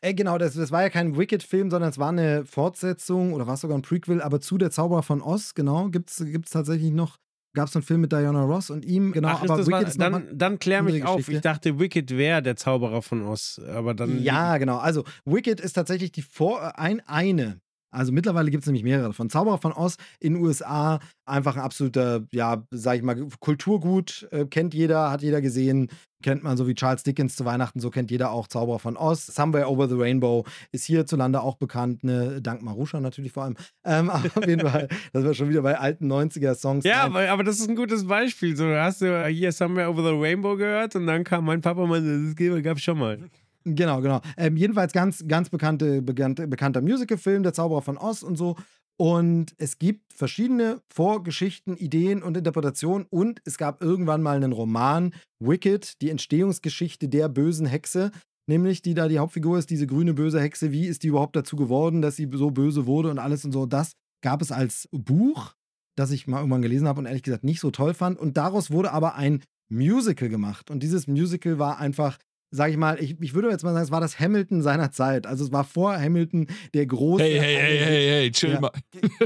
Äh, 0.00 0.14
genau, 0.14 0.38
das, 0.38 0.54
das 0.54 0.70
war 0.70 0.82
ja 0.82 0.90
kein 0.90 1.16
Wicked-Film, 1.16 1.70
sondern 1.70 1.90
es 1.90 1.98
war 1.98 2.10
eine 2.10 2.44
Fortsetzung 2.44 3.32
oder 3.32 3.46
war 3.46 3.54
es 3.54 3.60
sogar 3.62 3.76
ein 3.76 3.82
Prequel, 3.82 4.22
aber 4.22 4.40
zu 4.40 4.56
Der 4.56 4.70
Zauberer 4.70 5.02
von 5.02 5.20
Oz, 5.20 5.54
genau, 5.54 5.88
gibt 5.88 6.10
es 6.10 6.50
tatsächlich 6.50 6.92
noch, 6.92 7.16
gab 7.54 7.68
es 7.68 7.74
einen 7.74 7.82
Film 7.82 8.02
mit 8.02 8.12
Diana 8.12 8.44
Ross 8.44 8.70
und 8.70 8.84
ihm, 8.84 9.12
genau, 9.12 9.28
Ach, 9.28 9.42
aber 9.42 9.56
das 9.56 9.66
Wicked 9.66 9.70
mal, 9.70 9.82
ist 9.82 10.00
dann, 10.00 10.28
dann 10.32 10.58
klär 10.58 10.82
mich 10.82 10.94
andere 10.96 11.08
auf. 11.08 11.16
Geschichte. 11.16 11.38
Ich 11.38 11.42
dachte, 11.42 11.78
Wicked 11.80 12.16
wäre 12.16 12.42
der 12.42 12.56
Zauberer 12.56 13.02
von 13.02 13.22
Oz, 13.22 13.60
aber 13.66 13.94
dann. 13.94 14.22
Ja, 14.22 14.58
genau. 14.58 14.78
Also 14.78 15.04
Wicked 15.24 15.60
ist 15.60 15.72
tatsächlich 15.72 16.12
die 16.12 16.22
Vor 16.22 16.78
ein, 16.78 17.00
eine. 17.06 17.60
Also 17.90 18.12
mittlerweile 18.12 18.50
gibt 18.50 18.62
es 18.62 18.66
nämlich 18.66 18.84
mehrere 18.84 19.08
davon. 19.08 19.30
Zauberer 19.30 19.58
von 19.58 19.72
Oz 19.72 19.96
in 20.20 20.34
den 20.34 20.42
USA, 20.42 21.00
einfach 21.24 21.56
ein 21.56 21.62
absoluter, 21.62 22.26
ja, 22.32 22.64
sag 22.70 22.96
ich 22.96 23.02
mal, 23.02 23.28
Kulturgut, 23.40 24.28
äh, 24.30 24.44
kennt 24.44 24.74
jeder, 24.74 25.10
hat 25.10 25.22
jeder 25.22 25.40
gesehen, 25.40 25.88
kennt 26.22 26.42
man 26.42 26.56
so 26.56 26.66
wie 26.66 26.74
Charles 26.74 27.02
Dickens 27.02 27.36
zu 27.36 27.44
Weihnachten, 27.44 27.80
so 27.80 27.90
kennt 27.90 28.10
jeder 28.10 28.30
auch 28.30 28.48
Zauberer 28.48 28.78
von 28.78 28.96
Oz. 28.96 29.26
Somewhere 29.26 29.70
Over 29.70 29.88
the 29.88 29.94
Rainbow 29.94 30.44
ist 30.72 30.84
hierzulande 30.84 31.40
auch 31.40 31.56
bekannt, 31.56 32.04
ne, 32.04 32.42
dank 32.42 32.62
Marusha 32.62 33.00
natürlich 33.00 33.32
vor 33.32 33.44
allem. 33.44 33.56
Ähm, 33.84 34.10
aber 34.10 34.26
auf 34.34 34.46
jeden 34.46 34.68
Fall, 34.68 34.88
das 35.12 35.24
war 35.24 35.34
schon 35.34 35.48
wieder 35.48 35.62
bei 35.62 35.78
alten 35.78 36.10
90er-Songs. 36.10 36.84
Ja, 36.84 37.04
aber, 37.04 37.28
aber 37.28 37.44
das 37.44 37.58
ist 37.58 37.68
ein 37.68 37.76
gutes 37.76 38.06
Beispiel. 38.06 38.56
So 38.56 38.66
hast 38.66 39.00
du 39.00 39.26
hier 39.26 39.52
Somewhere 39.52 39.88
Over 39.88 40.02
the 40.02 40.16
Rainbow 40.18 40.56
gehört 40.56 40.96
und 40.96 41.06
dann 41.06 41.24
kam 41.24 41.44
mein 41.44 41.60
Papa 41.60 41.82
und 41.82 41.90
meinte, 41.90 42.34
das 42.34 42.62
gab 42.62 42.76
es 42.76 42.82
schon 42.82 42.98
mal. 42.98 43.18
Genau, 43.64 44.00
genau. 44.00 44.20
Ähm, 44.36 44.56
jedenfalls 44.56 44.92
ganz, 44.92 45.24
ganz 45.26 45.50
bekannte, 45.50 46.02
bekannte, 46.02 46.46
bekannter 46.46 46.80
Musicalfilm, 46.80 47.42
Der 47.42 47.52
Zauberer 47.52 47.82
von 47.82 47.98
Oz 47.98 48.22
und 48.22 48.36
so. 48.36 48.56
Und 49.00 49.54
es 49.58 49.78
gibt 49.78 50.12
verschiedene 50.12 50.82
Vorgeschichten, 50.92 51.76
Ideen 51.76 52.22
und 52.22 52.36
Interpretationen. 52.36 53.06
Und 53.08 53.40
es 53.44 53.56
gab 53.56 53.80
irgendwann 53.80 54.22
mal 54.22 54.36
einen 54.36 54.52
Roman, 54.52 55.14
Wicked, 55.38 56.00
die 56.02 56.10
Entstehungsgeschichte 56.10 57.08
der 57.08 57.28
bösen 57.28 57.66
Hexe. 57.66 58.10
Nämlich, 58.48 58.82
die 58.82 58.94
da 58.94 59.08
die 59.08 59.18
Hauptfigur 59.18 59.58
ist, 59.58 59.70
diese 59.70 59.86
grüne 59.86 60.14
böse 60.14 60.40
Hexe. 60.40 60.72
Wie 60.72 60.86
ist 60.86 61.04
die 61.04 61.08
überhaupt 61.08 61.36
dazu 61.36 61.54
geworden, 61.54 62.02
dass 62.02 62.16
sie 62.16 62.28
so 62.32 62.50
böse 62.50 62.86
wurde 62.86 63.10
und 63.10 63.18
alles 63.18 63.44
und 63.44 63.52
so. 63.52 63.66
Das 63.66 63.92
gab 64.20 64.42
es 64.42 64.50
als 64.50 64.88
Buch, 64.90 65.54
das 65.96 66.10
ich 66.10 66.26
mal 66.26 66.38
irgendwann 66.38 66.62
gelesen 66.62 66.88
habe 66.88 66.98
und 66.98 67.06
ehrlich 67.06 67.22
gesagt 67.22 67.44
nicht 67.44 67.60
so 67.60 67.70
toll 67.70 67.94
fand. 67.94 68.18
Und 68.18 68.36
daraus 68.36 68.70
wurde 68.72 68.92
aber 68.92 69.14
ein 69.14 69.42
Musical 69.70 70.28
gemacht. 70.28 70.70
Und 70.70 70.82
dieses 70.82 71.06
Musical 71.06 71.58
war 71.60 71.78
einfach 71.78 72.18
sag 72.50 72.70
ich 72.70 72.76
mal, 72.76 72.98
ich, 73.02 73.20
ich 73.20 73.34
würde 73.34 73.50
jetzt 73.50 73.62
mal 73.62 73.72
sagen, 73.72 73.84
es 73.84 73.90
war 73.90 74.00
das 74.00 74.18
Hamilton 74.18 74.62
seiner 74.62 74.90
Zeit. 74.90 75.26
Also 75.26 75.44
es 75.44 75.52
war 75.52 75.64
vor 75.64 75.96
Hamilton 75.96 76.46
der 76.74 76.86
große. 76.86 77.22
Hey, 77.22 77.38
hey, 77.38 77.56
hey, 77.56 77.78
hey, 77.78 78.08
hey, 78.08 78.30
chill 78.30 78.52
Ja. 78.52 78.60
mal. 78.60 78.72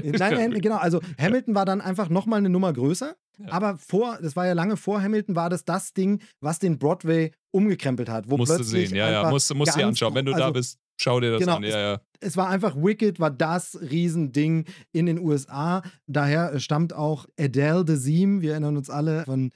Nein, 0.02 0.34
nein, 0.34 0.60
genau. 0.60 0.76
Also 0.76 1.00
Hamilton 1.18 1.54
war 1.54 1.64
dann 1.64 1.80
einfach 1.80 2.08
nochmal 2.08 2.38
eine 2.38 2.48
Nummer 2.48 2.72
größer. 2.72 3.14
Ja. 3.38 3.52
Aber 3.52 3.76
vor, 3.78 4.18
das 4.20 4.36
war 4.36 4.46
ja 4.46 4.52
lange 4.52 4.76
vor 4.76 5.02
Hamilton, 5.02 5.36
war 5.36 5.50
das 5.50 5.64
das 5.64 5.92
Ding, 5.94 6.20
was 6.40 6.58
den 6.58 6.78
Broadway 6.78 7.32
umgekrempelt 7.50 8.08
hat. 8.08 8.30
Wo 8.30 8.36
Musst 8.36 8.58
du 8.58 8.62
sehen, 8.62 8.94
ja, 8.94 9.10
ja. 9.10 9.30
Musst, 9.30 9.54
musst 9.54 9.76
dir 9.76 9.86
anschauen. 9.86 10.14
Wenn 10.14 10.26
du 10.26 10.32
also, 10.32 10.44
da 10.44 10.50
bist, 10.50 10.78
schau 11.00 11.20
dir 11.20 11.32
das 11.32 11.40
genau, 11.40 11.56
an. 11.56 11.62
Ja, 11.62 11.78
ja. 11.78 12.00
es 12.20 12.36
war 12.36 12.48
einfach 12.48 12.76
Wicked, 12.76 13.20
war 13.20 13.30
das 13.30 13.78
Riesending 13.80 14.66
in 14.92 15.06
den 15.06 15.18
USA. 15.18 15.82
Daher 16.06 16.58
stammt 16.60 16.92
auch 16.92 17.26
Adele 17.38 17.84
Dazeem, 17.84 18.42
wir 18.42 18.52
erinnern 18.52 18.76
uns 18.76 18.90
alle 18.90 19.24
von, 19.24 19.50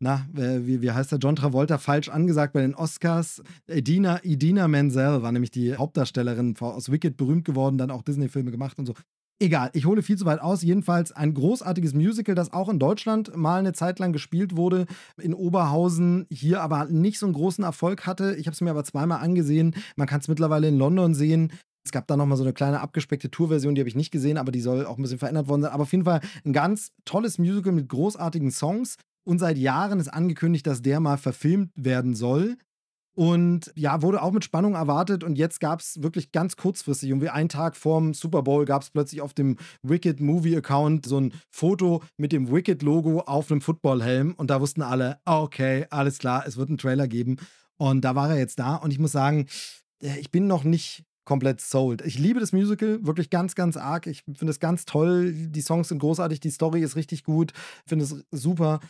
na, 0.00 0.26
äh, 0.36 0.66
wie, 0.66 0.82
wie 0.82 0.90
heißt 0.90 1.12
der, 1.12 1.18
John 1.18 1.36
Travolta, 1.36 1.78
falsch 1.78 2.08
angesagt 2.08 2.52
bei 2.52 2.60
den 2.60 2.74
Oscars. 2.74 3.42
Idina, 3.66 4.22
Idina 4.22 4.68
Menzel 4.68 5.22
war 5.22 5.32
nämlich 5.32 5.50
die 5.50 5.74
Hauptdarstellerin 5.74 6.54
aus 6.60 6.90
Wicked 6.90 7.16
berühmt 7.16 7.44
geworden, 7.44 7.78
dann 7.78 7.90
auch 7.90 8.02
Disney-Filme 8.02 8.50
gemacht 8.50 8.78
und 8.78 8.86
so. 8.86 8.94
Egal, 9.40 9.70
ich 9.72 9.86
hole 9.86 10.02
viel 10.02 10.18
zu 10.18 10.24
weit 10.24 10.40
aus. 10.40 10.62
Jedenfalls 10.62 11.12
ein 11.12 11.32
großartiges 11.32 11.94
Musical, 11.94 12.34
das 12.34 12.52
auch 12.52 12.68
in 12.68 12.80
Deutschland 12.80 13.36
mal 13.36 13.60
eine 13.60 13.72
Zeit 13.72 14.00
lang 14.00 14.12
gespielt 14.12 14.56
wurde, 14.56 14.86
in 15.16 15.32
Oberhausen, 15.32 16.26
hier 16.28 16.60
aber 16.60 16.86
nicht 16.86 17.20
so 17.20 17.26
einen 17.26 17.34
großen 17.34 17.62
Erfolg 17.62 18.04
hatte. 18.04 18.34
Ich 18.34 18.46
habe 18.46 18.54
es 18.54 18.60
mir 18.60 18.70
aber 18.70 18.82
zweimal 18.82 19.20
angesehen. 19.20 19.76
Man 19.94 20.08
kann 20.08 20.20
es 20.20 20.26
mittlerweile 20.26 20.66
in 20.66 20.76
London 20.76 21.14
sehen. 21.14 21.52
Es 21.86 21.92
gab 21.92 22.08
da 22.08 22.16
nochmal 22.16 22.36
so 22.36 22.42
eine 22.42 22.52
kleine 22.52 22.80
abgespeckte 22.80 23.30
Tourversion, 23.30 23.74
die 23.74 23.80
habe 23.80 23.88
ich 23.88 23.94
nicht 23.94 24.10
gesehen, 24.10 24.38
aber 24.38 24.52
die 24.52 24.60
soll 24.60 24.84
auch 24.84 24.98
ein 24.98 25.02
bisschen 25.02 25.20
verändert 25.20 25.48
worden 25.48 25.62
sein. 25.62 25.72
Aber 25.72 25.84
auf 25.84 25.92
jeden 25.92 26.04
Fall 26.04 26.20
ein 26.44 26.52
ganz 26.52 26.90
tolles 27.04 27.38
Musical 27.38 27.72
mit 27.72 27.88
großartigen 27.88 28.50
Songs. 28.50 28.96
Und 29.28 29.40
seit 29.40 29.58
Jahren 29.58 30.00
ist 30.00 30.08
angekündigt, 30.08 30.66
dass 30.66 30.80
der 30.80 31.00
mal 31.00 31.18
verfilmt 31.18 31.70
werden 31.74 32.14
soll. 32.14 32.56
Und 33.14 33.70
ja, 33.74 34.00
wurde 34.00 34.22
auch 34.22 34.32
mit 34.32 34.42
Spannung 34.42 34.74
erwartet. 34.74 35.22
Und 35.22 35.36
jetzt 35.36 35.60
gab 35.60 35.80
es 35.80 36.02
wirklich 36.02 36.32
ganz 36.32 36.56
kurzfristig, 36.56 37.10
irgendwie 37.10 37.28
einen 37.28 37.50
Tag 37.50 37.76
vorm 37.76 38.14
Super 38.14 38.42
Bowl, 38.42 38.64
gab 38.64 38.80
es 38.80 38.88
plötzlich 38.88 39.20
auf 39.20 39.34
dem 39.34 39.58
Wicked 39.82 40.20
Movie 40.20 40.56
Account 40.56 41.04
so 41.04 41.20
ein 41.20 41.34
Foto 41.50 42.02
mit 42.16 42.32
dem 42.32 42.50
Wicked-Logo 42.50 43.20
auf 43.20 43.50
einem 43.50 43.60
Footballhelm. 43.60 44.32
Und 44.32 44.48
da 44.48 44.62
wussten 44.62 44.80
alle, 44.80 45.20
okay, 45.26 45.84
alles 45.90 46.16
klar, 46.16 46.44
es 46.46 46.56
wird 46.56 46.70
einen 46.70 46.78
Trailer 46.78 47.06
geben. 47.06 47.36
Und 47.76 48.06
da 48.06 48.14
war 48.14 48.30
er 48.30 48.38
jetzt 48.38 48.58
da. 48.58 48.76
Und 48.76 48.92
ich 48.92 48.98
muss 48.98 49.12
sagen, 49.12 49.44
äh, 50.02 50.18
ich 50.20 50.30
bin 50.30 50.46
noch 50.46 50.64
nicht 50.64 51.04
komplett 51.26 51.60
sold. 51.60 52.00
Ich 52.00 52.18
liebe 52.18 52.40
das 52.40 52.54
Musical, 52.54 53.00
wirklich 53.02 53.28
ganz, 53.28 53.54
ganz 53.54 53.76
arg. 53.76 54.06
Ich 54.06 54.22
finde 54.22 54.50
es 54.50 54.58
ganz 54.58 54.86
toll. 54.86 55.34
Die 55.34 55.60
Songs 55.60 55.88
sind 55.88 55.98
großartig, 55.98 56.40
die 56.40 56.48
Story 56.48 56.80
ist 56.80 56.96
richtig 56.96 57.24
gut. 57.24 57.52
Ich 57.84 57.90
finde 57.90 58.06
es 58.06 58.24
super. 58.30 58.80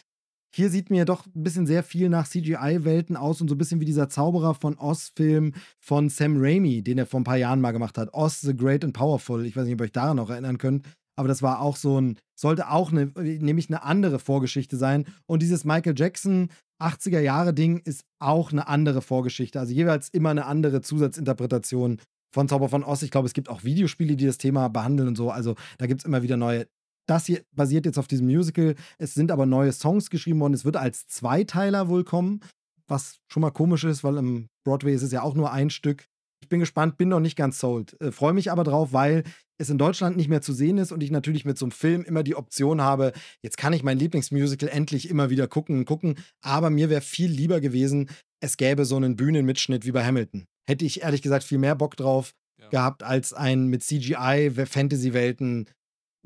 Hier 0.54 0.70
sieht 0.70 0.90
mir 0.90 1.04
doch 1.04 1.26
ein 1.26 1.42
bisschen 1.42 1.66
sehr 1.66 1.82
viel 1.82 2.08
nach 2.08 2.28
CGI-Welten 2.28 3.16
aus 3.16 3.40
und 3.40 3.48
so 3.48 3.54
ein 3.54 3.58
bisschen 3.58 3.80
wie 3.80 3.84
dieser 3.84 4.08
Zauberer 4.08 4.54
von 4.54 4.78
Oz-Film 4.78 5.52
von 5.78 6.08
Sam 6.08 6.36
Raimi, 6.38 6.82
den 6.82 6.98
er 6.98 7.06
vor 7.06 7.20
ein 7.20 7.24
paar 7.24 7.36
Jahren 7.36 7.60
mal 7.60 7.72
gemacht 7.72 7.98
hat. 7.98 8.14
Oz 8.14 8.40
the 8.40 8.56
Great 8.56 8.84
and 8.84 8.94
Powerful. 8.94 9.44
Ich 9.44 9.56
weiß 9.56 9.64
nicht, 9.64 9.74
ob 9.74 9.80
ihr 9.80 9.84
euch 9.84 9.92
daran 9.92 10.16
noch 10.16 10.30
erinnern 10.30 10.58
könnt. 10.58 10.86
Aber 11.16 11.28
das 11.28 11.42
war 11.42 11.60
auch 11.60 11.76
so 11.76 12.00
ein, 12.00 12.16
sollte 12.38 12.70
auch 12.70 12.92
eine, 12.92 13.06
nämlich 13.16 13.68
eine 13.68 13.82
andere 13.82 14.20
Vorgeschichte 14.20 14.76
sein. 14.76 15.04
Und 15.26 15.42
dieses 15.42 15.64
Michael 15.64 15.94
Jackson 15.96 16.48
80er 16.80 17.18
Jahre 17.20 17.52
Ding 17.52 17.78
ist 17.78 18.04
auch 18.20 18.52
eine 18.52 18.68
andere 18.68 19.02
Vorgeschichte. 19.02 19.58
Also 19.58 19.72
jeweils 19.72 20.08
immer 20.10 20.30
eine 20.30 20.46
andere 20.46 20.80
Zusatzinterpretation 20.80 21.98
von 22.32 22.48
Zauber 22.48 22.68
von 22.68 22.84
Oz. 22.84 23.02
Ich 23.02 23.10
glaube, 23.10 23.26
es 23.26 23.32
gibt 23.32 23.48
auch 23.48 23.64
Videospiele, 23.64 24.16
die 24.16 24.26
das 24.26 24.38
Thema 24.38 24.68
behandeln 24.68 25.08
und 25.08 25.16
so. 25.16 25.30
Also 25.30 25.56
da 25.78 25.86
gibt 25.86 26.02
es 26.02 26.04
immer 26.04 26.22
wieder 26.22 26.36
neue. 26.36 26.66
Das 27.08 27.26
hier 27.26 27.42
basiert 27.54 27.86
jetzt 27.86 27.98
auf 27.98 28.06
diesem 28.06 28.26
Musical. 28.26 28.74
Es 28.98 29.14
sind 29.14 29.30
aber 29.30 29.46
neue 29.46 29.72
Songs 29.72 30.10
geschrieben 30.10 30.40
worden. 30.40 30.54
Es 30.54 30.64
wird 30.64 30.76
als 30.76 31.06
Zweiteiler 31.06 31.88
wohl 31.88 32.04
kommen, 32.04 32.40
was 32.86 33.18
schon 33.32 33.40
mal 33.40 33.50
komisch 33.50 33.84
ist, 33.84 34.04
weil 34.04 34.16
im 34.18 34.48
Broadway 34.64 34.94
ist 34.94 35.02
es 35.02 35.12
ja 35.12 35.22
auch 35.22 35.34
nur 35.34 35.52
ein 35.52 35.70
Stück. 35.70 36.04
Ich 36.42 36.48
bin 36.48 36.60
gespannt, 36.60 36.96
bin 36.98 37.08
noch 37.08 37.20
nicht 37.20 37.36
ganz 37.36 37.58
sold. 37.58 38.00
Äh, 38.00 38.12
Freue 38.12 38.32
mich 38.32 38.50
aber 38.50 38.62
drauf, 38.62 38.92
weil 38.92 39.24
es 39.60 39.70
in 39.70 39.78
Deutschland 39.78 40.16
nicht 40.16 40.28
mehr 40.28 40.40
zu 40.40 40.52
sehen 40.52 40.78
ist 40.78 40.92
und 40.92 41.02
ich 41.02 41.10
natürlich 41.10 41.44
mit 41.44 41.58
so 41.58 41.64
einem 41.64 41.72
Film 41.72 42.04
immer 42.04 42.22
die 42.22 42.36
Option 42.36 42.80
habe, 42.80 43.12
jetzt 43.42 43.56
kann 43.56 43.72
ich 43.72 43.82
mein 43.82 43.98
Lieblingsmusical 43.98 44.68
endlich 44.68 45.10
immer 45.10 45.30
wieder 45.30 45.48
gucken 45.48 45.78
und 45.78 45.84
gucken. 45.84 46.14
Aber 46.42 46.70
mir 46.70 46.90
wäre 46.90 47.00
viel 47.00 47.30
lieber 47.30 47.60
gewesen, 47.60 48.08
es 48.40 48.56
gäbe 48.56 48.84
so 48.84 48.96
einen 48.96 49.16
Bühnenmitschnitt 49.16 49.84
wie 49.84 49.90
bei 49.92 50.04
Hamilton. 50.04 50.44
Hätte 50.68 50.84
ich 50.84 51.02
ehrlich 51.02 51.22
gesagt 51.22 51.42
viel 51.44 51.58
mehr 51.58 51.74
Bock 51.74 51.96
drauf 51.96 52.34
Ja. 52.60 52.68
gehabt 52.68 53.02
als 53.02 53.32
ein 53.32 53.66
mit 53.66 53.82
CGI, 53.82 54.50
Fantasy-Welten, 54.64 55.68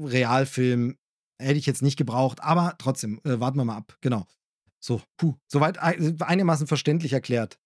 Realfilm. 0.04 0.96
Hätte 1.40 1.58
ich 1.58 1.66
jetzt 1.66 1.82
nicht 1.82 1.96
gebraucht, 1.96 2.42
aber 2.42 2.76
trotzdem, 2.78 3.20
äh, 3.24 3.40
warten 3.40 3.58
wir 3.58 3.64
mal 3.64 3.76
ab. 3.76 3.96
Genau. 4.00 4.26
So, 4.80 5.00
puh, 5.16 5.34
soweit 5.46 5.78
ein- 5.78 6.20
einigermaßen 6.20 6.66
verständlich 6.66 7.12
erklärt. 7.12 7.58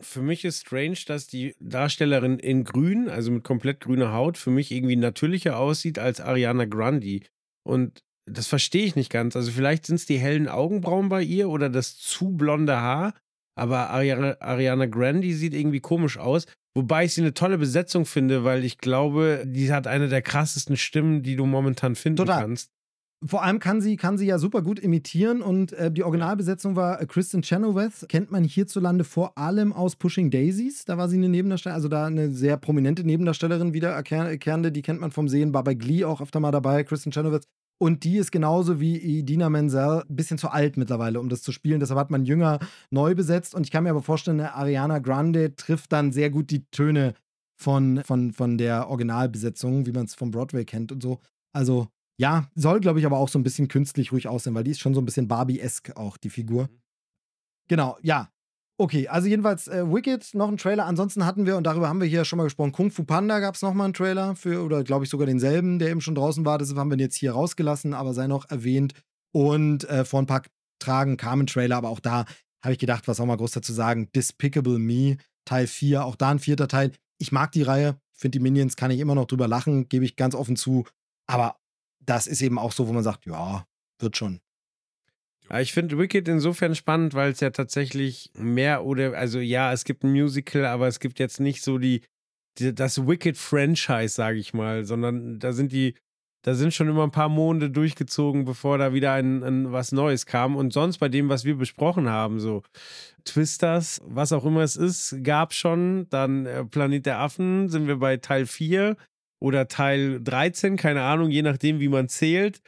Für 0.00 0.22
mich 0.22 0.44
ist 0.44 0.60
strange, 0.60 0.98
dass 1.06 1.26
die 1.26 1.56
Darstellerin 1.58 2.38
in 2.38 2.62
grün, 2.64 3.08
also 3.08 3.32
mit 3.32 3.42
komplett 3.44 3.80
grüner 3.80 4.12
Haut, 4.12 4.38
für 4.38 4.50
mich 4.50 4.70
irgendwie 4.70 4.96
natürlicher 4.96 5.58
aussieht 5.58 5.98
als 5.98 6.20
Ariana 6.20 6.66
Grande. 6.66 7.20
Und 7.66 8.04
das 8.30 8.46
verstehe 8.46 8.84
ich 8.84 8.94
nicht 8.96 9.10
ganz. 9.10 9.34
Also 9.34 9.50
vielleicht 9.50 9.86
sind 9.86 9.96
es 9.96 10.06
die 10.06 10.18
hellen 10.18 10.48
Augenbrauen 10.48 11.08
bei 11.08 11.22
ihr 11.22 11.48
oder 11.48 11.68
das 11.68 11.96
zu 11.96 12.30
blonde 12.30 12.76
Haar. 12.76 13.14
Aber 13.56 13.90
Ariana, 13.90 14.36
Ariana 14.40 14.86
Grande 14.86 15.34
sieht 15.34 15.52
irgendwie 15.54 15.80
komisch 15.80 16.16
aus. 16.16 16.46
Wobei 16.74 17.04
ich 17.04 17.14
sie 17.14 17.22
eine 17.22 17.34
tolle 17.34 17.58
Besetzung 17.58 18.06
finde, 18.06 18.44
weil 18.44 18.64
ich 18.64 18.78
glaube, 18.78 19.44
die 19.46 19.72
hat 19.72 19.86
eine 19.86 20.08
der 20.08 20.22
krassesten 20.22 20.76
Stimmen, 20.76 21.22
die 21.22 21.36
du 21.36 21.46
momentan 21.46 21.96
finden 21.96 22.18
Total. 22.18 22.42
kannst. 22.42 22.70
Vor 23.26 23.42
allem 23.42 23.58
kann 23.58 23.80
sie, 23.80 23.96
kann 23.96 24.16
sie 24.16 24.26
ja 24.26 24.38
super 24.38 24.62
gut 24.62 24.78
imitieren 24.78 25.42
und 25.42 25.72
äh, 25.72 25.90
die 25.90 26.04
Originalbesetzung 26.04 26.76
war 26.76 27.00
äh, 27.02 27.06
Kristen 27.06 27.42
Chenoweth, 27.42 28.08
kennt 28.08 28.30
man 28.30 28.44
hierzulande 28.44 29.02
vor 29.02 29.36
allem 29.36 29.72
aus 29.72 29.96
Pushing 29.96 30.30
Daisies. 30.30 30.84
Da 30.84 30.98
war 30.98 31.08
sie 31.08 31.16
eine 31.16 31.28
Nebendarstellerin, 31.28 31.76
also 31.76 31.88
da 31.88 32.06
eine 32.06 32.30
sehr 32.30 32.56
prominente 32.58 33.02
Nebendarstellerin 33.02 33.74
wiederkehrende, 33.74 34.70
die 34.70 34.82
kennt 34.82 35.00
man 35.00 35.10
vom 35.10 35.28
Sehen, 35.28 35.52
war 35.52 35.64
bei 35.64 35.74
Glee 35.74 36.04
auch 36.04 36.20
öfter 36.20 36.38
mal 36.38 36.52
dabei, 36.52 36.84
Kristen 36.84 37.10
Chenoweth. 37.10 37.48
Und 37.80 38.02
die 38.02 38.16
ist 38.16 38.32
genauso 38.32 38.80
wie 38.80 38.96
Idina 38.96 39.48
Menzel 39.48 40.02
ein 40.08 40.16
bisschen 40.16 40.38
zu 40.38 40.48
alt 40.48 40.76
mittlerweile, 40.76 41.20
um 41.20 41.28
das 41.28 41.42
zu 41.42 41.52
spielen. 41.52 41.78
Deshalb 41.78 41.98
hat 41.98 42.10
man 42.10 42.24
jünger 42.24 42.58
neu 42.90 43.14
besetzt. 43.14 43.54
Und 43.54 43.64
ich 43.64 43.70
kann 43.70 43.84
mir 43.84 43.90
aber 43.90 44.02
vorstellen, 44.02 44.40
Ariana 44.40 44.98
Grande 44.98 45.54
trifft 45.54 45.92
dann 45.92 46.10
sehr 46.12 46.30
gut 46.30 46.50
die 46.50 46.64
Töne 46.70 47.14
von, 47.56 48.02
von, 48.04 48.32
von 48.32 48.58
der 48.58 48.88
Originalbesetzung, 48.88 49.86
wie 49.86 49.92
man 49.92 50.06
es 50.06 50.14
vom 50.14 50.30
Broadway 50.32 50.64
kennt 50.64 50.90
und 50.90 51.02
so. 51.02 51.20
Also 51.52 51.88
ja, 52.20 52.50
soll, 52.56 52.80
glaube 52.80 52.98
ich, 52.98 53.06
aber 53.06 53.18
auch 53.18 53.28
so 53.28 53.38
ein 53.38 53.44
bisschen 53.44 53.68
künstlich 53.68 54.10
ruhig 54.10 54.26
aussehen, 54.26 54.54
weil 54.54 54.64
die 54.64 54.72
ist 54.72 54.80
schon 54.80 54.94
so 54.94 55.00
ein 55.00 55.04
bisschen 55.04 55.28
Barbie-esk 55.28 55.96
auch, 55.96 56.16
die 56.16 56.30
Figur. 56.30 56.64
Mhm. 56.64 56.80
Genau, 57.68 57.98
ja. 58.02 58.30
Okay, 58.80 59.08
also 59.08 59.26
jedenfalls 59.26 59.66
äh, 59.66 59.84
Wicked, 59.92 60.34
noch 60.34 60.48
ein 60.48 60.56
Trailer. 60.56 60.86
Ansonsten 60.86 61.26
hatten 61.26 61.46
wir, 61.46 61.56
und 61.56 61.64
darüber 61.64 61.88
haben 61.88 62.00
wir 62.00 62.06
hier 62.06 62.24
schon 62.24 62.36
mal 62.36 62.44
gesprochen, 62.44 62.70
Kung 62.70 62.92
Fu 62.92 63.02
Panda 63.02 63.40
gab 63.40 63.56
es 63.56 63.62
nochmal 63.62 63.86
einen 63.86 63.94
Trailer 63.94 64.36
für, 64.36 64.62
oder 64.62 64.84
glaube 64.84 65.04
ich 65.04 65.10
sogar 65.10 65.26
denselben, 65.26 65.80
der 65.80 65.88
eben 65.88 66.00
schon 66.00 66.14
draußen 66.14 66.44
war. 66.44 66.58
Das 66.58 66.72
haben 66.76 66.88
wir 66.88 66.96
jetzt 66.98 67.16
hier 67.16 67.32
rausgelassen, 67.32 67.92
aber 67.92 68.14
sei 68.14 68.28
noch 68.28 68.48
erwähnt. 68.48 68.94
Und 69.32 69.82
äh, 69.88 70.04
vor 70.04 70.22
ein 70.22 70.26
paar 70.26 70.42
Tagen 70.78 71.16
kam 71.16 71.40
ein 71.40 71.46
Trailer, 71.48 71.76
aber 71.76 71.88
auch 71.88 71.98
da 71.98 72.24
habe 72.62 72.72
ich 72.72 72.78
gedacht, 72.78 73.08
was 73.08 73.16
soll 73.16 73.26
man 73.26 73.36
groß 73.36 73.50
dazu 73.50 73.72
sagen? 73.72 74.10
Despicable 74.14 74.78
Me, 74.78 75.16
Teil 75.44 75.66
4, 75.66 76.04
auch 76.04 76.14
da 76.14 76.30
ein 76.30 76.38
vierter 76.38 76.68
Teil. 76.68 76.92
Ich 77.18 77.32
mag 77.32 77.50
die 77.50 77.62
Reihe, 77.62 78.00
finde 78.14 78.38
die 78.38 78.42
Minions, 78.42 78.76
kann 78.76 78.92
ich 78.92 79.00
immer 79.00 79.16
noch 79.16 79.26
drüber 79.26 79.48
lachen, 79.48 79.88
gebe 79.88 80.04
ich 80.04 80.14
ganz 80.14 80.36
offen 80.36 80.54
zu. 80.54 80.86
Aber 81.26 81.56
das 81.98 82.28
ist 82.28 82.42
eben 82.42 82.58
auch 82.58 82.70
so, 82.70 82.86
wo 82.86 82.92
man 82.92 83.02
sagt, 83.02 83.26
ja, 83.26 83.66
wird 83.98 84.16
schon. 84.16 84.40
Ich 85.56 85.72
finde 85.72 85.98
Wicked 85.98 86.28
insofern 86.28 86.74
spannend, 86.74 87.14
weil 87.14 87.32
es 87.32 87.40
ja 87.40 87.50
tatsächlich 87.50 88.30
mehr 88.34 88.84
oder, 88.84 89.16
also 89.16 89.38
ja, 89.38 89.72
es 89.72 89.84
gibt 89.84 90.04
ein 90.04 90.12
Musical, 90.12 90.66
aber 90.66 90.88
es 90.88 91.00
gibt 91.00 91.18
jetzt 91.18 91.40
nicht 91.40 91.62
so 91.62 91.78
die, 91.78 92.02
die 92.58 92.74
das 92.74 93.06
Wicked-Franchise, 93.06 94.14
sage 94.14 94.38
ich 94.38 94.52
mal, 94.52 94.84
sondern 94.84 95.38
da 95.38 95.52
sind 95.52 95.72
die, 95.72 95.94
da 96.42 96.54
sind 96.54 96.74
schon 96.74 96.88
immer 96.88 97.04
ein 97.04 97.10
paar 97.10 97.28
Monde 97.28 97.70
durchgezogen, 97.70 98.44
bevor 98.44 98.78
da 98.78 98.92
wieder 98.92 99.12
ein, 99.12 99.42
ein 99.42 99.72
was 99.72 99.92
Neues 99.92 100.26
kam. 100.26 100.54
Und 100.54 100.72
sonst 100.72 100.98
bei 100.98 101.08
dem, 101.08 101.28
was 101.28 101.44
wir 101.44 101.56
besprochen 101.56 102.08
haben, 102.08 102.40
so 102.40 102.62
Twisters, 103.24 104.00
was 104.04 104.32
auch 104.32 104.44
immer 104.44 104.60
es 104.60 104.76
ist, 104.76 105.16
gab 105.22 105.54
schon. 105.54 106.08
Dann 106.10 106.46
äh, 106.46 106.64
Planet 106.64 107.06
der 107.06 107.20
Affen 107.20 107.68
sind 107.68 107.86
wir 107.86 107.96
bei 107.96 108.18
Teil 108.18 108.46
4 108.46 108.96
oder 109.40 109.68
Teil 109.68 110.20
13, 110.22 110.76
keine 110.76 111.02
Ahnung, 111.02 111.30
je 111.30 111.42
nachdem, 111.42 111.80
wie 111.80 111.88
man 111.88 112.08
zählt. 112.08 112.60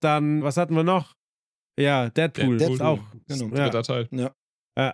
Dann, 0.00 0.42
was 0.42 0.56
hatten 0.56 0.74
wir 0.74 0.84
noch? 0.84 1.15
Ja, 1.78 2.10
Deadpool, 2.10 2.58
Deadpool 2.58 2.82
auch. 2.82 3.00
Genau. 3.28 3.54
Ja. 3.56 3.68
Dritter 3.68 3.82
Teil. 3.82 4.08
Ja. 4.10 4.32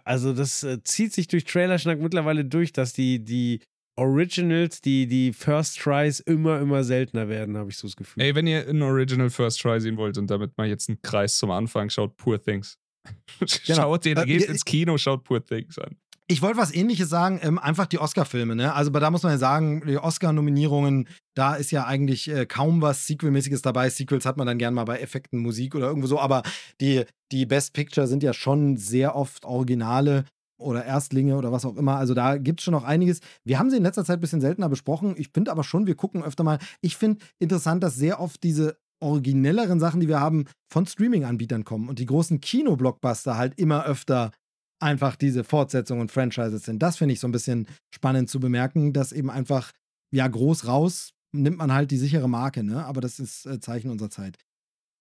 Also, 0.04 0.32
das 0.32 0.62
äh, 0.62 0.82
zieht 0.84 1.12
sich 1.12 1.26
durch 1.26 1.44
Trailerschnack 1.44 1.98
mittlerweile 2.00 2.44
durch, 2.44 2.72
dass 2.72 2.92
die, 2.92 3.24
die 3.24 3.60
Originals, 3.96 4.80
die, 4.80 5.06
die 5.06 5.32
First 5.32 5.78
Tries 5.78 6.20
immer, 6.20 6.60
immer 6.60 6.82
seltener 6.82 7.28
werden, 7.28 7.56
habe 7.56 7.70
ich 7.70 7.76
so 7.76 7.86
das 7.86 7.96
Gefühl. 7.96 8.22
Ey, 8.22 8.34
wenn 8.34 8.46
ihr 8.46 8.66
ein 8.66 8.80
Original 8.80 9.28
First 9.28 9.60
Try 9.60 9.80
sehen 9.80 9.96
wollt 9.96 10.16
und 10.16 10.30
damit 10.30 10.56
mal 10.56 10.66
jetzt 10.66 10.88
einen 10.88 11.02
Kreis 11.02 11.36
zum 11.36 11.50
Anfang, 11.50 11.90
schaut 11.90 12.16
Poor 12.16 12.42
Things. 12.42 12.78
Genau. 13.66 13.82
Schaut 13.82 14.04
den, 14.04 14.24
geht 14.24 14.44
ins 14.44 14.64
Kino, 14.64 14.96
schaut 14.96 15.24
Poor 15.24 15.44
Things 15.44 15.76
an. 15.78 15.96
Ich 16.28 16.40
wollte 16.40 16.56
was 16.56 16.74
ähnliches 16.74 17.08
sagen, 17.08 17.40
ähm, 17.42 17.58
einfach 17.58 17.86
die 17.86 17.98
Oscar-Filme, 17.98 18.56
ne? 18.56 18.74
Also 18.74 18.90
da 18.90 19.10
muss 19.10 19.22
man 19.22 19.32
ja 19.32 19.38
sagen, 19.38 19.82
die 19.86 19.98
Oscar-Nominierungen, 19.98 21.08
da 21.34 21.54
ist 21.56 21.72
ja 21.72 21.84
eigentlich 21.84 22.30
äh, 22.30 22.46
kaum 22.46 22.80
was 22.80 23.06
Sequel-mäßiges 23.06 23.60
dabei. 23.60 23.90
Sequels 23.90 24.24
hat 24.24 24.36
man 24.36 24.46
dann 24.46 24.58
gern 24.58 24.72
mal 24.72 24.84
bei 24.84 24.98
Effekten, 25.00 25.40
Musik 25.40 25.74
oder 25.74 25.88
irgendwo 25.88 26.06
so, 26.06 26.18
aber 26.18 26.42
die, 26.80 27.04
die 27.32 27.44
Best 27.44 27.74
Picture 27.74 28.06
sind 28.06 28.22
ja 28.22 28.32
schon 28.32 28.76
sehr 28.76 29.14
oft 29.16 29.44
Originale 29.44 30.24
oder 30.62 30.84
Erstlinge 30.84 31.36
oder 31.36 31.52
was 31.52 31.64
auch 31.64 31.76
immer. 31.76 31.96
Also 31.96 32.14
da 32.14 32.38
gibt 32.38 32.60
es 32.60 32.64
schon 32.64 32.72
noch 32.72 32.84
einiges. 32.84 33.20
Wir 33.44 33.58
haben 33.58 33.70
sie 33.70 33.76
in 33.76 33.82
letzter 33.82 34.04
Zeit 34.04 34.18
ein 34.18 34.20
bisschen 34.20 34.40
seltener 34.40 34.68
besprochen. 34.68 35.14
Ich 35.18 35.30
finde 35.34 35.50
aber 35.50 35.64
schon, 35.64 35.86
wir 35.86 35.96
gucken 35.96 36.22
öfter 36.22 36.44
mal. 36.44 36.58
Ich 36.80 36.96
finde 36.96 37.24
interessant, 37.40 37.82
dass 37.82 37.96
sehr 37.96 38.20
oft 38.20 38.42
diese 38.42 38.78
originelleren 39.00 39.80
Sachen, 39.80 40.00
die 40.00 40.08
wir 40.08 40.20
haben, 40.20 40.44
von 40.72 40.86
Streaming-Anbietern 40.86 41.64
kommen 41.64 41.88
und 41.88 41.98
die 41.98 42.06
großen 42.06 42.40
Kino-Blockbuster 42.40 43.36
halt 43.36 43.58
immer 43.58 43.84
öfter 43.84 44.30
einfach 44.82 45.16
diese 45.16 45.44
Fortsetzungen 45.44 46.02
und 46.02 46.12
Franchises 46.12 46.64
sind. 46.64 46.82
Das 46.82 46.96
finde 46.96 47.14
ich 47.14 47.20
so 47.20 47.28
ein 47.28 47.32
bisschen 47.32 47.66
spannend 47.94 48.28
zu 48.28 48.40
bemerken, 48.40 48.92
dass 48.92 49.12
eben 49.12 49.30
einfach, 49.30 49.72
ja, 50.12 50.26
groß 50.26 50.66
raus 50.66 51.12
nimmt 51.34 51.59
man 51.59 51.72
halt 51.72 51.90
die 51.90 51.96
sichere 51.96 52.28
Marke, 52.28 52.62
ne? 52.62 52.84
Aber 52.84 53.00
das 53.00 53.18
ist 53.18 53.46
äh, 53.46 53.59
Zeichen 53.59 53.90
unserer 53.90 54.10
Zeit. 54.10 54.36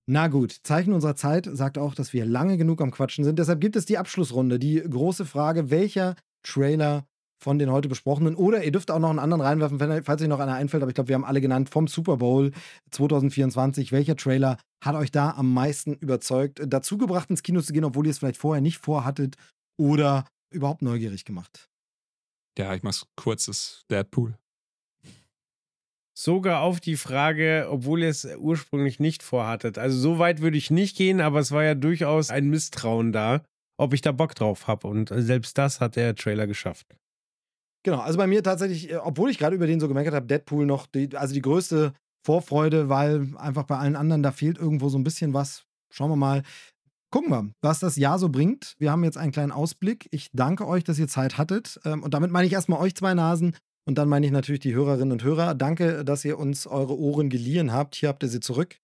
Na 0.08 0.28
gut, 0.28 0.58
Zeichen 0.64 0.94
unserer 0.94 1.16
Zeit 1.16 1.48
sagt 1.52 1.78
auch, 1.78 1.94
dass 1.94 2.14
wir 2.14 2.26
lange 2.26 2.58
genug 2.58 2.82
am 2.82 2.91
Quatschen 2.91 3.24
sind. 3.24 3.38
Deshalb 3.38 3.62
gibt 3.62 3.76
es 3.76 3.86
die 3.86 3.98
Abschlussrunde, 3.98 4.58
die 4.58 4.82
große 4.82 5.26
Frage, 5.26 5.70
welcher 5.70 6.16
Trailer 6.44 7.06
von 7.41 7.58
den 7.58 7.72
heute 7.72 7.90
besprochenen 7.90 8.36
oder 8.36 8.64
ihr 8.64 8.72
dürft 8.72 8.91
auch 8.91 8.99
noch 8.99 9.10
einen 9.10 9.20
anderen 9.20 9.41
reinwerfen, 9.41 10.03
falls 10.03 10.22
euch 10.22 10.28
noch 10.28 10.40
einer 10.40 10.53
einfällt, 10.53 10.84
aber 10.84 10.91
ich 10.91 10.95
glaube, 10.95 11.08
wir 11.08 11.16
haben 11.16 11.26
alle 11.26 11.41
genannt 11.41 11.70
vom 11.70 11.88
Super 11.88 12.18
Bowl 12.18 12.52
2024. 12.91 13.91
Welcher 13.91 14.16
Trailer 14.16 14.58
hat 14.84 14.95
euch 14.95 15.12
da 15.12 15.32
am 15.32 15.52
meisten 15.53 15.94
überzeugt, 15.94 16.62
dazu 16.66 16.98
gebracht, 16.98 17.30
ins 17.32 17.41
Kino 17.41 17.62
zu 17.62 17.74
gehen, 17.74 17.84
obwohl 17.84 18.06
ihr 18.06 18.12
es 18.12 18.20
vielleicht 18.20 18.38
vorher 18.38 18.62
nicht 18.62 18.78
vorhattet 18.78 19.38
oder 19.77 20.26
überhaupt 20.52 20.81
neugierig 20.81 21.26
gemacht? 21.26 21.69
Ja, 22.57 22.73
ich 22.76 22.84
mach's 22.84 23.07
kurzes 23.15 23.85
Deadpool. 23.89 24.38
Sogar 26.14 26.61
auf 26.61 26.80
die 26.80 26.98
Frage, 26.98 27.68
obwohl 27.69 28.02
ihr 28.02 28.10
es 28.10 28.26
ursprünglich 28.38 28.99
nicht 28.99 29.23
vorhattet. 29.23 29.77
Also 29.77 29.98
so 29.98 30.19
weit 30.19 30.41
würde 30.41 30.57
ich 30.57 30.69
nicht 30.69 30.98
gehen, 30.98 31.22
aber 31.22 31.39
es 31.39 31.52
war 31.52 31.64
ja 31.64 31.73
durchaus 31.73 32.30
ein 32.30 32.49
Misstrauen 32.49 33.11
da, 33.11 33.43
ob 33.77 33.93
ich 33.93 34.02
da 34.02 34.11
Bock 34.11 34.35
drauf 34.35 34.68
habe. 34.68 34.88
Und 34.88 35.11
selbst 35.15 35.57
das 35.57 35.80
hat 35.80 35.95
der 35.95 36.15
Trailer 36.15 36.48
geschafft. 36.48 36.95
Genau, 37.84 37.99
also 37.99 38.18
bei 38.18 38.27
mir 38.27 38.43
tatsächlich, 38.43 38.91
äh, 38.91 38.98
obwohl 38.98 39.31
ich 39.31 39.39
gerade 39.39 39.56
über 39.56 39.65
den 39.65 39.80
so 39.80 39.88
gemerkt 39.88 40.11
habe, 40.11 40.27
Deadpool 40.27 40.65
noch, 40.65 40.85
die, 40.85 41.15
also 41.15 41.34
die 41.34 41.41
größte 41.41 41.93
Vorfreude, 42.23 42.89
weil 42.89 43.35
einfach 43.38 43.64
bei 43.64 43.77
allen 43.77 43.95
anderen, 43.95 44.22
da 44.22 44.31
fehlt 44.31 44.60
irgendwo 44.60 44.89
so 44.89 44.99
ein 44.99 45.03
bisschen 45.03 45.34
was. 45.34 45.64
Schauen 45.91 46.11
wir 46.11 46.15
mal. 46.15 46.43
Gucken 47.12 47.30
wir, 47.30 47.50
was 47.62 47.80
das 47.80 47.98
Jahr 47.98 48.18
so 48.18 48.30
bringt. 48.30 48.76
Wir 48.80 48.92
haben 48.92 49.04
jetzt 49.04 49.18
einen 49.18 49.34
kleinen 49.34 49.52
Ausblick. 49.52 50.08
Ich 50.12 50.30
danke 50.32 50.66
euch, 50.66 50.86
dass 50.86 50.98
ihr 50.98 51.10
Zeit 51.10 51.38
hattet. 51.38 51.80
Ähm, 51.84 52.04
und 52.04 52.14
damit 52.14 52.32
meine 52.32 52.48
ich 52.48 52.54
erstmal 52.54 52.80
euch 52.80 52.96
zwei 52.96 53.14
Nasen. 53.14 53.56
Und 53.86 53.98
dann 53.98 54.08
meine 54.08 54.26
ich 54.26 54.32
natürlich 54.32 54.62
die 54.62 54.74
Hörerinnen 54.74 55.12
und 55.12 55.24
Hörer. 55.24 55.54
Danke, 55.54 56.06
dass 56.06 56.24
ihr 56.24 56.40
uns 56.40 56.68
eure 56.68 56.98
Ohren 56.98 57.30
geliehen 57.30 57.74
habt. 57.74 57.96
Hier 57.96 58.10
habt 58.10 58.24
ihr 58.24 58.30
sie 58.30 58.40
zurück. 58.40 58.78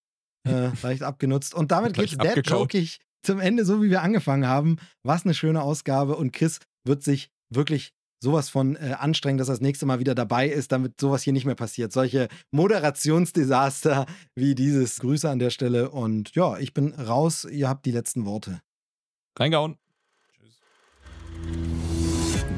Äh, 0.45 0.72
leicht 0.84 1.04
abgenutzt. 1.04 1.56
Und 1.56 1.72
damit 1.72 1.94
geht's 1.94 2.18
dead-jokig 2.18 2.99
zum 3.24 3.40
Ende, 3.40 3.64
so 3.64 3.82
wie 3.82 3.90
wir 3.90 4.02
angefangen 4.02 4.45
haben. 4.45 4.78
Was 5.04 5.24
eine 5.24 5.34
schöne 5.34 5.62
Ausgabe. 5.62 6.18
Und 6.18 6.34
Chris 6.34 6.60
wird 6.84 7.04
sich 7.04 7.30
wirklich 7.49 7.94
sowas 8.19 8.49
von 8.49 8.76
äh, 8.76 8.95
anstrengend, 8.98 9.41
dass 9.41 9.49
er 9.49 9.53
das 9.53 9.61
nächste 9.61 9.85
Mal 9.85 9.99
wieder 9.99 10.15
dabei 10.15 10.48
ist, 10.48 10.72
damit 10.72 10.99
sowas 10.99 11.23
hier 11.23 11.34
nicht 11.34 11.45
mehr 11.45 11.56
passiert. 11.56 11.91
Solche 11.91 12.27
Moderationsdesaster 12.52 14.06
wie 14.35 14.56
dieses. 14.56 14.99
Grüße 14.99 15.30
an 15.30 15.39
der 15.39 15.49
Stelle 15.49 15.89
und 15.89 16.34
ja, 16.35 16.57
ich 16.57 16.73
bin 16.73 16.94
raus. 16.94 17.45
Ihr 17.45 17.69
habt 17.69 17.85
die 17.85 17.91
letzten 17.91 18.26
Worte. 18.26 18.61
Reingehauen. 19.38 19.77
Tschüss. 20.34 20.60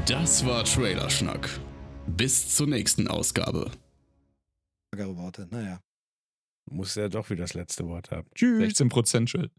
Das 0.06 0.46
war 0.46 0.64
Trailerschnack. 0.64 1.50
Bis 2.08 2.56
zur 2.56 2.68
nächsten 2.68 3.08
Ausgabe. 3.08 3.72
Worte, 4.98 5.48
naja. 5.50 5.80
Muss 6.66 6.96
ja 6.96 7.08
doch 7.10 7.30
wieder 7.30 7.44
das 7.44 7.54
letzte 7.54 7.88
Wort 7.88 8.12
haben. 8.12 8.28
Tschüss. 8.36 8.76
16% 8.76 9.28
Schild. 9.28 9.52